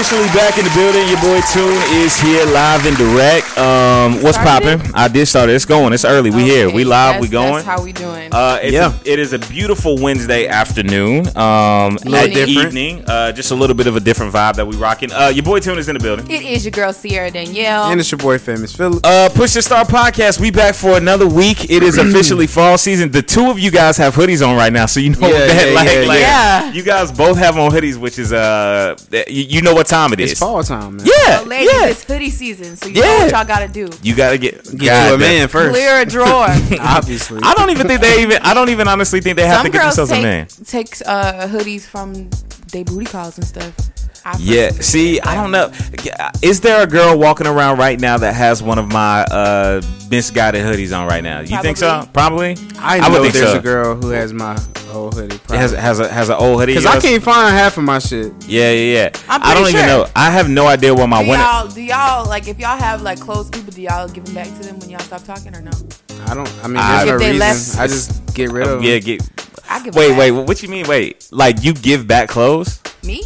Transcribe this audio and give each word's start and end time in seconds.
officially 0.00 0.26
back 0.28 0.56
in 0.56 0.64
the 0.64 0.70
building. 0.74 1.06
Your 1.08 1.20
boy 1.20 1.40
Tune 1.52 1.76
is 2.02 2.18
here 2.18 2.42
live 2.46 2.86
and 2.86 2.96
direct. 2.96 3.46
Um, 3.58 4.22
what's 4.22 4.38
popping? 4.38 4.80
I 4.94 5.08
did 5.08 5.26
start 5.26 5.50
it. 5.50 5.54
It's 5.54 5.66
going. 5.66 5.92
It's 5.92 6.06
early. 6.06 6.30
We 6.30 6.42
here. 6.42 6.70
We 6.70 6.84
live. 6.84 6.90
that's- 7.16 7.20
we 7.20 7.28
going. 7.28 7.52
That's 7.56 7.66
how 7.66 7.82
we 7.82 7.92
doing. 7.92 8.32
Uh, 8.32 8.58
it's 8.62 8.72
Yeah. 8.72 8.92
a, 8.94 9.08
it 9.10 9.18
is 9.18 9.34
a 9.34 9.38
beautiful 9.38 9.98
Wednesday 9.98 10.46
afternoon. 10.46 11.26
Um, 11.36 11.96
little 11.96 12.14
at 12.16 12.32
different. 12.32 12.48
evening. 12.68 13.04
Uh, 13.06 13.32
just 13.32 13.50
a 13.50 13.54
little 13.54 13.76
bit 13.76 13.86
of 13.88 13.96
a 13.96 14.00
different 14.00 14.32
vibe 14.32 14.54
that 14.56 14.66
we 14.66 14.74
rocking. 14.76 15.12
Uh, 15.12 15.28
your 15.34 15.42
boy 15.42 15.60
Tune 15.60 15.78
is 15.78 15.88
in 15.88 15.94
the 15.94 16.00
building. 16.02 16.30
it 16.30 16.42
is 16.42 16.64
your 16.64 16.70
girl 16.72 16.92
Siara 16.92 17.30
Danyale. 17.30 17.90
And 17.92 18.00
it's 18.00 18.10
your 18.10 18.18
boy 18.18 18.38
Phamous 18.38 18.74
Philip. 18.74 19.04
Uh, 19.04 19.28
Push 19.34 19.52
To 19.54 19.60
Start 19.62 19.88
podcast. 19.88 20.40
We 20.40 20.50
back 20.50 20.74
for 20.74 20.96
another 20.96 21.26
week. 21.26 21.68
It 21.70 21.82
is 21.82 21.98
officially 21.98 22.46
fall 22.56 22.78
season. 22.78 23.10
The 23.10 23.22
two 23.22 23.50
of 23.50 23.58
you 23.58 23.70
guys 23.70 23.98
have 23.98 24.14
hoodies 24.14 24.46
on 24.46 24.56
right 24.56 24.72
now, 24.72 24.86
so 24.86 25.00
you 25.00 25.10
know 25.10 25.28
Yeah, 25.28 25.46
that. 25.46 25.66
yeah, 25.68 25.74
like, 25.74 25.88
yeah, 25.92 26.00
like, 26.06 26.20
yeah. 26.20 26.72
you 26.72 26.82
guys 26.82 27.12
both 27.12 27.36
have 27.36 27.58
on 27.58 27.70
hoodies, 27.70 27.96
which 27.98 28.18
is 28.18 28.32
uh, 28.32 28.96
you, 29.28 29.44
you 29.50 29.62
know 29.62 29.74
what 29.74 29.89
time 29.90 30.12
it 30.12 30.20
is. 30.20 30.30
it's 30.32 30.40
fall 30.40 30.62
time, 30.62 30.96
man. 30.96 31.06
Yeah, 31.06 31.38
So, 31.40 31.44
ladies, 31.44 31.70
yeah. 31.72 31.86
it's 31.88 32.04
hoodie 32.04 32.30
season, 32.30 32.76
so 32.76 32.88
you 32.88 32.94
know 33.02 33.18
what 33.18 33.32
y'all 33.32 33.44
gotta 33.44 33.68
do. 33.68 33.90
You 34.02 34.14
gotta 34.16 34.38
get 34.38 34.62
Get 34.64 34.72
you 34.72 34.88
a 34.88 35.10
God, 35.10 35.20
man 35.20 35.48
first. 35.48 35.74
Clear 35.74 36.00
a 36.00 36.06
drawer. 36.06 36.46
Obviously. 36.80 37.40
I 37.42 37.52
don't 37.54 37.70
even 37.70 37.86
think 37.86 38.00
they 38.00 38.22
even. 38.22 38.38
I 38.42 38.54
don't 38.54 38.68
even 38.70 38.88
honestly 38.88 39.20
think 39.20 39.36
they 39.36 39.46
have 39.46 39.56
Some 39.58 39.66
to 39.66 39.72
get 39.72 39.82
girls 39.82 39.96
themselves 39.96 40.10
take 40.12 40.20
a 40.20 40.22
man. 40.22 40.46
take 40.64 40.88
uh, 41.06 41.46
hoodies 41.48 41.86
from 41.86 42.30
they 42.72 42.82
booty 42.84 43.06
calls 43.06 43.36
and 43.38 43.46
stuff. 43.46 43.74
I 44.24 44.36
Yeah. 44.38 44.70
See, 44.70 45.14
think 45.14 45.26
I 45.26 45.34
don't 45.34 45.50
know. 45.50 45.72
Is 46.42 46.60
there 46.60 46.82
a 46.82 46.86
girl 46.86 47.18
walking 47.18 47.46
around 47.46 47.78
right 47.78 47.98
now 47.98 48.18
that 48.18 48.34
has 48.34 48.62
one 48.62 48.78
of 48.78 48.88
my 48.92 49.22
uh 49.24 49.80
misguided 50.10 50.62
hoodies 50.64 50.96
on 50.96 51.06
right 51.08 51.22
now? 51.22 51.40
You 51.40 51.60
think 51.62 51.76
so? 51.76 52.08
Probably. 52.12 52.56
I 52.78 52.98
I 52.98 53.08
would 53.08 53.16
know 53.16 53.22
think 53.22 53.34
there's 53.34 53.52
so. 53.52 53.58
a 53.58 53.62
girl 53.62 53.94
who 53.96 54.10
has 54.10 54.32
my 54.32 54.58
old 54.92 55.14
hoodie. 55.14 55.38
Has 55.48 55.72
has 55.72 56.00
a 56.00 56.08
has 56.08 56.28
an 56.28 56.36
old 56.36 56.60
hoodie. 56.60 56.72
Because 56.74 56.86
I 56.86 57.00
can't 57.00 57.22
find 57.22 57.54
half 57.54 57.76
of 57.78 57.84
my 57.84 57.98
shit. 57.98 58.32
Yeah, 58.46 58.70
yeah, 58.72 58.94
yeah. 58.94 59.10
I'm 59.28 59.42
I 59.42 59.54
don't 59.54 59.62
pretty 59.64 59.78
even 59.78 59.88
know. 59.88 60.06
I 60.16 60.30
have 60.30 60.48
no 60.48 60.66
idea 60.66 60.94
where 60.94 61.06
my 61.06 61.22
Do 61.22 61.30
winter. 61.30 61.44
y'all, 61.44 61.68
do 61.68 61.80
y'all 61.80 62.26
like 62.28 62.48
if 62.48 62.58
y'all 62.58 62.78
have 62.78 63.02
like 63.02 63.20
clothes, 63.20 63.48
people? 63.50 63.72
Do 63.72 63.80
y'all 63.82 64.08
give 64.08 64.24
them 64.24 64.34
back 64.34 64.46
to 64.48 64.62
them 64.66 64.78
when 64.80 64.90
y'all 64.90 65.00
stop 65.00 65.22
talking 65.24 65.54
or 65.56 65.62
no? 65.62 65.70
I 66.26 66.34
don't. 66.34 66.48
I 66.62 66.68
mean, 66.68 66.76
I- 66.78 67.04
there's 67.04 67.20
no 67.20 67.26
reason. 67.26 67.38
left- 67.38 67.78
I 67.78 67.86
just 67.86 68.34
get 68.34 68.50
rid 68.50 68.66
of 68.66 68.80
them. 68.80 68.82
Yeah, 68.82 68.98
get. 68.98 69.22
I 69.68 69.82
give. 69.82 69.94
Wait, 69.94 70.08
them 70.08 70.16
wait. 70.18 70.30
back. 70.32 70.48
What 70.48 70.62
you 70.62 70.68
mean? 70.68 70.86
Wait, 70.88 71.26
like 71.30 71.62
you 71.62 71.72
give 71.72 72.06
back 72.06 72.28
clothes? 72.28 72.80
me? 73.02 73.22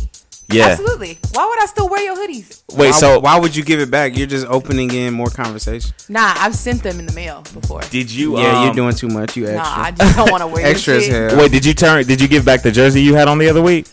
Yeah. 0.49 0.67
Absolutely. 0.67 1.19
Why 1.33 1.47
would 1.47 1.63
I 1.63 1.67
still 1.67 1.89
wear 1.89 2.03
your 2.05 2.17
hoodies? 2.17 2.63
Wait, 2.75 2.91
why, 2.91 2.91
so 2.93 3.19
why 3.21 3.39
would 3.39 3.57
you 3.57 3.65
give 3.65 3.81
it 3.81 3.91
back? 3.91 4.17
You're 4.17 4.27
just 4.27 4.47
opening 4.47 4.93
in 4.93 5.15
more 5.15 5.31
conversation. 5.31 5.93
Nah, 6.09 6.35
I've 6.37 6.55
sent 6.55 6.83
them 6.83 6.99
in 6.99 7.07
the 7.07 7.13
mail 7.15 7.43
before. 7.55 7.81
did 7.83 8.11
you? 8.11 8.39
yeah, 8.39 8.59
um, 8.59 8.65
you're 8.67 8.75
doing 8.75 8.95
too 8.95 9.09
much. 9.09 9.37
You 9.37 9.47
Nah, 9.47 9.61
extra. 9.61 9.83
I 9.83 9.91
just 9.93 10.17
don't 10.17 10.31
want 10.31 10.43
to 10.43 10.47
wear 10.47 10.67
extra 10.71 10.95
your 10.95 11.03
as 11.03 11.33
hell. 11.33 11.41
Wait, 11.41 11.51
did 11.53 11.65
you 11.65 11.75
turn? 11.75 12.05
Did 12.07 12.21
you 12.21 12.29
give 12.29 12.45
back 12.45 12.63
the 12.63 12.71
jersey 12.71 13.01
you 13.03 13.15
had 13.15 13.29
on 13.29 13.39
the 13.39 13.49
other 13.49 13.63
week? 13.63 13.87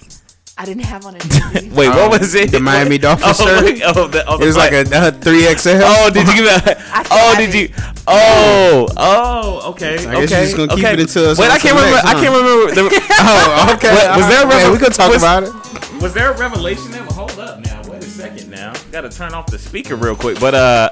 I 0.62 0.66
didn't 0.66 0.86
have 0.86 1.06
on 1.08 1.16
a 1.16 1.20
jersey. 1.20 1.70
Wait, 1.74 1.88
Um, 1.88 1.96
what 1.98 2.20
was 2.22 2.36
it? 2.36 2.52
the 2.52 2.60
Miami 2.60 2.98
Dolphins 3.06 3.40
oh, 3.40 3.46
shirt? 3.46 3.82
Oh, 3.84 4.06
the, 4.08 4.24
oh, 4.28 4.38
the 4.38 4.44
It 4.44 4.46
was 4.46 4.56
like 4.58 4.74
a 4.74 5.12
three 5.12 5.44
XL. 5.56 5.70
Oh, 5.82 6.10
did 6.14 6.28
you 6.28 6.36
give 6.36 6.46
it? 6.46 6.78
I 6.94 7.02
still 7.04 7.18
Oh, 7.20 7.36
did 7.36 7.50
it. 7.50 7.56
you? 7.72 7.76
Oh, 8.08 8.88
oh, 8.96 9.72
okay. 9.72 9.94
I 9.96 9.98
guess 9.98 10.06
okay. 10.06 10.20
you're 10.20 10.28
just 10.28 10.56
gonna 10.58 10.68
keep 10.76 10.86
okay. 10.86 10.94
it 10.94 11.00
until 11.00 11.32
it's 11.32 11.40
Wait, 11.40 11.48
on 11.48 11.52
I 11.54 11.58
can't 11.58 11.74
remember. 11.76 11.96
next 11.96 12.06
I 12.08 12.14
can't 12.14 12.36
remember. 12.36 12.76
The, 12.76 12.82
Oh, 13.22 13.74
okay. 13.76 13.92
What- 13.92 14.18
was 14.18 14.28
there 14.28 14.42
a 14.42 14.44
Alright, 14.46 14.58
revel- 14.58 14.72
we 14.74 14.78
could 14.78 14.94
talk 14.94 15.12
was- 15.12 15.24
about 15.24 15.44
it. 15.44 16.02
was 16.02 16.14
there 16.14 16.32
a 16.32 16.38
revelation 16.38 16.92
there? 16.92 17.02
Well, 17.04 17.14
hold 17.14 17.40
up 17.40 17.60
now. 17.66 17.82
Wait 17.90 18.04
a 18.04 18.08
second 18.08 18.50
now. 18.52 18.74
Got 18.92 19.02
to 19.02 19.10
turn 19.10 19.34
off 19.34 19.48
the 19.48 19.58
speaker 19.58 19.96
real 19.96 20.16
quick. 20.16 20.40
But 20.40 20.54
uh, 20.54 20.90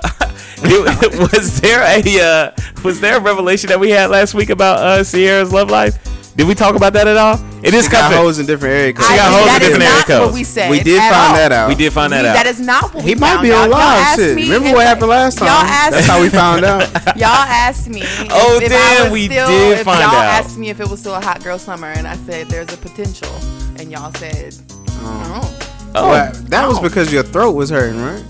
it- 0.64 1.32
was 1.32 1.62
there 1.62 1.84
a 1.84 2.02
uh, 2.20 2.52
was 2.84 3.00
there 3.02 3.18
a 3.18 3.22
revelation 3.22 3.70
that 3.70 3.80
we 3.80 3.92
had 3.92 4.10
last 4.10 4.34
week 4.34 4.50
about 4.50 4.80
uh 4.80 5.04
Siara's 5.04 5.52
love 5.54 5.70
life? 5.70 5.98
Did 6.36 6.48
we 6.48 6.56
talk 6.56 6.76
about 6.76 6.94
that 6.94 7.08
at 7.08 7.18
all? 7.18 7.36
It 7.64 7.74
is 7.74 7.86
She 7.86 7.92
got 7.92 8.04
coming. 8.04 8.18
hoes 8.20 8.40
in 8.40 8.46
different 8.46 8.74
area 8.74 8.94
codes. 8.94 9.08
She 9.10 9.16
got 9.16 9.32
hoes 9.34 9.42
in 9.42 9.46
that 9.48 9.62
is 9.62 9.68
different 9.68 9.84
area 9.84 9.98
not 9.98 10.08
codes. 10.08 10.26
what 10.28 10.34
we 10.34 10.44
said. 10.46 10.70
We 10.72 10.80
did 10.80 11.00
find 11.02 11.14
all. 11.16 11.34
that 11.36 11.52
out. 11.52 11.68
We 11.68 11.76
did 11.76 11.92
find 11.92 12.14
that 12.14 12.22
We- 12.22 12.28
out. 12.30 12.34
That 12.34 12.48
is 12.48 12.60
not 12.62 12.94
what 12.94 13.04
He 13.04 13.16
we 13.16 13.20
might 13.20 13.28
found 13.34 13.42
be 13.44 13.52
out. 13.52 13.64
on 13.64 13.70
Y'all 13.72 13.80
live. 13.80 14.16
Shit. 14.16 14.36
Remember 14.38 14.72
what 14.74 14.88
happened 14.88 15.10
last 15.10 15.38
time? 15.40 15.48
Y'all 15.48 15.56
asked 15.66 15.92
That's 15.92 16.08
how 16.08 16.22
we 16.22 16.30
found 16.30 16.64
out. 16.64 16.82
Y'all 17.18 17.26
asked 17.28 17.90
me. 17.90 18.02
If, 18.04 18.28
Oh, 18.32 18.60
if 18.62 18.70
damn, 18.70 19.08
I 19.08 19.12
we 19.12 19.26
still, 19.26 19.48
did 19.48 19.80
if 19.80 19.84
find 19.86 20.00
y'all 20.00 20.10
out. 20.16 20.24
asked 20.46 20.58
me 20.58 20.70
if 20.70 20.80
it 20.80 20.88
was 20.90 21.00
still 21.02 21.16
a 21.16 21.22
hot 21.22 21.44
girl 21.44 21.60
summer, 21.60 21.88
and 21.88 22.08
I 22.08 22.16
said 22.26 22.48
there's 22.48 22.72
a 22.74 22.78
potential, 22.78 23.34
and 23.78 23.92
y'all 23.92 24.14
said, 24.14 24.56
oh. 25.02 25.60
Oh. 25.96 26.10
Well, 26.10 26.32
that 26.50 26.68
was 26.68 26.78
Oh. 26.78 26.82
because 26.82 27.12
your 27.12 27.24
throat 27.24 27.52
was 27.52 27.70
hurting, 27.72 28.00
right? 28.02 28.24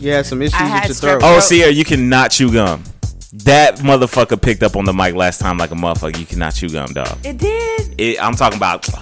You 0.00 0.12
had 0.12 0.24
some 0.24 0.40
issues 0.40 0.54
I 0.58 0.80
with 0.80 0.84
your 0.88 0.94
strep 0.96 1.00
throat. 1.00 1.22
Oh, 1.24 1.40
throat. 1.40 1.60
Siara, 1.60 1.74
you 1.74 1.84
cannot 1.84 2.30
chew 2.30 2.50
gum. 2.52 2.84
That 3.32 3.76
motherfucker 3.76 4.40
picked 4.42 4.64
up 4.64 4.74
on 4.74 4.84
the 4.84 4.92
mic 4.92 5.14
last 5.14 5.40
time 5.40 5.56
like 5.56 5.70
a 5.70 5.74
motherfucker. 5.76 6.18
You 6.18 6.26
cannot 6.26 6.54
chew 6.54 6.68
gum, 6.68 6.92
dog. 6.92 7.16
It 7.24 7.38
did. 7.38 7.94
It, 7.96 8.20
I'm 8.22 8.34
talking 8.34 8.56
about 8.56 8.82
the 8.82 8.92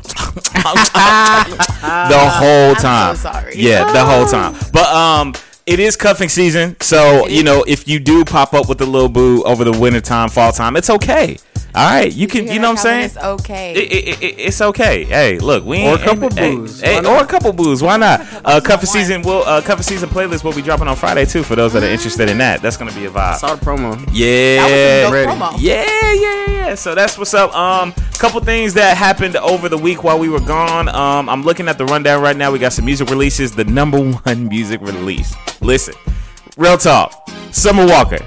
whole 2.35 2.75
time. 2.75 3.17
so 3.17 3.31
sorry. 3.31 3.55
Yeah, 3.57 3.91
the 3.91 4.05
whole 4.05 4.27
time. 4.27 4.55
But 4.71 4.87
um, 4.89 5.35
it 5.65 5.81
is 5.81 5.97
cuffing 5.97 6.29
season, 6.29 6.77
so 6.81 7.27
you 7.27 7.43
know 7.43 7.65
if 7.67 7.89
you 7.89 7.99
do 7.99 8.23
pop 8.25 8.53
up 8.53 8.69
with 8.69 8.83
a 8.83 8.87
little 8.87 9.09
boo 9.09 9.43
over 9.45 9.65
the 9.65 9.73
winter 9.73 10.01
time, 10.03 10.29
fall 10.29 10.53
time, 10.53 10.77
it's 10.77 10.91
okay. 10.91 11.39
All 11.75 11.87
right, 11.89 12.13
you 12.13 12.27
can. 12.27 12.45
hear 12.45 12.55
You 12.55 12.61
know 12.61 12.71
what 12.71 12.79
I'm 12.79 12.83
saying? 12.83 13.05
It's 13.05 13.17
okay. 13.17 13.73
It, 13.75 13.93
it, 13.93 14.23
it, 14.23 14.35
it's 14.39 14.61
okay. 14.61 15.05
Hey, 15.05 15.39
look, 15.39 15.65
we 15.65 15.87
Or 15.87 15.95
a 15.95 15.99
couple 15.99 16.31
hey, 16.31 16.55
boos. 16.57 16.81
hey, 16.81 17.01
Why 17.01 17.19
or 17.19 17.23
a 17.23 17.27
couple 17.27 17.53
boos. 17.53 17.83
Why 17.83 17.97
not? 17.99 18.21
Uh, 18.45 18.61
cuffing 18.61 18.87
One. 18.87 18.87
season 18.87 19.23
will 19.23 19.43
uh, 19.45 19.61
cuffing 19.61 19.83
season 19.85 20.09
playlist 20.09 20.45
will 20.45 20.55
be 20.55 20.63
dropping 20.63 20.89
on 20.89 20.97
Friday 20.97 21.25
too 21.27 21.43
for 21.43 21.55
those 21.57 21.73
that 21.75 21.83
are 21.85 21.89
interested 21.89 22.29
in 22.31 22.39
that. 22.39 22.63
That's 22.63 22.77
gonna 22.77 22.93
be 22.95 23.05
a 23.05 23.11
vibe. 23.11 23.37
Saw 23.37 23.55
the 23.55 23.65
promo. 23.65 23.97
Yeah, 24.13 24.57
that 24.67 25.05
was 25.05 25.11
a 25.11 25.13
ready. 25.27 25.31
promo. 25.41 25.57
yeah, 25.59 25.85
yeah, 25.85 26.15
yeah, 26.15 26.51
yeah. 26.69 26.75
So 26.75 26.95
that's 26.95 27.17
what's 27.19 27.35
up. 27.35 27.55
Um, 27.55 27.93
couple 28.19 28.41
things 28.41 28.75
that 28.75 28.97
happened 28.97 29.37
over 29.37 29.69
the 29.69 29.79
week 29.79 30.03
while 30.03 30.19
we 30.19 30.29
were 30.29 30.41
gone. 30.41 30.89
Um, 30.89 31.29
I'm 31.29 31.43
looking 31.43 31.69
at 31.69 31.79
the 31.79 31.85
rundown 31.85 32.21
right 32.21 32.37
now. 32.37 32.51
We 32.51 32.59
got 32.59 32.73
some 32.73 32.85
music 32.87 33.09
releases. 33.11 33.53
The 33.53 33.65
number 33.65 34.01
one 34.25 34.49
music 34.49 34.81
release. 34.81 35.35
Listen, 35.61 35.95
real 36.59 36.77
talk. 36.77 37.29
Summer 37.53 37.87
Walker. 37.87 38.19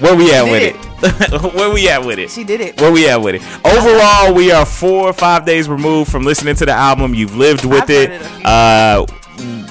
Where 0.00 0.14
we 0.14 0.32
at 0.32 0.44
with 0.44 0.60
did 0.60 0.76
it? 0.76 1.54
Where 1.54 1.72
we 1.72 1.88
at 1.88 2.04
with 2.04 2.18
it? 2.20 2.30
She 2.30 2.44
did 2.44 2.60
it. 2.60 2.80
Where 2.80 2.92
we 2.92 3.08
at 3.08 3.20
with 3.20 3.34
it? 3.36 3.42
Overall, 3.66 4.32
we 4.34 4.52
are 4.52 4.64
four 4.64 5.08
or 5.08 5.12
five 5.12 5.44
days 5.44 5.68
removed 5.68 6.10
from 6.10 6.22
listening 6.24 6.54
to 6.56 6.66
the 6.66 6.72
album. 6.72 7.14
You've 7.14 7.34
lived 7.36 7.64
with 7.64 7.82
I've 7.82 7.90
it. 7.90 8.10
it 8.12 8.46
Uh, 8.46 9.06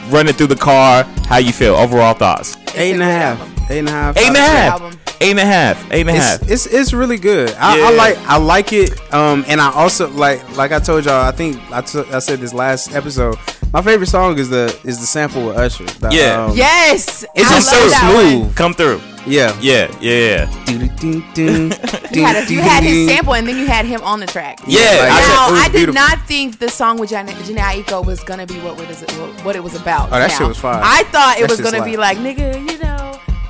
running 0.09 0.33
through 0.33 0.47
the 0.47 0.55
car. 0.57 1.03
How 1.28 1.38
you 1.38 1.53
feel? 1.53 1.75
Overall 1.75 2.13
thoughts? 2.13 2.57
Eight 2.75 2.94
and 2.94 3.01
a 3.01 3.05
great 3.05 3.13
half. 3.13 3.39
album. 3.39 3.55
Eight 3.69 3.79
and 3.79 3.88
a 3.88 3.91
half. 3.91 4.17
Eight 4.17 4.28
and 4.28 4.35
a 4.35 4.39
out 4.39 4.45
of 4.47 4.51
half. 4.55 4.81
album. 4.81 4.99
Eight 5.19 5.29
and 5.31 5.39
a 5.39 5.45
half. 5.45 5.91
Eight 5.91 6.01
and 6.01 6.09
a 6.09 6.13
half. 6.13 6.41
It's, 6.44 6.66
it's 6.66 6.66
it's 6.67 6.94
really 6.94 7.17
good. 7.17 7.51
I, 7.57 7.78
Yeah. 7.78 7.85
I 7.88 7.91
like 7.95 8.17
I 8.19 8.38
like 8.38 8.73
it. 8.73 9.13
Um, 9.13 9.45
and 9.47 9.59
I 9.61 9.72
also 9.72 10.09
like 10.09 10.55
like 10.57 10.72
I 10.72 10.79
told 10.79 11.05
y'all. 11.05 11.22
I 11.25 11.31
think 11.31 11.59
I 11.72 11.81
took- 11.81 12.13
I 12.13 12.19
said 12.19 12.39
this 12.39 12.53
last 12.53 12.94
episode. 12.94 13.35
My 13.73 13.81
favorite 13.81 14.07
song 14.07 14.38
is 14.39 14.50
the 14.50 14.66
is 14.83 15.00
the 15.00 15.05
sample 15.05 15.45
with 15.47 15.57
Usher. 15.57 15.83
The, 15.85 16.09
Yeah. 16.11 16.45
um, 16.45 16.55
Yes, 16.55 17.25
It's 17.35 17.51
I 17.51 17.55
just 17.55 17.72
love 17.73 17.83
so 17.83 17.89
that 17.89 18.13
one. 18.16 18.25
smooth. 18.44 18.55
Come 18.55 18.73
through. 18.73 19.01
Yeah. 19.25 19.53
Yeah, 19.59 19.94
yeah, 20.00 20.47
yeah. 20.47 20.63
Ding, 21.00 21.23
ding, 21.33 21.72
You 22.13 22.23
had, 22.23 22.47
a, 22.47 22.53
you 22.53 22.61
had 22.61 22.81
his 22.83 23.09
sample, 23.09 23.33
and 23.35 23.45
then 23.45 23.57
you 23.57 23.67
had 23.67 23.85
him 23.85 24.01
on 24.03 24.22
the 24.22 24.25
track. 24.25 24.59
Yeah, 24.66 24.79
like, 24.79 25.11
I 25.11 25.19
Now, 25.19 25.47
it 25.50 25.51
was 25.51 25.59
I 25.59 25.63
did 25.66 25.72
beautiful. 25.73 25.94
not 26.01 26.22
think 26.28 26.59
the 26.59 26.69
song 26.69 26.97
with 26.97 27.09
Janae 27.09 27.33
Jhené 27.44 27.59
Aiko 27.59 28.05
was 28.05 28.23
gonna 28.23 28.45
be 28.47 28.55
what 28.59 28.78
what, 28.78 28.89
is 28.89 29.03
it, 29.03 29.11
what, 29.19 29.29
what 29.45 29.55
it 29.57 29.63
was 29.63 29.75
about. 29.75 30.07
Oh, 30.07 30.17
that 30.17 30.29
now. 30.29 30.38
shit 30.38 30.47
was 30.47 30.57
fire. 30.57 30.79
I 30.81 31.03
thought 31.11 31.35
it 31.38 31.41
That 31.41 31.49
was 31.49 31.59
gonna 31.59 31.84
be 31.84 31.97
like, 31.97 32.17
nigga, 32.19 32.55
you 32.72 32.78
know, 32.79 32.97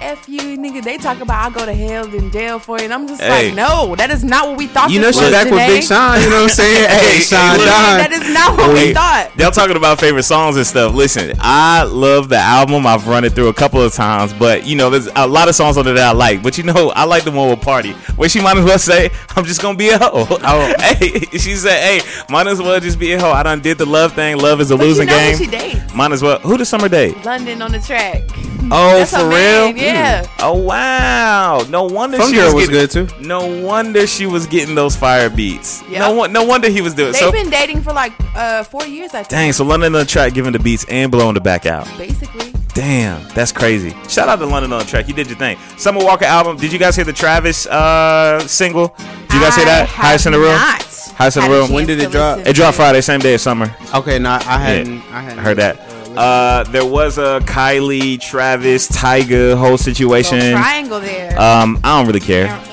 f 0.01 0.27
you, 0.29 0.41
nigga. 0.57 0.83
They 0.83 0.97
talk 0.97 1.19
about 1.21 1.45
I 1.45 1.49
go 1.53 1.65
to 1.65 1.73
hell 1.73 2.13
in 2.13 2.31
jail 2.31 2.59
for 2.59 2.77
it, 2.77 2.83
and 2.83 2.93
I'm 2.93 3.07
just 3.07 3.21
Hey. 3.21 3.47
like, 3.47 3.55
no, 3.55 3.95
that 3.95 4.09
is 4.11 4.23
not 4.23 4.47
what 4.47 4.57
we 4.57 4.67
thought. 4.67 4.89
You 4.91 4.99
know 4.99 5.07
this 5.07 5.17
she 5.17 5.23
was, 5.23 5.31
back 5.33 5.45
with 5.49 5.65
Big 5.67 5.83
Sean. 5.83 6.21
You 6.21 6.29
know 6.29 6.35
what 6.37 6.43
I'm 6.43 6.49
saying? 6.49 6.89
Hey, 6.97 7.19
Sean. 7.19 7.57
That 7.57 8.11
is 8.11 8.33
not 8.33 8.57
what 8.57 8.73
we 8.73 8.93
thought. 8.93 9.31
Y'all 9.37 9.51
talking 9.51 9.75
about 9.77 9.99
favorite 9.99 10.23
songs 10.23 10.55
and 10.57 10.65
stuff. 10.65 10.93
Listen, 10.93 11.33
I 11.39 11.83
love 11.83 12.29
the 12.29 12.37
album. 12.37 12.85
I've 12.87 13.07
run 13.07 13.23
it 13.23 13.33
through 13.33 13.47
a 13.49 13.53
couple 13.53 13.81
of 13.81 13.93
times, 13.93 14.33
but 14.33 14.65
you 14.65 14.75
know, 14.75 14.89
there's 14.89 15.07
a 15.15 15.27
lot 15.27 15.47
of 15.49 15.55
songs 15.55 15.77
on 15.77 15.87
it 15.87 15.93
that 15.93 16.07
I 16.07 16.11
like. 16.11 16.41
But 16.43 16.57
you 16.57 16.63
know, 16.63 16.91
I 16.95 17.03
like 17.05 17.23
the 17.23 17.31
one 17.31 17.49
with 17.49 17.61
Party, 17.61 17.93
where 18.15 18.29
she 18.29 18.41
might 18.41 18.57
as 18.57 18.65
well 18.65 18.79
say, 18.79 19.09
"I'm 19.35 19.45
just 19.45 19.61
gonna 19.61 19.77
be 19.77 19.89
a 19.89 19.97
hoe." 19.97 20.25
Oh. 20.49 20.73
hey, 20.79 21.19
she 21.37 21.55
said, 21.55 21.81
"Hey, 21.81 22.01
might 22.29 22.47
as 22.47 22.61
well 22.61 22.79
just 22.79 22.99
be 22.99 23.11
a 23.13 23.19
hoe." 23.19 23.31
I 23.31 23.43
done 23.43 23.59
did 23.61 23.77
the 23.77 23.85
love 23.85 24.13
thing. 24.13 24.37
Love 24.37 24.61
is 24.61 24.71
a 24.71 24.77
But 24.77 24.83
you 24.83 24.89
losing 24.89 25.07
know 25.07 25.17
game. 25.17 25.37
who 25.37 25.43
she 25.45 25.49
dates? 25.49 25.93
Might 25.93 26.11
as 26.11 26.21
well. 26.21 26.39
Who 26.39 26.57
the 26.57 26.65
summer 26.65 26.87
date? 26.89 27.23
London 27.25 27.61
on 27.61 27.71
the 27.71 27.79
track. 27.79 28.23
Oh, 28.69 28.97
That's 28.97 29.11
her 29.11 29.19
for 29.19 29.29
man, 29.29 29.73
real? 29.75 29.83
yeah. 29.83 30.27
Oh 30.39 30.53
wow. 30.61 31.65
No 31.69 31.83
wonder 31.85 32.17
Fun 32.17 32.29
she 32.31 32.35
Girl 32.35 32.53
was, 32.53 32.67
was 32.67 32.69
getting, 32.69 33.05
good 33.05 33.09
too. 33.21 33.21
No 33.27 33.63
wonder 33.63 34.05
she 34.07 34.25
was 34.25 34.45
getting 34.47 34.75
those 34.75 34.95
fire 34.95 35.29
beats. 35.29 35.81
Yep. 35.89 35.99
No 35.99 36.13
one. 36.13 36.33
No 36.33 36.43
wonder 36.43 36.69
he 36.69 36.81
was 36.81 36.93
doing. 36.93 37.11
They've 37.13 37.21
So 37.21 37.31
been 37.31 37.49
dating 37.49 37.81
for 37.81 37.93
like 37.93 38.13
uh, 38.35 38.63
four 38.63 38.85
years, 38.85 39.13
I 39.13 39.19
think. 39.19 39.29
dang. 39.29 39.53
So 39.53 39.63
London 39.63 39.93
on 39.95 39.99
the 40.01 40.05
track, 40.05 40.33
giving 40.33 40.51
the 40.53 40.59
beats 40.59 40.85
and 40.89 41.11
blowing 41.11 41.33
the 41.35 41.41
back 41.41 41.65
out. 41.65 41.85
Basically. 41.97 42.53
Damn, 42.73 43.27
that's 43.29 43.51
crazy. 43.51 43.95
Shout 44.07 44.29
out 44.29 44.35
to 44.37 44.45
London 44.45 44.71
on 44.73 44.79
the 44.79 44.85
track. 44.85 45.07
You 45.07 45.13
did 45.15 45.27
your 45.27 45.37
thing. 45.37 45.57
Summer 45.77 46.03
Walker 46.03 46.25
album. 46.25 46.57
Did 46.57 46.71
you 46.71 46.77
guys 46.77 46.95
hear 46.95 47.05
the 47.05 47.13
Travis 47.13 47.65
uh, 47.65 48.39
single? 48.47 48.89
Did 48.97 49.33
you 49.33 49.39
guys 49.41 49.55
hear 49.55 49.65
that? 49.65 49.87
Highest 49.89 50.27
in 50.27 50.33
the 50.33 50.37
room. 50.39 50.49
not 50.53 50.83
Highest 51.17 51.37
in 51.37 51.43
the 51.43 51.49
room. 51.49 51.71
When 51.71 51.87
did 51.87 51.99
it 51.99 52.11
drop? 52.11 52.39
It 52.45 52.55
dropped 52.55 52.77
Friday, 52.77 53.01
same 53.01 53.19
day 53.19 53.33
as 53.33 53.41
summer. 53.41 53.75
Okay, 53.95 54.19
no, 54.19 54.29
I 54.29 54.59
hadn't. 54.59 55.01
I 55.11 55.21
hadn't 55.21 55.39
Heard 55.39 55.57
that. 55.57 55.79
Listened. 56.17 56.67
Uh, 56.67 56.71
there 56.71 56.85
was 56.85 57.17
a 57.17 57.39
Kylie, 57.45 58.19
Travis, 58.19 58.87
Tyga 58.89 59.51
whole 59.55 59.71
Little 59.71 59.77
situation. 59.77 60.39
triangle 60.51 60.99
there. 60.99 61.31
Um, 61.39 61.79
I 61.83 61.97
don't 61.97 62.07
really 62.07 62.19
care. 62.19 62.47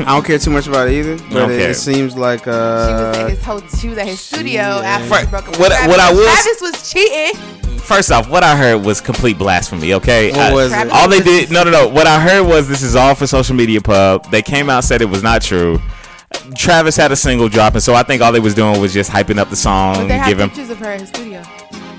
I 0.00 0.04
don't 0.14 0.24
care 0.24 0.38
too 0.38 0.50
much 0.50 0.66
about 0.66 0.88
it 0.88 0.94
either, 0.94 1.16
but 1.30 1.50
it, 1.50 1.60
it 1.70 1.74
seems 1.74 2.16
like 2.16 2.46
was 2.46 2.54
uh, 2.56 3.12
at 3.24 3.30
his 3.30 3.44
ho- 3.44 3.60
she 3.78 3.88
was 3.88 3.98
at 3.98 4.06
his 4.06 4.18
studio 4.20 4.62
yeah. 4.62 4.78
after 4.80 5.10
Right. 5.10 5.24
she 5.24 5.30
broke 5.30 5.42
up 5.44 5.50
with 5.50 5.60
What- 5.60 5.72
Travis. 5.72 5.88
what 5.88 6.00
I 6.00 6.12
will- 6.12 6.24
Travis 6.24 6.60
was 6.62 6.90
cheating. 6.90 7.78
first 7.80 8.10
off, 8.10 8.28
what 8.30 8.42
I 8.42 8.56
heard 8.56 8.78
was 8.84 9.00
complete 9.02 9.36
blasphemy. 9.36 9.92
Okay, 9.94 10.30
What 10.30 10.40
I- 10.40 10.52
was 10.54 10.72
it? 10.72 10.90
all 10.90 11.06
they 11.08 11.20
did? 11.20 11.50
No, 11.50 11.64
no, 11.64 11.70
no. 11.70 11.88
What 11.88 12.06
I 12.06 12.18
heard 12.18 12.46
was 12.46 12.66
this 12.66 12.80
is 12.82 12.96
all 12.96 13.14
for 13.14 13.26
social 13.26 13.54
media 13.54 13.80
pub. 13.82 14.30
They 14.30 14.40
came 14.40 14.70
out 14.70 14.84
said 14.84 15.02
it 15.02 15.10
was 15.10 15.22
not 15.22 15.42
true. 15.42 15.80
Travis 16.56 16.96
had 16.96 17.12
a 17.12 17.16
single 17.16 17.48
drop, 17.50 17.74
and 17.74 17.82
so 17.82 17.94
I 17.94 18.02
think 18.02 18.22
all 18.22 18.32
they 18.32 18.40
was 18.40 18.54
doing 18.54 18.80
was 18.80 18.94
just 18.94 19.10
hyping 19.10 19.36
up 19.38 19.50
the 19.50 19.56
song, 19.56 19.96
But 19.96 20.08
they 20.08 20.16
have 20.18 20.28
giving 20.28 20.48
pictures 20.48 20.70
of 20.70 20.78
her 20.78 20.92
in 20.92 21.00
his 21.00 21.08
studio. 21.10 21.42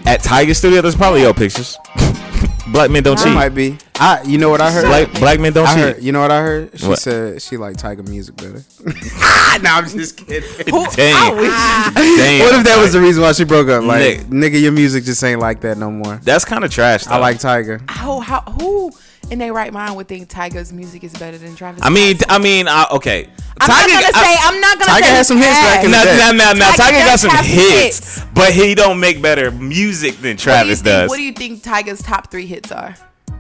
At 0.05 0.21
Tyga 0.21 0.55
Studio. 0.55 0.81
There's 0.81 0.95
probably 0.95 1.25
old 1.25 1.37
pictures. 1.37 1.77
Black 2.71 2.89
men 2.89 3.03
don't 3.03 3.17
That 3.17 3.25
cheat. 3.25 3.33
might 3.33 3.49
be. 3.49 3.77
I. 3.95 4.21
You 4.23 4.37
know 4.37 4.49
what 4.49 4.61
I 4.61 4.71
heard? 4.71 4.85
Black, 4.85 5.11
black 5.19 5.39
men 5.41 5.51
don't 5.51 5.67
I 5.67 5.73
cheat. 5.73 5.83
heard. 5.95 6.03
You 6.03 6.11
know 6.13 6.21
what 6.21 6.31
I 6.31 6.41
heard? 6.41 6.79
She 6.79 6.87
What? 6.87 6.99
said 6.99 7.41
she 7.41 7.57
liked 7.57 7.79
Tyga 7.83 8.07
music 8.07 8.37
better. 8.37 8.63
no, 9.61 9.69
I'm 9.71 9.87
just 9.89 10.15
kidding. 10.15 10.49
Dang. 10.65 10.93
Dang. 10.95 12.39
What 12.39 12.55
if 12.55 12.63
that 12.65 12.77
was 12.81 12.93
the 12.93 13.01
reason 13.01 13.23
why 13.23 13.33
she 13.33 13.43
broke 13.43 13.67
up? 13.67 13.83
Like, 13.83 13.99
Nick. 14.29 14.53
nigga, 14.53 14.61
your 14.61 14.71
music 14.71 15.03
just 15.03 15.21
ain't 15.23 15.41
like 15.41 15.59
that 15.61 15.77
no 15.77 15.91
more. 15.91 16.15
That's 16.23 16.45
kind 16.45 16.63
of 16.63 16.71
trash. 16.71 17.03
Though. 17.05 17.15
I 17.15 17.17
like 17.17 17.37
Tyga. 17.39 17.81
How 17.89 18.19
how 18.21 18.39
who 18.41 18.91
in 19.31 19.39
their 19.39 19.53
right 19.53 19.71
mind 19.73 19.95
would 19.95 20.07
think 20.07 20.27
Tyga's 20.29 20.71
music 20.73 21.03
is 21.03 21.13
better 21.13 21.37
than 21.37 21.55
Travis? 21.55 21.81
I 21.83 21.89
mean, 21.89 22.17
I 22.29 22.37
mean, 22.37 22.67
uh, 22.67 22.85
okay. 22.91 23.27
I'm 23.59 23.67
not 23.69 23.89
gonna 23.89 24.13
say. 24.13 24.35
I'm 24.41 24.59
not 24.61 24.79
gonna 24.79 24.91
Tyga 24.91 25.03
say. 25.03 25.15
had 25.15 25.25
some 25.25 25.37
hits 25.37 25.49
back 25.49 25.83
in 25.85 25.91
the 25.91 25.97
day. 25.97 26.17
now, 26.17 26.31
now, 26.31 26.51
now, 26.53 26.71
Tyga 26.71 26.91
Tyga 26.99 27.05
got 27.05 27.19
some 27.19 27.31
hits, 27.45 28.15
hits. 28.17 28.25
but 28.33 28.51
he 28.53 28.75
don't 28.75 28.99
make 28.99 29.21
better 29.21 29.51
music 29.51 30.15
than 30.17 30.31
What 30.31 30.37
do 30.37 30.43
Travis 30.43 30.81
think- 30.81 30.85
does. 30.85 31.09
What 31.09 31.17
do 31.17 31.23
you 31.23 31.31
think 31.33 31.63
Tyga's 31.63 32.01
top 32.01 32.29
three 32.31 32.45
hits 32.45 32.71
are? 32.71 32.95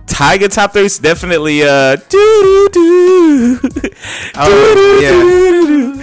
Tyga 0.07 0.49
top 0.51 0.73
three 0.73 0.83
is 0.85 0.99
definitely 0.99 1.63
uh 1.63 1.95
doo 2.09 2.69
doo 2.71 3.59
doo. 3.59 3.59
Oh, 4.35 5.95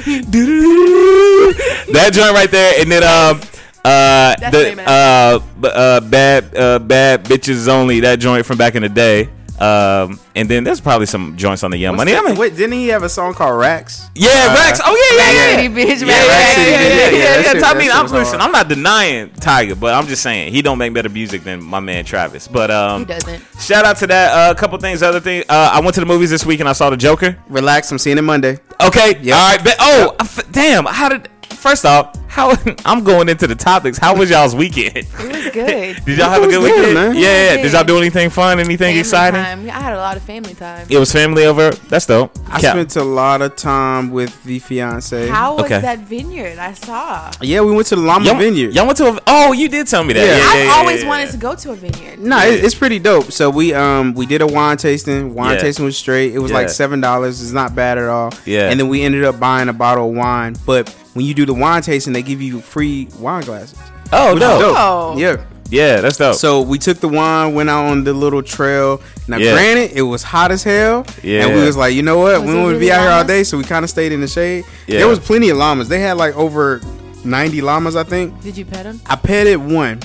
That 1.92 2.10
joint 2.12 2.32
right 2.32 2.50
there, 2.50 2.80
and 2.80 2.90
then 2.90 3.02
um 3.02 3.40
uh 3.84 4.34
That's 4.38 4.50
the 4.56 4.64
famous. 4.64 4.86
uh 4.86 5.38
b- 5.60 5.70
uh 5.72 6.00
bad 6.00 6.56
uh 6.56 6.78
bad 6.80 7.24
bitches 7.24 7.68
only 7.68 8.00
that 8.00 8.18
joint 8.18 8.44
from 8.46 8.58
back 8.58 8.74
in 8.74 8.82
the 8.82 8.88
day. 8.88 9.28
Um 9.60 10.20
and 10.36 10.48
then 10.48 10.62
there's 10.64 10.80
probably 10.80 11.06
some 11.06 11.36
joints 11.36 11.64
on 11.64 11.70
the 11.70 11.76
Young 11.78 11.96
Money. 11.96 12.14
I 12.14 12.20
mean, 12.22 12.36
Wait, 12.36 12.54
didn't 12.56 12.72
he 12.72 12.88
have 12.88 13.02
a 13.02 13.08
song 13.08 13.34
called 13.34 13.58
Racks? 13.58 14.08
yeah, 14.14 14.28
Uh, 14.50 14.54
Rex. 14.54 14.80
Oh 14.84 14.94
yeah, 14.94 15.16
yeah, 15.18 15.32
yeah. 15.32 15.56
City 15.56 15.68
bitch, 15.74 16.00
Yeah, 16.00 16.14
yeah, 16.22 16.28
Rack 16.28 16.56
yeah, 16.56 16.64
yeah, 16.64 16.70
yeah, 16.70 17.10
yeah, 17.10 17.40
yeah. 17.40 17.52
shit- 17.52 17.64
I 17.64 17.74
mean, 17.74 17.90
I'm 17.90 18.06
listen. 18.06 18.40
I'm 18.40 18.52
not 18.52 18.68
denying 18.68 19.30
Tyga, 19.30 19.78
but 19.78 19.94
I'm 19.94 20.06
just 20.06 20.22
saying 20.22 20.52
he 20.52 20.62
don't 20.62 20.78
make 20.78 20.92
better 20.94 21.08
music 21.08 21.42
than 21.44 21.62
my 21.62 21.80
man 21.80 22.04
Travis. 22.04 22.46
But 22.46 22.70
um, 22.70 23.00
He 23.00 23.04
doesn't. 23.06 23.42
Shout 23.60 23.84
out 23.84 23.96
to 23.98 24.06
that. 24.06 24.50
A 24.50 24.54
couple 24.54 24.78
things. 24.78 25.02
Other 25.02 25.20
thing. 25.20 25.42
Uh, 25.48 25.70
I 25.74 25.80
went 25.80 25.94
to 25.94 26.00
the 26.00 26.06
movies 26.06 26.30
this 26.30 26.46
week 26.46 26.60
and 26.60 26.68
I 26.68 26.72
saw 26.72 26.90
the 26.90 26.96
Joker. 26.96 27.36
Relax, 27.48 27.90
I'm 27.90 27.98
seeing 27.98 28.18
it 28.18 28.22
Monday. 28.22 28.58
Okay. 28.80 29.18
Yep. 29.20 29.36
All 29.36 29.48
right. 29.50 29.64
But, 29.64 29.76
oh, 29.80 30.14
I 30.20 30.22
f- 30.22 30.52
damn. 30.52 30.84
How 30.86 31.08
did? 31.08 31.28
First 31.50 31.84
off, 31.84 32.14
how 32.28 32.54
I'm 32.84 33.02
going 33.04 33.28
into 33.28 33.46
the 33.46 33.54
topics. 33.54 33.98
How 33.98 34.16
was 34.16 34.30
y'all's 34.30 34.54
weekend? 34.54 34.96
It 34.96 35.08
was 35.12 35.48
good. 35.52 35.96
Did 36.04 36.18
y'all 36.18 36.30
have 36.30 36.42
a 36.42 36.46
was 36.46 36.54
good 36.54 36.60
good, 36.62 36.76
weekend? 36.76 36.94
man. 36.94 37.14
Yeah, 37.14 37.20
yeah. 37.22 37.54
Yeah. 37.56 37.62
Did 37.62 37.72
y'all 37.72 37.84
do 37.84 37.98
anything 37.98 38.30
fun? 38.30 38.58
Anything 38.60 38.76
Family 38.78 39.00
exciting? 39.00 39.40
time. 39.42 39.60
I 39.70 39.80
had 39.80 39.94
a 39.94 39.96
lot 39.98 40.16
of 40.16 40.22
family 40.22 40.54
time. 40.54 40.86
It 40.90 40.98
was 40.98 41.10
family 41.12 41.44
over. 41.46 41.70
That's 41.70 42.06
dope. 42.06 42.36
I 42.48 42.60
Cap- 42.60 42.74
spent 42.74 42.96
a 42.96 43.04
lot 43.04 43.42
of 43.42 43.56
time 43.56 44.10
with 44.10 44.42
the 44.44 44.58
fiance. 44.58 45.26
How 45.28 45.56
was 45.56 45.64
Okay. 45.64 45.80
that 45.80 46.00
vineyard? 46.00 46.58
I 46.58 46.72
saw. 46.74 47.30
Yeah, 47.40 47.62
we 47.62 47.72
went 47.72 47.86
to 47.88 47.96
the 47.96 48.02
Llama 48.02 48.26
y'all, 48.26 48.36
Vineyard. 48.38 48.74
Y'all 48.74 48.86
went 48.86 48.98
to 48.98 49.06
a. 49.08 49.20
Oh, 49.26 49.52
you 49.52 49.68
did 49.68 49.86
tell 49.86 50.04
me 50.04 50.12
that. 50.14 50.20
Yeah. 50.20 50.36
Yeah, 50.36 50.36
yeah, 50.38 50.44
I've 50.60 50.64
yeah, 50.66 50.72
always 50.72 51.02
yeah, 51.02 51.08
wanted 51.08 51.30
to 51.30 51.36
go 51.38 51.54
to 51.54 51.72
a 51.72 51.74
vineyard. 51.74 52.18
No, 52.20 52.38
it, 52.46 52.62
it's 52.64 52.74
pretty 52.74 52.98
dope. 52.98 53.32
So 53.32 53.50
we 53.50 53.74
um 53.74 54.14
we 54.14 54.26
did 54.26 54.42
a 54.42 54.46
wine 54.46 54.76
tasting. 54.76 55.34
Wine 55.34 55.54
Yeah. 55.56 55.62
tasting 55.62 55.84
was 55.84 55.96
straight. 55.96 56.34
It 56.34 56.38
was 56.38 56.50
Yeah. 56.50 56.58
like 56.58 56.68
seven 56.70 57.00
dollars. 57.00 57.42
It's 57.42 57.52
not 57.52 57.74
bad 57.74 57.98
at 57.98 58.08
all. 58.08 58.32
Yeah. 58.44 58.70
And 58.70 58.78
then 58.78 58.88
we 58.88 59.02
ended 59.02 59.24
up 59.24 59.40
buying 59.40 59.68
a 59.68 59.72
bottle 59.72 60.08
of 60.10 60.14
wine. 60.16 60.56
But 60.66 60.88
when 61.14 61.24
you 61.26 61.34
do 61.34 61.44
the 61.46 61.54
wine 61.54 61.82
tasting, 61.82 62.12
they 62.18 62.22
give 62.28 62.42
you 62.42 62.60
free 62.60 63.08
wine 63.18 63.44
glasses. 63.44 63.78
Oh, 64.12 64.34
no. 64.34 64.58
dope. 64.58 64.74
Oh. 64.76 65.14
Yeah. 65.16 65.36
Yeah, 65.70 66.00
that's 66.00 66.16
dope. 66.16 66.34
So 66.34 66.62
we 66.62 66.78
took 66.78 66.98
the 66.98 67.08
wine, 67.08 67.54
went 67.54 67.68
out 67.70 67.84
on 67.90 68.02
the 68.02 68.12
little 68.14 68.42
trail. 68.42 69.00
Now, 69.28 69.36
Yeah. 69.36 69.52
granted, 69.52 69.92
it 69.94 70.02
was 70.02 70.22
hot 70.22 70.50
as 70.50 70.64
hell. 70.64 71.06
Yeah. 71.22 71.44
And 71.46 71.54
we 71.54 71.60
was 71.64 71.76
like, 71.76 71.94
you 71.94 72.02
know 72.02 72.18
what? 72.18 72.40
Was 72.40 72.42
we 72.42 72.50
it 72.50 72.54
don't 72.54 72.66
really 72.68 72.78
be 72.80 72.90
out 72.92 73.02
here 73.02 73.10
all 73.10 73.24
day, 73.24 73.44
so 73.44 73.56
we 73.58 73.64
kind 73.64 73.84
of 73.84 73.90
stayed 73.90 74.10
in 74.10 74.20
the 74.20 74.26
shade. 74.28 74.64
Yeah. 74.86 74.98
There 75.00 75.08
was 75.08 75.18
plenty 75.20 75.50
of 75.50 75.58
llamas. 75.58 75.88
They 75.88 76.00
had 76.00 76.16
like 76.16 76.34
over 76.36 76.80
90 77.24 77.60
llamas, 77.60 77.94
I 77.96 78.02
think. 78.04 78.40
Did 78.42 78.56
you 78.56 78.64
pet 78.64 78.84
them? 78.84 79.00
I 79.06 79.14
petted 79.16 79.58
one, 79.58 80.00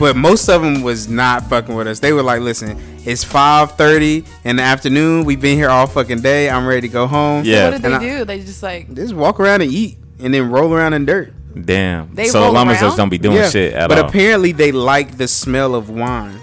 but 0.00 0.16
most 0.16 0.48
of 0.48 0.60
them 0.62 0.82
was 0.82 1.08
not 1.08 1.48
fucking 1.48 1.74
with 1.76 1.86
us. 1.86 2.00
They 2.00 2.12
were 2.12 2.22
like, 2.24 2.40
"Listen, 2.40 2.76
it's 3.04 3.22
five 3.22 3.72
thirty 3.76 4.24
in 4.44 4.56
the 4.56 4.62
afternoon. 4.64 5.24
We've 5.24 5.40
been 5.40 5.56
here 5.56 5.68
all 5.70 5.86
fucking 5.86 6.22
day. 6.22 6.50
I'm 6.50 6.66
ready 6.66 6.80
to 6.82 6.88
go 6.88 7.06
home." 7.06 7.44
Yeah. 7.44 7.66
What 7.66 7.70
did 7.74 7.82
they 7.82 7.86
And 7.94 7.94
I- 8.04 8.18
do? 8.18 8.24
They 8.24 8.40
just 8.40 8.62
like 8.64 8.92
just 8.94 9.14
walk 9.14 9.38
around 9.38 9.62
and 9.62 9.70
eat, 9.70 9.96
and 10.18 10.34
then 10.34 10.50
roll 10.50 10.72
around 10.74 10.94
in 10.94 11.04
dirt. 11.06 11.32
Damn. 11.60 12.14
They 12.14 12.26
so 12.26 12.42
roll 12.42 12.52
llamas 12.52 12.74
around? 12.76 12.82
just 12.88 12.96
don't 12.96 13.08
be 13.08 13.18
doing 13.18 13.36
yeah, 13.36 13.48
shit 13.48 13.72
at 13.74 13.88
but 13.88 13.98
all. 13.98 14.08
apparently 14.08 14.52
they 14.52 14.72
like 14.72 15.16
the 15.16 15.28
smell 15.28 15.74
of 15.74 15.88
wine. 15.90 16.38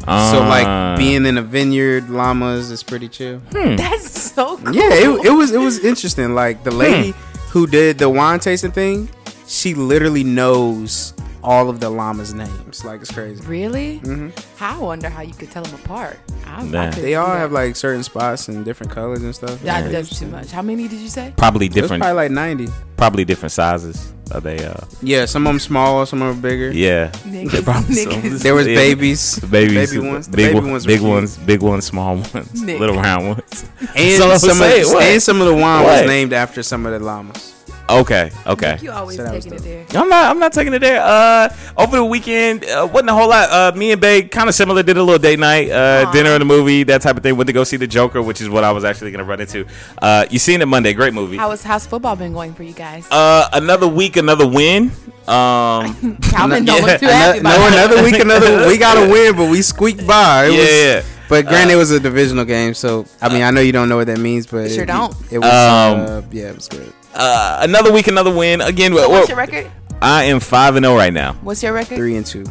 so 0.00 0.06
Uh, 0.08 0.46
like 0.48 0.98
being 0.98 1.24
in 1.26 1.38
a 1.38 1.42
vineyard, 1.42 2.10
llamas 2.10 2.70
is 2.70 2.82
pretty 2.82 3.08
chill. 3.08 3.40
that's 3.50 4.32
so 4.32 4.56
cool. 4.58 4.74
Yeah, 4.74 4.92
it, 4.92 5.26
it 5.26 5.30
was 5.30 5.52
it 5.52 5.58
was 5.60 5.78
interesting. 5.84 6.34
Like 6.34 6.64
the 6.64 6.70
lady 6.70 7.14
who 7.50 7.66
did 7.66 7.98
the 7.98 8.08
wine 8.10 8.40
tasting 8.40 8.72
thing, 8.72 9.08
she 9.46 9.74
literally 9.74 10.24
knows 10.24 11.14
all 11.44 11.68
of 11.68 11.80
the 11.80 11.90
llamas' 11.90 12.32
names. 12.34 12.84
Like 12.84 13.00
it's 13.00 13.10
crazy. 13.10 13.44
really. 13.46 14.00
Mm-hmm. 14.04 14.62
I 14.62 14.78
wonder 14.78 15.08
how 15.08 15.22
you 15.22 15.34
could 15.34 15.50
tell 15.50 15.62
them 15.62 15.74
apart. 15.74 16.18
I, 16.46 16.60
I 16.62 16.90
They 16.90 17.14
all 17.16 17.26
have 17.34 17.50
like 17.52 17.76
certain 17.76 18.02
spots 18.02 18.48
and 18.48 18.64
different 18.64 18.92
colors 18.92 19.22
and 19.22 19.34
stuff. 19.34 19.60
That 19.62 19.84
Yeah. 19.86 19.92
does 19.92 20.10
too 20.18 20.26
much. 20.26 20.50
How 20.52 20.62
many 20.62 20.88
did 20.88 21.00
you 21.00 21.08
say? 21.08 21.32
probably 21.36 21.68
different. 21.68 22.02
probably 22.02 22.16
like 22.16 22.30
90. 22.30 22.68
Probably 22.96 23.24
different 23.24 23.52
sizes. 23.52 24.12
Are 24.32 24.40
they? 24.40 24.64
Uh, 24.64 24.74
Yeah, 25.02 25.24
some 25.26 25.46
of 25.46 25.52
them 25.52 25.58
small, 25.60 26.06
some 26.06 26.22
of 26.22 26.34
them 26.34 26.40
bigger. 26.40 26.70
yeah. 26.70 27.10
Niggas, 27.26 27.64
probably 27.64 27.96
niggas. 27.96 28.22
some- 28.22 28.38
There 28.38 28.54
was 28.54 28.66
Yeah. 28.66 28.76
babies, 28.76 29.38
babies, 29.40 29.90
baby 29.92 30.08
ones, 30.08 30.28
the 30.28 30.36
big, 30.36 30.46
baby 30.46 30.60
one- 30.60 30.70
ones, 30.70 30.86
were 30.86 30.92
big 30.92 31.00
ones, 31.02 31.36
big 31.38 31.60
ones, 31.62 31.84
small 31.86 32.16
ones, 32.16 32.62
Nick. 32.62 32.78
little 32.80 32.96
round 32.96 33.26
ones. 33.28 33.64
and 33.94 34.12
So 34.18 34.36
some 34.38 34.50
of 34.62 34.70
what? 34.94 35.02
and 35.02 35.22
some 35.22 35.40
of 35.40 35.46
the 35.48 35.54
wine 35.54 35.82
What? 35.84 36.00
was 36.02 36.06
named 36.08 36.32
after 36.32 36.62
some 36.62 36.86
of 36.86 36.92
the 36.92 37.00
llamas. 37.04 37.52
Okay, 37.90 38.30
okay. 38.46 38.78
You 38.80 38.90
always 38.90 39.16
So 39.16 39.24
that 39.24 39.34
was 39.34 39.44
taking 39.44 39.58
it 39.58 39.86
there. 39.90 40.00
I'm 40.02 40.08
not. 40.08 40.30
I'm 40.30 40.38
not 40.38 40.52
taking 40.52 40.72
it 40.72 40.78
there. 40.78 41.00
Uh, 41.02 41.54
over 41.76 41.96
the 41.96 42.04
weekend, 42.04 42.64
uh, 42.64 42.88
wasn't 42.90 43.10
a 43.10 43.12
whole 43.14 43.28
lot. 43.28 43.50
Uh, 43.50 43.76
me 43.76 43.92
and 43.92 44.00
Babe 44.00 44.30
kind 44.30 44.48
of 44.48 44.54
similar. 44.54 44.82
Did 44.82 44.96
a 44.96 45.02
little 45.02 45.18
date 45.18 45.38
night, 45.38 45.70
uh, 45.70 46.06
Aw. 46.06 46.12
dinner 46.12 46.30
and 46.30 46.42
a 46.42 46.46
movie, 46.46 46.84
that 46.84 47.02
type 47.02 47.16
of 47.16 47.22
thing. 47.22 47.36
Went 47.36 47.48
to 47.48 47.52
go 47.52 47.64
see 47.64 47.76
the 47.76 47.86
Joker, 47.86 48.22
which 48.22 48.40
is 48.40 48.48
what 48.48 48.64
I 48.64 48.72
was 48.72 48.84
actually 48.84 49.10
gonna 49.10 49.24
run 49.24 49.40
into. 49.40 49.66
Uh, 50.00 50.24
you 50.30 50.38
seen 50.38 50.62
it 50.62 50.66
Monday? 50.66 50.92
Great 50.94 51.12
movie. 51.12 51.36
How 51.36 51.48
was 51.50 51.62
how's 51.62 51.86
football 51.86 52.16
been 52.16 52.32
going 52.32 52.54
for 52.54 52.62
you 52.62 52.72
guys? 52.72 53.06
Uh, 53.10 53.48
another 53.52 53.88
week, 53.88 54.16
another 54.16 54.46
win. 54.48 54.90
Um, 55.26 56.16
Calvin 56.22 56.64
don't 56.64 56.66
yeah, 56.78 56.86
look 56.86 57.00
too 57.00 57.06
happy 57.06 57.38
about 57.40 57.58
no, 57.58 57.66
another 57.68 58.02
week, 58.02 58.18
another. 58.20 58.66
We 58.72 58.78
got 58.78 58.94
to 58.94 59.10
win, 59.12 59.36
but 59.36 59.50
we 59.50 59.60
squeaked 59.60 60.06
by. 60.06 60.46
It 60.46 60.52
Yeah, 60.52 60.58
was, 60.58 60.70
yeah. 60.70 61.02
But 61.28 61.46
granted, 61.46 61.72
it 61.74 61.76
was 61.76 61.90
a 61.90 62.00
divisional 62.00 62.44
game, 62.44 62.74
so 62.74 63.06
I 63.20 63.28
mean, 63.32 63.42
I 63.42 63.50
know 63.50 63.60
you 63.60 63.72
don't 63.72 63.88
know 63.88 63.96
what 63.96 64.06
that 64.06 64.18
means, 64.18 64.46
but 64.46 64.70
Sure 64.70 64.82
it, 64.82 64.86
don't. 64.86 65.14
It 65.30 65.38
was, 65.38 65.48
Um, 65.48 66.00
uh, 66.00 66.22
yeah, 66.30 66.48
it 66.50 66.54
was 66.54 66.68
good. 66.68 66.92
Uh, 67.14 67.58
another 67.62 67.92
week, 67.92 68.06
another 68.08 68.32
win. 68.34 68.60
Again, 68.60 68.94
So 68.94 69.08
what's 69.08 69.28
your 69.28 69.38
record? 69.38 69.70
I 70.00 70.24
am 70.24 70.40
five 70.40 70.76
and 70.76 70.84
zero 70.84 70.96
right 70.96 71.12
now. 71.12 71.34
What's 71.42 71.62
your 71.62 71.72
record? 71.72 71.96
Three 71.96 72.16
and 72.16 72.26
two. 72.26 72.44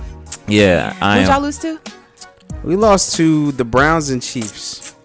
Yeah, 0.48 0.96
I 1.02 1.20
Who'd 1.20 1.28
y'all 1.30 1.42
lose 1.42 1.58
to? 1.60 1.80
We 2.64 2.76
lost 2.76 3.16
to 3.16 3.52
the 3.54 3.66
Browns 3.66 4.10
and 4.12 4.22
Chiefs, 4.22 4.96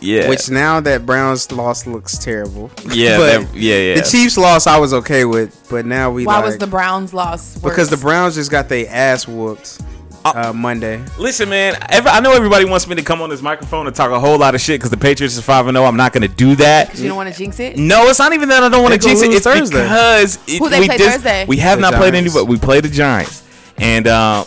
Yeah, 0.00 0.28
which 0.28 0.50
now 0.50 0.80
that 0.80 1.06
Browns 1.06 1.50
loss 1.52 1.86
looks 1.86 2.18
terrible. 2.18 2.70
yeah, 2.92 3.16
but 3.18 3.26
that- 3.52 3.54
yeah, 3.54 3.76
yeah. 3.76 3.94
the 3.96 4.02
Chiefs 4.02 4.36
loss 4.36 4.66
I 4.66 4.78
was 4.78 4.92
okay 4.94 5.24
with, 5.24 5.66
but 5.70 5.86
now 5.86 6.10
we 6.10 6.26
Why 6.26 6.36
like, 6.36 6.44
was 6.46 6.58
the 6.58 6.66
Browns 6.66 7.14
loss? 7.14 7.54
Worse? 7.56 7.72
because 7.72 7.90
the 7.90 7.96
Browns 7.96 8.34
just 8.34 8.50
got 8.50 8.68
their 8.68 8.86
ass 8.88 9.28
whooped 9.28 9.80
uh, 10.24 10.52
Monday. 10.54 11.04
Listen, 11.18 11.48
man. 11.48 11.76
Every, 11.90 12.10
I 12.10 12.20
know 12.20 12.32
everybody 12.32 12.64
wants 12.64 12.86
me 12.86 12.94
to 12.96 13.02
come 13.02 13.20
on 13.20 13.28
this 13.30 13.42
microphone 13.42 13.86
and 13.86 13.94
talk 13.94 14.10
a 14.10 14.18
whole 14.18 14.38
lot 14.38 14.54
of 14.54 14.60
shit 14.60 14.80
because 14.80 14.90
the 14.90 14.96
Patriots 14.96 15.36
is 15.36 15.44
five 15.44 15.66
and 15.66 15.76
zero. 15.76 15.86
I'm 15.86 15.96
not 15.96 16.12
going 16.12 16.22
to 16.22 16.28
do 16.34 16.54
that. 16.56 16.98
you 16.98 17.08
don't 17.08 17.16
want 17.16 17.30
to 17.32 17.36
jinx 17.38 17.60
it. 17.60 17.76
No, 17.76 18.04
it's 18.08 18.18
not 18.18 18.32
even 18.32 18.48
that 18.48 18.62
I 18.62 18.68
don't 18.68 18.82
want 18.82 18.94
to 18.94 19.00
jinx 19.00 19.20
it. 19.22 19.30
It's 19.30 19.44
Thursday. 19.44 19.82
because 19.82 20.38
it, 20.48 20.58
Who 20.58 20.68
they 20.68 20.80
we 20.80 20.86
play 20.86 20.98
just- 20.98 21.16
Thursday? 21.16 21.44
We 21.46 21.58
have 21.58 21.78
The 21.78 21.82
not 21.90 21.94
played 21.94 22.12
Giants. 22.14 22.34
anybody. 22.36 22.50
We 22.52 22.58
played 22.58 22.84
the 22.84 22.88
Giants, 22.88 23.42
and 23.76 24.06
uh, 24.06 24.44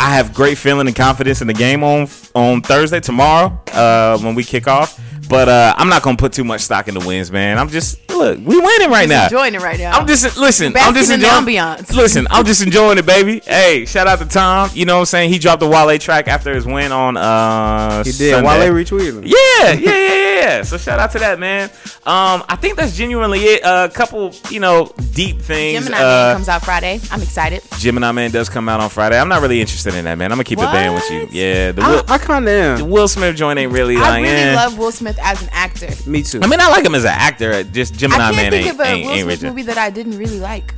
I 0.00 0.14
have 0.14 0.32
great 0.32 0.56
feeling 0.58 0.86
and 0.86 0.96
confidence 0.96 1.40
in 1.40 1.46
the 1.46 1.54
game 1.54 1.82
on 1.84 2.08
on 2.34 2.62
Thursday 2.62 3.00
tomorrow 3.00 3.60
uh, 3.72 4.18
when 4.18 4.34
we 4.34 4.44
kick 4.44 4.66
off. 4.68 4.98
But 5.28 5.48
uh, 5.48 5.74
I'm 5.76 5.88
not 5.88 6.02
gonna 6.02 6.16
put 6.16 6.32
too 6.32 6.44
much 6.44 6.62
stock 6.62 6.88
in 6.88 6.94
the 6.94 7.06
wins, 7.06 7.30
man. 7.30 7.58
I'm 7.58 7.68
just 7.68 8.08
look, 8.10 8.38
we 8.38 8.58
winning 8.58 8.90
right 8.90 9.08
Just 9.08 9.10
now. 9.10 9.24
enjoying 9.24 9.54
it 9.54 9.60
right 9.62 9.78
now. 9.78 9.98
I'm 9.98 10.06
just 10.06 10.36
listen. 10.38 10.72
Basking 10.72 10.88
I'm 10.88 10.94
just 10.94 11.10
in 11.10 11.20
the 11.20 11.26
enjoying 11.26 11.56
ambiance. 11.56 11.94
Listen, 11.94 12.26
I'm 12.30 12.44
just 12.46 12.62
enjoying 12.62 12.98
it, 12.98 13.06
baby. 13.06 13.40
Hey, 13.44 13.84
shout 13.84 14.06
out 14.06 14.18
to 14.20 14.24
Tom. 14.26 14.70
You 14.74 14.84
know 14.86 14.94
what 14.94 15.00
I'm 15.00 15.06
saying? 15.06 15.30
He 15.32 15.38
dropped 15.38 15.60
the 15.60 15.68
Wale 15.68 15.98
track 15.98 16.28
after 16.28 16.54
his 16.54 16.66
win 16.66 16.92
on 16.92 17.16
uh 17.16 18.04
He 18.04 18.12
did. 18.12 18.34
Sunday. 18.34 18.48
Wale 18.48 18.72
retweeted 18.72 19.18
him. 19.18 19.24
Yeah, 19.24 19.72
yeah, 19.72 19.72
yeah, 19.74 20.08
yeah, 20.08 20.40
yeah. 20.40 20.62
So 20.62 20.78
shout 20.78 20.98
out 20.98 21.10
to 21.12 21.18
that 21.18 21.38
man. 21.38 21.70
Um, 22.06 22.42
I 22.48 22.56
think 22.56 22.76
that's 22.76 22.96
genuinely 22.96 23.40
it. 23.40 23.62
A 23.64 23.88
couple, 23.92 24.32
you 24.50 24.60
know, 24.60 24.92
deep 25.12 25.40
things. 25.40 25.84
Gemini 25.84 25.98
uh, 25.98 26.00
Man 26.02 26.34
comes 26.36 26.48
out 26.48 26.64
Friday. 26.64 27.00
I'm 27.10 27.20
excited. 27.20 27.62
Gemini 27.78 28.12
Man 28.12 28.30
does 28.30 28.48
come 28.48 28.68
out 28.68 28.80
on 28.80 28.88
Friday. 28.88 29.20
I'm 29.20 29.28
not 29.28 29.42
really 29.42 29.60
interested 29.60 29.94
in 29.94 30.04
that, 30.06 30.16
man. 30.16 30.32
I'm 30.32 30.36
gonna 30.36 30.44
keep 30.44 30.58
it 30.58 30.62
band 30.62 30.94
with 30.94 31.10
you. 31.10 31.28
Yeah, 31.30 31.72
the 31.72 31.82
I, 31.82 31.90
Will, 31.90 32.04
I 32.08 32.18
kind 32.18 32.48
of 32.48 32.50
the 32.78 32.84
am. 32.84 32.90
Will 32.90 33.08
Smith 33.08 33.36
joint 33.36 33.58
ain't 33.58 33.72
really 33.72 33.96
I 33.96 34.00
like. 34.00 34.22
really 34.22 34.34
eh. 34.34 34.54
love 34.54 34.78
Will 34.78 34.92
Smith 34.92 35.17
as 35.20 35.42
an 35.42 35.48
actor. 35.52 35.88
Me 36.08 36.22
too. 36.22 36.40
I 36.42 36.46
mean, 36.46 36.60
I 36.60 36.68
like 36.68 36.84
him 36.84 36.94
as 36.94 37.04
an 37.04 37.10
actor. 37.14 37.62
Just 37.64 37.94
Gemini 37.94 38.28
I 38.28 38.32
can't 38.32 38.36
Man 38.36 38.50
think 38.52 38.66
ain't 38.66 38.74
of 38.74 38.80
a 38.80 38.84
ain't, 38.88 39.06
Will 39.06 39.12
ain't 39.12 39.22
Smith 39.38 39.42
movie 39.50 39.62
that 39.62 39.78
I 39.78 39.90
didn't 39.90 40.16
really 40.18 40.40
like. 40.40 40.74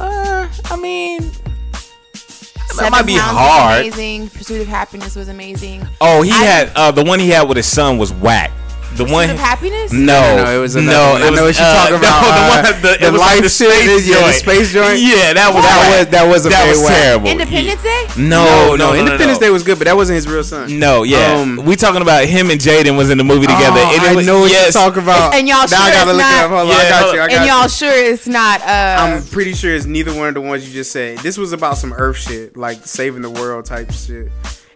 Uh, 0.00 0.48
I 0.66 0.76
mean, 0.76 1.30
Seven 2.14 2.90
might 2.90 3.06
be 3.06 3.16
Pounds 3.16 3.36
hard. 3.38 3.80
Amazing. 3.86 4.28
Pursuit 4.30 4.60
of 4.60 4.66
Happiness 4.66 5.14
was 5.14 5.28
amazing. 5.28 5.86
Oh, 6.00 6.22
he 6.22 6.30
I- 6.32 6.34
had 6.44 6.72
uh, 6.74 6.90
the 6.90 7.04
one 7.04 7.20
he 7.20 7.30
had 7.30 7.46
with 7.48 7.56
his 7.56 7.66
son 7.66 7.98
was 7.98 8.12
whack. 8.12 8.50
The 8.94 9.04
one 9.04 9.28
of 9.30 9.38
Happiness. 9.38 9.92
No, 9.92 10.20
No, 10.36 10.44
no, 10.44 10.56
it 10.56 10.60
was 10.60 10.76
another 10.76 10.94
no. 10.96 11.02
I 11.02 11.26
It 11.26 11.30
was, 11.30 11.38
know 11.40 11.44
what 11.50 11.58
you're 11.58 11.66
uh, 11.66 11.74
talking 11.82 11.98
about, 11.98 12.22
No, 12.22 12.30
the 12.30 12.38
uh, 12.38 12.54
one, 12.54 12.62
the, 12.64 12.78
the 12.86 12.92
it 13.06 13.10
was 13.12 13.20
like 13.20 13.30
life 13.34 13.42
the 13.42 13.48
shit, 13.50 13.74
space 13.74 14.06
yeah, 14.06 14.26
the 14.26 14.32
space 14.38 14.68
joint. 14.72 14.98
Yeah, 15.02 15.34
that 15.34 15.50
was 15.50 15.64
That 15.66 15.78
was- 15.90 16.06
that 16.14 16.24
was 16.30 16.46
a 16.46 16.48
that 16.50 16.62
very 16.64 16.78
was 16.78 16.86
terrible. 16.86 17.26
Independence 17.28 17.82
Day. 17.82 18.02
No, 18.16 18.44
no, 18.44 18.76
no, 18.76 18.92
no, 18.92 18.94
Independence 18.94 19.40
no. 19.40 19.46
Day 19.46 19.50
was 19.50 19.62
good, 19.64 19.78
but 19.78 19.86
that 19.90 19.96
wasn't 19.96 20.14
his 20.16 20.28
real 20.28 20.44
son. 20.44 20.78
No, 20.78 21.02
yeah, 21.02 21.34
Um, 21.34 21.56
we 21.66 21.74
talking 21.74 22.02
about 22.02 22.24
him 22.26 22.50
and 22.50 22.60
Jaden 22.60 22.96
was 22.96 23.10
in 23.10 23.18
the 23.18 23.24
movie 23.24 23.46
together. 23.50 23.82
Oh, 23.82 23.94
and 23.98 24.02
it 24.04 24.08
I 24.10 24.14
was, 24.14 24.26
know 24.26 24.40
what 24.46 24.50
yes. 24.52 24.74
you're 24.74 24.82
talking 24.84 25.02
about. 25.02 25.34
And 25.34 25.48
y'all 25.48 25.66
now 25.66 25.66
sure 25.66 25.78
I 25.80 25.90
gotta 25.90 26.10
it's 26.10 26.18
look 26.18 26.22
not- 26.22 26.34
it 26.34 26.44
up. 26.44 26.50
Hold 26.50 26.60
on, 26.60 26.66
Yeah, 26.68 26.74
I 26.76 26.88
got 26.88 27.14
you. 27.14 27.20
I 27.20 27.22
on. 27.24 27.28
got 27.28 27.36
And 27.36 27.44
you. 27.46 27.50
y'all 27.52 27.68
sure 27.68 28.12
it's 28.12 28.26
not? 28.28 28.60
Uh, 28.62 28.96
I'm 29.18 29.22
pretty 29.26 29.54
sure 29.54 29.74
it's 29.74 29.86
neither 29.86 30.14
one 30.14 30.28
of 30.28 30.34
the 30.34 30.40
ones 30.40 30.66
you 30.66 30.72
just 30.72 30.92
said. 30.92 31.18
This 31.18 31.36
was 31.36 31.52
about 31.52 31.78
some 31.78 31.92
Earth 31.92 32.16
shit, 32.18 32.56
like 32.56 32.86
saving 32.86 33.22
the 33.22 33.30
world 33.30 33.64
type 33.64 33.90
shit. 33.92 34.30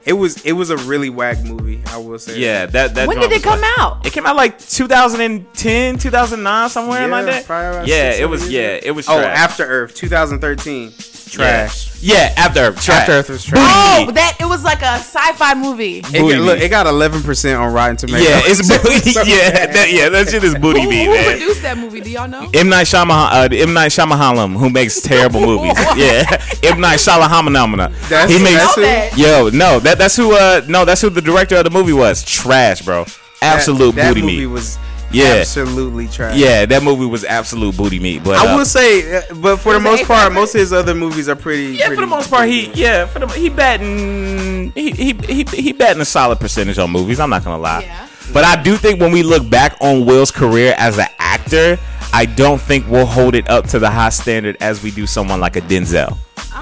It 0.09 0.15
was 0.15 0.43
it 0.45 0.53
was 0.53 0.71
a 0.71 0.77
really 0.79 1.11
whack 1.11 1.39
movie. 1.45 1.83
I 1.87 1.99
will 1.99 2.19
say. 2.19 2.39
Yeah, 2.39 2.65
that 2.67 2.95
that. 2.95 3.07
when 3.07 3.21
did 3.21 3.31
it 3.31 3.43
come 3.43 3.61
whack. 3.61 3.79
out? 3.79 4.07
It 4.07 4.13
came 4.15 4.25
out 4.27 4.37
like 4.37 4.59
2010, 4.59 5.99
2009, 5.99 6.69
somewhere 6.71 7.01
Yeah, 7.03 7.07
like 7.09 7.27
that. 7.27 7.45
probably 7.45 7.91
Yeah, 7.91 8.13
it 8.13 8.29
was. 8.29 8.41
seven 8.41 8.55
Yeah, 8.55 8.79
it 8.83 8.93
was. 8.93 9.07
Oh, 9.09 9.19
trash. 9.21 9.39
After 9.39 9.65
Earth, 9.67 9.95
2013. 9.95 10.93
Trash. 11.31 12.01
Yeah, 12.01 12.33
After 12.37 12.61
Earth. 12.61 12.81
Trash. 12.83 13.01
After 13.01 13.13
Earth 13.13 13.29
was 13.29 13.45
trash. 13.45 13.61
oh, 13.69 14.03
Booty. 14.07 14.13
that 14.15 14.37
it 14.41 14.45
was 14.47 14.63
like 14.63 14.83
a 14.83 14.95
sci-fi 15.03 15.55
movie. 15.55 15.99
It, 15.99 16.05
Booty 16.05 16.35
got, 16.37 16.41
look, 16.43 16.59
meat. 16.59 16.65
it 16.65 16.69
got 16.69 16.87
11 16.87 17.23
percent 17.23 17.61
on 17.61 17.73
Rotten 17.73 17.97
Tomatoes. 17.97 18.29
Yeah, 18.29 18.41
it's 18.45 18.69
booty. 18.83 19.11
So 19.13 19.23
yeah, 19.23 19.51
bad. 19.51 19.75
that, 19.75 19.93
yeah, 19.93 20.09
that 20.09 20.29
shit 20.29 20.45
is 20.45 20.55
booty 20.55 20.83
Who, 20.83 20.89
meat, 20.89 21.07
who 21.07 21.13
man. 21.13 21.31
produced 21.39 21.63
that 21.63 21.77
movie? 21.79 22.01
Do 22.01 22.11
y'all 22.11 22.29
know? 22.29 22.49
M 22.55 22.69
Night 22.69 22.87
Shyamalan, 22.87 23.33
uh, 23.33 23.49
M 23.53 23.73
Night 23.75 23.91
Shyamalan, 23.91 24.57
who 24.59 24.71
makes 24.71 25.01
terrible 25.01 25.41
movies. 25.47 25.73
Yeah, 25.97 26.41
M 26.63 26.81
Night 26.81 26.99
Shyamalan. 26.99 27.91
That's- 28.09 28.31
he 28.31 28.43
makes. 28.43 28.57
that's 28.57 28.75
who- 28.77 28.81
that. 28.83 29.19
Yo, 29.19 29.49
no, 29.51 29.81
that 29.81 29.99
that's 29.99 30.15
who. 30.17 30.35
Uh, 30.37 30.63
no, 30.69 30.85
that's 30.85 31.01
who 31.01 31.11
the 31.11 31.23
director 31.23 31.57
of 31.57 31.65
the 31.65 31.71
movie 31.71 31.93
was. 31.93 32.23
Trash, 32.25 32.83
bro. 32.83 33.07
Absolute 33.43 33.95
that, 33.95 34.03
that 34.03 34.09
booty 34.15 34.21
movie 34.23 34.37
meat. 34.41 34.47
was 34.47 34.79
Yeah. 35.11 35.39
absolutely 35.41 36.07
trash. 36.09 36.37
yeah, 36.37 36.67
that 36.67 36.83
movie 36.83 37.07
was 37.07 37.25
absolute 37.25 37.77
booty 37.77 37.99
meat. 37.99 38.23
But 38.23 38.37
I 38.37 38.53
uh, 38.53 38.57
will 38.59 38.65
say, 38.67 39.17
uh, 39.17 39.23
but 39.37 39.57
for 39.59 39.73
the 39.73 39.81
most 39.81 40.05
part, 40.05 40.33
most 40.33 40.55
of 40.55 40.61
his 40.61 40.73
other 40.73 40.95
movies 40.95 41.29
are 41.29 41.37
pretty. 41.37 41.77
Yeah, 41.77 41.89
for 41.89 41.97
the 41.97 42.07
most 42.07 42.31
part, 42.31 42.49
he 42.49 42.71
yeah 42.73 43.07
for 43.07 43.21
the 43.21 43.27
he 43.29 43.49
batting 43.49 44.73
he 44.73 44.91
he 44.91 45.13
he 45.13 45.45
he 45.45 45.73
batting 45.73 46.03
a 46.03 46.05
solid 46.05 46.41
percentage 46.41 46.79
on 46.79 46.91
movies. 46.91 47.21
I'm 47.21 47.31
not 47.31 47.45
gonna 47.45 47.63
lie, 47.63 47.81
Yeah. 47.83 48.07
but 48.33 48.45
I 48.45 48.63
do 48.63 48.77
think 48.77 49.01
when 49.01 49.13
we 49.13 49.23
look 49.23 49.49
back 49.49 49.77
on 49.81 50.05
Will's 50.05 50.31
career 50.31 50.75
as 50.77 50.99
an 50.99 51.09
actor, 51.19 51.79
I 52.13 52.27
don't 52.27 52.61
think 52.61 52.87
we'll 52.89 53.07
hold 53.07 53.35
it 53.35 53.49
up 53.49 53.67
to 53.69 53.79
the 53.79 53.91
high 53.91 54.11
standard 54.11 54.57
as 54.61 54.83
we 54.83 54.91
do 54.91 55.07
someone 55.07 55.41
like 55.41 55.57
a 55.57 55.61
Denzel. 55.63 56.17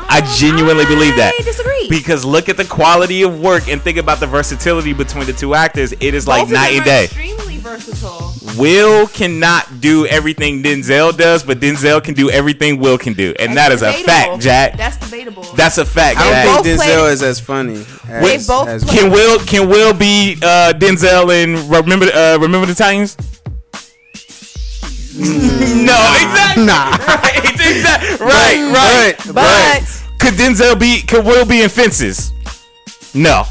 I 0.09 0.21
genuinely 0.37 0.85
believe 0.85 1.17
that 1.17 1.35
I 1.38 1.43
disagree. 1.43 1.88
because 1.88 2.25
look 2.25 2.49
at 2.49 2.57
the 2.57 2.65
quality 2.65 3.23
of 3.23 3.41
work 3.41 3.69
and 3.69 3.81
think 3.83 3.99
about 3.99 4.21
the 4.21 4.26
versatility 4.26 4.93
between 4.93 5.26
the 5.26 5.33
two 5.33 5.55
actors. 5.55 5.93
It 5.93 6.15
is 6.15 6.29
like 6.29 6.43
Both 6.43 6.49
of 6.50 6.55
night 6.55 6.75
and 6.75 6.85
day. 6.85 7.05
Extremely 7.05 7.57
versatile. 7.59 8.33
Will 8.57 9.07
cannot 9.09 9.81
do 9.81 10.07
everything 10.07 10.62
Denzel 10.62 11.17
does, 11.17 11.43
but 11.43 11.59
Denzel 11.61 12.03
can 12.03 12.15
do 12.15 12.31
everything 12.31 12.79
Will 12.79 12.97
can 12.99 13.12
do, 13.12 13.35
and 13.38 13.57
that 13.57 13.73
is 13.73 13.81
That's 13.81 14.00
a 14.00 14.05
fact, 14.05 14.41
Jack. 14.41 14.76
That's 14.76 14.97
debatable. 14.99 15.43
That's 15.55 15.79
a 15.79 15.85
fact. 15.85 16.19
I 16.19 16.45
don't 16.45 16.62
think 16.62 16.79
Denzel 16.81 16.85
played- 17.03 17.12
is 17.12 17.23
as 17.23 17.41
funny. 17.41 17.85
As, 18.09 18.47
They 18.47 18.53
both 18.53 18.69
as- 18.69 18.85
Can 18.85 19.11
Will 19.11 19.38
can 19.41 19.69
Will 19.69 19.93
be 19.93 20.37
uh, 20.43 20.73
Denzel 20.76 21.31
in 21.43 21.69
remember 21.69 22.07
uh, 22.07 22.38
remember 22.41 22.67
the 22.67 22.75
Titans? 22.75 23.17
no, 25.19 25.97
exactly. 26.21 26.65
Nah. 26.67 26.91
Right, 26.97 27.41
exactly. 27.45 28.26
Right, 28.26 28.73
right. 28.73 29.15
But, 29.26 29.35
but 29.35 30.03
Could 30.21 30.35
Denzel 30.35 30.79
be? 30.79 31.03
Could 31.03 31.25
Will 31.25 31.45
be 31.47 31.62
in 31.62 31.69
Fences? 31.69 32.33
No. 33.15 33.45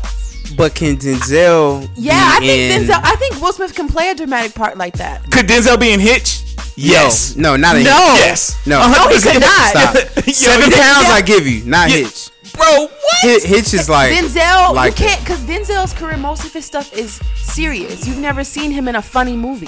But 0.56 0.76
can 0.76 0.98
Denzel? 0.98 1.90
yeah, 1.96 2.14
I 2.36 2.40
think 2.40 2.52
in- 2.72 2.88
Denzel. 2.88 3.00
I 3.04 3.16
think 3.16 3.42
Will 3.42 3.54
Smith 3.54 3.74
can 3.76 3.88
play 3.88 4.10
a 4.10 4.16
dramatic 4.16 4.54
part 4.56 4.78
like 4.78 4.94
that. 4.98 5.24
Could 5.32 5.48
Denzel 5.48 5.80
be 5.80 5.92
in 5.92 6.00
Hitch? 6.00 6.42
Yes. 6.78 7.36
No, 7.36 7.56
not 7.56 7.76
a 7.78 7.84
No. 7.84 8.14
Yes. 8.18 8.66
No. 8.68 8.80
No, 8.92 9.08
he 9.10 9.20
could 9.22 9.40
not. 9.42 9.70
Stop. 9.70 9.96
Yo, 10.28 10.34
Seven 10.34 10.72
yeah. 10.72 10.78
pounds, 10.94 11.08
I 11.10 11.22
give 11.26 11.48
you, 11.48 11.64
not 11.66 11.90
Yeah. 11.90 11.98
Hitch. 11.98 12.30
Bro, 12.54 12.66
what? 12.88 12.92
Hitch, 13.22 13.44
Hitch 13.44 13.74
is 13.74 13.90
like 13.90 14.14
Denzel, 14.14 14.74
like 14.74 14.98
you 15.00 15.06
can't 15.08 15.20
because 15.22 15.40
Denzel's 15.42 15.94
career, 15.94 16.16
most 16.18 16.46
of 16.46 16.54
his 16.54 16.66
stuff 16.66 16.94
is 16.94 17.20
serious. 17.36 18.08
You've 18.08 18.20
never 18.20 18.44
seen 18.46 18.72
him 18.72 18.88
in 18.88 18.96
a 18.96 19.02
funny 19.02 19.36
movie 19.36 19.68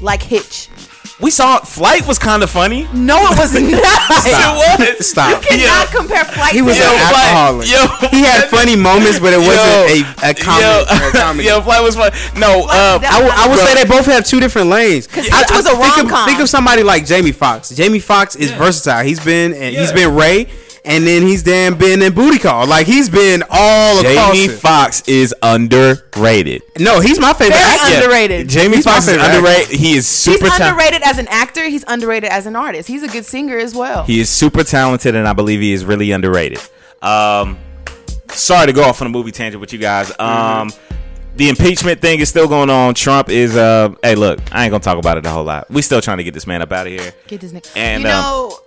like 0.00 0.22
Hitch. 0.22 0.68
We 1.18 1.30
saw 1.30 1.58
Flight 1.60 2.06
was 2.06 2.18
kind 2.18 2.42
of 2.42 2.50
funny. 2.50 2.86
No, 2.92 3.16
it 3.32 3.38
was 3.38 3.54
not. 3.56 3.80
Stop. 4.20 4.80
It 4.80 4.98
was. 4.98 5.06
Stop. 5.08 5.30
You 5.30 5.48
cannot 5.48 5.88
compare 5.88 6.24
Flight 6.24 6.52
He 6.52 6.60
was 6.60 6.76
Yo, 6.76 6.84
an 6.84 6.90
Hitch. 6.90 7.00
Flight- 7.08 7.24
alcoholic. 7.24 7.68
Yo, 7.70 8.08
He 8.10 8.20
had 8.22 8.44
funny 8.50 8.76
moments, 8.76 9.18
but 9.18 9.32
it 9.32 9.38
wasn't 9.38 10.12
a, 10.22 10.30
a 10.30 10.34
comedy. 10.34 10.62
Yo, 11.00 11.08
a 11.08 11.12
comedy. 11.12 11.48
yo, 11.48 11.60
Flight 11.62 11.82
was 11.82 11.96
fun. 11.96 12.12
No, 12.36 12.64
Flight- 12.64 12.76
uh, 12.76 12.98
that- 12.98 13.12
I 13.12 13.22
would- 13.22 13.32
I 13.32 13.48
would 13.48 13.56
Bro. 13.56 13.64
say 13.64 13.74
they 13.82 13.88
both 13.88 14.04
have 14.06 14.26
two 14.26 14.40
different 14.40 14.68
lanes. 14.68 15.06
'Cause 15.06 15.26
I- 15.30 15.38
Hitch 15.38 15.50
I 15.52 15.56
was 15.56 15.64
a 15.66 15.70
think 15.70 15.80
of- 15.82 15.96
rom-com. 15.96 16.28
Think 16.28 16.40
of 16.40 16.48
somebody 16.50 16.82
like 16.82 17.06
Jamie 17.06 17.32
Foxx. 17.32 17.70
Jamie 17.70 17.98
Foxx 17.98 18.36
is 18.36 18.50
versatile. 18.50 19.02
He's 19.02 19.20
been 19.20 19.54
and 19.54 19.74
he's 19.74 19.88
Yeah. 19.88 19.94
been 19.94 20.14
Ray, 20.14 20.48
and 20.86 21.06
then 21.06 21.22
he's 21.22 21.42
damn 21.42 21.76
been 21.76 22.00
in 22.00 22.14
Booty 22.14 22.38
Call. 22.38 22.66
Like 22.66 22.86
he's 22.86 23.10
been 23.10 23.42
all 23.50 23.98
across. 24.00 24.36
Jamie 24.36 24.52
it. 24.52 24.58
Foxx 24.58 25.06
is 25.08 25.34
underrated. 25.42 26.62
no, 26.78 27.00
he's 27.00 27.18
my 27.20 27.32
favorite. 27.32 27.56
Very 27.56 27.78
actor. 27.78 27.94
Underrated. 27.96 28.48
Jamie 28.48 28.76
He's 28.76 28.86
my 28.86 28.92
Foxx 28.92 29.08
is 29.08 29.16
favorite 29.16 29.36
underrated. 29.36 29.68
He 29.78 29.90
is 29.90 29.96
He's 29.96 30.06
super 30.06 30.46
talented. 30.46 30.66
underrated 30.68 31.02
as 31.02 31.18
an 31.18 31.28
actor. 31.28 31.64
He's 31.68 31.84
underrated 31.88 32.30
as 32.30 32.46
an 32.46 32.56
artist. 32.56 32.88
He's 32.88 33.02
a 33.02 33.08
good 33.08 33.24
singer 33.24 33.58
as 33.58 33.74
well. 33.74 34.04
He 34.04 34.20
is 34.20 34.30
super 34.30 34.62
talented, 34.62 35.14
and 35.14 35.26
I 35.26 35.32
believe 35.32 35.60
he 35.60 35.72
is 35.72 35.84
really 35.84 36.12
underrated. 36.12 36.60
Um, 37.02 37.58
sorry 38.28 38.66
to 38.66 38.72
go 38.72 38.82
off 38.84 39.00
on 39.00 39.06
a 39.08 39.10
movie 39.10 39.32
tangent 39.32 39.60
with 39.60 39.72
you 39.72 39.78
guys. 39.78 40.12
Um, 40.18 40.70
the 41.34 41.48
impeachment 41.48 42.00
thing 42.00 42.20
is 42.20 42.28
still 42.28 42.48
going 42.48 42.70
on. 42.70 42.94
Trump 42.94 43.28
is. 43.28 43.56
Uh, 43.56 43.94
hey, 44.02 44.14
look, 44.14 44.38
I 44.52 44.64
ain't 44.64 44.70
gonna 44.70 44.82
talk 44.82 44.98
about 44.98 45.18
it 45.18 45.26
a 45.26 45.30
whole 45.30 45.44
lot. 45.44 45.70
We 45.70 45.82
still 45.82 46.00
trying 46.00 46.18
to 46.18 46.24
get 46.24 46.32
this 46.32 46.46
man 46.46 46.62
up 46.62 46.72
out 46.72 46.86
of 46.86 46.92
here. 46.92 47.12
Get 47.26 47.40
this 47.40 47.52
nigga. 47.52 47.76
And, 47.76 48.04
you 48.04 48.08
um, 48.08 48.14
know, 48.14 48.58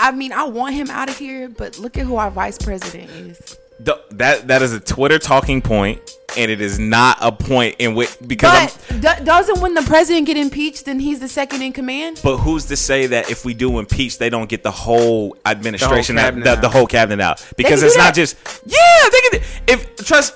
I 0.00 0.12
mean, 0.12 0.32
I 0.32 0.44
want 0.44 0.74
him 0.76 0.90
out 0.90 1.08
of 1.08 1.18
here, 1.18 1.48
but 1.48 1.78
look 1.78 1.98
at 1.98 2.06
who 2.06 2.16
our 2.16 2.30
vice 2.30 2.56
president 2.56 3.10
is. 3.10 3.58
Th- 3.84 3.98
that 4.12 4.46
that 4.48 4.62
is 4.62 4.72
a 4.72 4.80
Twitter 4.80 5.18
talking 5.18 5.60
point, 5.60 6.00
and 6.36 6.50
it 6.50 6.60
is 6.60 6.78
not 6.78 7.18
a 7.20 7.32
point 7.32 7.76
in 7.80 7.94
which 7.94 8.16
because. 8.26 8.76
But 8.88 9.00
do- 9.18 9.24
doesn't 9.24 9.60
when 9.60 9.74
the 9.74 9.82
president 9.82 10.26
get 10.26 10.36
impeached, 10.36 10.84
then 10.84 11.00
he's 11.00 11.18
the 11.20 11.28
second 11.28 11.62
in 11.62 11.72
command? 11.72 12.20
But 12.22 12.38
who's 12.38 12.66
to 12.66 12.76
say 12.76 13.06
that 13.06 13.30
if 13.30 13.44
we 13.44 13.54
do 13.54 13.78
impeach, 13.78 14.18
they 14.18 14.30
don't 14.30 14.48
get 14.48 14.62
the 14.62 14.70
whole 14.70 15.36
administration, 15.44 16.16
out, 16.16 16.22
cabinet 16.22 16.44
the, 16.44 16.60
the 16.62 16.68
whole 16.68 16.86
cabinet 16.86 17.22
out? 17.22 17.44
Because 17.56 17.82
it's 17.82 17.96
not 17.96 18.14
just 18.14 18.36
yeah. 18.66 19.08
They 19.10 19.38
can 19.38 19.48
if 19.68 19.96
trust 19.96 20.34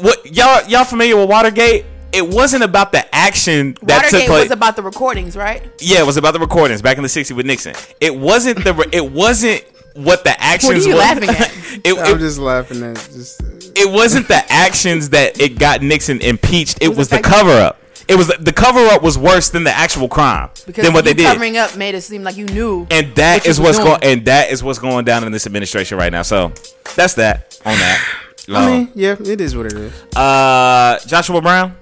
what 0.00 0.34
y'all 0.34 0.66
y'all 0.68 0.84
familiar 0.84 1.16
with 1.16 1.28
Watergate? 1.30 1.86
It 2.14 2.28
wasn't 2.28 2.62
about 2.62 2.92
the 2.92 3.12
action 3.14 3.76
that 3.82 4.04
took 4.04 4.12
Watergate 4.12 4.28
place. 4.28 4.42
was 4.44 4.50
about 4.52 4.76
the 4.76 4.82
recordings, 4.82 5.36
right? 5.36 5.62
yeah, 5.80 6.00
it 6.00 6.06
was 6.06 6.16
about 6.16 6.32
the 6.32 6.40
recordings 6.40 6.80
back 6.80 6.96
in 6.96 7.02
the 7.02 7.08
'60s 7.08 7.34
with 7.34 7.46
Nixon. 7.46 7.74
It 8.00 8.14
wasn't 8.16 8.62
the 8.64 8.88
it 8.92 9.10
wasn't 9.12 9.64
what 9.94 10.24
the 10.24 10.40
actions 10.42 10.86
you 10.86 10.92
were. 10.94 10.98
laughing 11.00 11.28
at? 11.28 11.40
it, 11.84 11.98
I'm 11.98 12.16
it, 12.16 12.18
just 12.18 12.38
laughing 12.38 12.82
at 12.82 12.96
just. 12.96 13.40
it 13.76 13.90
wasn't 13.90 14.28
the 14.28 14.42
actions 14.48 15.10
that 15.10 15.40
it 15.40 15.58
got 15.58 15.82
Nixon 15.82 16.20
impeached. 16.20 16.78
It 16.80 16.88
was 16.88 16.98
was 16.98 17.08
the 17.08 17.16
effective. 17.16 17.32
cover 17.32 17.50
up. 17.52 17.80
It 18.06 18.16
was 18.16 18.28
the 18.28 18.52
cover 18.52 18.80
up 18.88 19.02
was 19.02 19.16
worse 19.16 19.48
than 19.50 19.64
the 19.64 19.70
actual 19.70 20.08
crime 20.08 20.50
Because 20.66 20.84
than 20.84 20.92
what 20.92 21.04
they 21.04 21.12
you 21.12 21.16
did. 21.16 21.26
covering 21.26 21.56
up 21.56 21.74
made 21.76 21.94
it 21.94 22.02
seem 22.02 22.22
like 22.22 22.36
you 22.36 22.44
knew. 22.44 22.86
And 22.90 23.14
that 23.16 23.36
what 23.38 23.44
you 23.46 23.50
is 23.50 23.58
was 23.60 23.78
what's 23.78 23.78
going 23.78 24.00
and 24.02 24.26
that 24.26 24.50
is 24.50 24.62
what's 24.62 24.78
going 24.78 25.04
down 25.06 25.24
in 25.24 25.32
this 25.32 25.46
administration 25.46 25.96
right 25.96 26.12
now. 26.12 26.20
So 26.22 26.52
that's 26.96 27.14
that 27.14 27.58
on 27.64 27.72
that. 27.78 28.18
I 28.46 28.66
mean, 28.66 28.92
yeah, 28.94 29.16
it 29.18 29.40
is 29.40 29.56
what 29.56 29.66
it 29.66 29.72
is. 29.72 29.92
uh 30.14 30.98
Joshua 31.06 31.40
Brown 31.40 31.74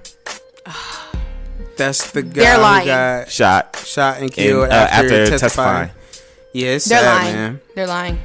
That's 1.77 2.11
the 2.11 2.21
guy 2.21 2.29
They're 2.43 2.55
who 2.55 2.61
lying. 2.61 2.87
got 2.87 3.29
shot 3.31 3.75
shot 3.83 4.15
and 4.17 4.25
in, 4.25 4.29
killed 4.29 4.69
uh, 4.69 4.73
after, 4.73 5.05
after 5.23 5.25
testifying. 5.37 5.87
testifying. 5.89 5.91
Yeah, 6.53 6.67
it's 6.69 6.85
They're 6.85 6.99
sad, 6.99 7.23
lying. 7.23 7.35
man. 7.35 7.61
They're 7.75 7.87
lying. 7.87 8.19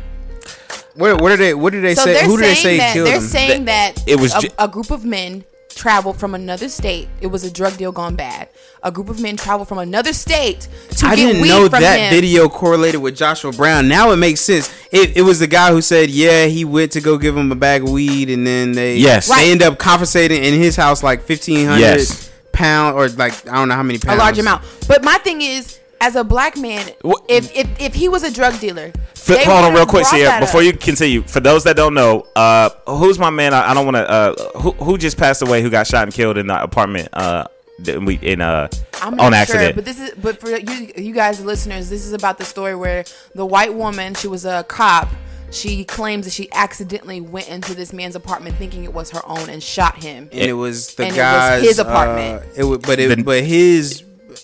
What, 0.94 1.20
what 1.20 1.30
did 1.30 1.40
they? 1.40 1.54
What 1.54 1.72
did 1.72 1.82
they 1.84 1.94
So 1.94 2.04
say? 2.04 2.12
they're 2.14 2.24
Who 2.26 2.36
did 2.36 2.44
they 2.44 2.54
saying 2.54 2.62
say 2.62 2.78
that 2.78 2.92
killed 2.92 3.06
they're 3.08 3.16
him? 3.16 3.22
saying 3.22 3.64
that 3.66 4.04
It 4.06 4.20
was 4.20 4.34
a, 4.34 4.40
ju- 4.40 4.48
a 4.58 4.68
group 4.68 4.90
of 4.90 5.04
men 5.04 5.44
traveled 5.78 6.18
from 6.18 6.34
another 6.34 6.68
state. 6.68 7.08
It 7.20 7.28
was 7.28 7.44
a 7.44 7.50
drug 7.50 7.76
deal 7.78 7.92
gone 7.92 8.16
bad. 8.16 8.48
A 8.82 8.90
group 8.92 9.08
of 9.08 9.20
men 9.20 9.36
traveled 9.36 9.68
from 9.68 9.78
another 9.78 10.12
state 10.12 10.68
to 10.98 11.06
I 11.06 11.16
get 11.16 11.26
didn't 11.26 11.42
weed 11.42 11.48
know 11.48 11.68
from 11.68 11.80
that 11.80 11.96
him. 11.98 12.10
video 12.10 12.48
correlated 12.48 13.00
with 13.00 13.16
Joshua 13.16 13.52
Brown. 13.52 13.88
Now 13.88 14.10
it 14.10 14.16
makes 14.16 14.40
sense. 14.40 14.70
It, 14.92 15.16
it 15.16 15.22
was 15.22 15.38
the 15.38 15.46
guy 15.46 15.70
who 15.72 15.80
said, 15.80 16.10
yeah, 16.10 16.46
he 16.46 16.64
went 16.64 16.92
to 16.92 17.00
go 17.00 17.16
give 17.16 17.36
him 17.36 17.50
a 17.52 17.54
bag 17.56 17.82
of 17.84 17.90
weed, 17.90 18.28
and 18.28 18.46
then 18.46 18.72
they 18.72 18.96
Yes. 18.96 19.28
they 19.28 19.34
Right. 19.34 19.48
end 19.48 19.62
up 19.62 19.78
confiscating 19.78 20.42
in 20.44 20.54
his 20.54 20.76
house 20.76 21.02
like 21.02 21.22
fifteen 21.22 21.66
hundred 21.66 21.80
Yes. 21.80 22.30
pound 22.52 22.96
or 22.96 23.08
like 23.08 23.32
I 23.48 23.54
don't 23.54 23.68
know 23.68 23.74
how 23.76 23.82
many 23.82 23.98
pounds, 23.98 24.16
a 24.16 24.18
large 24.18 24.38
amount. 24.38 24.64
But 24.88 25.04
my 25.04 25.18
thing 25.18 25.40
is, 25.42 25.77
as 26.00 26.16
a 26.16 26.24
black 26.24 26.56
man, 26.56 26.88
What- 27.02 27.24
if 27.28 27.54
if, 27.56 27.68
if 27.80 27.94
he 27.94 28.08
was 28.08 28.22
a 28.22 28.30
drug 28.32 28.58
dealer, 28.60 28.92
F- 29.16 29.26
they 29.26 29.44
hold 29.44 29.64
on, 29.64 29.74
real 29.74 29.86
quick, 29.86 30.04
Siara. 30.06 30.40
Before 30.40 30.60
up. 30.60 30.66
you 30.66 30.72
continue, 30.72 31.22
for 31.22 31.40
those 31.40 31.64
that 31.64 31.76
don't 31.76 31.94
know, 31.94 32.26
uh, 32.36 32.70
who's 32.86 33.18
my 33.18 33.30
man? 33.30 33.52
I, 33.54 33.70
I 33.70 33.74
don't 33.74 33.84
want 33.84 33.96
to. 33.96 34.08
Uh, 34.10 34.34
who 34.58 34.70
who 34.72 34.98
just 34.98 35.16
passed 35.18 35.42
away? 35.42 35.62
Who 35.62 35.70
got 35.70 35.86
shot 35.86 36.04
and 36.04 36.12
killed 36.14 36.38
in 36.38 36.46
the 36.46 36.62
apartment? 36.62 37.08
Uh, 37.12 37.44
that 37.80 38.02
we 38.02 38.16
in 38.22 38.40
uh 38.40 38.68
I'm 39.02 39.14
not 39.14 39.26
on 39.26 39.32
sure, 39.32 39.40
accident. 39.40 39.76
but 39.76 39.84
this 39.84 40.00
is 40.00 40.10
but 40.20 40.40
for 40.40 40.50
you 40.50 40.92
you 40.96 41.14
guys 41.14 41.40
listeners, 41.44 41.88
this 41.88 42.04
is 42.04 42.12
about 42.12 42.38
the 42.38 42.44
story 42.44 42.74
where 42.74 43.04
the 43.36 43.46
white 43.46 43.72
woman, 43.72 44.14
she 44.14 44.26
was 44.26 44.44
a 44.44 44.64
cop, 44.66 45.08
She 45.52 45.84
claims 45.84 46.24
that 46.26 46.32
she 46.32 46.48
accidentally 46.52 47.20
went 47.20 47.48
into 47.48 47.74
this 47.74 47.92
man's 47.92 48.16
apartment 48.16 48.56
thinking 48.56 48.82
it 48.82 48.92
was 48.92 49.10
her 49.12 49.20
own 49.24 49.48
and 49.48 49.62
shot 49.62 50.02
him. 50.02 50.28
and 50.32 50.40
it 50.42 50.54
was 50.54 50.94
the 50.96 51.04
And 51.04 51.12
it 51.12 51.18
was 51.18 51.18
guy's 51.18 51.62
his 51.62 51.78
apartment. 51.78 52.42
Uh, 52.42 52.46
it 52.56 52.64
was, 52.64 52.78
but 52.78 52.98
it, 52.98 53.16
The- 53.16 53.22
but 53.22 53.44
his 53.44 54.02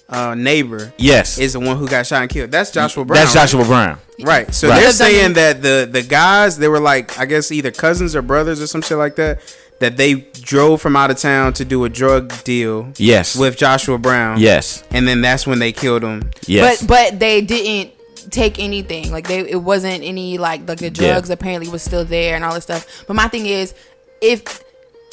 uh, 0.09 0.35
neighbor 0.35 0.93
Yes. 0.99 1.39
is 1.39 1.55
the 1.55 1.61
one 1.61 1.77
who 1.77 1.89
got 1.89 2.07
shot 2.07 2.23
and 2.23 2.31
killed. 2.31 2.51
That's 2.51 2.71
Joshua 2.71 3.05
Brown. 3.05 3.21
That's 3.23 3.33
Joshua 3.35 3.65
Brown. 3.65 3.99
Right. 4.23 4.53
So 4.55 4.69
Right. 4.69 4.81
they're 4.81 4.91
saying 4.93 5.33
that 5.35 5.63
the 5.63 5.89
the 5.91 6.03
guys 6.03 6.59
they 6.59 6.69
were 6.69 6.81
like 6.81 7.19
I 7.19 7.25
guess 7.27 7.51
either 7.51 7.71
cousins 7.71 8.15
or 8.15 8.23
brothers 8.23 8.61
or 8.61 8.67
some 8.67 8.83
shit 8.83 8.99
like 8.99 9.17
that. 9.17 9.41
That 9.81 9.97
they 9.97 10.15
drove 10.15 10.81
from 10.81 10.95
out 10.95 11.11
of 11.11 11.19
town 11.19 11.53
to 11.55 11.65
do 11.65 11.85
a 11.85 11.89
drug 11.89 12.33
deal. 12.45 12.93
Yes. 12.97 13.35
With 13.37 13.57
Joshua 13.57 13.99
Brown. 13.99 14.39
Yes. 14.39 14.85
And 14.93 15.07
then 15.09 15.21
that's 15.21 15.49
when 15.49 15.59
they 15.59 15.73
killed 15.73 16.05
him. 16.05 16.31
Yes. 16.47 16.81
But 16.81 16.89
but 17.11 17.19
they 17.19 17.41
didn't 17.41 17.91
take 18.31 18.59
anything. 18.61 19.11
Like 19.11 19.27
they 19.27 19.41
it 19.41 19.63
wasn't 19.63 20.05
any 20.05 20.39
like 20.39 20.67
like 20.69 20.79
the 20.79 20.91
drugs 20.91 21.29
apparently 21.29 21.69
was 21.69 21.83
still 21.83 22.05
there 22.05 22.37
and 22.37 22.45
all 22.45 22.55
this 22.55 22.63
stuff. 22.65 23.05
But 23.09 23.15
my 23.17 23.27
thing 23.27 23.47
is 23.47 23.75
if 24.21 24.63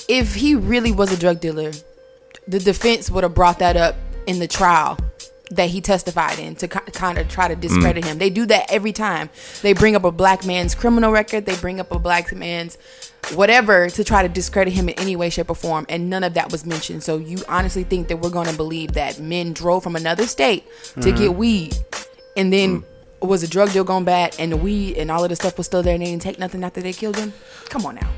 if 0.08 0.36
he 0.36 0.54
really 0.54 0.92
was 0.92 1.12
a 1.12 1.18
drug 1.18 1.40
dealer, 1.40 1.72
the 2.48 2.60
defense 2.60 3.10
would 3.10 3.24
have 3.24 3.34
brought 3.34 3.60
that 3.60 3.76
up 3.76 3.96
in 4.28 4.40
the 4.40 4.48
trial 4.48 4.98
that 5.52 5.70
he 5.70 5.82
testified 5.82 6.40
in 6.40 6.56
to 6.56 6.68
kind 6.68 7.18
of 7.18 7.28
try 7.28 7.48
to 7.48 7.56
discredit 7.56 8.04
mm. 8.06 8.08
him. 8.08 8.18
They 8.18 8.30
do 8.30 8.46
that 8.46 8.72
every 8.72 8.94
time. 8.94 9.30
They 9.62 9.74
bring 9.74 9.96
up 9.96 10.06
a 10.06 10.12
black 10.12 10.46
man's 10.46 10.74
criminal 10.74 11.12
record, 11.12 11.46
they 11.46 11.56
bring 11.56 11.80
up 11.80 11.92
a 11.92 12.00
black 12.00 12.34
man's 12.34 12.78
whatever 13.34 13.90
to 13.90 14.04
try 14.04 14.24
to 14.24 14.30
discredit 14.30 14.74
him 14.74 14.90
in 14.90 15.00
any 15.00 15.16
way 15.16 15.30
shape 15.30 15.50
or 15.50 15.56
form 15.56 15.86
and 15.90 16.10
none 16.10 16.24
of 16.24 16.34
that 16.34 16.52
was 16.52 16.66
mentioned. 16.66 17.04
So 17.04 17.18
you 17.18 17.40
honestly 17.48 17.84
think 17.84 18.08
that 18.08 18.18
we're 18.18 18.30
going 18.30 18.48
to 18.48 18.56
believe 18.56 18.94
that 18.94 19.20
men 19.20 19.54
drove 19.54 19.84
from 19.84 19.96
another 19.96 20.26
state 20.26 20.66
to 20.96 21.00
mm-hmm. 21.00 21.18
get 21.18 21.36
weed 21.36 21.76
and 22.36 22.52
then 22.52 22.82
mm. 22.82 23.28
was 23.28 23.44
a 23.44 23.48
drug 23.48 23.72
deal 23.74 23.84
gone 23.84 24.06
bad 24.06 24.36
and 24.40 24.52
the 24.52 24.58
weed 24.58 24.98
and 24.98 25.12
all 25.12 25.24
of 25.24 25.30
the 25.30 25.36
stuff 25.36 25.58
was 25.58 25.68
still 25.68 25.84
there 25.84 25.94
and 25.94 26.02
they 26.02 26.08
didn't 26.08 26.22
take 26.22 26.40
nothing 26.40 26.64
after 26.64 26.82
they 26.82 26.94
killed 26.94 27.18
him? 27.18 27.34
Come 27.66 27.86
on 27.86 27.96
now. 27.96 28.10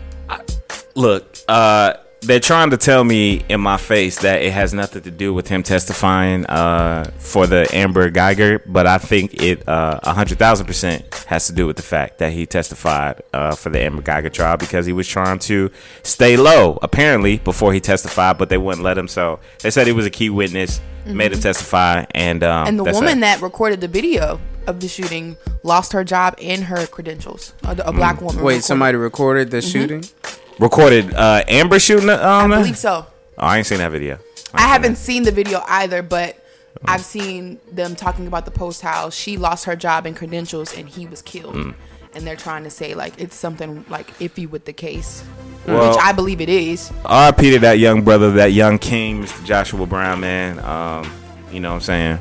Look, 0.96 1.38
uh, 1.48 1.96
they're 2.26 2.40
trying 2.40 2.70
to 2.72 2.78
tell 2.78 3.04
me 3.04 3.44
in 3.50 3.60
my 3.62 3.78
face 3.78 4.20
that 4.22 4.42
it 4.42 4.52
has 4.54 4.74
nothing 4.74 5.02
to 5.04 5.12
do 5.12 5.34
with 5.34 5.48
him 5.48 5.64
testifying 5.64 6.46
uh, 6.46 7.10
for 7.18 7.48
the 7.48 7.68
Amber 7.76 8.10
Guyger, 8.10 8.62
but 8.66 8.88
I 8.88 8.98
think 8.98 9.42
it 9.42 9.68
uh, 9.68 10.00
100,000% 10.04 11.26
has 11.26 11.48
to 11.48 11.54
do 11.54 11.68
with 11.68 11.76
the 11.78 11.84
fact 11.84 12.20
that 12.20 12.32
he 12.32 12.46
testified 12.46 13.22
uh, 13.34 13.56
for 13.56 13.70
the 13.70 13.82
Amber 13.82 14.02
Guyger 14.02 14.32
trial 14.32 14.58
because 14.58 14.86
he 14.86 14.94
was 14.94 15.08
trying 15.08 15.40
to 15.40 15.70
stay 16.04 16.38
low, 16.38 16.80
apparently, 16.82 17.38
before 17.40 17.74
he 17.74 17.80
testified, 17.80 18.38
but 18.38 18.50
they 18.50 18.58
wouldn't 18.58 18.84
let 18.84 18.98
him. 18.98 19.08
So 19.08 19.40
they 19.60 19.72
said 19.72 19.88
he 19.88 19.94
was 19.94 20.06
a 20.06 20.10
key 20.12 20.30
witness, 20.30 20.82
made 21.06 21.34
him 21.34 21.40
testify, 21.40 22.06
and 22.16 22.44
um, 22.44 22.68
And 22.68 22.80
the 22.80 22.84
that's 22.84 22.96
woman 22.98 23.18
it. 23.20 23.22
that 23.22 23.42
recorded 23.42 23.82
the 23.82 23.88
video 23.88 24.40
of 24.68 24.80
the 24.80 24.88
shooting 24.88 25.36
lost 25.64 25.92
her 25.94 26.04
job 26.04 26.36
and 26.42 26.64
her 26.66 26.88
credentials. 26.88 27.54
A, 27.64 27.72
a 27.86 27.92
black 27.92 28.22
woman. 28.22 28.38
Wait, 28.38 28.44
recorded- 28.44 28.64
somebody 28.64 28.98
recorded 28.98 29.52
the 29.52 29.62
shooting? 29.62 30.04
Recorded 30.60 31.14
uh, 31.14 31.44
Amber 31.48 31.80
shooting. 31.80 32.10
Um, 32.10 32.52
I 32.52 32.58
believe 32.58 32.78
so. 32.78 33.06
Oh, 33.38 33.46
I 33.46 33.58
ain't 33.58 33.68
seen 33.68 33.80
that 33.80 33.92
video. 33.92 34.20
I 34.54 34.68
haven't 34.68 34.98
seen 34.98 35.24
the 35.24 35.32
video 35.32 35.62
either, 35.68 36.04
but 36.04 36.38
I've 36.86 37.04
seen 37.04 37.60
them 37.72 37.96
talking 37.96 38.28
about 38.28 38.46
the 38.46 38.52
post 38.52 38.82
how 38.82 39.10
she 39.10 39.38
lost 39.38 39.66
her 39.66 39.76
job 39.76 40.06
and 40.06 40.16
credentials 40.16 40.76
and 40.78 40.88
he 40.88 41.06
was 41.08 41.22
killed. 41.22 41.56
Mm. 41.56 41.74
And 42.16 42.28
they're 42.28 42.36
trying 42.36 42.64
to 42.66 42.70
say 42.70 42.94
like 42.94 43.20
it's 43.20 43.36
something 43.36 43.86
like 43.90 44.08
iffy 44.20 44.48
with 44.48 44.66
the 44.66 44.74
case, 44.74 45.24
Well- 45.66 45.90
which 45.90 46.00
I 46.00 46.12
believe 46.12 46.42
it 46.42 46.50
is. 46.50 46.92
RIP 47.10 47.38
to 47.38 47.60
that 47.60 47.80
young 47.80 48.04
brother, 48.04 48.32
that 48.34 48.52
young 48.52 48.78
king, 48.78 49.24
Mr. 49.24 49.44
Joshua 49.46 49.88
Brown, 49.88 50.20
man. 50.20 50.60
Um, 50.60 51.12
you 51.52 51.60
know 51.60 51.70
what 51.70 51.76
I'm 51.76 51.82
saying? 51.82 52.20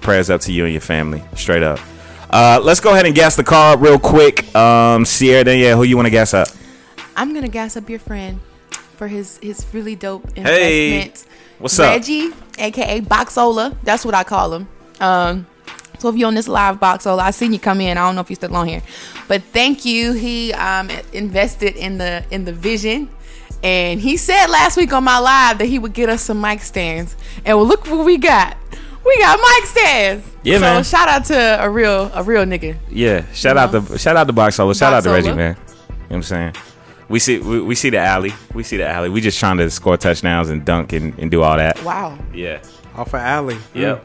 Prayers 0.00 0.30
up 0.30 0.40
to 0.42 0.52
you 0.52 0.64
and 0.64 0.72
your 0.72 0.80
family. 0.80 1.22
Straight 1.36 1.62
up. 1.62 1.78
Uh, 2.30 2.60
let's 2.62 2.80
go 2.80 2.92
ahead 2.92 3.06
and 3.06 3.14
gas 3.14 3.36
the 3.36 3.44
car 3.44 3.74
up 3.74 3.80
real 3.80 3.98
quick. 3.98 4.40
Um, 4.54 5.04
Siara 5.04 5.44
Danyale, 5.44 5.76
who 5.76 5.84
you 5.84 5.96
want 5.96 6.06
to 6.06 6.10
gas 6.10 6.34
up? 6.34 6.48
I'm 7.18 7.34
gonna 7.34 7.48
gas 7.48 7.76
up 7.76 7.90
your 7.90 7.98
friend 7.98 8.38
for 8.96 9.08
his 9.08 9.38
his 9.42 9.66
really 9.72 9.96
dope 9.96 10.24
Hey, 10.36 10.92
investments. 10.92 11.26
what's 11.58 11.78
up? 11.78 11.90
Reggie, 11.90 12.30
aka 12.58 13.00
Boxola. 13.00 13.76
That's 13.82 14.04
what 14.04 14.14
I 14.14 14.22
call 14.22 14.54
him. 14.54 14.68
Um, 15.00 15.46
so 15.98 16.08
if 16.08 16.16
you're 16.16 16.28
on 16.28 16.34
this 16.34 16.46
live 16.46 16.78
Boxola, 16.78 17.18
I 17.18 17.32
seen 17.32 17.52
you 17.52 17.58
come 17.58 17.80
in. 17.80 17.98
I 17.98 18.06
don't 18.06 18.14
know 18.14 18.20
if 18.20 18.30
you're 18.30 18.36
still 18.36 18.54
on 18.54 18.68
here, 18.68 18.82
but 19.26 19.42
thank 19.42 19.84
you. 19.84 20.12
He 20.12 20.52
um 20.52 20.90
invested 21.12 21.74
in 21.76 21.98
the 21.98 22.24
in 22.30 22.44
the 22.44 22.52
vision. 22.52 23.10
And 23.64 24.00
he 24.00 24.16
said 24.16 24.46
last 24.46 24.76
week 24.76 24.92
on 24.92 25.02
my 25.02 25.18
live 25.18 25.58
that 25.58 25.66
he 25.66 25.80
would 25.80 25.92
get 25.92 26.08
us 26.08 26.22
some 26.22 26.40
mic 26.40 26.60
stands. 26.60 27.16
And 27.44 27.56
well, 27.58 27.66
look 27.66 27.88
what 27.88 28.04
we 28.06 28.16
got. 28.16 28.56
We 29.04 29.18
got 29.18 29.40
mic 29.40 29.66
stands. 29.66 30.24
Yeah, 30.44 30.58
so 30.58 30.60
man. 30.60 30.84
shout 30.84 31.08
out 31.08 31.24
to 31.26 31.64
a 31.64 31.68
real 31.68 32.08
a 32.14 32.22
real 32.22 32.44
nigga. 32.44 32.76
Yeah, 32.88 33.24
shout 33.32 33.56
out 33.56 33.72
to 33.72 33.98
shout 33.98 34.16
out 34.16 34.28
to 34.28 34.32
Boxola. 34.32 34.78
Shout 34.78 34.92
out 34.92 35.02
to. 35.02 35.10
Reggie, 35.10 35.32
man. 35.32 35.56
You 35.56 35.62
know 35.64 35.96
what 36.08 36.16
I'm 36.16 36.22
saying? 36.22 36.54
We 37.08 37.18
see 37.18 37.38
we, 37.38 37.60
we 37.60 37.74
see 37.74 37.90
the 37.90 37.98
alley. 37.98 38.32
We 38.54 38.62
see 38.62 38.76
the 38.76 38.86
alley. 38.86 39.08
We 39.08 39.20
just 39.20 39.38
trying 39.38 39.56
to 39.58 39.70
score 39.70 39.96
touchdowns 39.96 40.50
and 40.50 40.64
dunk 40.64 40.92
and, 40.92 41.18
and 41.18 41.30
do 41.30 41.42
all 41.42 41.56
that. 41.56 41.82
Wow. 41.82 42.18
Yeah. 42.34 42.62
Off 42.94 43.08
of 43.14 43.20
Alley. 43.20 43.56
Yep. 43.74 44.04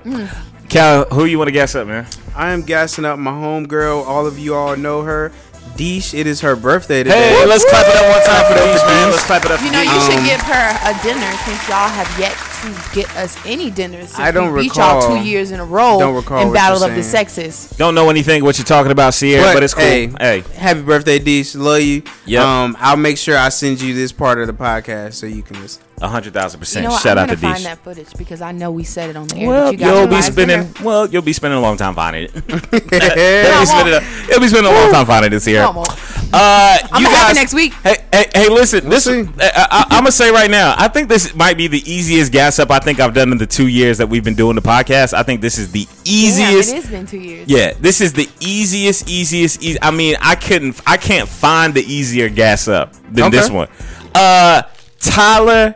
Cal, 0.70 1.06
who 1.06 1.26
you 1.26 1.38
want 1.38 1.48
to 1.50 1.52
gas 1.52 1.76
up, 1.76 1.88
man? 1.88 2.06
I 2.36 2.52
am 2.52 2.62
gassing 2.62 3.06
up 3.06 3.20
my 3.20 3.32
homegirl. 3.32 4.06
All 4.06 4.26
of 4.26 4.39
you 4.39 4.56
all 4.56 4.76
know 4.78 5.02
her. 5.02 5.32
Deesh, 5.76 6.13
it 6.13 6.28
is 6.28 6.42
her 6.42 6.56
birthday 6.56 7.02
today. 7.04 7.34
Hey, 7.34 7.46
let's 7.48 7.66
clap 7.66 7.86
it 7.88 7.96
up 7.96 8.06
one 8.06 8.24
time 8.26 8.46
for 8.46 8.54
Deesh, 8.60 8.88
man. 8.88 9.10
Let's 9.12 9.24
clap 9.26 9.44
it 9.46 9.52
up 9.52 9.60
for 9.60 9.66
You 9.66 9.72
know, 9.72 9.82
you 9.82 9.89
Deesh. 9.89 10.06
should 10.06 10.20
Um, 10.20 10.26
give 10.26 10.42
her 10.42 10.68
a 10.86 10.94
dinner 11.02 11.32
since 11.46 11.68
y'all 11.68 11.89
have 11.89 12.10
yet 12.20 12.32
to 12.63 12.95
get 12.95 13.15
us 13.17 13.38
any 13.45 13.69
dinners. 13.69 14.10
Since 14.10 14.19
I 14.19 14.32
don't 14.32 14.54
we 14.54 14.63
beat 14.63 14.71
recall- 14.71 15.02
y'all 15.02 15.17
two 15.17 15.23
years 15.28 15.52
in 15.52 15.60
a 15.60 15.65
row 15.65 15.99
don't 15.99 16.15
recall 16.15 16.41
in 16.41 16.47
what 16.49 16.54
Battle 16.54 16.80
you're 16.80 16.89
of 16.89 16.95
the 16.95 17.04
saying. 17.04 17.28
Sexes. 17.30 17.78
Don't 17.78 17.95
know 17.95 18.10
anything 18.10 18.43
what 18.43 18.58
you're 18.58 18.65
talking 18.65 18.91
about, 18.91 19.13
Siara, 19.13 19.54
but, 19.54 19.63
it's 19.63 19.73
cool. 19.73 19.84
Hey, 19.84 20.08
hey. 20.19 20.43
happy 20.56 20.82
birthday, 20.82 21.19
Deesh. 21.19 21.56
Love 21.60 21.82
you. 21.82 22.04
Yep. 22.26 22.43
Um, 22.43 22.78
I'll 22.80 22.97
make 22.97 23.17
sure 23.17 23.38
I 23.38 23.49
send 23.49 23.82
you 23.82 23.93
this 23.93 24.12
part 24.12 24.39
of 24.39 24.47
the 24.47 24.54
podcast 24.54 25.13
so 25.13 25.26
you 25.26 25.43
can 25.43 25.62
listen. 25.62 25.84
A 26.04 26.08
hundred 26.10 26.34
thousand 26.34 26.58
You 26.58 26.62
percent. 26.63 26.84
know 26.84 26.89
what? 26.92 27.02
Shout 27.02 27.18
I'm 27.18 27.30
out 27.30 27.30
to 27.34 27.42
gonna 27.42 27.54
find 27.54 27.66
that 27.66 27.78
footage 27.80 28.13
because 28.18 28.42
I 28.42 28.52
know 28.52 28.72
we 28.72 28.84
said 28.84 29.10
it 29.10 29.16
on 29.16 29.28
the 29.28 29.38
air. 29.38 29.48
Well, 29.48 29.74
you 29.74 29.86
you'll 29.86 30.06
be 30.06 30.16
live 30.16 30.24
spending. 30.26 30.63
dinner. 30.63 30.84
Well, 30.84 31.10
you'll 31.10 31.22
be 31.22 31.32
spending 31.32 31.58
a 31.58 31.62
long 31.62 31.78
time 31.78 31.96
finding 31.96 32.24
it. 32.26 32.34
you'll, 32.36 32.50
be 32.52 33.00
I 33.00 33.63
spending 33.63 33.94
a, 33.94 34.28
you'll 34.30 34.42
be 34.42 34.48
spending 34.50 34.70
a 34.70 34.76
long 34.76 34.92
time 34.92 35.06
finding 35.06 35.32
this 35.32 35.46
here. 35.46 35.62
No, 35.62 35.82
I. 35.88 36.13
Uh, 36.34 36.88
I'm 36.92 37.04
you 37.04 37.10
guys 37.10 37.36
next 37.36 37.54
week. 37.54 37.74
Hey, 37.76 37.98
hey, 38.12 38.26
hey 38.34 38.50
listen. 38.50 38.89
this 38.89 39.06
see. 39.06 39.22
I, 39.39 39.86
I, 39.89 39.96
am 39.96 40.02
gonna 40.02 40.12
say 40.12 40.30
right 40.30 40.50
now. 40.50 40.74
I 40.78 40.89
think 40.89 41.08
this 41.08 41.34
might 41.36 41.58
be 41.58 41.68
the 41.68 41.80
easiest 41.89 42.32
gas 42.32 42.60
up 42.60 42.70
I 42.70 42.80
think 42.80 43.00
I've 43.00 43.13
done 43.13 43.32
in 43.32 43.38
the 43.38 43.46
two 43.46 43.68
years 43.68 44.00
that 44.00 44.10
we've 44.10 44.24
been 44.24 44.36
doing 44.36 44.56
the 44.56 44.62
podcast. 44.62 45.13
I 45.13 45.24
think 45.24 45.39
this 45.42 45.58
is 45.58 45.72
the 45.72 45.86
Damn, 45.86 45.96
easiest. 46.06 46.72
it 46.72 46.76
has 46.76 46.89
been 46.89 47.06
two 47.06 47.20
years. 47.20 47.48
Yeah, 47.48 47.74
this 47.80 48.02
is 48.02 48.12
the 48.12 48.28
easiest, 48.42 49.08
easiest. 49.08 49.62
eas 49.63 49.78
I 49.82 49.92
mean, 49.92 50.16
I 50.20 50.36
couldn't, 50.36 50.82
I 50.86 50.98
can't 50.98 51.30
find 51.30 51.74
the 51.74 51.82
easier 51.82 52.28
gas 52.30 52.68
up 52.68 52.92
than 53.12 53.26
Okay. 53.26 53.38
this 53.38 53.50
one. 53.50 53.70
Uh, 54.16 54.63
Tyler 55.00 55.76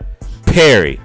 Perry. 0.57 0.99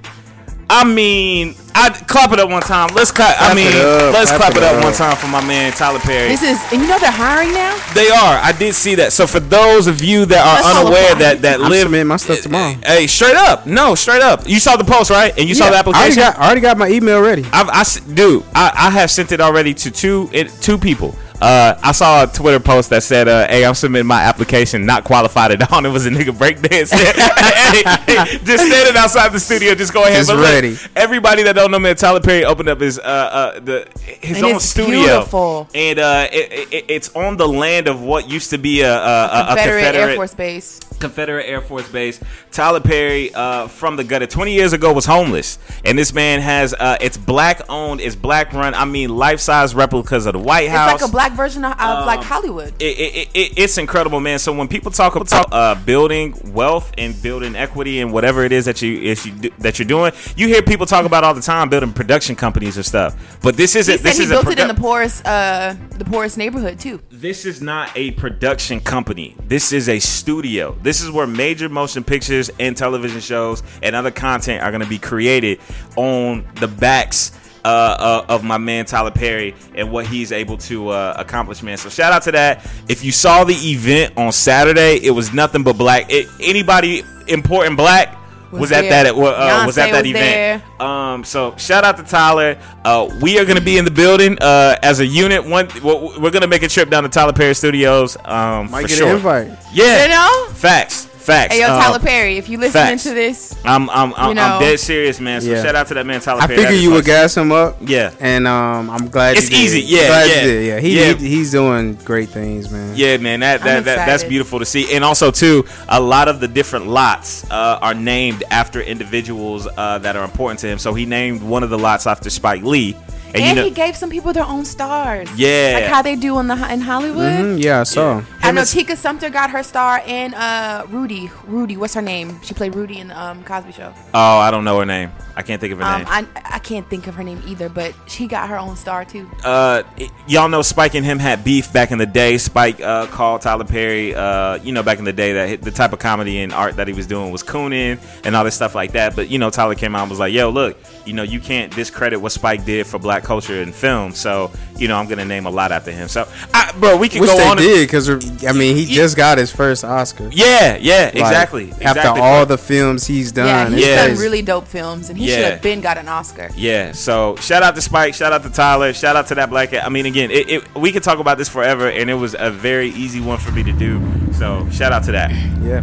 I 0.67 0.83
mean, 0.83 1.53
I 1.75 1.89
clap 1.91 2.31
it 2.31 2.39
up 2.39 2.49
one 2.49 2.63
time. 2.63 2.89
Let's 2.95 3.11
clap. 3.11 3.35
I 3.39 3.53
mean, 3.53 3.67
it 3.67 3.75
up, 3.75 4.11
let's 4.11 4.31
clap 4.31 4.39
clap, 4.39 4.51
it 4.53 4.57
it 4.57 4.63
up, 4.63 4.77
up. 4.77 4.83
one 4.83 4.93
time 4.93 5.15
for 5.15 5.27
my 5.27 5.45
man 5.45 5.71
Tyler 5.73 5.99
Perry. 5.99 6.29
This 6.29 6.41
is, 6.41 6.57
and 6.73 6.81
you 6.81 6.87
know 6.87 6.97
they're 6.97 7.11
hiring 7.11 7.53
now. 7.53 7.77
They 7.93 8.09
are. 8.09 8.39
I 8.41 8.51
did 8.57 8.73
see 8.73 8.95
that. 8.95 9.13
So 9.13 9.27
for 9.27 9.39
those 9.39 9.85
of 9.85 10.01
you 10.01 10.25
that 10.25 10.41
are 10.43 10.63
Let's 10.63 10.79
unaware 10.79 11.15
that 11.15 11.41
that 11.43 11.61
I'm 11.61 11.69
live, 11.69 11.81
submitting 11.81 12.07
my 12.07 12.17
stuff 12.17 12.41
tomorrow. 12.41 12.73
Hey, 12.83 13.05
straight 13.05 13.35
up. 13.35 13.67
No, 13.67 13.93
straight 13.93 14.23
up. 14.23 14.49
You 14.49 14.59
saw 14.59 14.75
the 14.75 14.83
post, 14.85 15.11
right? 15.11 15.37
And 15.37 15.47
you 15.47 15.53
saw 15.53 15.65
Yeah, 15.65 15.69
the 15.69 15.75
I 15.77 15.81
already 15.81 15.89
application. 15.99 16.23
got, 16.23 16.39
I 16.39 16.45
already 16.47 16.61
got 16.61 16.77
my 16.79 16.87
email 16.89 17.21
ready. 17.21 17.43
I've, 17.53 17.69
I, 17.69 17.81
s- 17.81 17.99
dude, 17.99 18.43
I, 18.55 18.71
I 18.75 18.89
have 18.89 19.11
sent 19.11 19.31
it 19.31 19.39
already 19.39 19.75
to 19.75 19.91
two 19.91 20.29
it, 20.33 20.49
two 20.61 20.79
people. 20.79 21.13
Uh, 21.43 21.77
I 21.83 21.91
saw 21.91 22.23
a 22.23 22.27
Twitter 22.27 22.61
post 22.61 22.89
that 22.91 23.03
said, 23.03 23.27
uh, 23.27 23.45
"Hey, 23.49 23.65
I'm 23.65 23.75
submitting 23.75 24.07
my 24.07 24.21
application, 24.21 24.85
not 24.85 25.03
qualified 25.03 25.51
at 25.51 25.71
all." 25.71 25.83
It 25.83 25.89
was 25.89 26.05
a 26.05 26.09
nigga 26.09 26.31
breakdance. 26.31 26.91
hey, 26.93 27.83
hey, 28.07 28.37
just 28.45 28.65
standing 28.65 28.95
outside 28.95 29.33
the 29.33 29.39
studio. 29.39 29.75
Just 29.75 29.93
go 29.93 30.03
ahead. 30.03 30.15
Just 30.15 30.29
But 30.29 30.37
look, 30.37 30.45
ready. 30.45 30.77
everybody 30.95 31.43
that 31.43 31.53
don't 31.55 31.71
know, 31.71 31.79
man, 31.79 31.97
Tyler 31.97 32.21
Perry 32.21 32.45
opened 32.45 32.69
up 32.69 32.79
his 32.79 32.97
uh, 32.97 33.01
uh 33.01 33.59
the 33.59 33.85
his 34.21 34.37
And 34.37 34.45
own 34.45 34.55
it's 34.55 34.65
studio, 34.65 35.01
beautiful. 35.01 35.67
and 35.75 35.99
uh, 35.99 36.27
it, 36.31 36.73
it, 36.73 36.85
it's 36.87 37.13
on 37.13 37.35
the 37.35 37.47
land 37.47 37.89
of 37.89 38.01
what 38.01 38.29
used 38.29 38.51
to 38.51 38.57
be 38.57 38.79
a, 38.79 38.93
a, 38.93 38.95
a, 38.95 39.25
a 39.25 39.45
Confederate, 39.47 39.81
Confederate 39.81 39.95
Air 39.95 40.15
Force 40.15 40.33
Base. 40.33 40.79
Confederate 41.03 41.43
Air 41.45 41.59
Force 41.61 41.89
Base. 41.89 42.19
Tyler 42.51 42.79
Perry, 42.79 43.33
uh, 43.33 43.67
from 43.67 43.97
the 43.97 44.03
gutter, 44.05 44.25
20 44.25 44.53
years 44.53 44.71
ago 44.71 44.93
was 44.93 45.05
homeless, 45.05 45.59
and 45.83 45.97
this 45.97 46.13
man 46.13 46.39
has 46.39 46.73
uh, 46.73 46.97
it's 47.01 47.17
black 47.17 47.61
owned, 47.69 47.99
it's 47.99 48.15
black 48.15 48.53
run. 48.53 48.73
I 48.73 48.85
mean, 48.85 49.09
life 49.15 49.39
size 49.41 49.75
replicas 49.75 50.25
of 50.25 50.33
the 50.33 50.39
White 50.39 50.69
House. 50.69 50.93
It's 50.93 51.01
like 51.01 51.09
a 51.09 51.11
black 51.11 51.33
version 51.33 51.65
of, 51.65 51.73
of 51.73 52.05
like 52.05 52.19
Um, 52.19 52.25
Hollywood. 52.25 52.73
it, 52.81 52.97
it, 52.99 53.29
it, 53.33 53.53
it's 53.57 53.77
incredible, 53.77 54.19
man. 54.21 54.39
So 54.39 54.53
when 54.53 54.67
people 54.69 54.91
talk 54.91 55.15
about 55.17 55.51
uh, 55.51 55.75
building 55.85 56.35
wealth 56.53 56.91
and 56.97 57.21
building 57.21 57.55
equity 57.55 57.99
and 57.99 58.13
whatever 58.13 58.43
it 58.45 58.51
is 58.53 58.63
that 58.65 58.81
you, 58.81 59.01
is 59.01 59.25
you 59.25 59.33
that 59.59 59.79
you're 59.79 59.87
doing, 59.87 60.13
you 60.37 60.47
hear 60.47 60.61
people 60.61 60.85
talk 60.85 61.05
about 61.05 61.23
all 61.25 61.33
the 61.33 61.41
time 61.41 61.67
building 61.69 61.91
production 61.91 62.35
companies 62.35 62.77
and 62.77 62.85
stuff. 62.85 63.37
But 63.41 63.57
this 63.57 63.75
isn't. 63.75 63.97
said 63.97 64.03
This 64.05 64.17
he 64.17 64.23
is 64.23 64.29
built 64.29 64.47
it 64.47 64.57
in 64.59 64.67
the 64.69 64.73
poorest, 64.73 65.25
uh, 65.27 65.75
the 65.89 66.05
poorest 66.05 66.37
neighborhood 66.37 66.79
too. 66.79 67.01
This 67.23 67.45
is 67.45 67.61
not 67.61 67.89
a 67.95 68.11
production 68.11 68.81
company. 68.81 69.33
This 69.47 69.71
is 69.71 69.87
a 69.87 69.97
studio. 69.97 70.75
This 70.81 71.01
is 71.01 71.09
where 71.09 71.25
major 71.25 71.69
motion 71.69 72.03
pictures 72.03 72.51
and 72.59 72.75
television 72.75 73.21
shows 73.21 73.63
and 73.81 73.95
other 73.95 74.11
content 74.11 74.61
are 74.61 74.71
going 74.71 74.83
to 74.83 74.89
be 74.89 74.99
created 74.99 75.61
on 75.95 76.45
the 76.55 76.67
backs 76.67 77.31
uh, 77.63 77.67
uh, 77.69 78.25
of 78.27 78.43
my 78.43 78.57
man 78.57 78.83
Tyler 78.85 79.09
Perry 79.09 79.55
and 79.73 79.89
what 79.89 80.05
he's 80.05 80.33
able 80.33 80.57
to 80.57 80.89
uh, 80.89 81.15
accomplish, 81.17 81.63
man. 81.63 81.77
So 81.77 81.87
shout 81.87 82.11
out 82.11 82.23
to 82.23 82.33
that. 82.33 82.69
If 82.89 83.05
you 83.05 83.13
saw 83.13 83.45
the 83.45 83.55
event 83.55 84.17
on 84.17 84.33
Saturday, 84.33 84.99
it 85.01 85.11
was 85.11 85.33
nothing 85.33 85.63
but 85.63 85.77
black. 85.77 86.11
It, 86.11 86.27
anybody 86.41 87.03
important 87.29 87.77
black 87.77 88.17
was, 88.53 88.61
Was 88.61 88.71
at 88.71 88.81
there. 88.81 89.03
that 89.03 89.15
uh, 89.15 89.65
was 89.65 89.77
at 89.77 89.91
that 89.91 90.01
was 90.03 90.09
event. 90.09 90.81
Um, 90.81 91.23
so 91.23 91.55
shout 91.57 91.83
out 91.83 91.97
to 91.97 92.03
Tyler. 92.03 92.57
Uh, 92.85 93.09
we 93.21 93.39
are 93.39 93.45
gonna 93.45 93.61
be 93.61 93.77
in 93.77 93.85
the 93.85 93.91
building 93.91 94.37
uh, 94.39 94.77
as 94.81 94.99
a 94.99 95.05
unit. 95.05 95.43
One, 95.45 95.67
we're 95.83 96.19
we're 96.19 96.31
gonna 96.31 96.47
make 96.47 96.63
a 96.63 96.67
trip 96.69 96.89
down 96.89 97.03
to 97.03 97.09
Tyler 97.09 97.33
Perry 97.33 97.53
Studios. 97.55 98.15
Um, 98.23 98.69
Might 98.71 98.83
for 98.83 98.87
get 98.89 98.97
sure. 98.97 99.07
an 99.09 99.15
invite. 99.15 99.51
Yeah, 99.73 100.03
You 100.03 100.09
know? 100.09 100.47
facts, 100.53 101.05
facts. 101.23 101.55
Hey, 101.55 101.61
yo, 101.61 101.67
Um, 101.73 101.79
Tyler 101.81 101.99
Perry, 101.99 102.37
if 102.37 102.49
you 102.49 102.57
listening 102.57 102.83
facts. 102.83 103.03
to 103.03 103.13
this, 103.13 103.55
I'm 103.65 103.89
I'm 103.89 104.13
I'm, 104.15 104.35
You 104.35 104.41
I'm 104.43 104.59
dead 104.61 104.79
serious, 104.79 105.19
man. 105.19 105.41
So 105.41 105.47
Yeah. 105.49 105.63
shout 105.63 105.75
out 105.75 105.87
to 105.87 105.93
that 105.95 106.05
man 106.05 106.21
Tyler 106.21 106.41
I 106.41 106.47
Perry. 106.47 106.57
figure 106.57 106.71
That 106.71 106.75
is 106.77 106.83
you 106.83 106.91
would 106.91 107.05
gas 107.05 107.35
him 107.37 107.51
up. 107.51 107.77
Yeah. 107.81 108.11
And 108.19 108.47
um, 108.47 108.89
I'm 108.89 109.07
glad 109.09 109.37
It's 109.37 109.49
you 109.49 109.55
did. 109.57 109.63
easy, 109.63 109.81
yeah, 109.81 110.07
Glad 110.07 110.25
you 110.29 110.35
yeah. 110.35 110.41
did, 110.43 110.65
yeah. 110.67 110.79
He, 110.79 110.99
Yeah. 110.99 111.13
he 111.13 111.27
he's 111.29 111.51
doing 111.51 111.93
great 112.05 112.29
things, 112.29 112.69
man. 112.69 112.93
Yeah, 112.95 113.17
man, 113.17 113.39
that, 113.41 113.61
that, 113.61 113.85
that 113.85 114.05
that's 114.05 114.23
beautiful 114.23 114.59
to 114.59 114.65
see. 114.65 114.93
And 114.93 115.03
also 115.03 115.31
too, 115.31 115.65
a 115.89 115.99
lot 115.99 116.27
of 116.27 116.39
the 116.39 116.47
different 116.47 116.87
lots 116.87 117.49
uh, 117.49 117.79
are 117.81 117.93
named 117.93 118.43
after 118.51 118.81
individuals 118.81 119.67
uh, 119.77 119.99
that 119.99 120.15
are 120.15 120.23
important 120.23 120.59
to 120.61 120.67
him. 120.67 120.77
So 120.79 120.93
he 120.93 121.05
named 121.05 121.41
one 121.41 121.63
of 121.63 121.69
the 121.69 121.77
lots 121.79 122.05
after 122.07 122.29
Spike 122.29 122.63
Lee. 122.63 122.95
And, 123.33 123.41
and 123.43 123.49
you 123.57 123.63
know, 123.63 123.63
he 123.69 123.71
gave 123.73 123.95
some 123.95 124.09
people 124.11 124.31
their 124.33 124.43
own 124.45 124.63
stars. 124.63 125.27
Yeah. 125.35 125.71
like 125.73 125.85
how 125.85 126.01
they 126.03 126.15
do 126.15 126.37
in 126.39 126.47
the 126.47 126.53
in 126.71 126.81
Hollywood. 126.81 127.31
Mhm, 127.31 127.63
yeah, 127.63 127.79
I 127.79 127.83
saw. 127.83 128.19
Yeah. 128.19 128.25
I 128.43 128.51
know 128.51 128.63
Tika 128.63 128.95
Sumter 128.95 129.29
got 129.29 129.49
her 129.49 129.63
star 129.63 130.01
and 130.05 130.35
uh 130.35 130.85
Rudy. 130.89 131.31
Rudy, 131.47 131.75
what's 131.77 131.93
her 131.95 132.01
name? 132.01 132.39
She 132.43 132.53
played 132.53 132.75
Rudy 132.75 132.99
in 132.99 133.07
the 133.07 133.19
um, 133.19 133.43
Cosby 133.43 133.71
Show. 133.71 133.91
oh, 134.13 134.37
I 134.37 134.51
don't 134.51 134.63
know 134.63 134.77
her 134.79 134.85
name. 134.85 135.11
I 135.35 135.41
can't 135.41 135.59
think 135.59 135.73
of 135.73 135.79
her 135.79 135.83
Um, 135.85 135.99
name. 136.03 136.07
I 136.09 136.27
I 136.55 136.59
can't 136.59 136.87
think 136.89 137.07
of 137.07 137.15
her 137.15 137.23
name 137.23 137.41
either, 137.47 137.69
but 137.69 137.95
she 138.05 138.27
got 138.27 138.49
her 138.49 138.57
own 138.59 138.75
star 138.75 139.03
too. 139.03 139.27
uh, 139.43 139.81
y- 139.97 140.09
y'all 140.27 140.47
know 140.49 140.61
Spike 140.61 140.93
and 140.93 141.03
him 141.05 141.17
had 141.17 141.43
beef 141.43 141.73
back 141.73 141.89
in 141.91 141.97
the 141.97 142.05
day. 142.05 142.37
Spike 142.37 142.79
uh, 142.81 143.07
called 143.07 143.41
Tyler 143.41 143.65
Perry, 143.65 144.13
uh, 144.13 144.57
you 144.57 144.71
know, 144.73 144.83
back 144.83 144.99
in 144.99 145.05
the 145.05 145.13
day 145.13 145.33
that 145.33 145.61
the 145.63 145.71
type 145.71 145.91
of 145.91 145.97
comedy 145.99 146.41
and 146.41 146.53
art 146.53 146.75
that 146.75 146.87
he 146.87 146.93
was 146.93 147.07
doing 147.07 147.31
was 147.31 147.41
cooning 147.41 147.99
and 148.23 148.35
all 148.35 148.43
this 148.43 148.53
stuff 148.55 148.75
like 148.75 148.91
that. 148.91 149.15
But 149.15 149.29
you 149.29 149.39
know, 149.39 149.49
Tyler 149.49 149.73
came 149.73 149.95
out 149.95 150.01
and 150.03 150.09
was 150.11 150.19
like, 150.19 150.33
"Yo, 150.33 150.49
look, 150.51 150.77
you 151.05 151.13
know, 151.13 151.23
you 151.23 151.39
can't 151.39 151.73
discredit 151.75 152.19
what 152.21 152.31
Spike 152.31 152.65
did 152.65 152.87
for 152.87 152.99
black 152.99 153.23
culture 153.23 153.61
and 153.61 153.73
film." 153.73 154.13
So 154.13 154.51
you 154.77 154.87
know, 154.87 154.97
I'm 154.97 155.07
gonna 155.07 155.25
name 155.25 155.45
a 155.45 155.49
lot 155.51 155.71
after 155.71 155.91
him. 155.91 156.07
So, 156.07 156.27
I, 156.53 156.71
bro, 156.79 156.97
we 156.97 157.07
can 157.07 157.21
Which 157.21 157.29
go 157.29 157.37
they 157.37 157.47
on. 157.47 157.57
did 157.57 157.87
because 157.87 158.09
I 158.45 158.51
mean 158.53 158.75
he 158.75 158.85
just 158.85 159.15
got 159.15 159.37
his 159.37 159.51
first 159.51 159.83
Oscar. 159.83 160.29
yeah, 160.31 160.77
yeah, 160.77 161.05
Like, 161.05 161.15
exactly. 161.15 161.71
After 161.73 161.99
exactly. 161.99 162.21
all 162.21 162.45
the 162.45 162.57
films 162.57 163.05
he's 163.05 163.31
done, 163.31 163.71
yeah, 163.71 163.77
he's 163.77 163.85
yeah. 163.87 164.07
done 164.07 164.17
really 164.17 164.41
dope 164.41 164.67
films, 164.67 165.09
and 165.09 165.17
he 165.17 165.27
Yeah. 165.29 165.35
should 165.35 165.45
have 165.53 165.61
been 165.61 165.81
got 165.81 165.97
an 165.97 166.07
Oscar. 166.07 166.49
Yeah, 166.55 166.91
so 166.93 167.35
shout 167.37 167.61
out 167.63 167.75
to 167.75 167.81
Spike, 167.81 168.15
shout 168.15 168.33
out 168.33 168.43
to 168.43 168.49
Tyler, 168.49 168.93
shout 168.93 169.15
out 169.15 169.27
to 169.27 169.35
that 169.35 169.49
black. 169.49 169.73
I 169.73 169.89
mean, 169.89 170.05
again, 170.05 170.31
it, 170.31 170.49
it, 170.49 170.75
we 170.75 170.91
could 170.91 171.03
talk 171.03 171.19
about 171.19 171.37
this 171.37 171.47
forever, 171.49 171.87
and 171.89 172.09
it 172.09 172.15
was 172.15 172.35
a 172.37 172.49
very 172.49 172.89
easy 172.89 173.21
one 173.21 173.37
for 173.37 173.51
me 173.51 173.63
to 173.63 173.71
do. 173.73 174.01
So 174.33 174.67
shout 174.71 174.91
out 174.91 175.03
to 175.05 175.11
that. 175.13 175.31
yeah. 175.61 175.81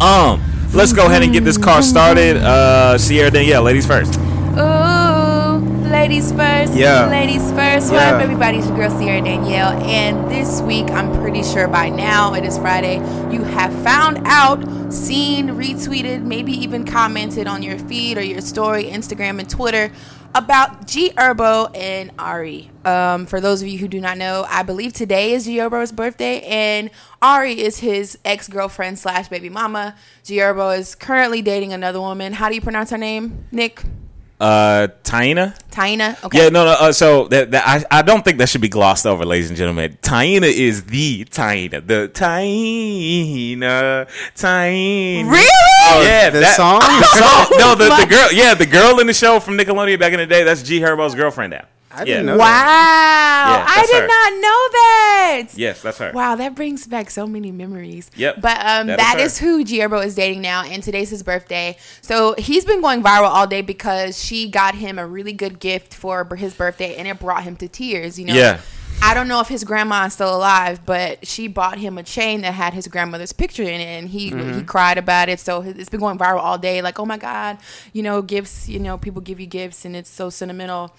Um, 0.00 0.42
let's 0.74 0.92
go 0.92 1.06
ahead 1.06 1.22
and 1.22 1.32
get 1.32 1.44
this 1.44 1.58
car 1.58 1.82
started. 1.82 2.36
Uh, 2.36 2.96
Siara 2.96 3.30
Danyale, 3.30 3.64
ladies 3.64 3.86
first. 3.86 4.18
Ooh, 4.58 5.58
ladies 5.88 6.32
first. 6.32 6.74
Yeah. 6.74 7.06
Ladies 7.06 7.42
first. 7.52 7.90
What 7.92 8.00
Yeah. 8.00 8.16
up, 8.16 8.22
everybody? 8.22 8.58
It's 8.58 8.66
your 8.66 8.76
girl 8.76 8.90
Siara 8.90 9.22
Danyale, 9.24 9.80
and 9.86 10.28
this 10.30 10.60
week, 10.62 10.90
I'm 10.90 11.12
pretty 11.20 11.42
sure 11.42 11.68
by 11.68 11.88
now 11.88 12.34
it 12.34 12.44
is 12.44 12.58
Friday. 12.58 12.96
You 13.30 13.44
have 13.44 13.72
found 13.84 14.20
out, 14.24 14.60
seen, 14.92 15.50
retweeted, 15.50 16.22
maybe 16.22 16.52
even 16.52 16.84
commented 16.84 17.46
on 17.46 17.62
your 17.62 17.78
feed 17.78 18.18
or 18.18 18.22
your 18.22 18.40
story, 18.40 18.84
Instagram 18.84 19.38
and 19.38 19.48
Twitter 19.48 19.92
about 20.34 20.86
G 20.86 21.10
Herbo 21.16 21.70
and 21.76 22.10
Ari. 22.18 22.70
Um, 22.84 23.26
for 23.26 23.40
those 23.40 23.62
of 23.62 23.68
you 23.68 23.78
who 23.78 23.86
do 23.88 24.00
not 24.00 24.18
know, 24.18 24.46
I 24.48 24.62
believe 24.64 24.92
today 24.92 25.32
is 25.32 25.44
G 25.44 25.58
Herbo's 25.58 25.92
birthday, 25.92 26.40
and 26.40 26.90
Ari 27.22 27.60
is 27.60 27.78
his 27.78 28.18
ex 28.24 28.48
girlfriend 28.48 28.98
slash 28.98 29.28
baby 29.28 29.48
mama. 29.48 29.94
G 30.24 30.38
Herbo 30.38 30.76
is 30.76 30.96
currently 30.96 31.40
dating 31.40 31.72
another 31.72 32.00
woman. 32.00 32.32
How 32.32 32.48
do 32.48 32.56
you 32.56 32.60
pronounce 32.60 32.90
her 32.90 32.98
name, 32.98 33.44
Nick? 33.52 33.82
Uh, 34.40 34.88
Taina. 35.04 35.54
Taina. 35.70 36.24
Okay. 36.24 36.38
Yeah, 36.38 36.48
no, 36.48 36.64
no. 36.64 36.72
Uh, 36.72 36.92
so 36.92 37.28
that, 37.28 37.50
that 37.50 37.62
I, 37.66 37.98
I 37.98 38.02
don't 38.02 38.24
think 38.24 38.38
that 38.38 38.48
should 38.48 38.62
be 38.62 38.70
glossed 38.70 39.04
over, 39.04 39.26
ladies 39.26 39.50
and 39.50 39.56
gentlemen. 39.58 39.98
Taina 40.00 40.50
is 40.50 40.84
the 40.84 41.26
Taina, 41.26 41.86
the 41.86 42.10
Taina, 42.12 44.08
Taina. 44.34 45.30
Really? 45.30 46.06
yeah, 46.06 46.30
the 46.30 46.40
that 46.40 46.56
song? 46.56 46.80
the 46.80 47.02
song. 47.18 47.58
No, 47.58 47.74
the, 47.74 47.94
the 47.94 48.06
girl. 48.08 48.32
Yeah, 48.32 48.54
the 48.54 48.64
girl 48.64 48.98
in 49.00 49.06
the 49.06 49.12
show 49.12 49.40
from 49.40 49.58
Nickelodeon 49.58 49.98
back 49.98 50.14
in 50.14 50.18
the 50.18 50.26
day. 50.26 50.42
That's 50.42 50.62
G 50.62 50.80
Herbo's 50.80 51.14
girlfriend 51.14 51.50
now. 51.50 51.66
I 51.92 51.98
yeah. 52.00 52.04
didn't 52.04 52.26
know 52.26 52.36
Wow. 52.38 52.46
that. 52.46 53.66
I 53.68 53.86
did 53.86 54.00
her. 54.02 54.06
not 54.06 54.32
know 54.40 54.68
that. 54.72 55.58
Yes, 55.58 55.82
that's 55.82 55.98
her. 55.98 56.12
Wow, 56.14 56.36
that 56.36 56.54
brings 56.54 56.86
back 56.86 57.10
so 57.10 57.26
many 57.26 57.50
memories. 57.50 58.10
Yep, 58.16 58.40
But 58.40 58.58
um, 58.64 58.86
that 58.86 58.98
that 58.98 59.16
is 59.18 59.32
is, 59.32 59.38
who 59.38 59.64
G 59.64 59.78
Herbo 59.80 60.04
is 60.04 60.14
dating 60.14 60.40
now, 60.42 60.62
and 60.64 60.82
today's 60.82 61.10
his 61.10 61.22
birthday. 61.22 61.76
So 62.00 62.34
he's 62.38 62.64
been 62.64 62.80
going 62.80 63.02
viral 63.02 63.28
all 63.28 63.46
day 63.46 63.62
because 63.62 64.22
she 64.22 64.48
got 64.48 64.74
him 64.76 64.98
a 64.98 65.06
really 65.06 65.32
good 65.32 65.58
gift 65.58 65.94
for 65.94 66.24
his 66.36 66.54
birthday, 66.54 66.94
and 66.96 67.08
it 67.08 67.18
brought 67.18 67.42
him 67.44 67.56
to 67.56 67.68
tears. 67.68 68.18
You 68.18 68.26
know. 68.26 68.34
Yeah. 68.34 68.60
I 69.02 69.14
don't 69.14 69.28
know 69.28 69.40
if 69.40 69.48
his 69.48 69.64
grandma 69.64 70.04
is 70.04 70.12
still 70.12 70.36
alive, 70.36 70.84
but 70.84 71.26
she 71.26 71.48
bought 71.48 71.78
him 71.78 71.96
a 71.96 72.02
chain 72.02 72.42
that 72.42 72.52
had 72.52 72.74
his 72.74 72.86
grandmother's 72.86 73.32
picture 73.32 73.62
in 73.62 73.80
it, 73.80 73.84
and 73.84 74.08
he 74.10 74.30
Mm-hmm. 74.30 74.58
he 74.58 74.62
cried 74.62 74.98
about 74.98 75.28
it. 75.30 75.40
So 75.40 75.62
it's 75.62 75.88
been 75.88 76.00
going 76.00 76.18
viral 76.18 76.38
all 76.40 76.58
day. 76.58 76.82
Like, 76.82 77.00
oh 77.00 77.06
my 77.06 77.16
god, 77.16 77.58
you 77.94 78.02
know, 78.02 78.20
gifts. 78.22 78.68
You 78.68 78.78
know, 78.78 78.98
people 78.98 79.22
give 79.22 79.40
you 79.40 79.46
gifts, 79.46 79.84
and 79.86 79.96
it's 79.96 80.10
so 80.10 80.28
sentimental. 80.30 80.94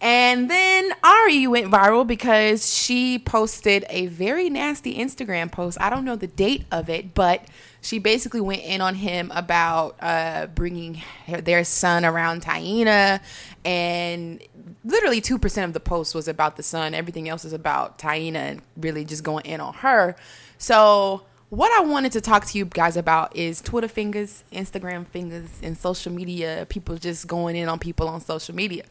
And 0.00 0.50
then 0.50 0.92
Ari 1.02 1.46
went 1.46 1.70
viral 1.70 2.06
because 2.06 2.74
she 2.74 3.18
posted 3.18 3.86
a 3.88 4.06
very 4.06 4.50
nasty 4.50 4.96
Instagram 4.98 5.50
post. 5.50 5.78
I 5.80 5.88
don't 5.88 6.04
know 6.04 6.16
the 6.16 6.26
date 6.26 6.66
of 6.70 6.90
it, 6.90 7.14
but 7.14 7.46
she 7.80 7.98
basically 7.98 8.42
went 8.42 8.62
in 8.62 8.82
on 8.82 8.96
him 8.96 9.32
about 9.34 9.96
uh, 10.00 10.48
bringing 10.48 10.96
her- 11.26 11.40
their 11.40 11.64
son 11.64 12.04
around 12.04 12.42
Taina. 12.42 13.20
And 13.64 14.42
literally 14.84 15.22
2% 15.22 15.64
of 15.64 15.72
the 15.72 15.80
post 15.80 16.14
was 16.14 16.28
about 16.28 16.56
the 16.56 16.62
son. 16.62 16.92
Everything 16.92 17.28
else 17.28 17.46
is 17.46 17.54
about 17.54 17.98
Taina 17.98 18.36
and 18.36 18.62
really 18.76 19.04
just 19.04 19.24
going 19.24 19.46
in 19.46 19.60
on 19.60 19.74
her. 19.74 20.14
So, 20.58 21.22
what 21.48 21.70
I 21.70 21.84
wanted 21.84 22.10
to 22.12 22.20
talk 22.20 22.44
to 22.46 22.58
you 22.58 22.64
guys 22.64 22.96
about 22.96 23.36
is 23.36 23.62
Twitter 23.62 23.86
fingers, 23.86 24.42
Instagram 24.52 25.06
fingers, 25.06 25.48
and 25.62 25.78
social 25.78 26.12
media. 26.12 26.66
People 26.68 26.96
just 26.96 27.28
going 27.28 27.54
in 27.54 27.68
on 27.68 27.78
people 27.78 28.08
on 28.08 28.20
social 28.20 28.52
media 28.54 28.82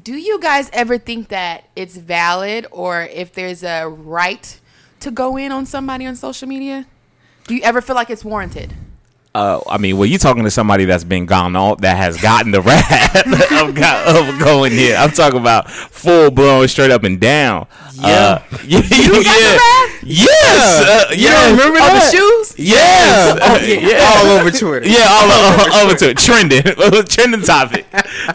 do 0.00 0.14
you 0.14 0.40
guys 0.40 0.70
ever 0.72 0.98
think 0.98 1.28
that 1.28 1.64
it's 1.76 1.96
valid 1.96 2.66
or 2.70 3.02
if 3.02 3.34
there's 3.34 3.62
a 3.62 3.86
right 3.86 4.58
to 5.00 5.10
go 5.10 5.36
in 5.36 5.52
on 5.52 5.66
somebody 5.66 6.06
on 6.06 6.16
social 6.16 6.48
media? 6.48 6.86
Do 7.46 7.54
you 7.54 7.62
ever 7.62 7.82
feel 7.82 7.96
like 7.96 8.08
it's 8.08 8.24
warranted? 8.24 8.72
Uh, 9.34 9.60
I 9.66 9.78
mean, 9.78 9.96
well, 9.96 10.04
you 10.04 10.18
talking 10.18 10.44
to 10.44 10.50
somebody 10.50 10.84
that's 10.84 11.04
been 11.04 11.24
gone 11.24 11.56
all 11.56 11.76
that 11.76 11.96
has 11.96 12.20
gotten 12.20 12.50
the 12.52 12.60
wrath 12.68 13.16
of, 13.62 13.74
go- 13.74 14.04
of 14.30 14.38
going 14.38 14.72
here. 14.72 14.94
I'm 14.96 15.10
talking 15.10 15.40
about 15.40 15.70
full 15.70 16.30
blown, 16.30 16.68
straight 16.68 16.90
up 16.90 17.04
and 17.04 17.18
down. 17.18 17.66
Yeah. 17.94 18.04
uh, 18.04 18.42
yeah, 18.66 18.80
got 18.80 18.88
the 18.88 19.22
yeah. 19.24 19.98
Yes, 20.04 20.80
uh, 21.08 21.12
You 21.12 21.16
yes. 21.22 21.48
don't 21.48 21.58
remember 21.58 21.78
Oh, 21.80 21.94
the 21.94 22.10
shoes? 22.10 22.54
Yes, 22.58 23.38
Oh, 23.40 23.54
Uh, 23.54 23.58
yeah. 23.64 24.12
All 24.18 24.38
over 24.40 24.50
Twitter. 24.50 24.86
Yeah, 24.86 25.06
all, 25.08 25.30
all 25.72 25.86
over 25.86 25.94
to 25.96 26.10
it. 26.10 26.18
Trending, 26.18 26.62
trending 27.06 27.42
topic. 27.42 27.86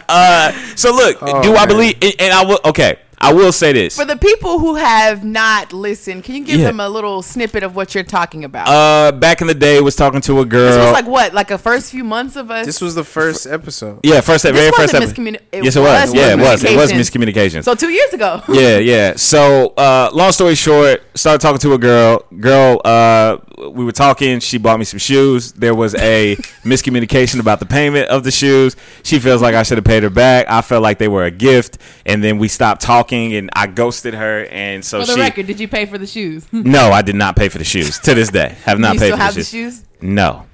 Uh, 0.08 0.50
so 0.74 0.90
look, 0.92 1.18
Oh, 1.20 1.42
do 1.42 1.54
I 1.54 1.66
believe? 1.66 1.96
And, 2.02 2.14
and 2.18 2.32
I 2.34 2.44
will. 2.44 2.58
Okay, 2.64 2.96
I 3.20 3.32
will 3.32 3.50
say 3.52 3.72
this. 3.72 3.96
For 3.96 4.04
the 4.04 4.16
people 4.16 4.58
who 4.60 4.76
have 4.76 5.24
not 5.24 5.72
listened, 5.72 6.22
can 6.24 6.36
you 6.36 6.44
give 6.44 6.60
Yeah. 6.60 6.66
them 6.66 6.80
a 6.80 6.88
little 6.88 7.20
snippet 7.22 7.62
of 7.64 7.74
what 7.74 7.94
you're 7.94 8.04
talking 8.04 8.44
about? 8.44 8.68
Uh, 8.68 9.10
back 9.12 9.40
in 9.40 9.46
the 9.48 9.54
day, 9.54 9.80
was 9.80 9.96
talking 9.96 10.20
to 10.22 10.40
a 10.40 10.44
girl. 10.44 10.68
this 10.72 10.76
was 10.84 10.92
like 10.92 11.06
what, 11.06 11.34
like 11.34 11.50
a 11.50 11.58
first 11.58 11.90
few 11.90 12.04
months 12.04 12.36
of 12.36 12.50
us. 12.50 12.64
This 12.66 12.80
was 12.80 12.94
the 12.94 13.04
first 13.04 13.46
episode. 13.46 14.00
yeah, 14.04 14.20
first, 14.20 14.44
This 14.44 14.52
very 14.52 14.68
first 14.70 14.92
wasn't 14.94 15.02
episode. 15.02 15.16
miscommuni- 15.22 15.40
it 15.52 15.64
yes, 15.64 15.76
it 15.76 15.80
was. 15.80 16.10
was 16.10 16.14
Yeah, 16.14 16.32
it 16.32 16.38
was. 16.38 16.64
It 16.64 16.76
was 16.76 16.92
miscommunication. 16.92 17.58
miscommunication. 17.60 17.64
so 17.64 17.74
two 17.74 17.88
years 17.90 18.12
ago. 18.12 18.42
yeah, 18.48 18.78
yeah. 18.78 19.14
So, 19.16 19.72
uh, 19.76 20.10
long 20.12 20.32
story 20.32 20.54
short, 20.54 21.02
started 21.14 21.40
talking 21.40 21.58
to 21.58 21.72
a 21.74 21.78
girl. 21.78 22.24
Girl, 22.38 22.80
uh, 22.84 23.38
we 23.58 23.84
were 23.84 23.92
talking. 23.92 24.40
She 24.40 24.58
bought 24.58 24.78
me 24.78 24.84
some 24.84 24.98
shoes. 24.98 25.52
There 25.52 25.74
was 25.74 25.94
a 25.96 26.36
miscommunication 26.64 27.40
about 27.40 27.58
the 27.60 27.66
payment 27.66 28.08
of 28.08 28.24
the 28.24 28.30
shoes. 28.30 28.76
She 29.02 29.18
feels 29.18 29.42
like 29.42 29.54
I 29.54 29.62
should 29.62 29.78
have 29.78 29.84
paid 29.84 30.02
her 30.02 30.10
back. 30.10 30.46
I 30.48 30.62
felt 30.62 30.82
like 30.82 30.98
they 30.98 31.08
were 31.08 31.24
a 31.24 31.30
gift, 31.30 31.78
and 32.06 32.22
then 32.22 32.38
we 32.38 32.48
stopped 32.48 32.80
talking, 32.82 33.34
and 33.34 33.50
I 33.54 33.66
ghosted 33.66 34.14
her. 34.14 34.46
And 34.50 34.84
so 34.84 35.00
For 35.00 35.06
the 35.06 35.14
she. 35.14 35.20
record, 35.20 35.46
did 35.46 35.60
you 35.60 35.68
pay 35.68 35.86
for 35.86 35.98
the 35.98 36.06
shoes? 36.06 36.46
No, 36.52 36.90
I 36.92 37.02
did 37.02 37.16
not 37.16 37.36
pay 37.36 37.48
for 37.48 37.58
the 37.58 37.64
shoes. 37.64 37.98
To 38.00 38.14
this 38.14 38.28
day, 38.30 38.56
have 38.64 38.78
not 38.78 38.92
paid 38.92 39.06
still 39.06 39.16
for 39.16 39.22
have 39.22 39.34
the 39.34 39.40
the 39.40 39.44
shoes. 39.44 39.74
shoes? 39.78 39.84
No. 40.00 40.44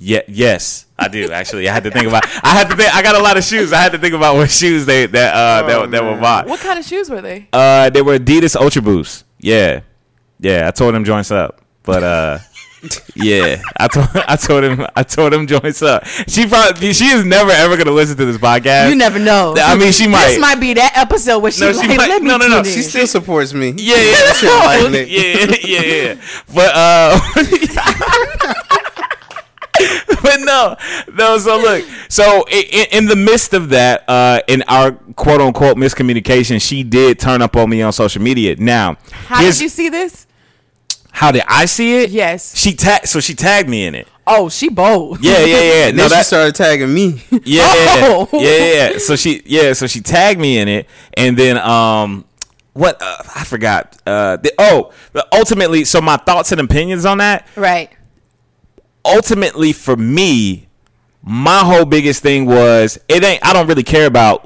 Yeah, 0.00 0.20
yes, 0.28 0.86
I 0.96 1.08
do 1.08 1.32
actually. 1.32 1.68
I 1.68 1.74
had 1.74 1.82
to 1.82 1.90
think 1.90 2.06
about. 2.06 2.24
I 2.44 2.50
had 2.50 2.68
to 2.70 2.76
think. 2.76 2.94
I 2.94 3.02
got 3.02 3.16
a 3.16 3.22
lot 3.22 3.36
of 3.36 3.42
shoes. 3.42 3.72
I 3.72 3.78
had 3.80 3.90
to 3.92 3.98
think 3.98 4.14
about 4.14 4.36
what 4.36 4.48
shoes 4.48 4.86
they 4.86 5.06
that 5.06 5.34
uh 5.34 5.62
Oh, 5.64 5.66
that, 5.82 5.90
that 5.90 6.04
were 6.04 6.12
man. 6.12 6.20
bought. 6.20 6.46
What 6.46 6.60
kind 6.60 6.78
of 6.78 6.84
shoes 6.84 7.10
were 7.10 7.20
they? 7.20 7.48
Uh, 7.52 7.90
they 7.90 8.00
were 8.00 8.16
Adidas 8.16 8.54
Ultra 8.54 8.80
Boost. 8.80 9.24
Yeah, 9.40 9.80
yeah. 10.40 10.68
I 10.68 10.70
tore 10.70 10.92
them 10.92 11.04
joints 11.04 11.30
up, 11.30 11.60
but 11.82 12.02
uh, 12.02 12.38
Yeah, 13.16 13.60
I 13.76 13.88
told 13.88 14.06
I 14.14 14.36
told 14.36 14.62
him 14.64 14.86
I 14.94 15.02
told 15.02 15.34
him 15.34 15.48
joints 15.48 15.82
up. 15.82 16.06
She 16.06 16.46
probably 16.46 16.92
she 16.92 17.06
is 17.06 17.24
never 17.24 17.50
ever 17.50 17.76
gonna 17.76 17.90
listen 17.90 18.16
to 18.16 18.24
this 18.24 18.38
podcast. 18.38 18.88
You 18.90 18.94
never 18.94 19.18
know. 19.18 19.56
I 19.58 19.74
mean, 19.76 19.90
she 19.90 20.06
might. 20.06 20.28
This 20.28 20.38
might 20.40 20.60
be 20.60 20.74
that 20.74 20.92
episode 20.96 21.40
where 21.40 21.50
she, 21.50 21.62
No, 21.62 21.72
she 21.72 21.88
like, 21.88 21.96
might- 21.96 22.08
let 22.08 22.22
me 22.22 22.28
no, 22.28 22.36
no, 22.36 22.46
no, 22.48 22.62
She 22.62 22.82
still 22.82 23.06
supports 23.08 23.52
me. 23.52 23.70
Yeah, 23.76 23.96
yeah, 23.96 24.32
She 24.34 24.46
don't 24.46 24.64
like 24.64 24.90
Nick. 24.92 25.08
yeah, 25.10 25.56
yeah, 25.64 25.82
yeah. 25.82 26.14
But 26.54 26.70
uh, 26.72 27.18
but 30.22 30.40
no, 30.40 30.76
no. 31.14 31.38
So 31.38 31.56
look, 31.58 31.84
so 32.08 32.44
in, 32.48 32.86
in 32.92 33.06
the 33.06 33.16
midst 33.16 33.54
of 33.54 33.70
that, 33.70 34.04
uh, 34.08 34.40
in 34.46 34.62
our 34.68 34.92
quote 35.16 35.40
unquote 35.40 35.76
miscommunication, 35.76 36.60
she 36.64 36.84
did 36.84 37.18
turn 37.18 37.42
up 37.42 37.56
on 37.56 37.68
me 37.70 37.82
on 37.82 37.92
social 37.92 38.22
media. 38.22 38.54
Now, 38.56 38.98
How 39.10 39.40
did 39.40 39.58
you 39.60 39.68
see 39.68 39.88
this? 39.88 40.26
How 41.18 41.32
did 41.32 41.42
I 41.48 41.64
see 41.64 42.02
it? 42.04 42.10
Yes. 42.10 42.56
She 42.56 42.74
tag, 42.74 43.04
so 43.08 43.18
she 43.18 43.34
tagged 43.34 43.68
me 43.68 43.84
in 43.86 43.96
it. 43.96 44.06
Oh, 44.24 44.48
she 44.48 44.68
bold. 44.68 45.18
Yeah, 45.20 45.40
yeah, 45.40 45.46
yeah. 45.46 45.84
Then 45.86 45.96
No, 45.96 46.02
she 46.04 46.08
that, 46.10 46.26
started 46.26 46.54
tagging 46.54 46.94
me. 46.94 47.20
Yeah, 47.44 47.64
Oh. 47.66 48.28
yeah, 48.34 48.40
yeah, 48.40 48.90
yeah. 48.92 48.98
So 48.98 49.16
she, 49.16 49.42
yeah, 49.44 49.72
so 49.72 49.88
she 49.88 50.00
tagged 50.00 50.38
me 50.40 50.58
in 50.58 50.68
it, 50.68 50.86
and 51.14 51.36
then 51.36 51.58
um, 51.58 52.24
what? 52.72 53.02
Uh, 53.02 53.16
I 53.34 53.42
forgot. 53.42 53.96
Uh, 54.06 54.36
the, 54.36 54.52
oh, 54.60 54.92
but 55.12 55.26
ultimately, 55.32 55.82
so 55.84 56.00
my 56.00 56.18
thoughts 56.18 56.52
and 56.52 56.60
opinions 56.60 57.04
on 57.04 57.18
that. 57.18 57.48
Right. 57.56 57.90
Ultimately, 59.04 59.72
for 59.72 59.96
me, 59.96 60.68
my 61.22 61.60
whole 61.64 61.84
biggest 61.84 62.22
thing 62.22 62.46
was 62.46 62.96
it 63.08 63.24
ain't. 63.24 63.44
I 63.44 63.52
don't 63.52 63.66
really 63.66 63.82
care 63.82 64.06
about 64.06 64.44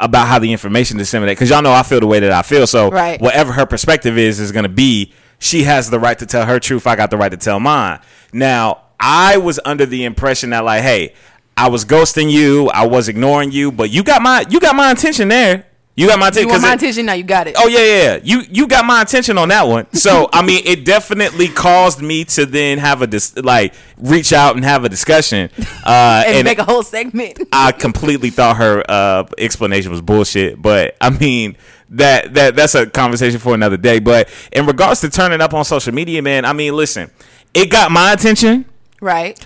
about 0.00 0.26
how 0.28 0.38
the 0.38 0.52
information 0.52 0.98
disseminated 0.98 1.38
because 1.38 1.48
y'all 1.48 1.62
know 1.62 1.72
I 1.72 1.82
feel 1.84 2.00
the 2.00 2.06
way 2.06 2.20
that 2.20 2.32
I 2.32 2.42
feel. 2.42 2.66
So 2.66 2.90
Right. 2.90 3.18
whatever 3.20 3.52
her 3.52 3.64
perspective 3.64 4.18
is 4.18 4.40
is 4.40 4.52
going 4.52 4.64
to 4.64 4.68
be. 4.68 5.14
She 5.42 5.64
has 5.64 5.90
the 5.90 5.98
right 5.98 6.16
to 6.20 6.24
tell 6.24 6.46
her 6.46 6.60
truth. 6.60 6.86
I 6.86 6.94
got 6.94 7.10
the 7.10 7.16
right 7.16 7.30
to 7.30 7.36
tell 7.36 7.58
mine. 7.58 7.98
Now, 8.32 8.82
I 9.00 9.38
was 9.38 9.58
under 9.64 9.84
the 9.84 10.04
impression 10.04 10.50
that 10.50 10.60
like, 10.60 10.82
hey, 10.82 11.14
I 11.56 11.68
was 11.68 11.84
ghosting 11.84 12.30
you, 12.30 12.68
I 12.68 12.86
was 12.86 13.08
ignoring 13.08 13.50
you, 13.50 13.72
but 13.72 13.90
you 13.90 14.04
got 14.04 14.22
my 14.22 14.44
you 14.48 14.60
got 14.60 14.76
my 14.76 14.90
intention 14.90 15.26
there. 15.26 15.66
You 15.96 16.06
got 16.06 16.20
my 16.20 16.28
attention. 16.28 16.48
You 16.48 16.52
want 16.52 16.62
my 16.62 16.72
attention 16.74 17.06
now? 17.06 17.12
You 17.14 17.24
got 17.24 17.48
it. 17.48 17.56
Oh 17.58 17.66
yeah, 17.66 17.80
yeah, 17.80 18.02
yeah. 18.02 18.20
You 18.22 18.42
you 18.50 18.68
got 18.68 18.86
my 18.86 19.02
attention 19.02 19.36
on 19.36 19.48
that 19.48 19.64
one. 19.64 19.92
So 19.94 20.28
I 20.32 20.42
mean, 20.42 20.62
it 20.64 20.84
definitely 20.84 21.48
caused 21.48 22.00
me 22.00 22.24
to 22.26 22.46
then 22.46 22.78
have 22.78 23.02
a 23.02 23.08
dis- 23.08 23.36
like 23.36 23.74
reach 23.98 24.32
out 24.32 24.54
and 24.54 24.64
have 24.64 24.84
a 24.84 24.88
discussion. 24.88 25.50
Uh, 25.84 26.22
and, 26.24 26.36
and 26.36 26.44
make 26.44 26.60
a 26.60 26.64
whole 26.64 26.84
segment. 26.84 27.40
I 27.50 27.72
completely 27.72 28.30
thought 28.30 28.56
her 28.58 28.84
uh, 28.88 29.24
explanation 29.36 29.90
was 29.90 30.00
bullshit. 30.00 30.62
But 30.62 30.96
I 31.00 31.10
mean 31.10 31.56
that 31.92 32.34
that 32.34 32.56
that's 32.56 32.74
a 32.74 32.86
conversation 32.86 33.38
for 33.40 33.54
another 33.54 33.76
day. 33.76 33.98
But 34.00 34.28
in 34.52 34.66
regards 34.66 35.00
to 35.02 35.10
turning 35.10 35.40
up 35.40 35.54
on 35.54 35.64
social 35.64 35.94
media, 35.94 36.20
man, 36.22 36.44
I 36.44 36.52
mean, 36.52 36.74
listen, 36.76 37.10
it 37.54 37.70
got 37.70 37.90
my 37.90 38.12
attention. 38.12 38.64
right. 39.00 39.38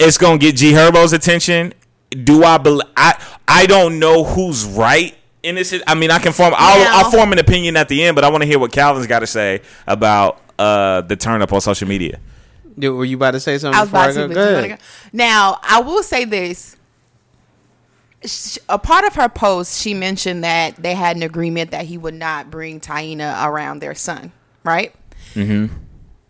It's 0.00 0.16
gonna 0.16 0.38
get 0.38 0.54
G 0.56 0.72
Herbo's 0.72 1.12
attention. 1.12 1.74
Do 2.10 2.44
I 2.44 2.56
believe? 2.58 2.86
I 2.96 3.20
I 3.48 3.66
don't 3.66 3.98
know 3.98 4.22
who's 4.24 4.64
right 4.64 5.16
in 5.42 5.56
this. 5.56 5.74
I 5.88 5.94
mean, 5.96 6.10
I 6.12 6.18
can 6.20 6.32
form. 6.32 6.54
I'll, 6.56 6.78
Now- 6.78 6.98
I'll 7.04 7.10
form 7.10 7.32
an 7.32 7.38
opinion 7.40 7.76
at 7.76 7.88
the 7.88 8.04
end, 8.04 8.14
but 8.14 8.22
I 8.24 8.30
want 8.30 8.42
to 8.42 8.46
hear 8.46 8.58
what 8.60 8.70
Calvin's 8.72 9.06
got 9.08 9.20
to 9.20 9.26
say 9.26 9.60
about 9.88 10.40
uh, 10.58 11.00
the 11.02 11.16
turn 11.16 11.42
up 11.42 11.52
on 11.52 11.60
social 11.60 11.88
media. 11.88 12.20
Dude, 12.78 12.96
were 12.96 13.04
you 13.04 13.16
about 13.16 13.32
to 13.32 13.40
say 13.40 13.58
something 13.58 13.76
I 13.76 13.80
was 13.82 13.90
before 13.90 14.04
about 14.04 14.10
I 14.10 14.12
to. 14.12 14.20
go? 14.20 14.28
but 14.28 14.34
Go 14.34 14.40
ahead. 14.42 14.54
wanna 14.54 14.68
go? 14.68 14.82
Now, 15.12 15.58
I 15.64 15.80
will 15.80 16.04
say 16.04 16.24
this. 16.24 16.76
A 18.68 18.78
part 18.78 19.04
of 19.04 19.14
her 19.14 19.28
post, 19.28 19.80
she 19.80 19.94
mentioned 19.94 20.42
that 20.42 20.76
they 20.76 20.94
had 20.94 21.16
an 21.16 21.22
agreement 21.22 21.70
that 21.70 21.84
he 21.84 21.96
would 21.96 22.14
not 22.14 22.50
bring 22.50 22.80
Taina 22.80 23.46
around 23.46 23.80
their 23.80 23.94
son, 23.94 24.32
right? 24.64 24.92
Mm-hmm. 25.34 25.72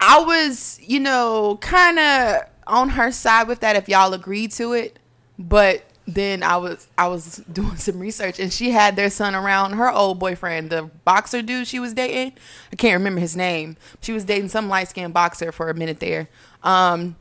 I 0.01 0.21
was, 0.21 0.79
you 0.83 1.01
know, 1.01 1.59
kind 1.61 1.99
of 1.99 2.43
on 2.67 2.91
her 2.91 3.11
side 3.11 3.49
with 3.49 3.61
that 3.61 3.77
if 3.77 3.89
y'all 3.89 4.13
agreed 4.13 4.53
to 4.53 4.75
it, 4.75 4.99
but 5.39 5.85
then 6.07 6.43
I 6.43 6.57
was 6.57 6.89
I 6.97 7.09
was 7.09 7.37
doing 7.53 7.77
some 7.77 7.99
research 7.99 8.41
and 8.41 8.53
she 8.53 8.71
had 8.71 8.97
their 8.97 9.11
son 9.11 9.35
around 9.35 9.75
her 9.75 9.91
old 9.91 10.19
boyfriend, 10.19 10.71
the 10.71 10.91
boxer 11.05 11.43
dude 11.43 11.67
she 11.67 11.79
was 11.79 11.95
dating. 11.95 12.33
I 12.73 12.77
can't 12.77 12.99
remember 12.99 13.21
his 13.21 13.37
name. 13.37 13.77
She 14.01 14.13
was 14.13 14.25
dating 14.25 14.49
some 14.49 14.69
light 14.69 14.89
skinned 14.89 15.15
boxer 15.15 15.53
for 15.53 15.71
a 15.71 15.75
minute 15.75 16.01
there. 16.01 16.29
Um, 16.63 17.17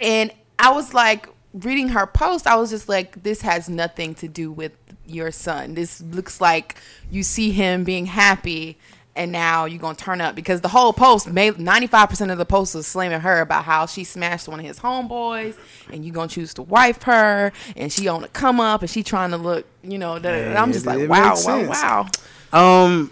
and 0.00 0.32
I 0.58 0.72
was 0.72 0.94
like 0.94 1.28
reading 1.54 1.88
her 1.90 2.06
post, 2.06 2.46
I 2.46 2.56
was 2.56 2.70
just 2.70 2.88
like, 2.88 3.22
this 3.22 3.42
has 3.42 3.68
nothing 3.68 4.14
to 4.16 4.28
do 4.28 4.50
with 4.50 4.72
your 5.06 5.30
son. 5.30 5.74
This 5.74 6.00
looks 6.00 6.40
like 6.40 6.76
you 7.10 7.22
see 7.22 7.50
him 7.50 7.84
being 7.84 8.06
happy 8.06 8.78
and 9.14 9.30
now 9.30 9.66
you're 9.66 9.78
gonna 9.80 9.94
turn 9.94 10.22
up 10.22 10.34
because 10.34 10.62
the 10.62 10.68
whole 10.68 10.94
post 10.94 11.28
made 11.30 11.54
95% 11.56 12.32
of 12.32 12.38
the 12.38 12.46
post 12.46 12.74
was 12.74 12.86
slamming 12.86 13.20
her 13.20 13.42
about 13.42 13.64
how 13.64 13.84
she 13.84 14.04
smashed 14.04 14.48
one 14.48 14.58
of 14.58 14.64
his 14.64 14.78
homeboys 14.78 15.54
and 15.92 16.02
you're 16.02 16.14
gonna 16.14 16.28
choose 16.28 16.54
to 16.54 16.62
wife 16.62 17.02
her 17.02 17.52
and 17.76 17.92
she 17.92 18.08
on 18.08 18.24
a 18.24 18.28
come 18.28 18.58
up 18.58 18.80
and 18.80 18.88
she 18.88 19.02
trying 19.02 19.30
to 19.32 19.36
look 19.36 19.66
you 19.82 19.98
know 19.98 20.18
da- 20.18 20.30
da- 20.30 20.54
da. 20.54 20.62
i'm 20.62 20.72
just 20.72 20.86
it- 20.86 20.88
like 20.88 20.98
it 21.00 21.10
wow 21.10 21.28
wow 21.30 21.34
sense. 21.34 21.68
wow 21.68 22.06
Um, 22.54 23.10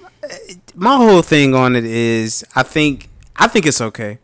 my 0.75 0.97
whole 0.97 1.21
thing 1.21 1.55
on 1.55 1.77
it 1.77 1.85
is, 1.85 2.45
I 2.57 2.63
think, 2.63 3.11
I 3.37 3.47
think 3.49 3.67
it's 3.67 3.81
okay. 3.83 4.19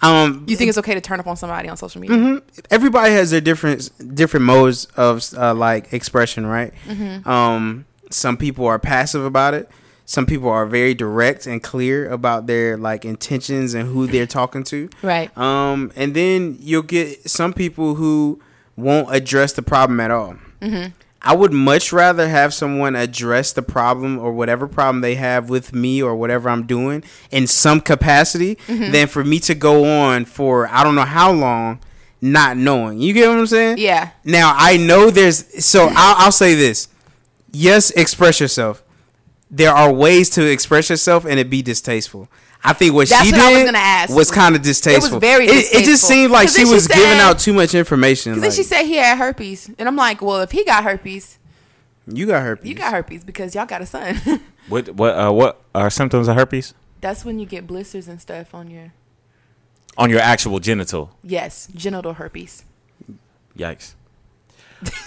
Um, 0.00 0.44
you 0.46 0.56
think 0.56 0.68
it's 0.68 0.78
okay 0.78 0.94
to 0.94 1.00
turn 1.00 1.18
up 1.18 1.26
on 1.26 1.36
somebody 1.36 1.68
on 1.68 1.76
social 1.76 2.00
media 2.00 2.40
everybody 2.70 3.12
has 3.12 3.30
their 3.30 3.40
different 3.40 3.90
different 4.14 4.46
modes 4.46 4.84
of 4.96 5.24
uh, 5.36 5.54
like 5.54 5.92
expression, 5.92 6.46
right? 6.46 6.72
Mm-hmm. 6.86 7.28
Um, 7.28 7.86
some 8.10 8.36
people 8.36 8.66
are 8.66 8.78
passive 8.78 9.24
about 9.24 9.54
it. 9.54 9.68
Some 10.04 10.24
people 10.24 10.48
are 10.48 10.64
very 10.64 10.94
direct 10.94 11.46
and 11.46 11.62
clear 11.62 12.08
about 12.08 12.46
their 12.46 12.78
like 12.78 13.04
intentions 13.04 13.74
and 13.74 13.92
who 13.92 14.06
they're 14.06 14.26
talking 14.26 14.64
to. 14.64 14.88
Right. 15.02 15.36
Um, 15.36 15.92
and 15.96 16.14
then 16.14 16.56
you'll 16.60 16.82
get 16.82 17.28
some 17.28 17.52
people 17.52 17.96
who 17.96 18.40
won't 18.76 19.14
address 19.14 19.52
the 19.52 19.62
problem 19.62 20.00
at 20.00 20.10
all. 20.10 20.36
Mm-hmm. 20.62 20.92
I 21.20 21.34
would 21.34 21.52
much 21.52 21.92
rather 21.92 22.28
have 22.28 22.54
someone 22.54 22.94
address 22.94 23.52
the 23.52 23.62
problem 23.62 24.18
or 24.18 24.32
whatever 24.32 24.68
problem 24.68 25.00
they 25.00 25.16
have 25.16 25.50
with 25.50 25.74
me 25.74 26.00
or 26.00 26.14
whatever 26.14 26.48
I'm 26.48 26.64
doing 26.66 27.02
in 27.30 27.46
some 27.46 27.80
capacity 27.80 28.54
Mm-hmm. 28.68 28.92
than 28.92 29.08
for 29.08 29.24
me 29.24 29.40
to 29.40 29.54
go 29.54 29.84
on 29.84 30.24
for 30.24 30.68
I 30.68 30.84
don't 30.84 30.94
know 30.94 31.02
how 31.04 31.32
long 31.32 31.80
not 32.20 32.56
knowing. 32.56 33.00
You 33.00 33.12
get 33.12 33.28
what 33.28 33.38
I'm 33.38 33.46
saying? 33.46 33.78
Yeah. 33.78 34.10
Now 34.24 34.54
I 34.56 34.76
know 34.76 35.10
there's 35.10 35.64
so 35.64 35.88
I'll, 35.90 36.26
I'll 36.26 36.32
say 36.32 36.54
this. 36.54 36.88
Yes, 37.52 37.90
express 37.92 38.40
yourself. 38.40 38.82
There 39.50 39.72
are 39.72 39.92
ways 39.92 40.28
to 40.30 40.44
express 40.48 40.90
yourself 40.90 41.24
and 41.24 41.40
it 41.40 41.48
be 41.50 41.62
distasteful. 41.62 42.28
I 42.68 42.72
think 42.74 42.94
what 42.94 43.08
That's 43.08 43.24
she 43.26 43.32
what 43.32 43.38
did 43.38 43.44
I 43.44 43.52
was 43.54 43.64
gonna 43.64 43.78
ask. 43.78 44.14
was 44.14 44.30
kind 44.30 44.54
of 44.56 44.62
distasteful. 44.62 45.12
It 45.18 45.20
was 45.20 45.20
very 45.20 45.46
It, 45.46 45.74
it 45.74 45.84
just 45.84 46.04
seemed 46.06 46.30
like 46.32 46.48
she 46.48 46.56
then 46.58 46.66
she 46.66 46.72
was 46.74 46.86
giving 46.86 47.18
out 47.18 47.38
too 47.38 47.52
much 47.52 47.74
information. 47.74 48.32
Because 48.34 48.42
Like, 48.42 48.50
then 48.50 48.56
she 48.56 48.62
said 48.62 48.82
he 48.84 48.96
had 48.96 49.16
herpes, 49.18 49.70
and 49.78 49.88
I'm 49.88 49.96
like, 49.96 50.20
well, 50.22 50.40
if 50.42 50.50
he 50.50 50.64
got 50.64 50.84
herpes, 50.84 51.38
you 52.06 52.26
got 52.26 52.42
herpes. 52.42 52.68
you 52.68 52.74
got 52.74 52.92
herpes 52.92 53.24
because 53.24 53.54
y'all 53.54 53.66
got 53.66 53.82
a 53.82 53.86
son. 53.86 54.18
What 54.68 54.88
what 54.94 55.14
uh, 55.18 55.32
what 55.32 55.62
are 55.74 55.88
symptoms 55.88 56.28
of 56.28 56.36
herpes 56.36 56.74
That's 57.00 57.24
when 57.24 57.38
you 57.38 57.46
get 57.46 57.66
blisters 57.66 58.06
and 58.06 58.20
stuff 58.20 58.54
on 58.54 58.70
your 58.70 58.92
on 59.96 60.10
your 60.10 60.20
actual 60.20 60.58
genital? 60.60 61.10
yes 61.22 61.68
genital 61.74 62.12
herpes. 62.14 62.64
Yikes. 63.56 63.94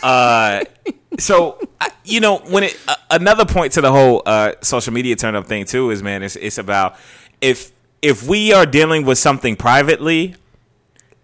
Uh, 0.03 0.63
so 1.19 1.59
you 2.03 2.19
know 2.19 2.37
when 2.39 2.63
it 2.63 2.77
uh, 2.87 2.95
another 3.11 3.45
point 3.45 3.73
to 3.73 3.81
the 3.81 3.91
whole 3.91 4.21
uh, 4.25 4.53
social 4.61 4.93
media 4.93 5.15
turn 5.15 5.35
up 5.35 5.45
thing 5.45 5.65
too 5.65 5.91
is 5.91 6.01
man, 6.01 6.23
it's 6.23 6.35
it's 6.35 6.57
about 6.57 6.95
if 7.41 7.71
if 8.01 8.27
we 8.27 8.53
are 8.53 8.65
dealing 8.65 9.05
with 9.05 9.17
something 9.17 9.55
privately, 9.55 10.35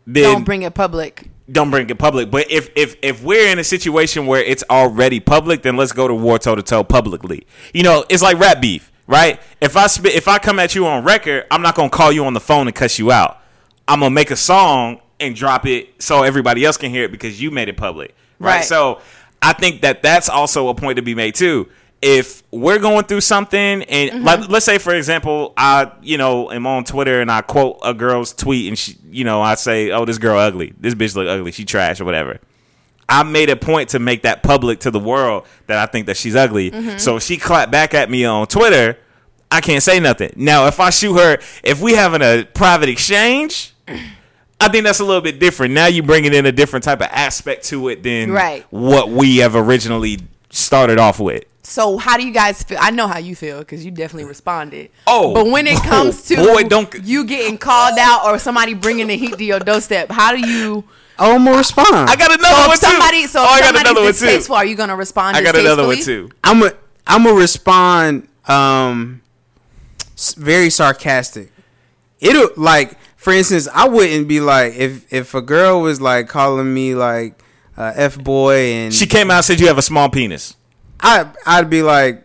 then 0.06 0.24
Don't 0.24 0.44
bring 0.44 0.62
it 0.64 0.74
public. 0.74 1.30
don't 1.52 1.70
bring 1.72 1.90
it 1.90 1.98
public. 1.98 2.30
But 2.32 2.50
if 2.52 2.70
if 2.76 2.96
if 3.02 3.24
we're 3.24 3.50
in 3.52 3.60
a 3.60 3.64
situation 3.64 4.26
where 4.26 4.42
it's 4.42 4.64
already 4.70 5.20
public, 5.20 5.62
then 5.64 5.78
let's 5.78 5.92
go 5.92 6.08
to 6.08 6.14
war 6.14 6.40
toe 6.40 6.56
to 6.56 6.62
toe 6.64 6.84
publicly. 6.84 7.46
You 7.74 7.84
know, 7.84 8.06
it's 8.10 8.22
like 8.22 8.40
rap 8.40 8.62
beef, 8.62 8.92
right? 9.08 9.40
If 9.62 9.76
I 9.78 9.88
spit, 9.88 10.14
if 10.16 10.28
I 10.28 10.38
come 10.40 10.60
at 10.60 10.76
you 10.76 10.86
on 10.88 11.04
record, 11.04 11.46
I'm 11.52 11.62
not 11.62 11.76
gonna 11.76 11.90
call 11.90 12.12
you 12.12 12.26
on 12.26 12.34
the 12.34 12.40
phone 12.42 12.68
and 12.68 12.76
cuss 12.76 13.00
you 13.00 13.12
out. 13.12 13.40
I'm 13.88 14.00
gonna 14.00 14.12
make 14.14 14.32
a 14.32 14.36
song 14.36 15.00
and 15.20 15.36
drop 15.36 15.66
it 15.66 16.02
so 16.02 16.24
everybody 16.24 16.64
else 16.64 16.78
can 16.78 16.92
hear 16.92 17.04
it 17.06 17.12
because 17.12 17.42
you 17.42 17.50
made 17.50 17.70
it 17.70 17.78
public, 17.78 18.16
right? 18.40 18.58
Right. 18.58 18.66
So 18.66 19.02
I 19.42 19.54
think 19.54 19.82
that 19.82 20.02
that's 20.04 20.30
also 20.30 20.68
a 20.70 20.76
point 20.76 20.98
to 20.98 21.02
be 21.02 21.16
made 21.16 21.36
too. 21.36 21.70
If 22.02 22.44
we're 22.52 22.78
going 22.78 23.06
through 23.06 23.22
something, 23.22 23.84
and 23.84 24.12
mm-hmm. 24.12 24.24
like, 24.24 24.50
let's 24.50 24.66
say, 24.66 24.78
for 24.78 24.94
example, 24.94 25.54
I, 25.58 25.92
you 26.02 26.18
know, 26.18 26.52
am 26.52 26.68
on 26.68 26.84
Twitter 26.84 27.22
and 27.22 27.32
I 27.32 27.42
quote 27.42 27.80
a 27.84 27.94
girl's 27.94 28.34
tweet, 28.34 28.68
and 28.68 28.78
she, 28.78 28.98
you 29.10 29.24
know, 29.24 29.42
I 29.42 29.56
say, 29.56 29.90
"Oh, 29.92 30.06
this 30.06 30.20
girl 30.20 30.38
ugly. 30.38 30.74
This 30.80 30.94
bitch 30.94 31.16
look 31.16 31.28
ugly. 31.28 31.52
She 31.52 31.66
trash 31.66 32.00
or 32.00 32.06
whatever." 32.06 32.40
I 33.10 33.24
made 33.24 33.50
a 33.50 33.56
point 33.56 33.90
to 33.90 34.00
make 34.00 34.24
that 34.24 34.44
public 34.44 34.82
to 34.82 34.92
the 34.92 35.00
world 35.00 35.46
that 35.68 35.78
I 35.78 35.90
think 35.90 36.08
that 36.08 36.18
she's 36.18 36.36
ugly. 36.36 36.72
Mm-hmm. 36.72 36.98
So 36.98 37.18
if 37.18 37.24
she 37.24 37.38
clapped 37.38 37.72
back 37.72 37.94
at 37.94 38.10
me 38.10 38.26
on 38.26 38.48
Twitter, 38.48 38.98
I 39.50 39.62
can't 39.62 39.82
say 39.82 40.00
nothing. 40.00 40.34
Now, 40.36 40.68
if 40.68 40.80
I 40.80 40.90
shoot 40.90 41.16
her, 41.16 41.38
if 41.64 41.82
we 41.82 41.94
having 41.94 42.22
a 42.22 42.44
private 42.54 42.90
exchange, 42.90 43.74
I 44.60 44.70
think 44.70 44.84
that's 44.84 45.00
a 45.00 45.06
little 45.06 45.22
bit 45.22 45.40
different. 45.40 45.74
Now 45.74 45.86
you 45.86 46.04
bringing 46.04 46.34
in 46.34 46.46
a 46.46 46.52
different 46.52 46.84
type 46.84 47.00
of 47.00 47.08
aspect 47.12 47.66
to 47.66 47.90
it 47.90 48.04
than 48.04 48.32
Right. 48.32 48.66
what 48.72 49.10
we 49.10 49.38
have 49.38 49.56
originally 49.56 50.20
started 50.50 50.98
off 50.98 51.20
with. 51.20 51.44
So 51.70 51.98
how 51.98 52.16
do 52.16 52.26
you 52.26 52.32
guys 52.32 52.64
feel? 52.64 52.78
I 52.80 52.92
know 52.92 53.08
how 53.08 53.18
you 53.18 53.36
feel 53.36 53.60
because 53.60 53.84
you 53.84 53.92
definitely 53.92 54.24
responded. 54.24 54.90
Oh, 55.06 55.34
but 55.34 55.48
when 55.48 55.68
it 55.68 55.78
comes 55.84 56.22
to 56.30 56.38
boy, 56.38 56.64
don't- 56.64 56.94
you 57.04 57.26
getting 57.26 57.58
called 57.58 58.00
out 58.00 58.26
or 58.26 58.40
somebody 58.40 58.74
bringing 58.74 59.08
the 59.08 59.18
heat 59.18 59.38
to 59.38 59.44
your 59.44 59.60
doorstep, 59.60 60.10
how 60.10 60.34
do 60.34 60.40
you? 60.50 60.86
Oh, 61.20 61.36
I'm 61.36 61.44
gonna 61.44 61.58
respond. 61.58 62.10
I 62.10 62.16
got 62.16 62.32
another 62.32 62.56
So 62.56 62.68
one 62.70 62.78
somebody, 62.78 63.22
too. 63.24 63.28
so 63.28 63.40
oh, 63.42 63.46
I 63.46 63.60
got 63.60 63.76
another 63.82 64.02
one 64.02 64.14
too. 64.14 64.40
For, 64.40 64.54
are 64.54 64.66
you 64.66 64.76
gonna 64.76 64.96
respond? 64.96 65.36
I 65.36 65.44
got 65.44 65.58
another 65.58 65.86
one 65.86 66.02
too. 66.02 66.30
I'm 66.44 66.64
a 66.64 66.72
I'm 67.06 67.24
gonna 67.26 67.36
respond 67.36 68.28
um 68.48 69.22
very 70.38 70.70
sarcastic. 70.70 71.52
It'll 72.22 72.50
like 72.56 72.98
for 73.18 73.34
instance, 73.34 73.68
I 73.74 73.90
wouldn't 73.90 74.30
be 74.30 74.40
like 74.40 74.76
if 74.76 75.12
if 75.12 75.34
a 75.34 75.42
girl 75.42 75.82
was 75.82 76.00
like 76.00 76.30
calling 76.30 76.74
me 76.74 76.96
like 76.96 77.44
uh, 77.76 77.92
f 77.94 78.18
boy 78.18 78.56
and 78.72 78.94
She 78.94 79.06
came 79.06 79.30
out 79.30 79.38
and 79.38 79.46
said 79.46 79.60
you 79.60 79.68
have 79.68 79.78
a 79.78 79.82
small 79.84 80.10
penis. 80.10 80.56
I 81.00 81.30
I'd 81.46 81.70
be 81.70 81.84
like 81.84 82.24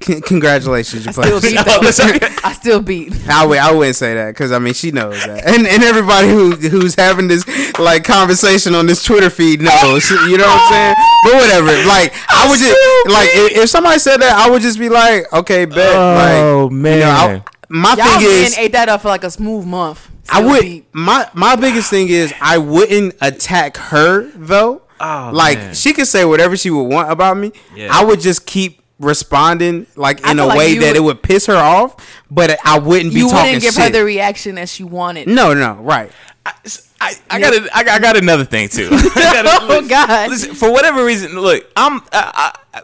congratulations, 0.00 1.06
you 1.06 1.12
Still 1.12 1.40
beat 1.40 1.56
played. 1.56 2.20
though. 2.20 2.28
I 2.44 2.52
still 2.52 2.80
beat. 2.82 3.28
I 3.28 3.46
would 3.46 3.58
I 3.58 3.72
wouldn't 3.72 3.96
say 3.96 4.14
that 4.14 4.28
because 4.28 4.52
I 4.52 4.58
mean 4.58 4.74
she 4.74 4.90
knows 4.90 5.14
that, 5.24 5.46
and 5.46 5.66
and 5.66 5.82
everybody 5.82 6.28
who 6.28 6.52
who's 6.56 6.94
having 6.94 7.28
this 7.28 7.46
like 7.78 8.04
conversation 8.04 8.74
on 8.74 8.86
this 8.86 9.02
Twitter 9.02 9.30
feed 9.30 9.60
knows. 9.60 10.10
You 10.10 10.38
know 10.38 10.44
what 10.46 10.60
I'm 10.60 10.72
saying? 10.72 10.94
But 11.24 11.34
whatever. 11.34 11.88
Like 11.88 12.12
I 12.28 12.48
would 12.48 12.58
just 12.58 12.76
like 13.08 13.28
if, 13.32 13.64
if 13.64 13.70
somebody 13.70 13.98
said 13.98 14.18
that, 14.18 14.36
I 14.36 14.50
would 14.50 14.62
just 14.62 14.78
be 14.78 14.88
like, 14.88 15.32
okay, 15.32 15.64
bet. 15.64 15.94
Oh, 15.96 16.66
like, 16.66 16.72
man. 16.72 16.98
You 16.98 17.04
know, 17.04 17.10
I, 17.10 17.42
my 17.68 17.94
Y'all 17.94 18.18
thing 18.18 18.28
men 18.28 18.44
is, 18.44 18.58
ate 18.58 18.72
that 18.72 18.88
up 18.88 19.02
for 19.02 19.08
like 19.08 19.24
a 19.24 19.30
smooth 19.30 19.66
month. 19.66 20.10
I 20.28 20.44
would 20.44 20.62
beat. 20.62 20.86
my 20.92 21.28
my 21.34 21.56
biggest 21.56 21.90
thing 21.90 22.08
is 22.08 22.32
I 22.40 22.58
wouldn't 22.58 23.14
attack 23.20 23.76
her 23.76 24.30
though. 24.34 24.81
Oh, 25.02 25.30
like 25.32 25.58
man. 25.58 25.74
she 25.74 25.92
could 25.92 26.06
say 26.06 26.24
whatever 26.24 26.56
she 26.56 26.70
would 26.70 26.84
want 26.84 27.10
about 27.10 27.36
me. 27.36 27.52
Yeah. 27.74 27.88
I 27.90 28.04
would 28.04 28.20
just 28.20 28.46
keep 28.46 28.80
responding 29.00 29.86
like 29.96 30.24
in 30.26 30.38
a 30.38 30.46
like 30.46 30.56
way 30.58 30.78
that 30.78 30.88
would- 30.88 30.96
it 30.96 31.00
would 31.00 31.22
piss 31.22 31.46
her 31.46 31.56
off, 31.56 31.96
but 32.30 32.56
I 32.64 32.78
wouldn't 32.78 33.12
be 33.12 33.20
You 33.20 33.28
talking 33.28 33.46
wouldn't 33.46 33.62
give 33.62 33.74
shit. 33.74 33.82
her 33.84 33.90
the 33.90 34.04
reaction 34.04 34.54
that 34.56 34.68
she 34.68 34.84
wanted. 34.84 35.26
no, 35.28 35.54
no, 35.54 35.74
right. 35.74 36.10
I, 36.46 36.52
I, 37.00 37.14
I 37.30 37.40
got 37.40 37.52
a, 37.54 37.76
I 37.76 37.82
got 37.84 37.94
I 37.94 37.98
got 38.00 38.16
another 38.16 38.44
thing 38.44 38.68
too. 38.68 38.90
Gotta- 39.14 39.58
Oh, 39.62 39.86
God. 39.88 40.30
Listen, 40.30 40.54
for 40.54 40.70
whatever 40.72 41.04
reason, 41.04 41.38
look, 41.38 41.64
I'm. 41.76 42.00
I, 42.12 42.52
I, 42.74 42.82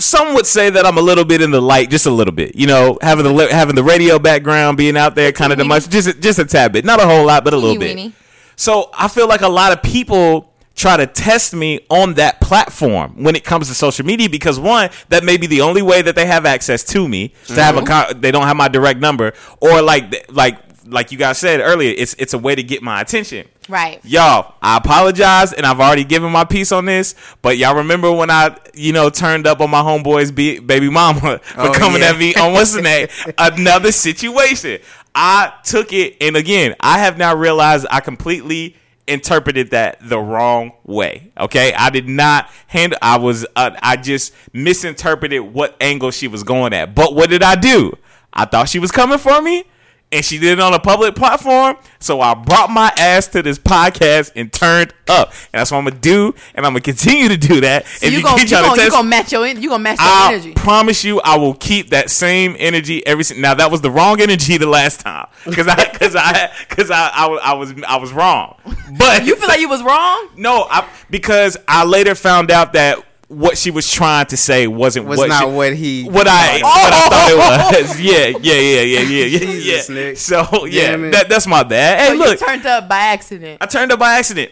some 0.00 0.34
would 0.34 0.46
say 0.46 0.70
that 0.70 0.86
I'm 0.86 0.96
a 0.96 1.00
little 1.02 1.24
bit 1.24 1.42
in 1.42 1.50
the 1.50 1.60
light, 1.60 1.90
just 1.90 2.06
a 2.06 2.10
little 2.10 2.32
bit. 2.34 2.54
You 2.54 2.66
know, 2.66 2.98
having 3.02 3.24
the 3.24 3.48
having 3.50 3.74
the 3.74 3.82
radio 3.82 4.18
background, 4.18 4.76
being 4.78 4.96
out 4.96 5.14
there, 5.16 5.32
kind 5.32 5.52
of 5.52 5.58
the 5.58 5.64
much, 5.64 5.88
just 5.88 6.20
just 6.20 6.38
a 6.38 6.44
tad 6.44 6.72
bit, 6.72 6.84
not 6.84 7.00
a 7.00 7.06
whole 7.06 7.26
lot, 7.26 7.44
but 7.44 7.52
a 7.52 7.56
little 7.56 7.74
Weenie, 7.76 7.78
bit. 7.80 7.96
weenie. 7.96 8.12
So 8.56 8.90
I 8.94 9.08
feel 9.08 9.26
like 9.28 9.40
a 9.40 9.48
lot 9.48 9.72
of 9.72 9.82
people 9.82 10.52
try 10.78 10.96
to 10.96 11.06
test 11.06 11.54
me 11.54 11.80
on 11.90 12.14
that 12.14 12.40
platform 12.40 13.22
when 13.22 13.34
it 13.34 13.44
comes 13.44 13.66
to 13.68 13.74
social 13.74 14.06
media 14.06 14.30
because 14.30 14.60
one 14.60 14.88
that 15.08 15.24
may 15.24 15.36
be 15.36 15.46
the 15.46 15.60
only 15.60 15.82
way 15.82 16.00
that 16.00 16.14
they 16.14 16.24
have 16.24 16.46
access 16.46 16.84
to 16.84 17.06
me 17.08 17.32
to 17.46 17.54
have 17.60 17.76
a 17.76 17.80
mm-hmm. 17.80 17.86
con- 18.12 18.20
they 18.20 18.30
don't 18.30 18.46
have 18.46 18.56
my 18.56 18.68
direct 18.68 19.00
number 19.00 19.32
or 19.60 19.82
like 19.82 20.30
like 20.32 20.56
like 20.86 21.10
you 21.12 21.18
guys 21.18 21.36
said 21.36 21.60
earlier 21.60 21.92
it's 21.98 22.14
it's 22.14 22.32
a 22.32 22.38
way 22.38 22.54
to 22.54 22.62
get 22.62 22.80
my 22.82 23.00
attention 23.00 23.46
Right. 23.68 24.00
y'all 24.02 24.54
i 24.62 24.78
apologize 24.78 25.52
and 25.52 25.66
i've 25.66 25.80
already 25.80 26.04
given 26.04 26.32
my 26.32 26.44
piece 26.44 26.72
on 26.72 26.86
this 26.86 27.14
but 27.42 27.58
y'all 27.58 27.74
remember 27.74 28.10
when 28.10 28.30
i 28.30 28.56
you 28.72 28.94
know 28.94 29.10
turned 29.10 29.46
up 29.46 29.60
on 29.60 29.68
my 29.68 29.82
homeboy's 29.82 30.32
be- 30.32 30.60
baby 30.60 30.88
mama 30.88 31.38
for 31.42 31.60
Oh, 31.60 31.72
coming 31.72 32.00
yeah. 32.00 32.10
at 32.10 32.18
me 32.18 32.34
on 32.36 32.52
what's 32.54 32.72
the 32.72 32.80
name 32.80 33.08
another 33.38 33.92
situation 33.92 34.78
i 35.14 35.52
took 35.64 35.92
it 35.92 36.16
and 36.22 36.36
again 36.36 36.76
i 36.80 36.98
have 37.00 37.18
now 37.18 37.34
realized 37.34 37.84
i 37.90 38.00
completely 38.00 38.74
interpreted 39.08 39.70
that 39.70 39.98
the 40.06 40.18
wrong 40.18 40.72
way 40.84 41.30
okay? 41.38 41.72
I 41.74 41.90
did 41.90 42.08
not 42.08 42.50
handle 42.66 42.98
i 43.02 43.16
was 43.16 43.46
uh, 43.56 43.70
i 43.82 43.96
just 43.96 44.34
misinterpreted 44.52 45.40
what 45.42 45.76
angle 45.80 46.10
she 46.10 46.28
was 46.28 46.42
going 46.42 46.72
at. 46.74 46.94
But 46.94 47.14
what 47.14 47.30
did 47.30 47.42
i 47.42 47.54
do? 47.54 47.96
I 48.32 48.44
thought 48.44 48.68
she 48.68 48.78
was 48.78 48.90
coming 48.90 49.18
for 49.18 49.40
me 49.42 49.64
and 50.10 50.24
she 50.24 50.38
did 50.38 50.58
it 50.58 50.60
on 50.60 50.72
a 50.74 50.78
public 50.78 51.14
platform. 51.14 51.76
So 52.00 52.20
I 52.20 52.34
brought 52.34 52.70
my 52.70 52.92
ass 52.98 53.26
to 53.28 53.42
this 53.42 53.58
podcast 53.58 54.32
and 54.36 54.52
turned 54.52 54.94
up, 55.08 55.30
and 55.52 55.60
that's 55.60 55.70
what 55.70 55.78
I'm 55.78 55.84
gonna 55.84 55.98
do, 55.98 56.34
and 56.54 56.64
I'm 56.64 56.72
gonna 56.72 56.80
continue 56.80 57.28
to 57.28 57.36
do 57.36 57.60
that. 57.62 57.86
So 57.86 58.06
you 58.06 58.22
gonna 58.22 58.40
you 58.42 58.48
trying 58.48 58.62
gonna, 58.64 58.74
you 58.76 58.80
test- 58.82 58.92
gonna 58.92 59.08
match 59.08 59.32
your 59.32 59.46
you 59.46 59.68
gonna 59.68 59.82
match 59.82 59.98
your 59.98 60.08
I 60.08 60.28
energy. 60.32 60.54
promise 60.54 61.04
you, 61.04 61.20
I 61.20 61.36
will 61.36 61.54
keep 61.54 61.90
that 61.90 62.08
same 62.10 62.54
energy 62.58 63.04
every. 63.06 63.24
Now 63.36 63.54
that 63.54 63.70
was 63.70 63.80
the 63.80 63.90
wrong 63.90 64.20
energy 64.20 64.56
the 64.58 64.66
last 64.68 65.00
time, 65.00 65.26
because 65.44 65.66
I 65.68 65.90
because 65.92 66.14
I 66.16 66.52
because 66.68 66.90
I, 66.90 67.08
I 67.08 67.26
was 67.26 67.40
I 67.42 67.52
was 67.54 67.74
I 67.88 67.96
was 67.96 68.12
wrong. 68.12 68.56
But 68.98 69.26
You 69.26 69.36
feel 69.36 69.48
like 69.48 69.60
you 69.60 69.68
was 69.68 69.82
wrong? 69.82 70.28
no, 70.36 70.66
I, 70.70 70.88
because 71.10 71.56
I 71.68 71.84
later 71.84 72.14
found 72.14 72.50
out 72.50 72.72
that 72.72 73.04
what 73.28 73.58
she 73.58 73.70
was 73.70 73.90
trying 73.92 74.26
to 74.26 74.36
say 74.36 74.66
wasn't 74.66 75.06
Was 75.06 75.18
what 75.18 75.28
not 75.28 75.42
she, 75.44 75.50
what 75.50 75.74
he 75.76 76.04
what 76.04 76.26
I 76.26 76.60
thought. 76.60 76.62
what 76.82 76.92
I 76.92 77.08
thought 77.08 77.74
it 77.74 77.82
was. 77.82 78.00
Yeah, 78.08 78.26
yeah, 78.26 78.54
yeah, 78.54 78.80
yeah, 78.80 79.00
yeah, 79.00 79.24
yeah. 79.24 79.38
Jesus, 79.38 79.88
yeah. 79.88 79.94
Nick. 79.94 80.16
So 80.16 80.64
yeah, 80.64 80.90
Damn 80.90 81.10
that, 81.10 81.28
that's 81.28 81.46
my 81.46 81.62
bad. 81.62 82.00
Hey, 82.00 82.06
So 82.08 82.12
you 82.14 82.18
look, 82.20 82.38
turned 82.38 82.66
up 82.66 82.88
by 82.88 82.98
accident. 82.98 83.58
I 83.60 83.66
turned 83.66 83.92
up 83.92 83.98
by 83.98 84.14
accident, 84.18 84.50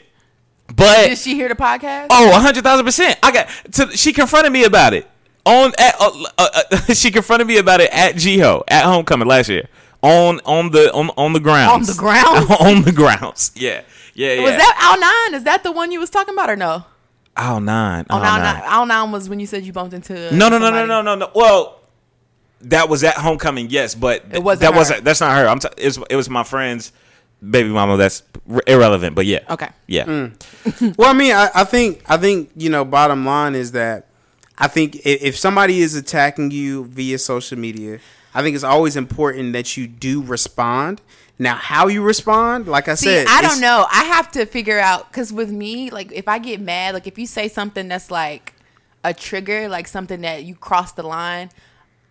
but 0.74 1.08
Did 1.08 1.18
she 1.18 1.34
hear 1.34 1.48
the 1.48 1.54
podcast? 1.54 2.08
oh, 2.10 2.38
hundred 2.38 2.64
thousand 2.64 2.84
percent. 2.84 3.18
I 3.22 3.32
got. 3.32 3.48
To, 3.72 3.96
she 3.96 4.12
confronted 4.12 4.52
me 4.52 4.64
about 4.64 4.92
it 4.92 5.08
on 5.46 5.72
at. 5.78 5.94
Uh, 5.98 6.10
uh, 6.36 6.48
uh, 6.72 6.94
she 6.94 7.10
confronted 7.10 7.46
me 7.48 7.56
about 7.58 7.80
it 7.80 7.90
at 7.92 8.14
Jiho 8.16 8.62
at 8.68 8.84
homecoming 8.84 9.26
last 9.28 9.48
year 9.48 9.68
on 10.02 10.40
on 10.44 10.70
the 10.70 10.92
on 10.92 11.10
on 11.16 11.32
the 11.32 11.40
grounds 11.40 11.72
On 11.72 11.82
the 11.94 11.98
grounds? 11.98 12.50
on 12.60 12.82
the 12.82 12.92
grounds. 12.92 13.52
Yeah, 13.54 13.82
yeah, 14.14 14.34
yeah. 14.34 14.42
Was 14.42 14.50
that 14.52 14.76
Al 14.80 15.00
Nine? 15.32 15.38
Is 15.40 15.44
that 15.44 15.62
the 15.64 15.72
one 15.72 15.92
you 15.92 16.00
was 16.00 16.10
talking 16.10 16.34
about 16.34 16.50
or 16.50 16.56
no? 16.56 16.84
Al 17.36 17.60
nine? 17.60 18.06
On 18.10 18.20
Al 18.20 18.24
Al 18.26 18.38
nine. 18.38 18.54
Nine. 18.60 18.62
Al 18.66 18.86
Nine 18.86 19.12
was 19.12 19.28
when 19.28 19.40
you 19.40 19.46
said 19.46 19.64
you 19.64 19.72
bumped 19.72 19.94
into. 19.94 20.14
No, 20.34 20.48
no, 20.48 20.58
no, 20.58 20.70
no, 20.70 20.86
no, 20.86 21.02
no, 21.02 21.14
no. 21.14 21.30
Well, 21.34 21.80
that 22.62 22.88
was 22.88 23.04
at 23.04 23.14
homecoming, 23.14 23.68
yes, 23.70 23.94
but 23.94 24.24
It 24.32 24.42
wasn't 24.42 24.60
that 24.62 24.72
her. 24.72 24.78
wasn't. 24.78 25.04
That's 25.04 25.20
not 25.20 25.36
her. 25.36 25.46
I'm. 25.46 25.58
T- 25.58 25.68
it, 25.76 25.84
was, 25.84 25.98
it 26.10 26.16
was 26.16 26.30
my 26.30 26.42
friend's 26.44 26.92
baby 27.46 27.68
mama. 27.68 27.96
That's 27.98 28.22
r- 28.50 28.62
irrelevant. 28.66 29.14
But 29.14 29.26
yeah. 29.26 29.40
Okay. 29.50 29.68
Yeah. 29.86 30.04
Mm. 30.06 30.96
Well, 30.98 31.10
I 31.10 31.12
mean, 31.12 31.32
I, 31.34 31.50
I 31.54 31.64
think 31.64 32.02
I 32.10 32.16
think 32.16 32.50
you 32.56 32.70
know. 32.70 32.84
Bottom 32.84 33.24
line 33.26 33.54
is 33.54 33.72
that 33.72 34.06
I 34.58 34.68
think 34.68 34.96
if, 34.96 35.22
if 35.22 35.36
somebody 35.38 35.80
is 35.80 35.94
attacking 35.94 36.50
you 36.50 36.86
via 36.86 37.18
social 37.18 37.58
media, 37.58 37.98
I 38.34 38.42
think 38.42 38.54
it's 38.54 38.64
always 38.64 38.96
important 38.96 39.52
that 39.52 39.76
you 39.76 39.86
do 39.86 40.22
respond. 40.22 41.00
Now, 41.38 41.54
how 41.56 41.88
you 41.88 42.02
respond, 42.02 42.66
like 42.66 42.88
I 42.88 42.94
See, 42.94 43.06
said, 43.06 43.26
I 43.28 43.42
don't 43.42 43.60
know. 43.60 43.86
I 43.92 44.04
have 44.04 44.30
to 44.32 44.46
figure 44.46 44.78
out 44.78 45.10
because 45.10 45.32
with 45.32 45.50
me, 45.50 45.90
like 45.90 46.10
if 46.12 46.28
I 46.28 46.38
get 46.38 46.60
mad, 46.60 46.94
like 46.94 47.06
if 47.06 47.18
you 47.18 47.26
say 47.26 47.48
something 47.48 47.88
that's 47.88 48.10
like 48.10 48.54
a 49.04 49.12
trigger, 49.12 49.68
like 49.68 49.86
something 49.86 50.22
that 50.22 50.44
you 50.44 50.54
cross 50.54 50.92
the 50.92 51.02
line, 51.02 51.50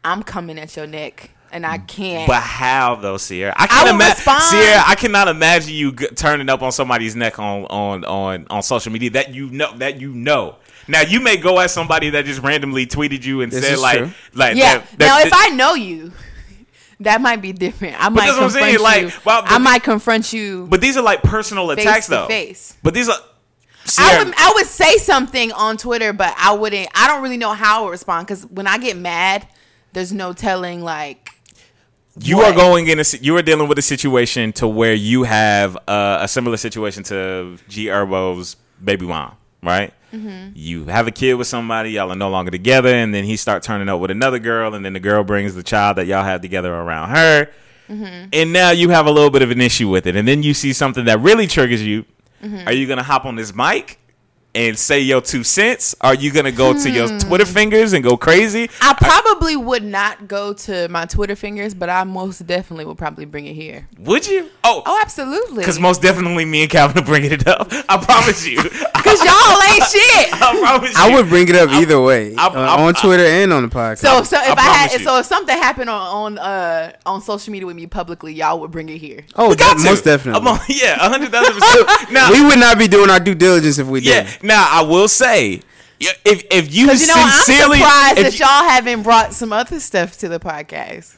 I'm 0.04 0.22
coming 0.22 0.60
at 0.60 0.76
your 0.76 0.86
neck, 0.86 1.32
and 1.52 1.66
I 1.66 1.80
can't. 1.80 2.28
But 2.28 2.44
how 2.44 2.96
though, 2.96 3.16
Siara? 3.16 3.54
I 3.58 3.64
I 3.64 3.68
can't 3.68 3.86
would 3.88 3.96
imagine. 3.96 4.24
Siara, 4.24 4.84
I 4.86 4.96
cannot 4.96 5.28
imagine 5.28 5.74
you 5.74 5.92
g- 5.92 6.08
turning 6.16 6.48
up 6.48 6.62
on 6.62 6.72
somebody's 6.72 7.16
neck 7.16 7.40
on 7.40 7.66
on 7.66 8.06
on 8.06 8.46
on 8.52 8.62
social 8.62 8.92
media 8.92 9.10
that 9.12 9.34
you 9.34 9.50
know 9.50 9.76
that 9.78 10.00
you 10.00 10.12
know. 10.14 10.58
Now 10.88 11.02
you 11.02 11.20
may 11.20 11.38
go 11.38 11.60
at 11.60 11.72
somebody 11.72 12.12
that 12.12 12.26
just 12.26 12.44
randomly 12.44 12.86
tweeted 12.86 13.24
you 13.26 13.42
and 13.42 13.52
This 13.52 13.66
said 13.68 13.80
like 13.80 13.98
true. 13.98 14.12
like 14.36 14.56
yeah. 14.56 14.78
that- 14.78 15.00
that- 15.00 15.08
now, 15.08 15.20
if 15.22 15.32
that- 15.32 15.48
I 15.52 15.56
know 15.56 15.74
you, 15.74 16.12
that 17.02 17.22
might 17.22 17.42
be 17.42 17.52
different. 17.52 17.96
I 18.00 18.10
might 18.10 18.28
that's 18.28 18.38
what 18.38 18.44
I'm 18.44 18.52
confront 18.52 18.54
saying, 18.54 18.80
like, 18.80 19.02
you. 19.02 19.22
well, 19.26 19.42
but 19.42 19.52
I 19.52 19.58
might 19.58 19.84
confront 19.84 20.34
you. 20.34 20.68
but 20.70 20.82
these 20.82 20.98
are 20.98 21.04
like 21.04 21.22
personal 21.24 21.70
attacks 21.72 22.08
though. 22.08 22.28
face. 22.28 22.78
But 22.84 22.94
these 22.94 23.10
are. 23.10 23.18
I 24.00 24.24
would 24.24 24.34
I 24.36 24.54
would 24.56 24.66
say 24.66 24.98
something 24.98 25.52
on 25.52 25.78
Twitter, 25.78 26.12
but 26.12 26.34
I 26.38 26.54
wouldn't. 26.54 26.90
I 26.96 27.08
don't 27.08 27.22
really 27.22 27.38
know 27.38 27.54
how 27.54 27.82
I 27.82 27.84
would 27.86 27.92
respond 27.92 28.26
because 28.28 28.46
when 28.48 28.66
I 28.66 28.78
get 28.80 28.98
mad, 28.98 29.48
there's 29.94 30.12
no 30.12 30.34
telling 30.34 30.82
like 30.82 31.32
you 32.20 32.38
what? 32.38 32.54
are 32.54 32.56
going 32.56 32.88
in 32.88 33.00
a 33.00 33.04
you 33.22 33.36
are 33.38 33.42
dealing 33.42 33.68
with 33.68 33.78
a 33.78 33.82
situation 33.82 34.54
to 34.54 34.68
where 34.68 34.94
you 34.94 35.24
have 35.24 35.78
uh, 35.88 36.20
a 36.22 36.28
similar 36.28 36.58
situation 36.58 37.04
to 37.04 37.58
G 37.68 37.88
Herbo's 37.88 38.56
baby 38.84 39.06
mom, 39.06 39.36
right? 39.66 39.94
Mm-hmm. 40.14 40.52
You 40.56 40.86
have 40.86 41.08
a 41.08 41.12
kid 41.12 41.34
with 41.34 41.48
somebody, 41.48 41.92
y'all 41.92 42.12
are 42.12 42.16
no 42.16 42.30
longer 42.30 42.52
together, 42.52 42.90
and 42.90 43.14
then 43.14 43.26
he 43.26 43.36
start 43.36 43.64
turning 43.64 43.90
up 43.90 44.00
with 44.00 44.12
another 44.12 44.40
girl, 44.40 44.74
and 44.74 44.86
then 44.86 44.94
the 44.94 45.00
girl 45.00 45.24
brings 45.26 45.56
the 45.56 45.64
child 45.64 45.98
that 45.98 46.06
y'all 46.08 46.24
have 46.24 46.42
together 46.42 46.74
around 46.74 47.10
her, 47.10 47.50
Mm-hmm. 47.90 48.30
and 48.34 48.52
now 48.52 48.72
you 48.72 48.90
have 48.90 49.06
a 49.06 49.12
little 49.12 49.30
bit 49.30 49.44
of 49.44 49.52
an 49.52 49.62
issue 49.62 49.88
with 49.90 50.08
it, 50.08 50.16
and 50.16 50.28
then 50.28 50.42
you 50.42 50.56
see 50.56 50.74
something 50.74 51.06
that 51.06 51.20
really 51.20 51.46
triggers 51.46 51.84
you. 51.84 52.04
Mm-hmm. 52.44 52.68
Are 52.68 52.72
you 52.72 52.88
gonna 52.88 53.04
hop 53.04 53.26
on 53.26 53.36
this 53.36 53.54
mic? 53.54 54.00
And 54.56 54.80
say 54.80 55.02
your 55.02 55.20
two 55.20 55.44
cents? 55.44 55.96
Are 56.00 56.16
you 56.16 56.32
gonna 56.32 56.52
go 56.52 56.74
to 56.74 56.90
your 56.90 57.20
Twitter 57.20 57.46
fingers 57.46 57.92
and 57.92 58.02
go 58.04 58.16
crazy? 58.16 58.70
I 58.82 58.94
probably 58.94 59.58
would 59.58 59.84
not 59.84 60.30
go 60.30 60.54
to 60.54 60.88
my 60.88 61.06
Twitter 61.06 61.36
fingers, 61.36 61.74
but 61.74 61.90
I 61.90 62.06
most 62.06 62.48
definitely 62.48 62.86
would 62.86 62.98
probably 62.98 63.26
bring 63.26 63.48
it 63.48 63.54
here. 63.54 63.88
Would 64.00 64.26
you? 64.28 64.50
Oh, 64.64 64.82
Oh, 64.86 65.00
absolutely. 65.02 65.58
Because 65.58 65.78
most 65.80 66.02
definitely 66.02 66.46
me 66.46 66.62
and 66.62 66.72
Calvin 66.72 67.04
are 67.04 67.06
bringing 67.06 67.34
it 67.34 67.46
up. 67.48 67.68
I 67.90 67.98
promise 67.98 68.48
you. 68.48 68.58
Cause 68.58 69.24
y'all 69.24 69.62
ain't 69.74 69.84
shit. 69.92 70.34
I 70.34 70.58
promise 70.62 70.90
you. 70.92 70.96
I 70.98 71.14
would 71.16 71.28
bring 71.28 71.50
it 71.50 71.56
up 71.56 71.70
either 71.72 72.00
way, 72.02 72.34
I- 72.36 72.48
uh, 72.48 72.52
I- 72.54 72.82
on 72.88 72.94
Twitter 72.94 73.26
and 73.26 73.52
on 73.52 73.64
the 73.64 73.70
podcast. 73.70 73.98
So, 73.98 74.24
so 74.24 74.38
if 74.42 74.58
I 74.58 74.62
I, 74.62 74.74
had, 74.74 74.92
you. 74.94 75.00
so 75.06 75.20
if 75.20 75.26
something 75.26 75.56
happened 75.58 75.90
on 75.90 76.36
on 76.36 76.38
uh 76.40 76.94
on 77.06 77.22
social 77.22 77.52
media 77.52 77.66
with 77.68 77.76
me 77.76 77.88
publicly, 77.88 78.34
y'all 78.34 78.60
would 78.62 78.72
bring 78.72 78.88
it 78.90 79.00
here. 79.00 79.26
oh, 79.36 79.50
We 79.50 79.56
got 79.58 79.76
de- 79.78 79.84
to. 79.84 79.90
most 79.90 80.04
definitely. 80.06 80.40
I'm 80.42 80.48
on- 80.48 80.60
yeah, 80.70 80.96
a 81.06 81.10
hundred 81.10 81.32
thousand 81.32 81.54
percent. 81.60 82.12
Now, 82.12 82.32
we 82.32 82.44
would 82.46 82.60
not 82.60 82.78
be 82.80 82.88
doing 82.88 83.10
our 83.10 83.20
due 83.20 83.36
diligence 83.36 83.78
if 83.80 83.88
we 83.88 84.00
did. 84.02 84.26
yeah. 84.26 84.32
Did. 84.46 84.54
Now 84.54 84.68
I 84.70 84.82
will 84.84 85.08
say 85.08 85.62
if 86.00 86.44
if 86.52 86.74
you 86.74 86.86
Because 86.88 87.02
you 87.02 87.08
know, 87.08 87.14
I'm 87.18 87.32
sincerely, 87.44 87.78
surprised 87.80 88.18
if 88.20 88.24
that 88.26 88.40
you- 88.40 88.46
y'all 88.46 88.70
haven't 88.70 89.04
brought 89.04 89.34
some 89.34 89.54
other 89.54 89.80
stuff 89.80 90.18
to 90.20 90.28
the 90.30 90.40
podcast. 90.40 91.18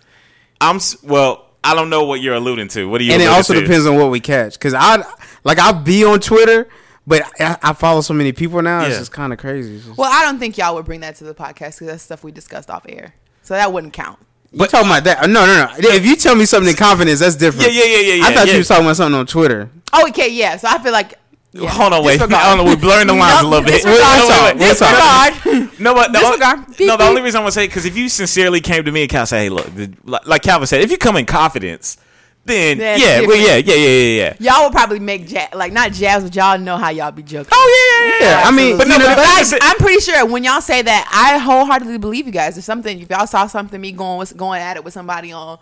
I'm 0.61 0.79
well. 1.03 1.43
I 1.63 1.75
don't 1.75 1.89
know 1.89 2.05
what 2.05 2.21
you're 2.21 2.35
alluding 2.35 2.69
to. 2.69 2.87
What 2.89 2.99
do 2.99 3.03
you? 3.05 3.11
and 3.11 3.21
it 3.21 3.25
also 3.25 3.53
to? 3.53 3.59
depends 3.59 3.85
on 3.85 3.97
what 3.97 4.09
we 4.09 4.19
catch. 4.21 4.57
Cause 4.59 4.73
I 4.73 5.03
like 5.43 5.59
I'll 5.59 5.73
be 5.73 6.05
on 6.05 6.19
Twitter, 6.21 6.69
but 7.05 7.23
I, 7.41 7.57
I 7.61 7.73
follow 7.73 8.01
so 8.01 8.13
many 8.13 8.31
people 8.31 8.61
now. 8.61 8.85
It's 8.85 8.97
just 8.97 9.11
kind 9.11 9.33
of 9.33 9.39
crazy. 9.39 9.79
Just- 9.79 9.97
Well, 9.97 10.09
I 10.11 10.23
don't 10.23 10.39
think 10.39 10.57
y'all 10.57 10.75
would 10.75 10.85
bring 10.85 11.01
that 11.01 11.15
to 11.17 11.25
the 11.25 11.33
podcast 11.33 11.57
because 11.79 11.87
that's 11.87 12.03
stuff 12.03 12.23
we 12.23 12.31
discussed 12.31 12.69
off 12.69 12.85
air. 12.87 13.15
So 13.41 13.53
that 13.55 13.73
wouldn't 13.73 13.93
count. 13.93 14.19
you 14.53 14.65
talking 14.67 14.87
about 14.89 15.03
that? 15.05 15.29
No, 15.29 15.45
no, 15.45 15.65
no. 15.65 15.73
If 15.77 16.05
you 16.05 16.15
tell 16.15 16.35
me 16.35 16.45
something 16.45 16.69
in 16.69 16.75
confidence, 16.77 17.19
that's 17.19 17.35
different. 17.35 17.73
Yeah, 17.73 17.83
yeah, 17.83 17.97
yeah, 17.99 18.13
yeah, 18.13 18.25
I 18.25 18.33
thought 18.33 18.47
yeah. 18.47 18.53
you 18.53 18.59
was 18.59 18.67
talking 18.67 18.85
about 18.85 18.95
something 18.95 19.19
on 19.19 19.25
Twitter. 19.25 19.69
Oh, 19.91 20.07
okay, 20.09 20.29
yeah. 20.29 20.55
So 20.57 20.67
I 20.69 20.77
feel 20.79 20.93
like. 20.93 21.15
Yeah. 21.59 21.69
Hold 21.71 21.93
on, 21.93 22.03
wait. 22.05 22.13
Disregard. 22.13 22.41
I 22.45 22.55
don't 22.55 22.65
know. 22.65 22.71
We're 22.71 22.79
blurring 22.79 23.07
the 23.07 23.13
lines 23.13 23.41
a 23.43 23.47
little 23.47 23.65
bit. 23.65 23.83
disregard. 23.83 24.19
Wait, 24.19 24.29
wait, 24.29 24.41
wait, 24.41 24.59
wait. 24.59 24.69
Disregard. 24.69 25.79
No, 25.79 25.93
but 25.93 26.13
the, 26.13 26.19
Disregard. 26.19 26.79
no, 26.79 26.97
the 26.97 27.03
only 27.03 27.21
reason 27.21 27.39
I'm 27.39 27.43
gonna 27.43 27.51
say 27.51 27.67
because 27.67 27.85
if 27.85 27.97
you 27.97 28.09
sincerely 28.09 28.61
came 28.61 28.83
to 28.85 28.91
me 28.91 29.01
and 29.01 29.09
Cal 29.09 29.25
say, 29.25 29.43
"Hey, 29.45 29.49
look," 29.49 29.65
the, 29.75 29.91
like, 30.03 30.25
like 30.27 30.41
Calvin 30.43 30.67
said, 30.67 30.81
if 30.81 30.91
you 30.91 30.97
come 30.97 31.17
in 31.17 31.25
confidence, 31.25 31.97
then 32.45 32.77
That's 32.77 33.01
yeah, 33.03 33.21
well, 33.27 33.35
yeah, 33.35 33.57
yeah, 33.57 33.75
yeah, 33.75 33.87
yeah, 33.89 34.35
yeah. 34.39 34.53
Y'all 34.53 34.63
would 34.65 34.71
probably 34.73 34.99
make 34.99 35.29
ja- 35.29 35.49
like 35.53 35.73
not 35.73 35.91
jabs, 35.91 36.23
but 36.23 36.33
y'all 36.35 36.57
know 36.57 36.77
how 36.77 36.89
y'all 36.89 37.11
be 37.11 37.21
joking. 37.23 37.49
Oh 37.53 37.99
yeah, 38.01 38.07
yeah, 38.07 38.19
yeah. 38.31 38.41
Yeah, 38.41 38.47
I 38.47 38.51
mean, 38.51 38.77
but 38.77 38.87
no, 38.87 38.93
you 38.95 38.99
know, 38.99 39.05
but, 39.07 39.15
But 39.17 39.25
I, 39.27 39.41
it's- 39.41 39.59
I'm 39.61 39.75
pretty 39.77 39.99
sure 39.99 40.25
when 40.25 40.43
y'all 40.45 40.61
say 40.61 40.81
that, 40.81 41.09
I 41.11 41.37
wholeheartedly 41.39 41.97
believe 41.97 42.25
you 42.25 42.31
guys. 42.31 42.57
If 42.57 42.63
something, 42.63 43.01
if 43.01 43.09
y'all 43.09 43.27
saw 43.27 43.47
something 43.47 43.79
me 43.81 43.91
going 43.91 44.17
with, 44.19 44.35
going 44.37 44.61
at 44.61 44.77
it 44.77 44.83
with 44.85 44.93
somebody 44.93 45.31
on, 45.33 45.59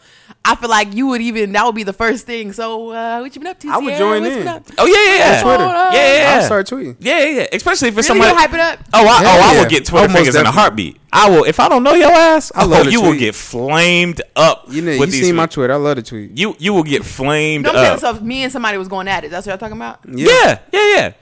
I 0.47 0.55
feel 0.55 0.69
like 0.69 0.93
you 0.93 1.07
would 1.07 1.21
even 1.21 1.51
that 1.53 1.65
would 1.65 1.73
be 1.73 1.81
the 1.83 1.91
first 1.93 2.25
thing. 2.27 2.53
So 2.53 2.91
uh, 2.91 3.19
what 3.19 3.33
you 3.35 3.41
been 3.41 3.49
up 3.49 3.59
to? 3.61 3.67
I 3.69 3.77
would 3.79 3.93
Siara? 3.93 3.97
join 3.97 4.21
What's 4.23 4.35
in. 4.35 4.39
been 4.41 4.47
up? 4.47 4.63
oh 4.77 4.85
yeah, 4.85 4.93
yeah, 4.93 5.17
yeah. 5.35 5.41
Twitter. 5.41 5.63
Hold 5.63 5.75
on. 5.75 5.93
Yeah, 5.93 5.99
yeah, 6.13 6.21
yeah. 6.21 6.35
I'll 6.37 6.43
start 6.43 6.67
tweeting. 6.67 6.95
Yeah, 6.99 7.19
yeah, 7.23 7.29
yeah. 7.39 7.47
Especially 7.51 7.87
if 7.89 7.97
it's 7.97 8.07
Really, 8.09 8.21
somebody. 8.21 8.29
you 8.31 8.35
hype 8.39 8.53
it 8.53 8.59
up? 8.59 8.79
Oh, 8.93 9.07
I, 9.07 9.23
Hell 9.23 9.37
oh, 9.37 9.41
I 9.49 9.53
yeah. 9.53 9.61
will 9.63 9.69
get 9.69 9.85
Twitter 9.85 10.05
Oh, 10.05 10.07
most 10.07 10.15
fingers 10.17 10.35
in 10.35 10.41
a 10.41 10.43
definitely. 10.43 10.61
heartbeat. 10.61 11.01
I 11.11 11.29
will 11.29 11.43
if 11.45 11.59
I 11.59 11.69
don't 11.69 11.81
know 11.83 11.93
your 11.93 12.11
ass. 12.11 12.51
I 12.53 12.63
oh, 12.63 12.67
love 12.67 12.85
to 12.85 12.91
you 12.91 13.01
will 13.01 13.09
tweet. 13.09 13.19
get 13.21 13.35
flamed 13.35 14.21
up. 14.35 14.65
You 14.69 14.81
know, 14.83 14.91
you 14.91 15.05
these 15.07 15.21
seen 15.21 15.35
my 15.35 15.45
tweets. 15.47 15.51
Twitter. 15.51 15.73
I 15.73 15.77
love 15.77 15.95
to 15.95 16.03
tweet. 16.03 16.37
You 16.37 16.55
you 16.59 16.73
will 16.73 16.83
get 16.83 17.03
flamed 17.05 17.63
No, 17.63 17.71
I'm 17.71 17.75
saying 17.77 17.91
up. 17.93 17.99
so. 18.01 18.15
If 18.15 18.21
me 18.21 18.43
and 18.43 18.51
somebody 18.51 18.77
was 18.77 18.87
going 18.87 19.07
at 19.07 19.23
it, 19.23 19.31
that's 19.31 19.47
what 19.47 19.53
y'all 19.53 19.57
talking 19.57 19.77
about. 19.77 19.99
yeah, 20.07 20.59
yeah, 20.71 20.95
yeah. 20.95 21.13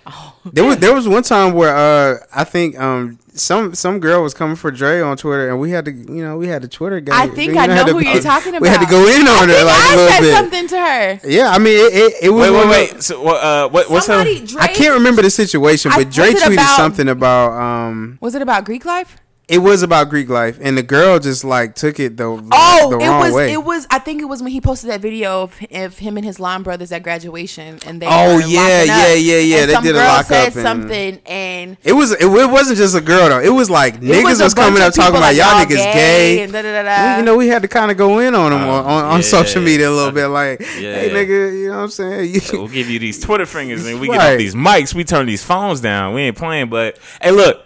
There 0.52 0.64
was 0.66 0.78
there 0.78 0.94
was 0.94 1.08
one 1.08 1.24
time 1.24 1.54
where 1.54 1.76
uh 1.76 2.18
I 2.34 2.44
think 2.44 2.78
um 2.80 3.20
some 3.36 3.74
some 3.74 4.00
girl 4.00 4.22
was 4.22 4.34
coming 4.34 4.56
for 4.56 4.70
Dre 4.72 5.02
on 5.02 5.18
Twitter 5.18 5.50
and 5.50 5.60
we 5.60 5.72
had 5.72 5.86
to 5.86 5.92
you 5.92 6.24
know 6.24 6.38
we 6.38 6.48
had 6.48 6.62
the 6.62 6.68
Twitter 6.68 7.00
guy. 7.00 7.24
I 7.24 7.28
think 7.28 7.54
you 7.56 7.60
I 7.60 7.66
know 7.68 7.74
had 7.76 7.88
to- 7.88 7.94
who 7.94 8.00
you're 8.00 8.22
talking 8.22 8.50
about. 8.50 8.62
We 8.62 8.68
had 8.70 8.80
to 8.82 8.86
go 8.90 9.08
in 9.08 9.22
on 9.28 9.28
I 9.28 9.46
her 9.48 9.48
think 9.48 9.66
like 9.66 9.76
a 9.76 9.92
I 9.92 9.96
little 9.96 10.10
said 10.12 10.22
bit. 10.22 10.36
something 10.36 10.68
to 10.68 10.80
her. 10.80 11.20
Yeah, 11.24 11.50
I 11.50 11.58
mean 11.60 11.74
it 11.74 11.94
it, 11.94 12.14
it 12.24 12.30
was 12.30 12.50
Wait, 12.50 12.56
one 12.58 12.70
wait, 12.70 12.90
of- 12.90 12.96
wait. 12.96 13.04
So, 13.04 13.28
uh, 13.28 13.70
what, 13.70 13.90
what's 13.90 14.08
her? 14.08 14.24
Dre, 14.24 14.46
I 14.60 14.68
can't 14.68 14.94
remember 14.96 15.22
the 15.22 15.30
situation, 15.30 15.92
I- 15.92 16.04
but 16.04 16.12
Dre 16.12 16.32
tweeted 16.34 16.54
about- 16.54 16.78
something 16.78 17.10
about 17.10 17.52
um 17.54 18.18
Was 18.22 18.36
it 18.36 18.42
about 18.42 18.66
Greek 18.66 18.86
life? 18.86 19.18
It 19.54 19.60
was 19.60 19.84
about 19.84 20.10
Greek 20.10 20.30
life 20.30 20.58
and 20.62 20.78
the 20.78 20.84
girl 20.84 21.20
just 21.20 21.44
like 21.44 21.76
took 21.76 22.00
it 22.00 22.18
the 22.18 22.24
Oh, 22.52 22.90
the 22.90 22.98
it 22.98 23.08
wrong 23.08 23.20
was. 23.22 23.34
way. 23.34 23.52
It 23.54 23.64
was. 23.64 23.86
I 23.92 24.00
think 24.00 24.22
it 24.22 24.26
was 24.26 24.42
when 24.42 24.52
he 24.52 24.60
posted 24.60 24.90
that 24.90 25.00
video 25.02 25.44
of, 25.44 25.60
of 25.72 25.98
him 26.00 26.18
and 26.18 26.26
his 26.26 26.40
line 26.40 26.64
brothers 26.64 26.92
at 26.92 27.04
graduation, 27.04 27.78
and 27.86 28.02
they. 28.02 28.08
Oh, 28.10 28.40
yeah, 28.40 28.40
up. 28.40 28.88
yeah, 28.88 29.14
yeah, 29.14 29.38
yeah, 29.38 29.58
And 29.62 29.70
they 29.70 29.74
some 29.74 29.84
did 29.84 29.92
a 29.92 30.00
girl 30.00 30.08
lock 30.08 30.26
said 30.26 30.48
up 30.50 30.56
and- 30.56 30.64
something, 30.64 31.20
and 31.26 31.78
It 31.84 31.94
was 31.94 32.12
it, 32.12 32.22
it 32.24 32.50
wasn't 32.50 32.78
just 32.78 32.96
a 32.96 33.02
girl 33.02 33.30
though. 33.30 33.40
It 33.40 33.50
was 33.54 33.70
like 33.70 34.02
niggas 34.02 34.24
was, 34.24 34.42
was, 34.42 34.54
coming 34.54 34.82
up 34.82 34.94
talking 34.94 35.14
people 35.14 35.18
about 35.20 35.28
like, 35.28 35.38
y'all 35.38 35.58
y'all 35.60 35.66
niggas 35.66 35.94
gay. 35.94 36.44
and 36.44 36.52
da 36.52 36.62
da 36.62 36.84
da 36.84 37.14
We- 37.14 37.20
you 37.20 37.26
know, 37.26 37.38
we 37.38 37.48
had 37.48 37.62
to 37.62 37.68
kind 37.68 37.92
of 37.92 37.98
go 37.98 38.20
in 38.20 38.34
on 38.36 38.52
them 38.52 38.62
on, 38.62 38.86
on, 38.86 39.06
on 39.06 39.16
yeah. 39.20 39.22
social 39.22 39.62
media 39.62 39.90
a 39.90 39.92
little 39.92 40.12
bit, 40.12 40.28
like, 40.28 40.62
hey, 40.62 41.10
Yeah. 41.10 41.14
nigga, 41.14 41.60
you 41.62 41.68
know 41.70 41.78
what 41.78 41.84
I'm 41.84 41.90
saying? 41.90 42.34
You- 42.34 42.42
We'll 42.54 42.68
give 42.68 42.90
you 42.90 42.98
these 43.00 43.20
Twitter 43.20 43.46
fingers 43.46 43.86
and 43.86 44.00
we 44.00 44.08
get 44.08 44.18
Right. 44.18 44.32
off 44.34 44.38
these 44.38 44.56
mics. 44.56 44.94
We 44.96 45.04
turn 45.04 45.26
these 45.28 45.44
phones 45.44 45.80
down. 45.82 46.14
We 46.16 46.22
ain't 46.24 46.38
playing. 46.38 46.70
But 46.70 46.98
hey, 47.22 47.32
look. 47.32 47.60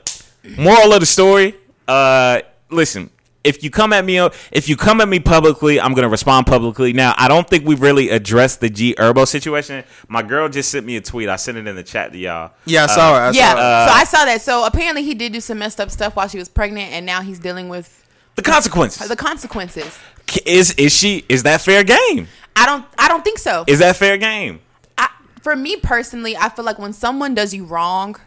Moral 0.58 0.94
of 0.94 1.02
the 1.02 1.06
story. 1.06 1.56
Uh, 1.88 2.42
listen. 2.70 3.10
If 3.44 3.64
you 3.64 3.70
come 3.70 3.94
at 3.94 4.04
me, 4.04 4.18
if 4.52 4.68
you 4.68 4.76
come 4.76 5.00
at 5.00 5.08
me 5.08 5.22
publicly, 5.22 5.80
I'm 5.80 5.94
gonna 5.94 6.10
respond 6.10 6.48
publicly. 6.48 6.92
Now, 6.92 7.14
I 7.18 7.30
don't 7.30 7.48
think 7.50 7.66
we've 7.66 7.80
really 7.80 8.10
addressed 8.10 8.60
the 8.60 8.70
G 8.70 8.94
Herbo 8.96 9.26
situation. 9.26 9.86
My 10.10 10.22
girl 10.22 10.50
just 10.50 10.70
sent 10.70 10.86
me 10.86 10.98
a 10.98 11.02
tweet. 11.02 11.30
I 11.30 11.38
sent 11.38 11.58
it 11.58 11.66
in 11.66 11.74
the 11.78 11.84
chat 11.84 12.12
to 12.12 12.18
y'all. 12.18 12.52
yeah, 12.66 12.84
I 12.84 12.88
saw 12.88 13.16
it. 13.16 13.20
I 13.20 13.32
yeah, 13.32 13.54
saw 13.54 13.54
it. 13.54 13.88
so 13.88 13.94
I 13.96 14.04
saw 14.04 14.26
that. 14.26 14.42
So 14.42 14.66
apparently 14.66 15.04
he 15.04 15.14
did 15.14 15.32
do 15.32 15.40
some 15.40 15.60
messed 15.60 15.80
up 15.80 15.90
stuff 15.92 16.18
while 16.18 16.28
she 16.28 16.38
was 16.38 16.50
pregnant, 16.50 16.92
and 16.92 17.06
now 17.06 17.22
he's 17.22 17.40
dealing 17.40 17.70
with 17.70 18.06
The 18.36 18.42
consequences. 18.42 19.08
the 19.08 19.16
consequences. 19.16 19.98
Is 20.46 20.72
is 20.74 20.92
she? 20.94 21.24
Is 21.30 21.44
that 21.44 21.62
fair 21.62 21.86
game? 21.86 22.28
I 22.58 22.66
don't. 22.66 22.84
I 23.00 23.08
don't 23.08 23.24
think 23.24 23.38
so. 23.38 23.64
Is 23.66 23.80
that 23.80 23.96
fair 23.96 24.18
game? 24.18 24.60
I, 24.98 25.08
for 25.42 25.56
me 25.56 25.78
personally, 25.78 26.36
I 26.36 26.50
feel 26.50 26.66
like 26.66 26.80
when 26.80 26.92
someone 26.92 27.34
does 27.34 27.54
you 27.54 27.64
wrong, 27.64 28.18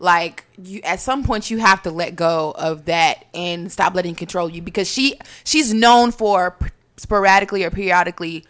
like 0.00 0.44
you 0.60 0.80
at 0.82 0.98
some 0.98 1.22
point 1.22 1.50
you 1.50 1.58
have 1.58 1.82
to 1.82 1.90
let 1.90 2.16
go 2.16 2.52
of 2.58 2.86
that 2.86 3.26
and 3.34 3.70
stop 3.70 3.94
letting 3.94 4.14
control 4.14 4.48
you 4.48 4.62
because 4.62 4.90
she 4.90 5.16
she's 5.44 5.72
known 5.72 6.10
for 6.10 6.52
p- 6.52 6.70
sporadically 6.96 7.62
or 7.62 7.70
periodically 7.70 8.44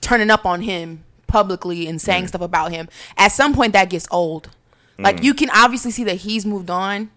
turning 0.00 0.30
up 0.30 0.44
on 0.44 0.62
him 0.62 1.04
publicly 1.26 1.86
and 1.86 2.00
saying 2.00 2.26
stuff 2.26 2.40
about 2.40 2.72
him. 2.72 2.88
At 3.16 3.28
some 3.28 3.54
point 3.54 3.74
that 3.74 3.90
gets 3.90 4.08
old. 4.10 4.50
Like 4.98 5.16
mm. 5.16 5.24
you 5.24 5.34
can 5.34 5.50
obviously 5.50 5.90
see 5.90 6.04
that 6.04 6.16
he's 6.16 6.46
moved 6.46 6.70
on 6.70 7.10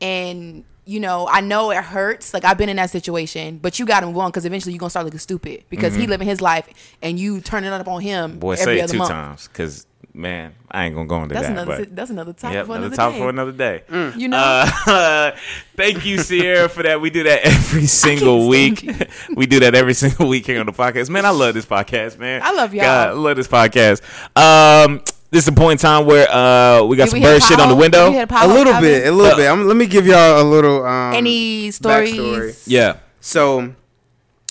and 0.00 0.64
you 0.88 1.00
know, 1.00 1.26
I 1.28 1.40
know 1.40 1.72
it 1.72 1.82
hurts. 1.82 2.32
Like 2.32 2.44
I've 2.44 2.56
been 2.56 2.68
in 2.68 2.76
that 2.76 2.90
situation, 2.90 3.58
but 3.58 3.78
you 3.78 3.86
got 3.86 4.00
to 4.00 4.06
move 4.06 4.18
on 4.18 4.30
because 4.30 4.46
eventually 4.46 4.72
you're 4.72 4.78
gonna 4.78 4.90
start 4.90 5.04
looking 5.04 5.18
stupid 5.18 5.64
because 5.68 5.94
he 5.94 6.02
mm-hmm. 6.02 6.10
living 6.10 6.28
his 6.28 6.40
life 6.40 6.68
and 7.02 7.18
you 7.18 7.40
turning 7.40 7.70
up 7.70 7.88
on 7.88 8.00
him. 8.00 8.38
Boy, 8.38 8.52
every 8.52 8.64
say 8.64 8.78
it 8.78 8.90
two 8.90 8.98
month. 8.98 9.10
times, 9.10 9.48
cause 9.48 9.84
man, 10.16 10.54
I 10.70 10.86
ain't 10.86 10.94
gonna 10.94 11.06
go 11.06 11.22
into 11.22 11.34
That's 11.34 11.46
that. 11.46 11.52
another. 11.52 11.76
but 11.84 11.94
that's 11.94 12.10
another 12.10 12.32
topic 12.32 12.54
Yep, 12.54 12.66
for 12.66 12.72
another 12.72 12.86
another 12.86 12.96
topic 12.96 13.14
day. 13.14 13.20
for 13.22 13.28
another 13.28 13.52
day. 13.52 13.82
You 14.18 14.28
know, 14.28 14.36
Uh, 14.38 15.36
thank 15.76 16.04
you, 16.06 16.16
Siara, 16.16 16.70
for 16.70 16.82
that. 16.82 17.00
We 17.00 17.10
do 17.10 17.22
that 17.24 17.40
every 17.44 17.86
single 17.86 18.48
week. 18.48 18.80
we 19.36 19.46
do 19.46 19.60
that 19.60 19.74
every 19.74 19.94
single 19.94 20.28
week 20.28 20.46
here 20.46 20.58
on 20.60 20.66
the 20.66 20.72
podcast. 20.72 21.10
Man, 21.10 21.24
I 21.26 21.30
love 21.30 21.54
this 21.54 21.66
podcast, 21.66 22.18
man. 22.18 22.40
I 22.42 22.52
love 22.52 22.74
y'all. 22.74 22.82
God, 22.84 23.08
I 23.08 23.12
love 23.12 23.36
this 23.36 23.48
podcast. 23.48 24.00
Um, 24.36 25.02
this 25.30 25.42
is 25.44 25.48
a 25.48 25.52
point 25.52 25.72
in 25.72 25.78
time 25.78 26.06
where 26.06 26.26
uh 26.30 26.82
we 26.84 26.96
got 26.96 27.04
Did 27.06 27.10
some 27.10 27.20
we 27.20 27.26
bird 27.26 27.42
shit 27.42 27.60
on 27.60 27.68
the 27.68 27.74
window. 27.74 28.10
Did 28.12 28.30
a 28.30 28.46
little 28.46 28.80
bit, 28.80 29.06
a 29.06 29.10
little 29.12 29.32
Uh, 29.32 29.36
bit. 29.36 29.48
I'm, 29.50 29.66
let 29.66 29.76
me 29.76 29.86
give 29.86 30.06
y'all 30.06 30.40
a 30.40 30.44
little 30.44 30.84
um, 30.86 31.14
Any 31.14 31.70
stories? 31.72 32.12
backstory. 32.14 32.62
Yeah. 32.66 32.96
So, 33.20 33.74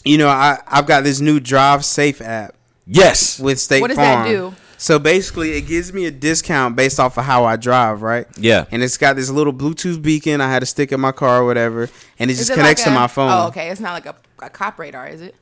you 0.04 0.18
know, 0.18 0.28
I 0.28 0.60
I've 0.68 0.86
got 0.86 1.04
this 1.04 1.20
new 1.22 1.40
Drive 1.40 1.86
Safe 1.86 2.22
app 2.22 2.56
Yes. 2.86 3.40
with 3.40 3.60
State 3.60 3.82
What 3.82 3.88
does 3.88 3.98
that 3.98 4.28
do? 4.28 4.54
So 4.78 5.00
basically, 5.00 5.52
it 5.52 5.62
gives 5.62 5.94
me 5.94 6.06
a 6.06 6.12
discount 6.12 6.76
based 6.76 7.00
off 7.00 7.18
of 7.18 7.26
how 7.26 7.46
I 7.46 7.56
drive, 7.56 8.02
right? 8.02 8.28
Yeah. 8.38 8.66
And 8.72 8.84
it's 8.84 8.98
got 8.98 9.16
this 9.16 9.30
little 9.30 9.54
Bluetooth 9.54 10.02
beacon 10.02 10.42
I 10.42 10.50
had 10.50 10.60
to 10.60 10.66
stick 10.66 10.92
in 10.92 11.00
my 11.00 11.12
car 11.12 11.42
or 11.42 11.46
whatever, 11.46 11.90
and 12.20 12.30
it 12.30 12.34
Is 12.34 12.40
just 12.40 12.52
it 12.52 12.56
connects 12.56 12.82
like 12.86 12.94
to 12.94 13.00
my 13.00 13.08
phone. 13.08 13.32
Oh, 13.32 13.48
okay. 13.48 13.70
It's 13.70 13.80
not 13.82 13.94
like 13.94 14.06
a, 14.06 14.16
a 14.46 14.50
cop 14.50 14.78
radar, 14.80 15.08
is 15.08 15.22
it? 15.22 15.36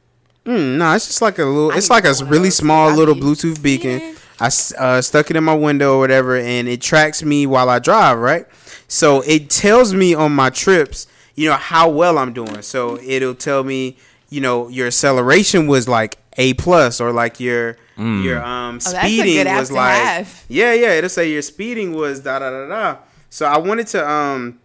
Mm, 0.46 0.78
no, 0.78 0.94
it's 0.94 1.08
just 1.08 1.22
like 1.22 1.40
a 1.40 1.46
little. 1.46 1.72
I 1.72 1.78
It's 1.78 1.90
like 1.90 2.04
a 2.04 2.08
get 2.08 2.18
one 2.18 2.24
of 2.26 2.30
really 2.32 2.50
small 2.50 2.90
I 2.90 2.94
little 2.96 3.16
Bluetooth 3.16 3.62
beacon. 3.62 3.98
Man. 4.00 4.16
I 4.40 4.48
s- 4.48 4.74
uh, 4.78 5.02
stuck 5.02 5.30
it 5.32 5.38
in 5.38 5.44
my 5.44 5.54
window 5.56 5.96
or 5.96 6.00
whatever, 6.00 6.36
and 6.38 6.68
it 6.68 6.82
tracks 6.82 7.24
me 7.24 7.46
while 7.46 7.70
I 7.70 7.80
drive. 7.80 8.18
Right, 8.20 8.46
so 8.88 9.22
it 9.22 9.50
tells 9.50 9.94
me 9.94 10.14
on 10.14 10.34
my 10.34 10.50
trips, 10.50 11.08
you 11.36 11.48
know, 11.50 11.56
how 11.56 11.88
well 11.90 12.18
I'm 12.18 12.34
doing. 12.34 12.62
So 12.62 13.00
it'll 13.02 13.36
tell 13.36 13.64
me, 13.64 13.96
you 14.30 14.42
know, 14.42 14.68
your 14.68 14.88
acceleration 14.88 15.68
was 15.68 15.88
like 15.88 16.18
A 16.38 16.54
plus, 16.56 17.00
or 17.00 17.12
like 17.12 17.40
your 17.40 17.78
your 17.98 18.44
um 18.44 18.80
Oh, 18.86 18.92
that's 18.92 18.94
a 18.94 19.00
speeding 19.08 19.34
good 19.36 19.48
app 19.48 19.60
was 19.60 19.72
like 19.72 20.02
have. 20.02 20.46
yeah, 20.50 20.74
yeah. 20.74 20.94
It'll 20.94 21.10
say 21.10 21.32
your 21.32 21.42
speeding 21.44 21.94
was 21.94 22.22
da 22.22 22.40
da 22.40 22.50
da 22.50 22.68
da. 22.68 22.98
So 23.30 23.46
I 23.46 23.58
wanted 23.58 23.88
to 23.88 24.10
um 24.10 24.60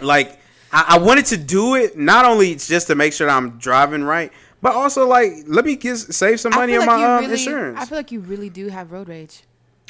like 0.00 0.38
I, 0.72 0.84
I 0.96 0.98
wanted 0.98 1.26
to 1.26 1.36
do 1.36 1.74
it 1.76 1.96
not 1.96 2.24
only 2.24 2.54
just 2.56 2.88
to 2.88 2.94
make 2.94 3.12
sure 3.12 3.26
that 3.28 3.36
I'm 3.36 3.58
driving 3.58 4.02
right, 4.02 4.32
but 4.60 4.74
also 4.74 5.06
like 5.06 5.32
let 5.46 5.64
me 5.64 5.76
get 5.76 5.96
save 5.96 6.40
some 6.40 6.52
money 6.54 6.74
on 6.74 6.80
like 6.80 6.86
my 6.88 7.04
um, 7.04 7.20
really, 7.20 7.32
insurance. 7.34 7.78
I 7.80 7.84
feel 7.84 7.98
like 7.98 8.10
you 8.10 8.20
really 8.20 8.50
do 8.50 8.68
have 8.68 8.90
road 8.90 9.08
rage. 9.08 9.42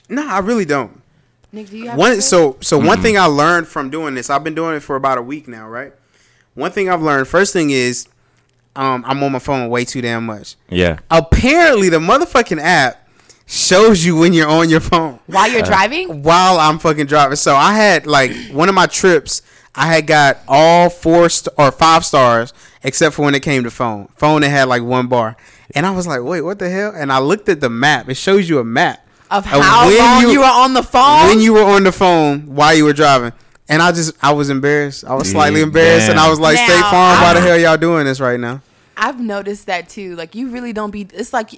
no, 0.09 0.27
I 0.29 0.39
really 0.41 0.65
don't. 0.67 1.01
Nick, 1.53 1.71
do 1.71 1.79
you 1.79 1.89
have 1.89 1.99
One 1.99 2.13
rage? 2.13 2.23
so 2.23 2.59
so 2.61 2.77
one 2.79 3.01
thing 3.01 3.17
I 3.17 3.25
learned 3.25 3.69
from 3.69 3.89
doing 3.89 4.15
this, 4.15 4.29
I've 4.29 4.45
been 4.45 4.55
doing 4.55 4.77
it 4.77 4.81
for 4.81 4.97
about 4.97 5.17
a 5.17 5.23
week 5.23 5.49
now, 5.49 5.67
right? 5.67 5.95
One 6.55 6.71
thing 6.73 6.91
I've 6.91 7.03
learned, 7.03 7.27
first 7.29 7.53
thing 7.55 7.71
is 7.71 8.07
um 8.77 9.05
I'm 9.07 9.23
on 9.23 9.33
my 9.33 9.39
phone 9.39 9.69
way 9.69 9.85
too 9.85 10.01
damn 10.01 10.27
much. 10.27 10.57
Yeah. 10.69 10.99
Apparently 11.11 11.89
the 11.89 11.99
motherfucking 11.99 12.61
app 12.61 13.03
shows 13.47 14.05
you 14.05 14.17
when 14.17 14.33
you're 14.33 14.49
on 14.49 14.69
your 14.69 14.81
phone. 14.81 15.19
while 15.27 15.49
you're 15.51 15.63
driving? 15.63 16.23
while 16.23 16.59
I'm 16.59 16.79
fucking 16.79 17.07
driving. 17.07 17.37
So 17.37 17.55
I 17.57 17.75
had 17.75 18.07
like 18.07 18.33
one 18.53 18.69
of 18.69 18.75
my 18.75 18.87
trips. 18.87 19.43
I 19.75 19.87
had 19.87 20.07
got 20.07 20.39
all 20.49 20.89
four 20.89 21.29
st- 21.29 21.55
or 21.59 21.71
five 21.71 22.05
stars 22.05 22.53
except 22.83 23.15
for 23.15 23.23
when 23.25 23.35
it 23.35 23.43
came 23.43 23.63
to 23.65 23.71
phone. 23.71 24.09
Phone 24.17 24.43
it 24.43 24.51
had 24.51 24.69
like 24.69 24.83
one 24.83 25.07
bar, 25.07 25.37
and 25.75 25.85
I 25.85 25.91
was 25.91 26.07
like, 26.07 26.23
"Wait, 26.23 26.41
what 26.41 26.59
the 26.59 26.71
hell?" 26.71 26.93
And 26.97 27.13
I 27.13 27.19
looked 27.19 27.49
at 27.51 27.61
the 27.61 27.69
map. 27.69 28.09
It 28.09 28.17
shows 28.17 28.49
you 28.49 28.59
a 28.59 28.65
map 28.65 29.07
Of 29.31 29.45
how 29.45 29.59
when 29.89 29.99
long 29.99 30.23
you, 30.23 30.31
you- 30.31 30.41
were 30.41 30.47
on 30.47 30.73
the 30.73 30.83
phone? 30.83 31.27
when 31.29 31.41
you 31.41 31.53
were 31.53 31.63
on 31.65 31.85
the 31.85 31.93
phone 31.93 32.55
while 32.55 32.75
you 32.75 32.85
were 32.85 32.95
driving. 32.95 33.33
And 33.69 33.83
I 33.83 33.91
just, 33.93 34.13
I 34.23 34.33
was 34.33 34.49
embarrassed. 34.51 35.05
I 35.05 35.15
was 35.15 35.31
slightly 35.31 35.61
Yeah, 35.61 35.67
embarrassed, 35.67 36.09
and 36.09 36.19
I 36.21 36.31
was 36.31 36.39
like, 36.39 36.55
Now, 36.57 36.67
"State 36.67 36.81
Farm, 36.83 37.21
why 37.23 37.35
the 37.35 37.41
hell 37.41 37.59
y'all 37.59 37.77
doing 37.77 38.05
this 38.05 38.21
right 38.21 38.39
now?" 38.39 38.61
I've 38.97 39.21
noticed 39.21 39.67
that 39.67 39.89
too. 39.89 40.15
Like 40.17 40.35
you 40.35 40.49
really 40.51 40.73
don't 40.73 40.91
be. 40.91 41.07
It's 41.13 41.33
like 41.33 41.51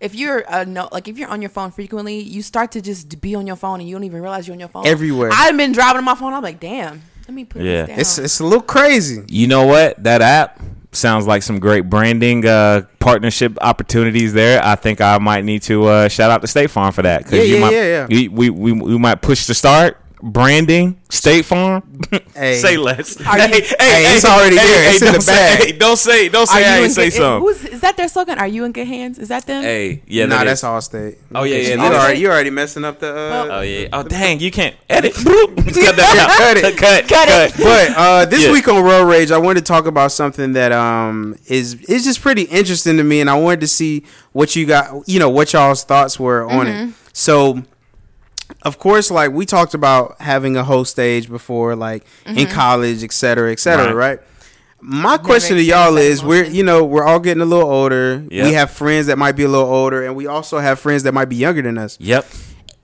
if 0.00 0.14
you're 0.14 0.44
a 0.48 0.64
no, 0.64 0.88
like 0.92 1.08
if 1.08 1.18
you're 1.18 1.28
on 1.28 1.42
your 1.42 1.50
phone 1.50 1.70
frequently, 1.72 2.20
you 2.20 2.42
start 2.42 2.72
to 2.72 2.80
just 2.80 3.20
be 3.20 3.34
on 3.34 3.46
your 3.46 3.56
phone 3.56 3.80
and 3.80 3.88
you 3.88 3.94
don't 3.94 4.04
even 4.04 4.22
realize 4.22 4.46
you're 4.46 4.54
on 4.54 4.60
your 4.60 4.68
phone 4.68 4.86
Everywhere. 4.86 5.30
I've 5.32 5.56
been 5.56 5.72
driving 5.72 5.98
on 5.98 6.04
my 6.04 6.14
phone. 6.14 6.32
I'm 6.32 6.42
like, 6.42 6.60
damn. 6.60 7.02
Let 7.26 7.34
me 7.34 7.44
put 7.44 7.60
Yeah. 7.62 7.82
this 7.82 7.88
down. 7.88 7.98
It's 8.00 8.18
it's 8.18 8.40
a 8.40 8.44
little 8.44 8.62
crazy. 8.62 9.24
You 9.28 9.48
know 9.48 9.66
what? 9.66 10.02
That 10.04 10.22
app 10.22 10.60
sounds 10.92 11.26
like 11.26 11.42
some 11.42 11.58
great 11.58 11.90
branding 11.90 12.46
uh, 12.46 12.82
partnership 13.00 13.58
opportunities 13.60 14.32
there. 14.32 14.64
I 14.64 14.76
think 14.76 15.00
I 15.02 15.18
might 15.18 15.44
need 15.44 15.60
to 15.64 15.84
uh, 15.86 16.08
shout 16.08 16.30
out 16.30 16.40
to 16.40 16.46
State 16.46 16.70
Farm 16.70 16.92
for 16.92 17.02
that. 17.02 17.24
'cause 17.24 17.32
Yeah, 17.34 17.42
you 17.42 17.54
yeah, 17.56 17.60
might, 17.60 17.72
yeah, 17.74 17.82
yeah. 17.84 18.06
We, 18.08 18.28
we, 18.28 18.50
we, 18.50 18.72
we 18.72 18.98
might 18.98 19.20
push 19.20 19.44
to 19.46 19.54
start 19.54 19.98
branding 20.22 21.00
State 21.10 21.44
Farm. 21.44 21.82
Hey. 22.34 22.56
say 22.56 22.76
less. 22.76 23.20
Are 23.20 23.36
hey, 23.38 23.46
you- 23.46 23.62
hey, 23.62 23.66
Hey, 23.80 24.14
it's 24.16 24.24
already 24.24 24.56
there. 24.56 24.90
It's 24.90 25.00
in 25.02 25.06
don't 25.06 25.14
the 25.16 25.20
say- 25.20 25.32
bag. 25.32 25.58
hey, 25.64 25.72
don't 25.78 25.96
say, 25.96 26.28
don't 26.28 26.42
Are 26.42 26.46
say 26.46 26.64
I 26.66 26.78
you 26.78 26.84
ain't 26.84 26.92
say 26.92 27.06
good, 27.06 27.12
something. 27.14 27.40
who's, 27.48 27.64
is 27.64 27.80
that 27.80 27.96
their 27.96 28.08
slogan? 28.08 28.38
Are 28.38 28.46
you 28.46 28.64
in 28.64 28.72
good 28.72 28.86
hands? 28.86 29.18
Is 29.18 29.28
that 29.28 29.46
them? 29.46 29.62
Hey, 29.62 30.02
yeah, 30.06 30.26
nah, 30.26 30.38
that 30.38 30.44
that's 30.44 30.60
is. 30.62 30.64
Allstate. 30.64 31.16
Oh, 31.34 31.44
yeah, 31.44 31.56
yeah, 31.56 31.74
You 31.74 31.80
already 31.94 32.20
you 32.20 32.28
already 32.28 32.50
messing 32.50 32.84
up 32.84 32.98
the. 33.00 33.08
Uh, 33.14 33.46
Oh 33.50 33.60
yeah. 33.62 33.88
Oh 33.92 34.02
dang, 34.02 34.40
you 34.40 34.50
can't 34.50 34.76
edit. 34.88 35.14
Cut 35.14 35.24
that 35.96 36.16
out. 36.18 36.36
Cut 36.38 36.56
it. 36.56 36.76
Cut, 36.76 37.08
cut, 37.08 37.28
it. 37.28 37.52
but 37.56 37.96
uh, 37.96 38.24
this 38.26 38.44
Yeah. 38.44 38.52
week 38.52 38.68
on 38.68 38.82
Road 38.82 39.04
Rage, 39.08 39.30
I 39.30 39.38
wanted 39.38 39.60
to 39.60 39.64
talk 39.66 39.86
about 39.86 40.12
something 40.12 40.52
that 40.52 40.72
um 40.72 41.36
is 41.46 41.74
is 41.84 42.04
just 42.04 42.20
pretty 42.20 42.42
interesting 42.42 42.96
to 42.98 43.04
me, 43.04 43.20
and 43.20 43.28
I 43.30 43.34
wanted 43.38 43.60
to 43.60 43.68
see 43.68 44.04
what 44.32 44.54
you 44.54 44.66
got, 44.66 45.08
you 45.08 45.18
know, 45.18 45.28
what 45.30 45.52
y'all's 45.52 45.84
thoughts 45.84 46.18
were 46.20 46.44
on 46.48 46.66
it. 46.66 46.94
So, 47.12 47.62
of 48.62 48.78
course, 48.78 49.10
like 49.10 49.30
we 49.32 49.46
talked 49.46 49.74
about 49.74 50.20
having 50.20 50.56
a 50.56 50.64
whole 50.64 50.84
stage 50.84 51.28
before, 51.28 51.76
like 51.76 52.04
in 52.26 52.46
college, 52.48 53.04
et 53.04 53.12
cetera, 53.12 53.52
et 53.52 53.58
cetera, 53.60 53.94
Right. 53.94 54.18
right? 54.18 54.20
My 54.80 55.18
question 55.18 55.56
to 55.56 55.62
y'all 55.62 55.96
is: 55.96 56.20
that 56.20 56.26
We're 56.28 56.44
you 56.44 56.62
know 56.62 56.84
we're 56.84 57.04
all 57.04 57.18
getting 57.18 57.40
a 57.42 57.44
little 57.46 57.68
older. 57.68 58.24
Yep. 58.30 58.44
We 58.46 58.52
have 58.52 58.70
friends 58.70 59.06
that 59.06 59.18
might 59.18 59.32
be 59.32 59.42
a 59.42 59.48
little 59.48 59.66
older, 59.68 60.04
and 60.06 60.14
we 60.14 60.26
also 60.28 60.58
have 60.60 60.78
friends 60.78 61.02
that 61.02 61.12
might 61.12 61.24
be 61.28 61.36
younger 61.36 61.62
than 61.62 61.78
us. 61.78 61.96
Yep. 62.00 62.26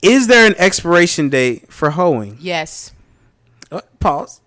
Is 0.01 0.27
there 0.27 0.45
an 0.45 0.55
expiration 0.57 1.29
date 1.29 1.71
for 1.71 1.91
hoeing? 1.91 2.37
Yes. 2.39 2.91
Uh, 3.71 3.81
pause. 3.99 4.41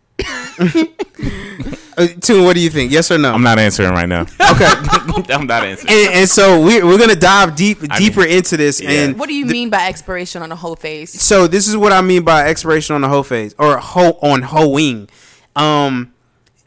Uh, 0.59 2.06
Tune, 2.20 2.44
what 2.44 2.54
do 2.54 2.61
you 2.61 2.70
think? 2.70 2.90
Yes 2.92 3.11
or 3.11 3.18
no? 3.18 3.32
I'm 3.32 3.42
not 3.42 3.59
answering 3.59 3.90
right 3.90 4.09
now. 4.09 4.22
okay. 4.52 4.66
I'm 5.32 5.46
not 5.46 5.64
answering. 5.64 5.92
and, 5.92 6.14
and 6.14 6.28
so 6.28 6.62
we're, 6.64 6.84
we're 6.86 6.98
gonna 6.98 7.14
dive 7.16 7.56
deep 7.56 7.78
I 7.90 7.98
deeper 7.98 8.24
into 8.24 8.56
this. 8.56 8.80
Yeah. 8.80 8.90
And 8.90 9.18
What 9.18 9.28
do 9.28 9.34
you 9.34 9.46
mean 9.46 9.70
by 9.70 9.86
expiration 9.88 10.42
on 10.42 10.52
a 10.52 10.56
whole 10.56 10.76
face? 10.76 11.12
so 11.20 11.46
this 11.46 11.66
is 11.68 11.76
what 11.76 11.92
I 11.92 12.00
mean 12.00 12.24
by 12.24 12.48
expiration 12.48 12.94
on 12.94 13.00
the 13.00 13.09
whole 13.09 13.22
phase 13.24 13.54
or 13.59 13.78
hoe 13.78 14.18
on 14.22 14.42
hoeing. 14.42 15.09
Um, 15.56 16.12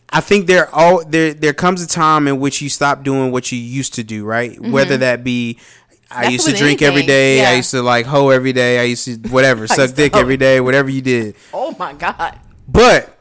I 0.10 0.20
think 0.20 0.48
there 0.48 0.74
all 0.76 1.06
there 1.06 1.34
there 1.34 1.54
comes 1.54 1.82
a 1.82 1.88
time 1.88 2.28
in 2.28 2.40
which 2.40 2.62
you 2.62 2.68
stop 2.70 3.04
doing 3.04 3.32
what 3.32 3.52
you 3.52 3.58
used 3.58 3.94
to 3.96 4.04
do, 4.04 4.26
right? 4.26 4.60
Whether 4.60 4.98
that 4.98 5.24
be 5.24 5.58
I 6.10 6.24
That's 6.24 6.34
used 6.34 6.48
to 6.50 6.56
drink 6.58 6.82
every 6.82 7.04
anything, 7.04 7.08
day. 7.08 7.46
I 7.46 7.54
used 7.54 7.72
to 7.72 7.82
like 7.82 8.06
hoe 8.06 8.30
every 8.32 8.52
day. 8.52 8.80
I 8.80 8.84
used 8.84 9.06
to 9.06 9.16
whatever 9.30 9.66
suck 9.68 9.94
dick 9.96 10.14
hoe. 10.14 10.20
every 10.20 10.36
day. 10.36 10.60
Whatever 10.60 10.90
you 10.90 11.02
did. 11.02 11.36
Oh 11.54 11.74
my 11.80 11.94
god. 11.94 12.38
But 12.68 13.18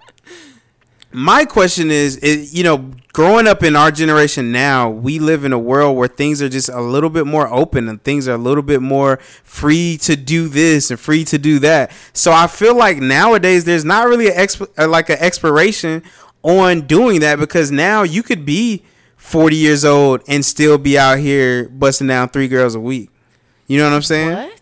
my 1.13 1.45
question 1.45 1.91
is, 1.91 2.17
is, 2.19 2.55
you 2.55 2.63
know, 2.63 2.91
growing 3.13 3.49
up 3.49 3.63
in 3.63 3.75
our 3.75 3.91
generation 3.91 4.53
now, 4.53 4.89
we 4.89 5.19
live 5.19 5.45
in 5.45 5.53
a 5.53 5.59
world 5.59 5.97
where 5.97 6.09
things 6.09 6.41
are 6.41 6.49
just 6.49 6.69
a 6.69 6.81
little 6.81 7.11
bit 7.11 7.27
more 7.27 7.53
open 7.53 7.89
and 7.89 8.03
things 8.05 8.29
are 8.29 8.35
a 8.35 8.39
little 8.39 8.63
bit 8.63 8.81
more 8.81 9.19
free 9.43 9.97
to 10.03 10.15
do 10.17 10.49
this 10.49 10.91
and 10.91 11.01
free 11.01 11.25
to 11.25 11.39
do 11.39 11.59
that. 11.59 11.91
So 12.13 12.33
I 12.33 12.47
feel 12.47 12.77
like 12.77 12.99
nowadays 12.99 13.65
there's 13.65 13.85
not 13.85 14.07
really 14.07 14.29
a 14.29 14.35
exp- 14.35 14.71
uh, 14.79 14.89
like 14.89 15.11
an 15.11 15.19
expiration 15.19 16.03
on 16.43 16.83
doing 16.83 17.21
that 17.21 17.39
because 17.39 17.71
now 17.71 18.03
you 18.03 18.23
could 18.23 18.47
be 18.47 18.85
40 19.17 19.57
years 19.57 19.85
old 19.85 20.23
and 20.29 20.45
still 20.45 20.79
be 20.79 20.97
out 20.97 21.19
here 21.19 21.69
busting 21.69 22.07
down 22.07 22.29
three 22.29 22.49
girls 22.49 22.75
a 22.75 22.81
week. 22.81 23.11
You 23.67 23.79
know 23.79 23.85
what 23.85 23.97
I'm 23.97 24.03
saying? 24.03 24.33
What? 24.33 24.61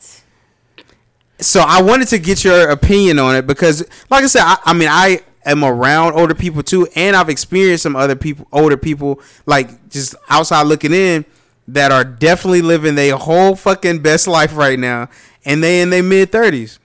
so 1.40 1.62
I 1.66 1.82
wanted 1.82 2.08
to 2.08 2.18
get 2.18 2.44
your 2.44 2.70
opinion 2.70 3.18
on 3.18 3.36
it 3.36 3.46
because, 3.46 3.86
like 4.10 4.24
I 4.24 4.26
said, 4.26 4.42
I, 4.42 4.58
I 4.64 4.72
mean, 4.72 4.88
I 4.90 5.20
am 5.44 5.64
around 5.64 6.12
older 6.14 6.34
people 6.34 6.62
too, 6.62 6.86
and 6.94 7.16
I've 7.16 7.28
experienced 7.28 7.82
some 7.82 7.96
other 7.96 8.16
people, 8.16 8.46
older 8.52 8.76
people, 8.76 9.20
like 9.46 9.88
just 9.90 10.14
outside 10.28 10.62
looking 10.62 10.92
in, 10.92 11.24
that 11.68 11.92
are 11.92 12.04
definitely 12.04 12.62
living 12.62 12.94
their 12.94 13.16
whole 13.16 13.54
fucking 13.56 14.00
best 14.00 14.26
life 14.26 14.56
right 14.56 14.78
now, 14.78 15.08
and 15.44 15.62
they 15.62 15.80
in 15.80 15.90
their 15.90 16.02
mid 16.02 16.32
thirties, 16.32 16.78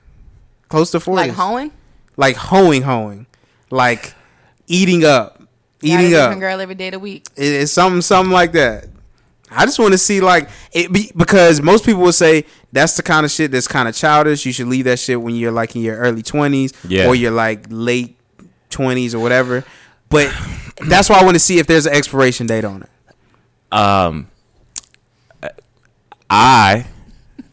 close 0.70 0.92
to 0.92 1.00
forties, 1.00 1.28
Like 1.30 1.36
hoeing? 1.38 1.72
like 2.18 2.36
hoeing, 2.36 2.82
hoeing, 2.84 3.26
like 3.70 4.14
eating 4.68 5.04
up, 5.06 5.38
Got 5.40 5.46
a 5.46 5.88
eating 5.88 6.10
different 6.12 6.34
up. 6.34 6.40
girl 6.40 6.60
every 6.62 6.76
day 6.76 6.88
of 6.88 6.94
the 6.94 7.00
week. 7.00 7.26
It- 7.36 7.44
It's 7.64 7.72
something, 7.72 8.02
something 8.02 8.32
like 8.32 8.52
that. 8.54 8.86
I 9.56 9.66
just 9.66 9.78
want 9.78 9.92
to 9.92 9.98
see 10.00 10.20
like 10.20 10.50
it 10.72 10.92
be, 10.92 11.12
because 11.16 11.62
most 11.62 11.86
people 11.86 12.02
will 12.02 12.12
say 12.12 12.46
that's 12.72 12.96
the 12.98 13.04
kind 13.04 13.24
of 13.24 13.32
shit 13.32 13.52
that's 13.52 13.68
kind 13.68 13.88
of 13.88 13.94
childish. 13.96 14.46
You 14.48 14.52
should 14.52 14.68
leave 14.68 14.86
that 14.86 14.98
shit 14.98 15.22
when 15.22 15.36
you're 15.36 15.52
like 15.52 15.76
in 15.76 15.84
your 15.84 15.96
early 15.98 16.24
twenties 16.24 16.74
Yeah. 16.88 17.06
or 17.08 17.14
you're 17.14 17.30
like 17.32 17.66
late 17.70 18.18
twenties 18.74 19.16
or 19.16 19.20
whatever. 19.20 19.64
But 20.10 20.34
that's 20.88 21.10
why 21.10 21.20
I 21.20 21.24
want 21.24 21.36
to 21.36 21.40
see 21.40 21.60
if 21.60 21.68
there's 21.68 21.86
an 21.86 21.94
expiration 21.94 22.46
date 22.46 22.66
on 22.66 22.84
it. 22.84 22.90
Um, 23.72 24.30
I, 26.30 26.86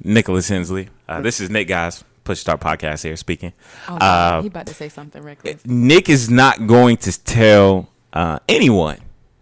Nicholas 0.03 0.49
Hensley. 0.49 0.89
Uh, 1.09 1.21
this 1.21 1.41
is 1.41 1.51
Nick, 1.51 1.69
guys. 1.69 2.05
Push 2.25 2.41
Start 2.41 2.61
Podcast 2.61 3.03
here 3.03 3.17
speaking. 3.17 3.53
Oh, 3.89 3.97
Uh, 3.97 4.43
he 4.43 4.49
about 4.49 4.67
to 4.67 4.75
say 4.75 4.89
something 4.89 5.23
reckless. 5.23 5.65
Nick 5.65 6.09
is 6.09 6.29
not 6.31 6.67
going 6.67 6.97
to 6.99 7.25
tell 7.25 7.89
uh, 8.13 8.39
anyone 8.49 8.99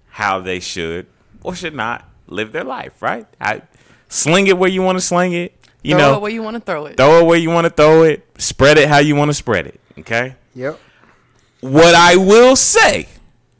how 0.09 0.41
they 0.41 0.61
should 0.61 1.07
or 1.43 1.55
should 1.55 1.75
not 1.75 2.09
live 2.27 2.53
their 2.53 2.65
life. 2.65 3.03
Right? 3.03 3.27
I 3.41 3.63
sling 4.09 4.47
it 4.47 4.57
where 4.59 4.71
you 4.71 4.83
want 4.83 4.97
to 4.97 5.05
sling 5.05 5.33
it. 5.33 5.55
You 5.83 5.95
throw 5.95 5.99
know, 5.99 6.15
it 6.17 6.23
where 6.23 6.31
you 6.31 6.43
want 6.43 6.55
to 6.57 6.61
throw 6.61 6.87
it. 6.87 6.97
throw 6.97 7.21
it 7.21 7.27
where 7.27 7.39
you 7.39 7.51
want 7.51 7.67
to 7.67 7.71
throw 7.71 8.03
it. 8.05 8.27
Spread 8.41 8.79
it 8.79 8.89
how 8.89 8.99
you 8.99 9.15
want 9.15 9.29
to 9.29 9.35
spread 9.35 9.67
it. 9.67 9.81
Okay. 9.99 10.35
Yep. 10.55 10.81
What 11.61 11.95
I 11.95 12.17
will 12.17 12.57
say 12.57 13.09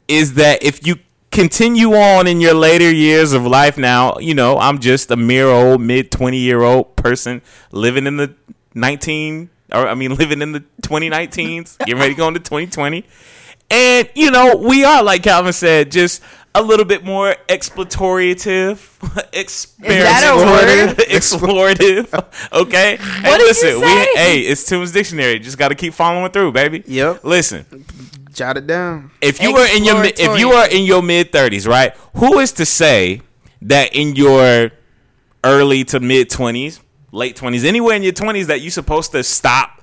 is 0.07 0.35
that 0.35 0.63
if 0.63 0.85
you 0.85 0.97
continue 1.31 1.93
on 1.93 2.27
in 2.27 2.41
your 2.41 2.53
later 2.53 2.91
years 2.91 3.33
of 3.33 3.45
life 3.45 3.77
now, 3.77 4.17
you 4.19 4.33
know, 4.33 4.57
I'm 4.57 4.79
just 4.79 5.11
a 5.11 5.15
mere 5.15 5.47
old 5.47 5.81
mid 5.81 6.11
20 6.11 6.37
year 6.37 6.61
old 6.61 6.95
person 6.95 7.41
living 7.71 8.07
in 8.07 8.17
the 8.17 8.33
19 8.73 9.49
or 9.71 9.87
I 9.87 9.95
mean 9.95 10.15
living 10.15 10.41
in 10.41 10.51
the 10.51 10.63
2019s, 10.81 11.77
getting 11.79 11.97
ready 11.97 12.13
to 12.13 12.17
go 12.17 12.27
into 12.27 12.39
2020. 12.39 13.05
And 13.71 14.09
you 14.15 14.31
know, 14.31 14.55
we 14.55 14.83
are 14.83 15.03
like 15.03 15.23
Calvin 15.23 15.53
said, 15.53 15.91
just 15.91 16.23
a 16.55 16.61
little 16.61 16.85
bit 16.85 17.03
more 17.03 17.35
explorative, 17.49 18.77
explorative, 19.31 20.95
explorative. 20.95 22.25
Okay. 22.51 22.97
What 22.97 23.01
hey, 23.01 23.31
did 23.31 23.39
you 23.39 23.47
listen, 23.47 23.69
say? 23.69 23.79
we 23.79 24.19
hey, 24.19 24.39
it's 24.41 24.65
Tunes 24.65 24.91
Dictionary. 24.91 25.39
Just 25.39 25.57
got 25.57 25.69
to 25.69 25.75
keep 25.75 25.93
following 25.93 26.31
through, 26.31 26.51
baby. 26.51 26.83
Yep. 26.85 27.23
Listen, 27.23 27.65
Jot 28.33 28.57
it 28.57 28.67
down. 28.67 29.11
if 29.21 29.41
you 29.41 29.53
were 29.53 29.67
in 29.75 29.83
your 29.83 30.03
if 30.03 30.39
you 30.39 30.51
are 30.51 30.69
in 30.69 30.83
your 30.83 31.01
mid 31.01 31.31
thirties, 31.31 31.67
right? 31.67 31.95
Who 32.15 32.39
is 32.39 32.51
to 32.53 32.65
say 32.65 33.21
that 33.63 33.95
in 33.95 34.15
your 34.15 34.71
early 35.43 35.83
to 35.85 35.99
mid 35.99 36.29
twenties, 36.29 36.79
late 37.11 37.35
twenties, 37.35 37.63
anywhere 37.65 37.95
in 37.95 38.03
your 38.03 38.13
twenties, 38.13 38.47
that 38.47 38.61
you're 38.61 38.71
supposed 38.71 39.11
to 39.11 39.23
stop? 39.23 39.78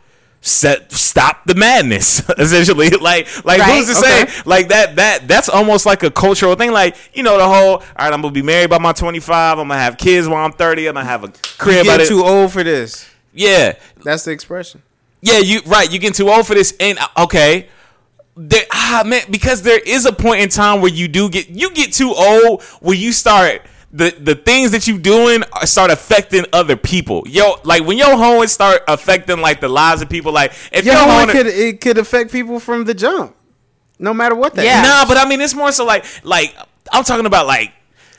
Set 0.47 0.93
stop 0.93 1.45
the 1.45 1.57
madness 1.57 2.23
essentially 2.39 2.89
like 3.01 3.27
like 3.45 3.59
Right. 3.61 3.77
who's 3.79 3.89
to 3.89 3.95
say 3.97 4.29
like 4.45 4.69
that 4.69 4.95
that 4.95 5.27
that's 5.27 5.49
almost 5.49 5.87
like 5.87 6.05
a 6.05 6.11
cultural 6.11 6.55
thing 6.55 6.71
like 6.71 6.95
you 7.15 7.25
know 7.25 7.37
the 7.37 7.45
whole 7.45 7.75
all 7.79 7.83
right 7.99 8.13
I'm 8.13 8.23
gonna 8.23 8.31
be 8.31 8.43
married 8.43 8.71
by 8.71 8.79
my 8.79 8.93
25 8.93 9.59
I'm 9.59 9.67
gonna 9.67 9.81
have 9.81 9.99
kids 9.99 10.29
while 10.29 10.45
I'm 10.45 10.53
30 10.53 10.87
I'm 10.87 10.95
gonna 10.95 11.05
have 11.05 11.25
a 11.25 11.27
You 11.27 11.33
crib 11.59 11.87
by 11.87 11.97
get 11.97 12.07
too 12.09 12.23
old 12.25 12.53
for 12.53 12.63
this. 12.63 13.11
yeah 13.33 13.73
That's 14.05 14.25
the 14.25 14.31
expression. 14.31 14.83
yeah, 15.21 15.39
you 15.39 15.63
right. 15.67 15.91
You 15.91 15.99
getting 15.99 16.15
too 16.15 16.31
old 16.31 16.47
for 16.47 16.55
this, 16.55 16.75
and 16.79 16.97
uh, 17.01 17.09
okay, 17.25 17.69
there, 18.37 18.65
ah 18.73 19.03
man, 19.05 19.23
because 19.31 19.63
there 19.63 19.81
is 19.81 20.07
a 20.07 20.13
point 20.13 20.43
in 20.43 20.49
time 20.49 20.81
where 20.81 20.93
you 20.93 21.09
do 21.09 21.29
get 21.29 21.49
you 21.49 21.71
get 21.73 21.93
too 21.93 22.13
old 22.15 22.63
where 22.81 22.97
you 22.97 23.11
start 23.13 23.63
the 23.93 24.11
the 24.19 24.35
things 24.35 24.73
that 24.73 24.87
you 24.87 24.99
doing 24.99 25.43
start 25.65 25.91
affecting 25.91 26.45
other 26.53 26.77
people. 26.77 27.23
Yo, 27.27 27.55
like 27.65 27.85
when 27.85 27.97
your 27.99 28.17
hoeing 28.17 28.49
start 28.49 28.83
affecting 28.89 29.41
like 29.41 29.61
the 29.61 29.69
lives 29.69 30.03
of 30.03 30.09
people. 30.09 30.33
Like 30.33 30.53
if 30.73 30.85
Your 30.85 30.95
your 30.95 31.05
hoeing 31.05 31.29
hoeing, 31.29 31.31
could 31.31 31.47
it 31.47 31.81
could 31.81 31.99
affect 31.99 32.33
people 32.33 32.59
from 32.61 32.85
the 32.85 32.95
jump, 32.95 33.35
no 33.99 34.13
matter 34.13 34.35
what 34.35 34.55
that. 34.55 34.65
Yeah. 34.65 34.83
is. 34.83 34.89
nah, 34.89 35.07
but 35.07 35.17
I 35.17 35.29
mean 35.29 35.41
it's 35.41 35.55
more 35.55 35.73
so 35.73 35.85
like 35.85 36.05
like 36.25 36.55
I'm 36.93 37.05
talking 37.05 37.27
about 37.27 37.47
like 37.47 37.73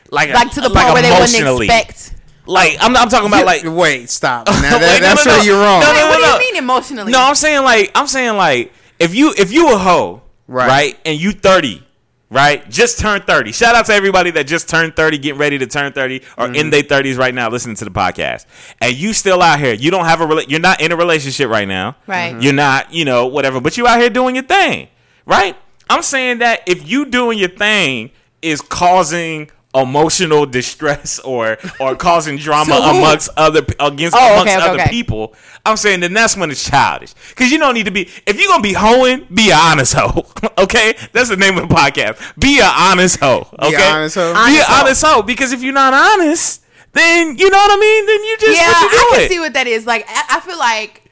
like 0.10 0.30
like 0.34 0.52
to 0.52 0.62
the 0.62 0.70
like 0.70 0.84
point 0.86 0.94
where 0.94 1.04
they 1.04 1.10
wouldn't 1.12 1.30
emotionally. 1.36 1.66
expect. 1.68 2.14
Like 2.46 2.78
I'm 2.80 2.96
I'm 2.96 3.10
talking 3.10 3.28
about 3.28 3.46
like 3.46 3.64
wait, 3.66 4.10
stop. 4.10 4.48
Now 4.48 4.54
that, 4.54 4.72
no, 5.02 5.08
that's 5.08 5.26
no, 5.26 5.32
where 5.34 5.40
no. 5.40 5.44
you're 5.44 5.60
wrong. 5.62 5.82
No, 5.82 5.88
Wait, 5.92 6.00
no, 6.00 6.08
what 6.08 6.22
no. 6.22 6.40
do 6.40 6.46
you 6.46 6.54
mean 6.54 6.64
emotionally? 6.64 7.12
No, 7.12 7.22
I'm 7.22 7.36
saying 7.36 7.64
like 7.64 7.92
I'm 7.94 8.08
saying 8.08 8.38
like 8.38 8.72
if 9.00 9.14
you 9.14 9.34
if 9.38 9.52
you 9.52 9.74
a 9.74 9.78
hoe, 9.78 10.22
right, 10.48 10.68
Right. 10.68 11.00
and 11.06 11.20
you 11.20 11.34
30, 11.34 11.84
right, 12.30 12.68
just 12.70 13.00
turned 13.00 13.26
30. 13.26 13.52
Shout 13.52 13.76
out 13.76 13.86
to 13.88 13.94
everybody 13.94 14.32
that 14.32 14.48
just 14.48 14.68
turned 14.70 14.96
30, 14.96 15.18
getting 15.18 15.40
ready 15.40 15.58
to 15.58 15.68
turn 15.68 15.94
30 15.94 16.18
or 16.38 16.46
Mm-hmm. 16.48 16.56
in 16.56 16.70
their 16.70 16.84
30s 16.84 17.18
right 17.18 17.34
now 17.34 17.50
listening 17.50 17.76
to 17.78 17.86
the 17.86 17.92
podcast. 17.92 18.46
And 18.82 18.96
you 18.96 19.14
still 19.14 19.42
out 19.42 19.60
here. 19.60 19.74
You 19.74 19.92
don't 19.92 20.06
have 20.06 20.22
a 20.22 20.26
rela- 20.26 20.50
you're 20.50 20.60
not 20.60 20.82
in 20.82 20.92
a 20.92 20.96
relationship 20.96 21.50
right 21.50 21.68
now. 21.68 21.96
Right. 22.08 22.36
Mhm. 22.36 22.44
You're 22.44 22.54
not, 22.54 22.94
you 22.94 23.06
know, 23.06 23.28
whatever, 23.28 23.60
but 23.62 23.78
you 23.78 23.88
out 23.88 24.00
here 24.00 24.10
doing 24.10 24.36
your 24.36 24.44
thing, 24.46 24.88
right? 25.26 25.56
I'm 25.90 26.02
saying 26.02 26.40
that 26.40 26.62
if 26.68 26.88
you 26.88 27.06
doing 27.06 27.38
your 27.40 27.50
thing 27.50 28.12
is 28.42 28.62
causing 28.62 29.50
emotional 29.76 30.46
distress 30.46 31.20
or 31.20 31.58
or 31.80 31.96
causing 31.96 32.38
drama 32.38 32.74
So 32.74 32.84
amongst 32.84 33.30
other 33.38 33.60
against 33.80 34.16
Oh, 34.18 34.34
amongst 34.34 34.54
okay, 34.54 34.58
okay, 34.58 34.70
other 34.70 34.82
okay. 34.82 34.90
people, 34.90 35.36
I'm 35.66 35.78
saying 35.78 36.00
then 36.00 36.14
that's 36.14 36.36
when 36.38 36.50
it's 36.52 36.68
childish. 36.68 37.14
Because 37.30 37.52
you 37.52 37.58
don't 37.58 37.74
need 37.74 37.86
to 37.86 37.92
be 37.92 38.10
if 38.26 38.40
you're 38.40 38.48
gonna 38.48 38.64
be 38.64 38.74
hoeing, 38.74 39.28
be 39.34 39.52
an 39.52 39.58
honest 39.60 39.94
hoe. 39.94 40.26
okay, 40.58 40.96
that's 41.12 41.30
the 41.30 41.38
name 41.38 41.58
of 41.58 41.68
the 41.68 41.76
podcast. 41.76 42.40
Be 42.40 42.60
an 42.60 42.72
honest 42.74 43.20
hoe. 43.20 43.48
Okay, 43.60 43.76
an 43.76 43.96
honest 43.96 44.16
hoe? 44.16 44.34
Be 44.34 44.40
Honest 44.40 44.70
an 44.70 44.76
honest 44.80 45.06
hoe. 45.06 45.22
Because 45.22 45.52
if 45.52 45.62
you're 45.62 45.74
not 45.74 45.94
honest, 45.94 46.64
then 46.94 47.38
you 47.38 47.50
know 47.50 47.58
what 47.58 47.72
I 47.72 47.80
mean. 47.80 48.06
Then 48.06 48.24
you 48.24 48.38
just 48.40 48.58
yeah, 48.58 48.72
I 48.74 49.10
can 49.20 49.30
see 49.30 49.40
what 49.40 49.54
that 49.54 49.68
is. 49.68 49.86
Like, 49.86 50.06
I, 50.08 50.38
I 50.38 50.40
feel 50.40 50.58
like, 50.58 51.04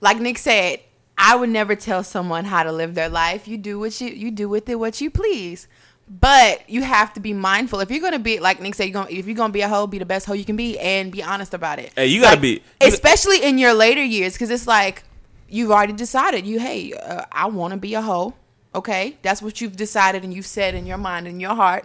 like 0.00 0.20
Nick 0.20 0.38
said, 0.38 0.80
I 1.16 1.34
would 1.34 1.50
never 1.50 1.74
tell 1.74 2.04
someone 2.04 2.44
how 2.44 2.62
to 2.62 2.70
live 2.72 2.94
their 2.94 3.08
life. 3.08 3.48
You 3.48 3.56
do 3.58 3.78
what 3.78 4.00
you 4.00 4.08
you 4.08 4.30
do 4.30 4.48
with 4.48 4.68
it 4.68 4.76
what 4.78 5.00
you 5.00 5.10
please. 5.10 5.66
But 6.10 6.68
you 6.70 6.82
have 6.82 7.12
to 7.14 7.20
be 7.20 7.32
mindful. 7.34 7.80
If 7.80 7.90
you're 7.90 8.00
gonna 8.00 8.18
be 8.18 8.40
like 8.40 8.60
Nick 8.60 8.74
said, 8.74 8.84
you're 8.84 8.94
gonna 8.94 9.10
if 9.10 9.26
you're 9.26 9.36
gonna 9.36 9.52
be 9.52 9.60
a 9.60 9.68
hoe, 9.68 9.86
be 9.86 9.98
the 9.98 10.06
best 10.06 10.26
hoe 10.26 10.32
you 10.32 10.44
can 10.44 10.56
be, 10.56 10.78
and 10.78 11.12
be 11.12 11.22
honest 11.22 11.52
about 11.54 11.78
it. 11.78 11.92
Hey, 11.94 12.06
you 12.06 12.20
gotta 12.22 12.36
Like, 12.36 12.40
be- 12.42 12.48
you- 12.48 12.60
especially 12.88 13.42
in 13.42 13.58
your 13.58 13.74
later 13.74 14.02
years, 14.02 14.32
because 14.32 14.50
it's 14.50 14.66
like 14.66 15.02
you've 15.50 15.70
already 15.70 15.92
decided. 15.92 16.46
You 16.46 16.60
hey, 16.60 16.94
uh, 16.94 17.24
I 17.30 17.46
want 17.46 17.72
to 17.72 17.76
be 17.78 17.94
a 17.94 18.00
hoe. 18.02 18.34
Okay, 18.74 19.16
that's 19.22 19.42
what 19.42 19.60
you've 19.60 19.76
decided 19.76 20.24
and 20.24 20.32
you've 20.32 20.46
said 20.46 20.74
in 20.74 20.86
your 20.86 20.98
mind 20.98 21.26
and 21.26 21.40
your 21.40 21.54
heart. 21.54 21.84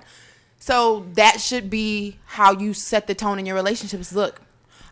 So 0.59 1.05
that 1.15 1.41
should 1.41 1.69
be 1.69 2.17
how 2.25 2.53
you 2.53 2.73
set 2.73 3.07
the 3.07 3.15
tone 3.15 3.39
in 3.39 3.45
your 3.45 3.55
relationships. 3.55 4.13
Look, 4.13 4.41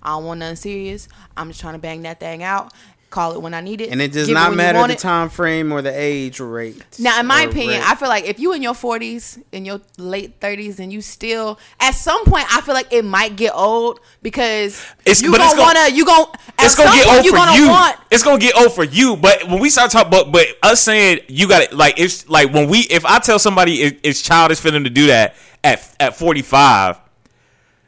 I 0.03 0.09
don't 0.09 0.25
want 0.25 0.39
nothing 0.41 0.55
serious. 0.57 1.07
I'm 1.37 1.47
just 1.49 1.61
trying 1.61 1.73
to 1.75 1.79
bang 1.79 2.01
that 2.01 2.19
thing 2.19 2.43
out. 2.43 2.73
Call 3.11 3.33
it 3.35 3.41
when 3.41 3.53
I 3.53 3.59
need 3.61 3.81
it. 3.81 3.89
And 3.91 4.01
it 4.01 4.13
does 4.13 4.29
not 4.29 4.49
when 4.49 4.57
matter 4.57 4.87
the 4.87 4.93
it. 4.93 4.97
time 4.99 5.27
frame 5.29 5.71
or 5.73 5.81
the 5.81 5.91
age 5.93 6.39
rate. 6.39 6.81
Now, 6.97 7.19
in 7.19 7.27
my 7.27 7.41
opinion, 7.41 7.81
rate. 7.81 7.89
I 7.91 7.95
feel 7.95 8.07
like 8.07 8.23
if 8.25 8.39
you 8.39 8.53
in 8.53 8.63
your 8.63 8.73
40s, 8.73 9.37
in 9.51 9.65
your 9.65 9.81
late 9.97 10.39
30s, 10.39 10.79
and 10.79 10.93
you 10.93 11.01
still, 11.01 11.59
at 11.81 11.91
some 11.91 12.23
point, 12.23 12.45
I 12.55 12.61
feel 12.61 12.73
like 12.73 12.91
it 12.93 13.03
might 13.03 13.35
get 13.35 13.51
old 13.53 13.99
because 14.21 14.81
It's- 15.05 15.21
you 15.21 15.29
but 15.29 15.41
it's 15.41 15.49
gonna 15.53 15.61
gonna- 15.73 15.79
wanna, 15.81 15.93
you 15.95 16.05
gonna, 16.05 16.31
it's 16.59 16.73
gonna 16.75 16.91
get 16.95 17.07
old 17.07 17.25
you 17.25 17.31
for 17.31 17.37
gonna 17.37 17.57
you. 17.57 17.67
want. 17.67 17.97
It's 18.09 18.23
gonna 18.23 18.39
get 18.39 18.55
old 18.55 18.73
for 18.73 18.85
you. 18.85 19.17
But 19.17 19.45
when 19.47 19.59
we 19.59 19.69
start 19.69 19.91
talking, 19.91 20.09
but 20.09 20.31
but 20.31 20.47
us 20.63 20.81
saying 20.81 21.19
you 21.27 21.47
got 21.49 21.61
it, 21.63 21.73
like 21.73 21.95
it's 21.99 22.27
like 22.29 22.53
when 22.53 22.69
we 22.69 22.79
if 22.89 23.05
I 23.05 23.19
tell 23.19 23.39
somebody 23.39 23.81
it, 23.83 23.99
it's 24.03 24.21
childish 24.21 24.59
for 24.59 24.71
them 24.71 24.85
to 24.85 24.89
do 24.89 25.07
that 25.07 25.35
at 25.63 25.87
at 25.99 26.15
forty 26.17 26.41
five, 26.41 26.97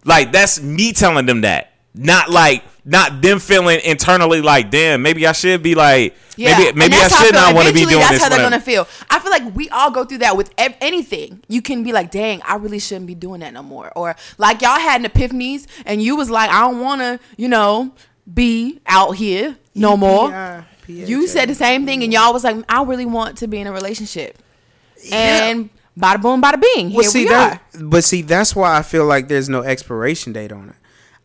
like 0.05 0.31
that's 0.31 0.61
me 0.61 0.91
telling 0.93 1.25
them 1.25 1.41
that, 1.41 1.72
not 1.95 2.29
like 2.29 2.63
not 2.85 3.21
them 3.21 3.39
feeling 3.39 3.79
internally 3.83 4.41
like, 4.41 4.69
damn, 4.71 5.01
maybe 5.01 5.25
I 5.25 5.31
should 5.31 5.63
be 5.63 5.73
like, 5.75 6.15
Yeah, 6.35 6.57
maybe 6.57 6.69
and 6.69 6.77
maybe 6.77 6.95
I 6.95 6.99
that's 7.01 7.17
should 7.17 7.31
feel. 7.31 7.39
not 7.41 7.55
want 7.55 7.67
to 7.67 7.73
be 7.73 7.81
Eventually, 7.81 7.93
doing 7.93 7.99
that's 8.01 8.11
this. 8.13 8.23
how 8.23 8.29
they're 8.29 8.39
gonna 8.43 8.59
feel. 8.59 8.87
I 9.09 9.19
feel 9.19 9.31
like 9.31 9.55
we 9.55 9.69
all 9.69 9.89
go 9.91 10.03
through 10.03 10.17
that 10.19 10.35
with 10.35 10.51
ev- 10.57 10.75
anything. 10.81 11.41
You 11.47 11.61
can 11.61 11.83
be 11.83 11.93
like, 11.93 12.11
"Dang, 12.11 12.41
I 12.43 12.55
really 12.55 12.79
shouldn't 12.79 13.07
be 13.07 13.15
doing 13.15 13.39
that 13.41 13.53
no 13.53 13.63
more," 13.63 13.91
or 13.95 14.15
like 14.37 14.61
y'all 14.61 14.79
had 14.79 15.01
an 15.03 15.09
epiphanies, 15.09 15.65
and 15.85 16.01
you 16.01 16.15
was 16.15 16.29
like, 16.29 16.49
"I 16.49 16.61
don't 16.61 16.81
want 16.81 17.01
to," 17.01 17.19
you 17.37 17.47
know, 17.47 17.91
be 18.31 18.79
out 18.87 19.11
here 19.15 19.55
no 19.75 19.95
more. 19.95 20.65
You 20.87 21.27
said 21.27 21.47
the 21.47 21.55
same 21.55 21.85
thing, 21.85 22.03
and 22.03 22.11
y'all 22.11 22.33
was 22.33 22.43
like, 22.43 22.57
"I 22.67 22.83
really 22.83 23.05
want 23.05 23.37
to 23.37 23.47
be 23.47 23.59
in 23.59 23.67
a 23.67 23.71
relationship," 23.71 24.37
and 25.11 25.69
bada 25.97 26.21
boom, 26.21 26.41
bada 26.41 26.61
bing. 26.61 26.89
Here 26.89 27.03
see 27.03 27.23
we 27.25 27.29
that, 27.29 27.61
are. 27.75 27.83
but 27.83 28.03
see 28.03 28.21
that's 28.21 28.55
why 28.55 28.77
I 28.77 28.81
feel 28.81 29.05
like 29.05 29.27
there's 29.27 29.47
no 29.49 29.61
expiration 29.61 30.33
date 30.33 30.51
on 30.51 30.69
it. 30.69 30.75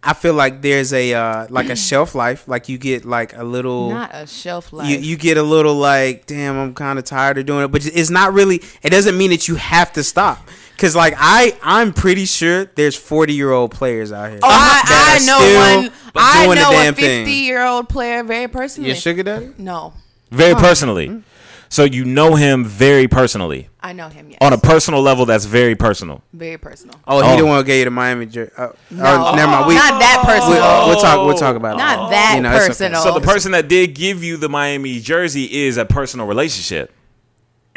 I 0.03 0.15
feel 0.15 0.35
like 0.35 0.63
there's 0.63 0.93
a 0.93 1.13
uh, 1.15 1.47
like 1.51 1.69
a 1.69 1.77
shelf 1.89 2.15
life. 2.15 2.47
Like 2.47 2.69
you 2.69 2.79
get 2.79 3.05
like 3.05 3.37
a 3.37 3.45
little. 3.45 3.91
Not 3.91 4.11
a 4.15 4.27
shelf 4.27 4.73
life. 4.73 4.89
you, 4.89 4.99
you 4.99 5.17
get 5.17 5.37
a 5.37 5.43
little 5.43 5.75
like, 5.75 6.27
damn, 6.27 6.57
I'm 6.57 6.75
kind 6.75 6.99
of 6.99 7.05
tired 7.05 7.39
of 7.39 7.47
doing 7.47 7.65
it, 7.65 7.69
but 7.69 7.85
it's 7.85 8.11
not 8.11 8.33
really. 8.33 8.63
It 8.83 8.91
doesn't 8.91 9.19
mean 9.19 9.31
that 9.31 9.49
you 9.49 9.57
have 9.57 9.93
to 9.95 10.05
stop. 10.05 10.49
Cause 10.79 10.95
like 10.95 11.15
I, 11.19 11.59
I'm 11.61 11.93
pretty 11.93 12.25
sure 12.25 12.67
there's 12.67 12.95
40 12.95 13.33
year 13.35 13.51
old 13.51 13.73
players 13.73 14.13
out 14.13 14.31
here. 14.31 14.39
Oh, 14.41 14.49
I, 14.49 15.19
I 15.21 15.27
know 15.27 15.83
one. 15.83 15.93
I 16.15 16.47
know 16.47 16.71
a 16.71 16.73
damn 16.73 16.95
thing. 16.95 17.25
50 17.25 17.33
year 17.33 17.67
old 17.67 17.89
player 17.89 18.23
very 18.23 18.47
personally. 18.47 18.91
Your 18.91 18.97
sugar 18.97 19.25
daddy? 19.25 19.53
no, 19.59 19.93
very 20.31 20.55
personally. 20.55 21.25
So 21.69 21.85
you 21.85 22.05
know 22.05 22.35
him 22.35 22.65
very 22.65 23.09
personally 23.09 23.69
I 23.81 23.93
know 23.93 24.09
him. 24.09 24.31
Yes, 24.31 24.39
on 24.41 24.53
a 24.53 24.59
personal 24.59 25.01
level. 25.03 25.25
That's 25.25 25.45
very 25.45 25.75
personal. 25.77 26.23
very 26.33 26.59
personal. 26.59 26.95
Oh, 27.07 27.19
Oh. 27.23 27.37
didn't 27.37 27.47
want 27.49 27.65
to 27.65 27.67
get 27.67 27.79
you 27.79 27.85
the 27.85 27.91
Miami 27.91 28.27
jersey. 28.27 28.51
Uh, 28.57 28.69
No, 28.91 29.29
oh, 29.29 29.35
never 29.37 29.51
mind. 29.53 29.67
We, 29.67 29.75
not 29.77 29.99
that 30.01 30.25
we, 30.27 30.33
personal. 30.33 30.87
we'll 30.89 31.01
talk. 31.01 31.27
We'll 31.27 31.37
talk 31.39 31.57
about 31.57 31.75
it. 31.77 31.79
Not 31.79 32.11
that 32.11 32.33
You 32.37 32.43
know, 32.43 32.51
it's 32.51 32.59
okay. 32.65 32.69
personal. 32.69 33.03
So 33.03 33.15
the 33.15 33.21
person 33.25 33.53
that 33.53 33.69
did 33.69 33.95
give 33.95 34.23
you 34.25 34.37
the 34.37 34.49
Miami 34.49 35.01
jersey 35.01 35.45
is 35.45 35.77
a 35.77 35.85
personal 35.85 36.27
relationship. 36.27 36.93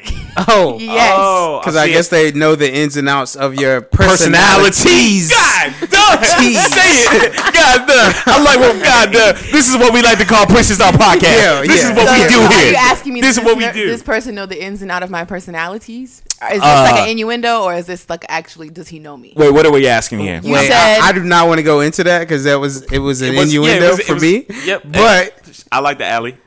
Oh, 0.47 0.79
Yes. 0.79 1.13
Oh, 1.19 1.59
because 1.59 1.75
I 1.75 1.89
guess 1.89 2.07
they 2.07 2.31
know 2.31 2.55
the 2.55 2.73
ins 2.73 2.95
and 2.95 3.09
outs 3.09 3.35
of 3.35 3.53
your 3.55 3.81
personalities. 3.81 5.29
personalities. 5.29 5.29
God 5.91 6.19
damn, 6.21 6.23
say 6.71 6.91
it. 7.19 7.35
God 7.35 7.85
damn. 7.85 8.13
I 8.27 8.41
like 8.41 8.59
what 8.59 8.81
God 8.81 9.11
damn. 9.11 9.35
This 9.51 9.67
is 9.67 9.75
what 9.75 9.93
we 9.93 10.01
like 10.01 10.17
to 10.19 10.25
call 10.25 10.45
Princess 10.45 10.79
Our 10.79 10.93
podcast. 10.93 11.23
Yeah, 11.23 11.61
this 11.67 11.83
yeah. 11.83 11.91
is 11.91 11.97
what 11.97 12.07
So, 12.07 12.13
we 12.13 12.23
do 12.29 12.33
so 12.35 12.39
here. 12.49 12.67
Are 12.67 12.71
you 12.71 12.75
asking 12.77 13.13
me? 13.13 13.19
this 13.21 13.35
does 13.35 13.43
is 13.43 13.43
what 13.45 13.57
we 13.57 13.69
do. 13.71 13.87
This 13.87 14.01
person 14.03 14.33
know 14.33 14.45
the 14.45 14.61
ins 14.63 14.81
and 14.81 14.89
out 14.89 15.03
of 15.03 15.09
my 15.09 15.25
personalities? 15.25 16.21
Is 16.21 16.23
this 16.49 16.63
Uh, 16.63 16.87
like 16.89 17.01
an 17.01 17.09
innuendo, 17.09 17.63
or 17.63 17.75
is 17.75 17.85
this 17.85 18.09
like 18.09 18.23
actually? 18.29 18.69
Does 18.69 18.87
he 18.87 18.99
know 18.99 19.17
me? 19.17 19.33
Wait, 19.35 19.51
what 19.51 19.65
are 19.65 19.71
we 19.71 19.85
asking 19.87 20.19
here? 20.19 20.39
You 20.41 20.53
Wait, 20.53 20.67
said- 20.69 20.99
I, 21.01 21.09
I 21.09 21.11
do 21.11 21.23
not 21.25 21.47
want 21.49 21.59
to 21.59 21.63
go 21.63 21.81
into 21.81 22.05
that 22.05 22.19
because 22.19 22.45
that 22.45 22.55
was 22.59 22.83
it 22.83 22.99
was 22.99 23.21
an 23.21 23.35
It 23.35 23.37
was- 23.37 23.53
yeah, 23.53 23.59
it 23.59 23.63
innuendo 23.65 23.89
was- 23.97 24.01
for 24.07 24.13
was- 24.13 24.23
me. 24.23 24.45
Yep. 24.65 24.83
But 24.91 25.33
I 25.73 25.79
like 25.79 25.97
the 25.97 26.05
alley. 26.07 26.37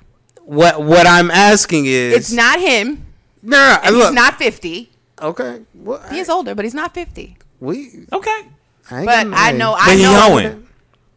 what 0.42 0.82
what 0.82 1.06
I'm 1.06 1.30
asking 1.30 1.84
is 1.86 2.14
It's 2.14 2.32
not 2.32 2.58
him. 2.58 3.03
No, 3.44 3.56
no, 3.58 3.78
And 3.84 3.96
look. 3.96 4.06
he's 4.06 4.14
not 4.14 4.38
fifty. 4.38 4.90
okay. 5.20 5.60
Well, 5.74 6.02
He 6.10 6.18
is 6.18 6.28
older, 6.28 6.54
but 6.54 6.64
he's 6.64 6.74
not 6.74 6.94
fifty. 6.94 7.36
we. 7.60 8.06
Okay. 8.12 8.48
I 8.90 8.96
ain't 8.98 9.06
But 9.06 9.24
gonna- 9.24 9.36
I 9.36 9.52
know. 9.52 9.72
But 9.72 9.80
I 9.88 9.94
he 9.94 10.02
know. 10.02 10.20
hoeing. 10.20 10.66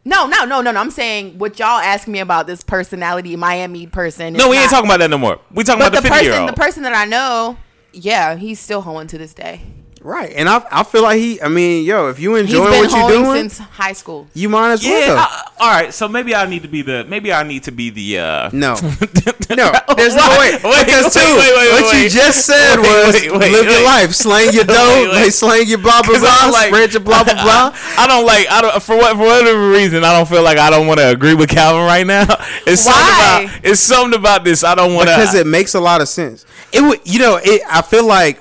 No, 0.04 0.26
no, 0.26 0.44
no, 0.46 0.60
no, 0.62 0.70
no. 0.70 0.80
I'm 0.80 0.90
saying 0.90 1.38
what 1.38 1.58
y'all 1.58 1.78
asking 1.80 2.12
me 2.14 2.20
about 2.20 2.46
this 2.46 2.62
personality, 2.62 3.36
Miami 3.36 3.86
person. 3.86 4.32
No, 4.34 4.44
is 4.44 4.50
we 4.50 4.56
ain't 4.58 4.70
talking 4.70 4.88
about 4.88 5.00
that 5.00 5.10
no 5.10 5.18
more. 5.18 5.38
We 5.52 5.64
talking 5.64 5.80
But 5.80 5.88
about 5.88 6.02
the 6.02 6.08
the 6.08 6.14
fifty 6.14 6.24
year 6.24 6.32
person, 6.32 6.42
old. 6.44 6.52
the 6.52 6.56
person 6.60 6.82
that 6.84 6.94
I 6.94 7.04
know, 7.04 7.58
yeah, 7.92 8.36
he's 8.36 8.58
still 8.58 8.80
hoeing 8.80 9.06
to 9.08 9.18
this 9.18 9.34
day. 9.34 9.60
Right, 10.08 10.32
and 10.34 10.48
I 10.48 10.64
I 10.72 10.84
feel 10.84 11.02
like 11.02 11.18
he. 11.18 11.36
I 11.42 11.48
mean, 11.48 11.84
yo, 11.84 12.08
if 12.08 12.18
you 12.18 12.34
enjoy 12.36 12.64
what 12.64 12.90
you're 12.90 13.08
doing, 13.10 13.50
since 13.50 13.58
high 13.58 13.92
school. 13.92 14.26
you 14.32 14.48
might 14.48 14.72
as 14.72 14.82
well. 14.82 14.98
yeah. 15.00 15.06
though. 15.08 15.16
I- 15.20 15.44
all 15.60 15.68
right. 15.70 15.92
So 15.92 16.08
maybe 16.08 16.34
I 16.34 16.46
need 16.46 16.62
to 16.62 16.68
be 16.68 16.80
the. 16.80 17.04
Maybe 17.04 17.30
I 17.30 17.42
need 17.42 17.64
to 17.64 17.72
be 17.72 17.90
the. 17.90 18.18
uh 18.20 18.50
no, 18.54 18.72
no, 18.80 19.68
there's 20.00 20.16
no 20.16 20.28
way. 20.40 20.56
Wait, 20.56 20.64
wait, 20.64 20.86
because 20.86 21.12
wait, 21.14 21.20
too, 21.20 21.36
wait, 21.36 21.52
wait, 21.58 21.82
what 21.82 21.94
you 22.02 22.08
just 22.08 22.46
said 22.46 22.76
Wait, 22.78 22.88
was 22.88 23.14
wait, 23.20 23.32
wait, 23.32 23.52
live 23.52 23.66
your 23.66 23.84
life, 23.84 24.14
slang 24.14 24.54
your 24.54 24.64
dough, 24.76 24.88
Wait, 24.96 25.08
wait. 25.12 25.22
like 25.24 25.32
slang 25.32 25.66
your 25.68 25.76
blah 25.78 26.00
blah 26.00 26.14
'Cause 26.14 26.22
I 26.22 26.26
blah, 26.26 26.40
don't 26.40 26.52
like- 26.52 26.68
spread 26.68 26.92
your 26.94 27.02
blah 27.02 27.24
blah 27.24 27.34
blah. 27.34 27.76
I 27.98 28.06
don't 28.08 28.24
like. 28.24 28.46
I 28.50 28.62
don't 28.62 28.82
for 28.82 28.96
what 28.96 29.12
for 29.14 29.26
whatever 29.26 29.68
reason. 29.70 30.04
I 30.04 30.16
don't 30.16 30.28
feel 30.28 30.42
like 30.42 30.56
I 30.56 30.70
don't 30.70 30.86
want 30.86 31.00
to 31.00 31.10
agree 31.10 31.34
with 31.34 31.50
Calvin 31.50 31.84
right 31.84 32.06
now. 32.06 32.24
It's 32.66 32.86
Why? 32.86 32.92
something 32.96 33.48
about. 33.50 33.60
It's 33.64 33.80
something 33.80 34.18
about 34.18 34.44
this. 34.44 34.64
I 34.64 34.74
don't 34.74 34.94
want 34.94 35.08
to. 35.10 35.16
because 35.16 35.34
it 35.34 35.46
makes 35.46 35.74
a 35.74 35.80
lot 35.80 36.00
of 36.00 36.08
sense. 36.08 36.46
It 36.72 36.80
would, 36.80 37.00
you 37.04 37.18
know, 37.18 37.38
it. 37.42 37.60
I 37.68 37.82
feel 37.82 38.06
like 38.06 38.40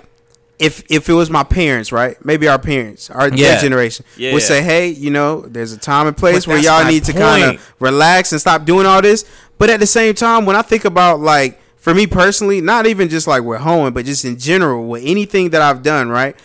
if 0.59 0.83
if 0.89 1.07
it 1.09 1.13
was 1.13 1.29
my 1.29 1.43
parents, 1.43 1.91
right? 1.91 2.17
Maybe 2.25 2.47
our 2.47 2.57
parents, 2.57 3.09
our 3.09 3.29
Yeah. 3.29 3.61
generation, 3.61 4.05
Yeah. 4.17 4.33
would 4.33 4.41
say, 4.43 4.61
"Hey, 4.63 4.87
you 4.89 5.11
know, 5.11 5.41
there's 5.47 5.71
a 5.71 5.77
time 5.77 6.07
and 6.07 6.17
place 6.17 6.45
But 6.45 6.53
where 6.53 6.57
y'all 6.63 6.85
need 6.85 7.03
to 7.05 7.13
kind 7.13 7.43
of 7.43 7.61
relax 7.79 8.31
and 8.31 8.41
stop 8.41 8.65
doing 8.65 8.85
all 8.85 9.01
this." 9.01 9.23
But 9.59 9.69
at 9.69 9.79
the 9.79 9.85
same 9.87 10.13
time, 10.15 10.45
when 10.45 10.55
I 10.55 10.61
think 10.63 10.83
about 10.85 11.19
like 11.19 11.59
for 11.77 11.93
me 11.93 12.07
personally, 12.07 12.59
not 12.59 12.85
even 12.87 13.07
just 13.07 13.27
like 13.27 13.43
with 13.43 13.61
home, 13.61 13.93
but 13.93 14.05
just 14.05 14.25
in 14.25 14.37
general 14.37 14.87
with 14.87 15.03
anything 15.05 15.51
that 15.51 15.61
I've 15.61 15.83
done, 15.83 16.09
right? 16.09 16.35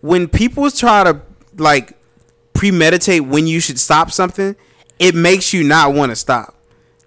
When 0.00 0.26
people 0.28 0.70
try 0.70 1.04
to 1.04 1.20
like 1.56 1.94
premeditate 2.54 3.24
when 3.26 3.46
you 3.46 3.60
should 3.60 3.78
stop 3.78 4.10
something, 4.10 4.56
it 4.98 5.14
makes 5.14 5.52
you 5.52 5.64
not 5.64 5.94
want 5.94 6.10
to 6.10 6.16
stop. 6.16 6.54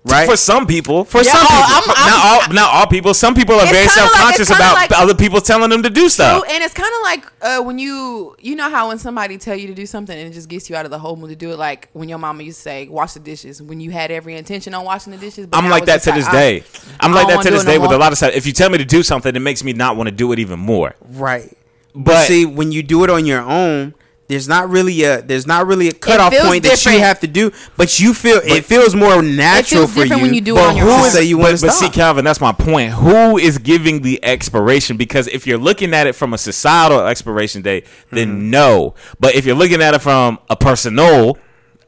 Right? 0.05 0.27
for 0.29 0.35
some 0.35 0.67
people. 0.67 1.05
For 1.05 1.19
Yeah, 1.23 1.31
some 1.31 1.41
oh, 1.43 1.47
people. 1.47 1.93
I'm- 1.95 1.97
I'm- 1.97 2.09
not 2.09 2.25
all, 2.49 2.53
not 2.53 2.73
all 2.75 2.87
people. 2.87 3.13
Some 3.13 3.33
people 3.33 3.55
are 3.55 3.65
very 3.67 3.87
self 3.87 4.11
conscious 4.11 4.41
it's 4.41 4.49
kinda 4.49 4.63
about 4.63 4.75
like- 4.75 4.91
other 4.99 5.13
people 5.15 5.39
telling 5.39 5.69
them 5.69 5.81
to 5.83 5.89
do 5.89 6.09
stuff. 6.09 6.43
True, 6.43 6.53
and 6.53 6.61
it's 6.63 6.73
kind 6.73 6.89
of 6.93 7.01
like 7.03 7.25
uh, 7.41 7.61
when 7.63 7.79
you 7.79 8.35
you 8.39 8.55
know 8.55 8.69
how 8.69 8.89
when 8.89 8.99
somebody 8.99 9.37
tell 9.37 9.55
you 9.55 9.67
to 9.67 9.73
do 9.73 9.85
something 9.85 10.17
and 10.17 10.27
it 10.29 10.33
just 10.33 10.49
gets 10.49 10.69
you 10.69 10.75
out 10.75 10.83
of 10.83 10.91
the 10.91 10.99
whole 10.99 11.15
mood 11.15 11.29
to 11.29 11.35
do 11.37 11.51
it. 11.51 11.57
Like 11.57 11.87
when 11.93 12.09
your 12.09 12.17
mama 12.17 12.43
used 12.43 12.57
to 12.57 12.63
say, 12.63 12.87
"Wash 12.89 13.13
the 13.13 13.21
dishes," 13.21 13.61
when 13.61 13.79
you 13.79 13.91
had 13.91 14.11
every 14.11 14.35
intention 14.35 14.73
on 14.73 14.83
washing 14.83 15.11
the 15.11 15.17
dishes. 15.19 15.47
But 15.47 15.57
I'm 15.63 15.69
like 15.69 15.85
that 15.85 16.01
to 16.03 16.11
this 16.11 16.27
I- 16.27 16.31
day. 16.31 16.63
I'm 16.99 17.11
I 17.11 17.15
like 17.15 17.27
that 17.27 17.35
wanna 17.37 17.51
this 17.51 17.63
it 17.63 17.65
no 17.65 17.71
day 17.71 17.77
with 17.77 17.91
a 17.91 17.97
lot 17.97 18.11
of 18.11 18.17
stuff. 18.17 18.33
If 18.33 18.45
you 18.45 18.51
tell 18.51 18.69
me 18.69 18.77
to 18.79 18.85
do 18.85 19.03
something, 19.03 19.33
it 19.33 19.39
makes 19.39 19.63
me 19.63 19.71
not 19.71 19.95
want 19.95 20.07
to 20.09 20.11
do 20.15 20.31
it 20.33 20.39
even 20.39 20.59
more. 20.59 20.95
Right. 21.13 21.55
But, 21.95 22.03
But 22.05 22.25
see, 22.27 22.45
when 22.45 22.71
you 22.71 22.83
do 22.83 23.03
it 23.03 23.09
on 23.09 23.25
your 23.25 23.41
own, 23.41 23.93
there's 24.33 24.47
not 24.47 24.69
really 24.69 25.03
a 25.03 25.21
there's 25.21 25.47
not 25.47 25.67
really 25.67 25.87
a 25.87 25.93
cutoff 25.93 26.33
feels 26.33 26.45
point 26.47 26.63
that 26.63 26.83
you 26.85 26.99
have 26.99 27.19
to 27.21 27.27
do. 27.27 27.51
But 27.77 27.99
you 27.99 28.13
feel 28.13 28.41
it 28.43 28.65
feels 28.65 28.95
more 28.95 29.21
natural 29.21 29.87
feels 29.87 29.93
for 29.93 29.99
different 30.03 30.21
you. 30.21 30.25
when 30.27 30.33
you 30.33 30.41
do 30.41 30.55
it 30.55 30.59
but 30.59 30.69
on 30.69 30.75
your 30.75 30.85
who 30.87 30.91
own. 30.91 30.99
is 31.05 31.13
say 31.13 31.23
you 31.23 31.37
want 31.37 31.51
but, 31.53 31.59
to 31.59 31.65
but 31.67 31.71
see. 31.73 31.89
Calvin, 31.89 32.25
that's 32.25 32.41
my 32.41 32.51
point. 32.51 32.91
Who 32.93 33.37
is 33.37 33.57
giving 33.57 34.01
the 34.01 34.23
expiration? 34.23 34.97
Because 34.97 35.27
if 35.27 35.45
you're 35.47 35.57
looking 35.57 35.93
at 35.93 36.07
it 36.07 36.13
from 36.15 36.33
a 36.33 36.37
societal 36.37 37.05
expiration 37.07 37.61
date, 37.61 37.85
then 38.09 38.29
Mm-hmm. 38.29 38.49
no. 38.49 38.95
But 39.19 39.35
if 39.35 39.45
you're 39.45 39.55
looking 39.55 39.81
at 39.81 39.93
it 39.93 39.99
from 40.01 40.39
a 40.49 40.55
personal 40.55 41.37